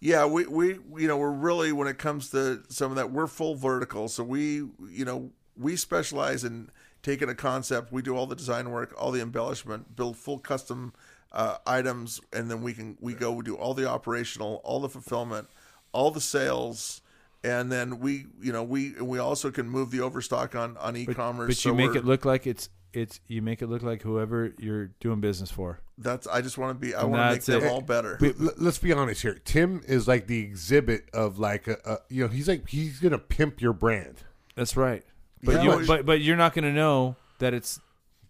Yeah, 0.00 0.26
we, 0.26 0.46
we 0.46 0.68
you 0.96 1.08
know 1.08 1.16
we're 1.16 1.30
really 1.30 1.72
when 1.72 1.88
it 1.88 1.98
comes 1.98 2.30
to 2.30 2.62
some 2.68 2.90
of 2.90 2.96
that 2.96 3.10
we're 3.10 3.26
full 3.26 3.54
vertical. 3.54 4.08
So 4.08 4.22
we 4.22 4.56
you 4.90 5.04
know 5.04 5.30
we 5.56 5.76
specialize 5.76 6.44
in 6.44 6.70
taking 7.02 7.28
a 7.28 7.34
concept. 7.34 7.92
We 7.92 8.02
do 8.02 8.16
all 8.16 8.26
the 8.26 8.36
design 8.36 8.70
work, 8.70 8.94
all 8.98 9.12
the 9.12 9.20
embellishment, 9.20 9.94
build 9.94 10.16
full 10.16 10.38
custom 10.38 10.92
uh, 11.32 11.58
items, 11.66 12.20
and 12.32 12.50
then 12.50 12.62
we 12.62 12.72
can 12.74 12.96
we 13.00 13.14
go 13.14 13.32
we 13.32 13.42
do 13.44 13.56
all 13.56 13.74
the 13.74 13.88
operational, 13.88 14.60
all 14.64 14.80
the 14.80 14.88
fulfillment, 14.88 15.48
all 15.92 16.10
the 16.10 16.20
sales, 16.20 17.02
and 17.42 17.70
then 17.70 17.98
we 17.98 18.26
you 18.40 18.52
know 18.52 18.62
we 18.62 18.92
we 19.00 19.18
also 19.18 19.50
can 19.50 19.68
move 19.68 19.90
the 19.90 20.00
overstock 20.00 20.54
on 20.54 20.76
on 20.78 20.96
e-commerce. 20.96 21.48
but 21.48 21.64
you 21.64 21.70
so 21.70 21.74
make 21.74 21.94
it 21.94 22.04
look 22.04 22.24
like 22.24 22.46
it's 22.46 22.68
it's 22.96 23.20
you 23.26 23.42
make 23.42 23.60
it 23.62 23.66
look 23.68 23.82
like 23.82 24.02
whoever 24.02 24.52
you're 24.58 24.86
doing 25.00 25.20
business 25.20 25.50
for. 25.50 25.80
That's 25.98 26.26
I 26.26 26.40
just 26.40 26.58
want 26.58 26.80
to 26.80 26.86
be 26.86 26.94
I 26.94 27.04
want 27.04 27.14
to 27.14 27.24
make 27.26 27.32
that's 27.34 27.46
them 27.46 27.62
it. 27.62 27.68
all 27.68 27.80
better. 27.80 28.16
But 28.20 28.34
l- 28.40 28.52
let's 28.58 28.78
be 28.78 28.92
honest 28.92 29.22
here. 29.22 29.40
Tim 29.44 29.82
is 29.86 30.08
like 30.08 30.26
the 30.26 30.40
exhibit 30.40 31.08
of 31.12 31.38
like 31.38 31.68
a, 31.68 31.76
a 31.84 31.98
you 32.08 32.22
know 32.24 32.28
he's 32.28 32.48
like 32.48 32.68
he's 32.68 32.98
gonna 33.00 33.18
pimp 33.18 33.60
your 33.60 33.72
brand. 33.72 34.22
That's 34.54 34.76
right. 34.76 35.04
But 35.42 35.56
Yeah, 35.56 35.62
you 35.62 35.70
but- 35.70 35.86
but 35.86 36.06
but 36.06 36.20
you're 36.20 36.36
not 36.36 36.54
going 36.54 36.64
to 36.64 36.72
know 36.72 37.16
that 37.38 37.52
it's 37.54 37.78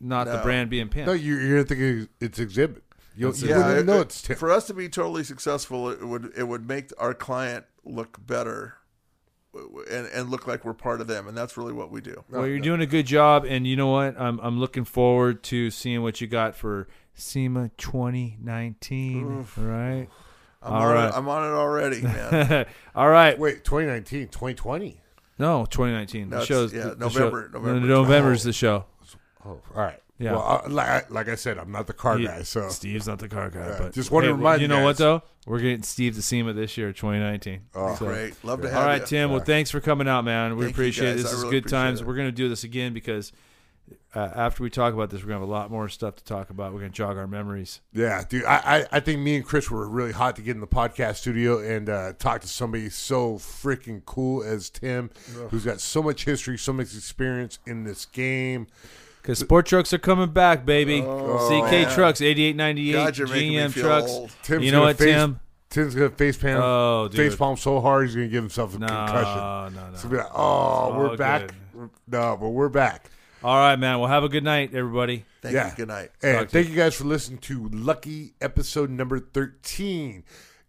not 0.00 0.26
the 0.26 0.38
brand 0.38 0.68
being 0.70 0.88
pimped. 0.88 1.06
No, 1.06 1.12
you're, 1.12 1.40
you're 1.40 1.56
gonna 1.58 1.68
think 1.68 1.80
it's- 1.80 2.08
it's 2.20 2.38
exhibit. 2.38 2.82
You'll, 3.16 3.30
That's 3.30 3.42
you 3.42 3.54
it. 3.54 3.56
wouldn't 3.56 3.78
it- 3.78 3.86
know 3.86 3.98
it- 3.98 4.02
it's 4.02 4.22
Tim. 4.22 4.36
for 4.36 4.50
us 4.50 4.66
to 4.66 4.74
be 4.74 4.88
totally 4.88 5.22
successful. 5.24 5.88
It 5.90 6.04
would 6.04 6.32
it 6.36 6.44
would 6.48 6.66
make 6.66 6.90
our 6.98 7.14
client 7.14 7.64
look 7.84 8.18
better, 8.26 8.74
and 9.90 10.06
and 10.08 10.30
look 10.30 10.46
like 10.46 10.64
we're 10.64 10.72
part 10.74 11.00
of 11.00 11.06
them, 11.06 11.28
and 11.28 11.36
that's 11.36 11.56
really 11.56 11.72
what 11.72 11.90
we 11.90 12.00
do. 12.00 12.22
well, 12.30 12.46
you're 12.46 12.58
doing 12.60 12.80
a 12.80 12.86
good 12.86 13.06
job, 13.06 13.44
and 13.44 13.66
you 13.66 13.76
know 13.76 13.88
what? 13.88 14.18
I'm 14.20 14.38
I'm 14.40 14.58
looking 14.60 14.84
forward 14.84 15.42
to 15.44 15.70
seeing 15.70 16.02
what 16.02 16.20
you 16.20 16.26
got 16.26 16.54
for 16.54 16.88
SEMA 17.14 17.70
2019. 17.76 19.46
Right. 19.56 20.08
I'm 20.62 20.72
All 20.72 20.82
on 20.82 20.94
right. 20.94 21.08
it. 21.08 21.14
I'm 21.14 21.28
on 21.28 21.44
it 21.44 21.54
already, 21.54 22.00
man. 22.02 22.66
All 22.94 23.08
right. 23.08 23.38
Wait, 23.38 23.64
2019, 23.64 24.28
2020. 24.28 25.00
No, 25.38 25.66
2019. 25.66 26.30
No, 26.30 26.38
the 26.40 26.46
shows. 26.46 26.72
yeah, 26.72 26.84
the- 26.84 26.90
the 26.90 26.96
November- 27.06 27.50
show- 27.52 27.58
November. 27.58 27.86
no, 27.86 28.02
November's 28.02 28.42
the 28.44 28.52
show. 28.52 28.86
Oh, 29.44 29.50
all 29.50 29.60
right. 29.74 30.00
Yeah. 30.18 30.32
Well, 30.32 30.62
uh, 30.64 30.68
like, 30.70 31.10
like 31.10 31.28
I 31.28 31.34
said, 31.34 31.58
I'm 31.58 31.72
not 31.72 31.86
the 31.88 31.92
car 31.92 32.18
He- 32.18 32.26
guy, 32.26 32.42
so 32.42 32.68
Steve's 32.68 33.08
not 33.08 33.18
the 33.18 33.28
car 33.28 33.50
guy, 33.50 33.66
Yeah, 33.70 33.76
but 33.78 33.92
just 33.94 34.10
wanted 34.12 34.28
to 34.28 34.34
remind 34.34 34.60
you 34.60 34.64
you 34.64 34.68
know 34.68 34.84
what 34.84 34.96
though? 34.96 35.22
We're 35.46 35.58
getting 35.58 35.82
Steve 35.82 36.14
to 36.14 36.22
SEMA 36.22 36.52
this 36.52 36.76
year, 36.78 36.92
2019. 36.92 37.62
Oh, 37.74 37.94
So- 37.96 38.06
Great, 38.06 38.34
love 38.44 38.62
to 38.62 38.68
have 38.70 38.78
All 38.78 38.86
right, 38.86 39.00
you. 39.00 39.06
Tim. 39.06 39.30
Well, 39.32 39.40
thanks 39.40 39.70
for 39.70 39.80
coming 39.80 40.06
out, 40.08 40.24
man. 40.24 40.56
We 40.56 40.64
Thank 40.66 40.74
appreciate 40.76 41.10
it. 41.10 41.16
This 41.16 41.26
I 41.26 41.36
is 41.36 41.42
really 41.42 41.60
good 41.60 41.68
times. 41.68 42.00
it. 42.00 42.06
We're 42.06 42.14
going 42.14 42.28
to 42.28 42.32
do 42.32 42.48
this 42.48 42.62
again 42.62 42.94
because 42.94 43.32
uh, 44.14 44.30
after 44.36 44.62
we 44.62 44.70
talk 44.70 44.94
about 44.94 45.10
this, 45.10 45.20
we're 45.20 45.26
going 45.28 45.40
to 45.40 45.40
have 45.40 45.48
a 45.48 45.52
lot 45.52 45.70
more 45.70 45.88
stuff 45.88 46.14
to 46.16 46.24
talk 46.24 46.48
about. 46.48 46.72
We're 46.72 46.78
going 46.78 46.92
to 46.92 46.96
jog 46.96 47.16
our 47.18 47.26
memories. 47.26 47.80
Yeah, 47.92 48.22
dude. 48.26 48.44
I, 48.44 48.56
I, 48.56 48.86
I 48.92 49.00
think 49.00 49.20
me 49.20 49.34
and 49.36 49.44
Chris 49.44 49.68
were 49.70 49.86
really 49.88 50.12
hot 50.12 50.36
to 50.36 50.42
get 50.42 50.52
in 50.54 50.60
the 50.60 50.66
podcast 50.68 51.16
studio 51.16 51.58
and 51.58 51.88
uh, 51.88 52.12
talk 52.18 52.40
to 52.42 52.48
somebody 52.48 52.88
so 52.88 53.34
freaking 53.34 54.02
cool 54.06 54.44
as 54.44 54.70
Tim, 54.70 55.10
who's 55.50 55.64
got 55.64 55.80
so 55.80 56.02
much 56.04 56.24
history, 56.24 56.56
so 56.56 56.72
much 56.72 56.94
experience 56.94 57.58
in 57.66 57.82
this 57.82 58.06
game. 58.06 58.68
Because 59.24 59.38
sport 59.38 59.64
trucks 59.64 59.90
are 59.94 59.98
coming 59.98 60.28
back, 60.30 60.66
baby. 60.66 61.00
Oh, 61.02 61.48
CK 61.48 61.70
man. 61.72 61.90
trucks, 61.94 62.20
8898 62.20 62.92
God, 62.92 63.16
you're 63.16 63.26
making 63.28 63.50
me 63.52 63.56
GM 63.56 63.72
trucks. 63.72 64.10
old. 64.10 64.30
Tim's 64.42 64.64
you 64.66 64.70
know 64.70 64.82
what, 64.82 64.98
face, 64.98 65.14
Tim? 65.14 65.40
Tim's 65.70 65.94
gonna 65.94 66.10
face 66.10 66.36
palm, 66.36 66.56
Oh, 66.62 67.08
dude. 67.08 67.16
face 67.16 67.34
palm 67.34 67.56
so 67.56 67.80
hard 67.80 68.04
he's 68.06 68.14
gonna 68.14 68.28
give 68.28 68.42
himself 68.44 68.76
a 68.76 68.78
No, 68.78 68.86
concussion. 68.86 69.74
no, 69.76 69.90
no. 69.92 69.96
So 69.96 70.08
be 70.10 70.18
like, 70.18 70.26
oh, 70.34 70.88
It's 70.88 70.96
we're 70.98 71.08
all 71.10 71.16
back. 71.16 71.46
good. 71.72 71.90
No, 72.06 72.36
but 72.38 72.48
we're 72.50 72.68
back. 72.68 73.10
All 73.42 73.56
right, 73.56 73.76
man. 73.78 73.98
Well, 73.98 74.08
have 74.10 74.24
a 74.24 74.28
good 74.28 74.44
night, 74.44 74.74
everybody. 74.74 75.24
Thank 75.40 75.54
Yeah. 75.54 75.70
you. 75.70 75.76
Good 75.76 75.88
night. 75.88 76.10
And 76.22 76.38
Talk 76.40 76.50
thank 76.50 76.68
you 76.68 76.76
guys 76.76 76.94
for 76.94 77.04
listening 77.04 77.38
to 77.38 77.68
Lucky 77.72 78.34
episode 78.42 78.90
number 78.90 79.18
13. 79.18 80.22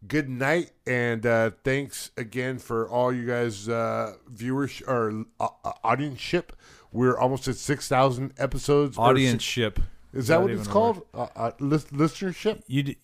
Good 0.07 0.29
night, 0.29 0.71
and 0.87 1.25
uh, 1.25 1.51
thanks 1.63 2.11
again 2.15 2.59
for 2.59 2.87
all 2.87 3.11
you 3.11 3.25
guys' 3.25 3.67
uh, 3.67 4.13
viewers 4.29 4.81
or 4.87 5.25
uh, 5.39 5.47
uh, 5.63 5.71
audience 5.83 6.19
ship. 6.19 6.53
We're 6.95 7.17
almost 7.17 7.47
at 7.49 7.57
6,000 7.57 8.33
episodes. 8.37 8.97
or 8.97 9.09
Audience 9.09 9.43
ship. 9.43 9.79
Is 10.13 10.27
that 10.27 10.41
what 10.41 10.51
it's 10.51 10.65
called? 10.67 11.05
Uh, 11.13 11.27
uh, 11.35 11.51
lis- 11.59 11.85
listenership? 11.85 12.61
You. 12.67 12.83
D- 12.83 12.97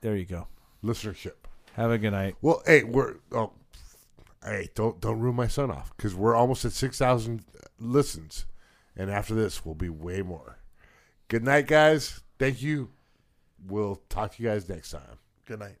there 0.00 0.16
you 0.16 0.24
go. 0.24 0.48
Listenership. 0.82 1.34
Have 1.74 1.90
a 1.90 1.98
good 1.98 2.12
night. 2.12 2.36
Well, 2.40 2.62
hey, 2.66 2.82
we're 2.84 3.16
oh, 3.32 3.52
hey, 4.42 4.70
don't 4.74 4.98
don't 5.00 5.20
ruin 5.20 5.36
my 5.36 5.46
son 5.48 5.70
off 5.70 5.94
because 5.96 6.14
we're 6.14 6.34
almost 6.34 6.64
at 6.64 6.72
six 6.72 6.96
thousand 6.96 7.44
listens, 7.78 8.46
and 8.96 9.10
after 9.10 9.34
this, 9.34 9.64
we'll 9.66 9.74
be 9.74 9.90
way 9.90 10.22
more. 10.22 10.58
Good 11.28 11.42
night, 11.44 11.66
guys. 11.66 12.20
Thank 12.38 12.62
you. 12.62 12.90
We'll 13.66 13.96
talk 14.08 14.36
to 14.36 14.42
you 14.42 14.48
guys 14.48 14.68
next 14.68 14.90
time. 14.90 15.18
Good 15.46 15.58
night. 15.58 15.76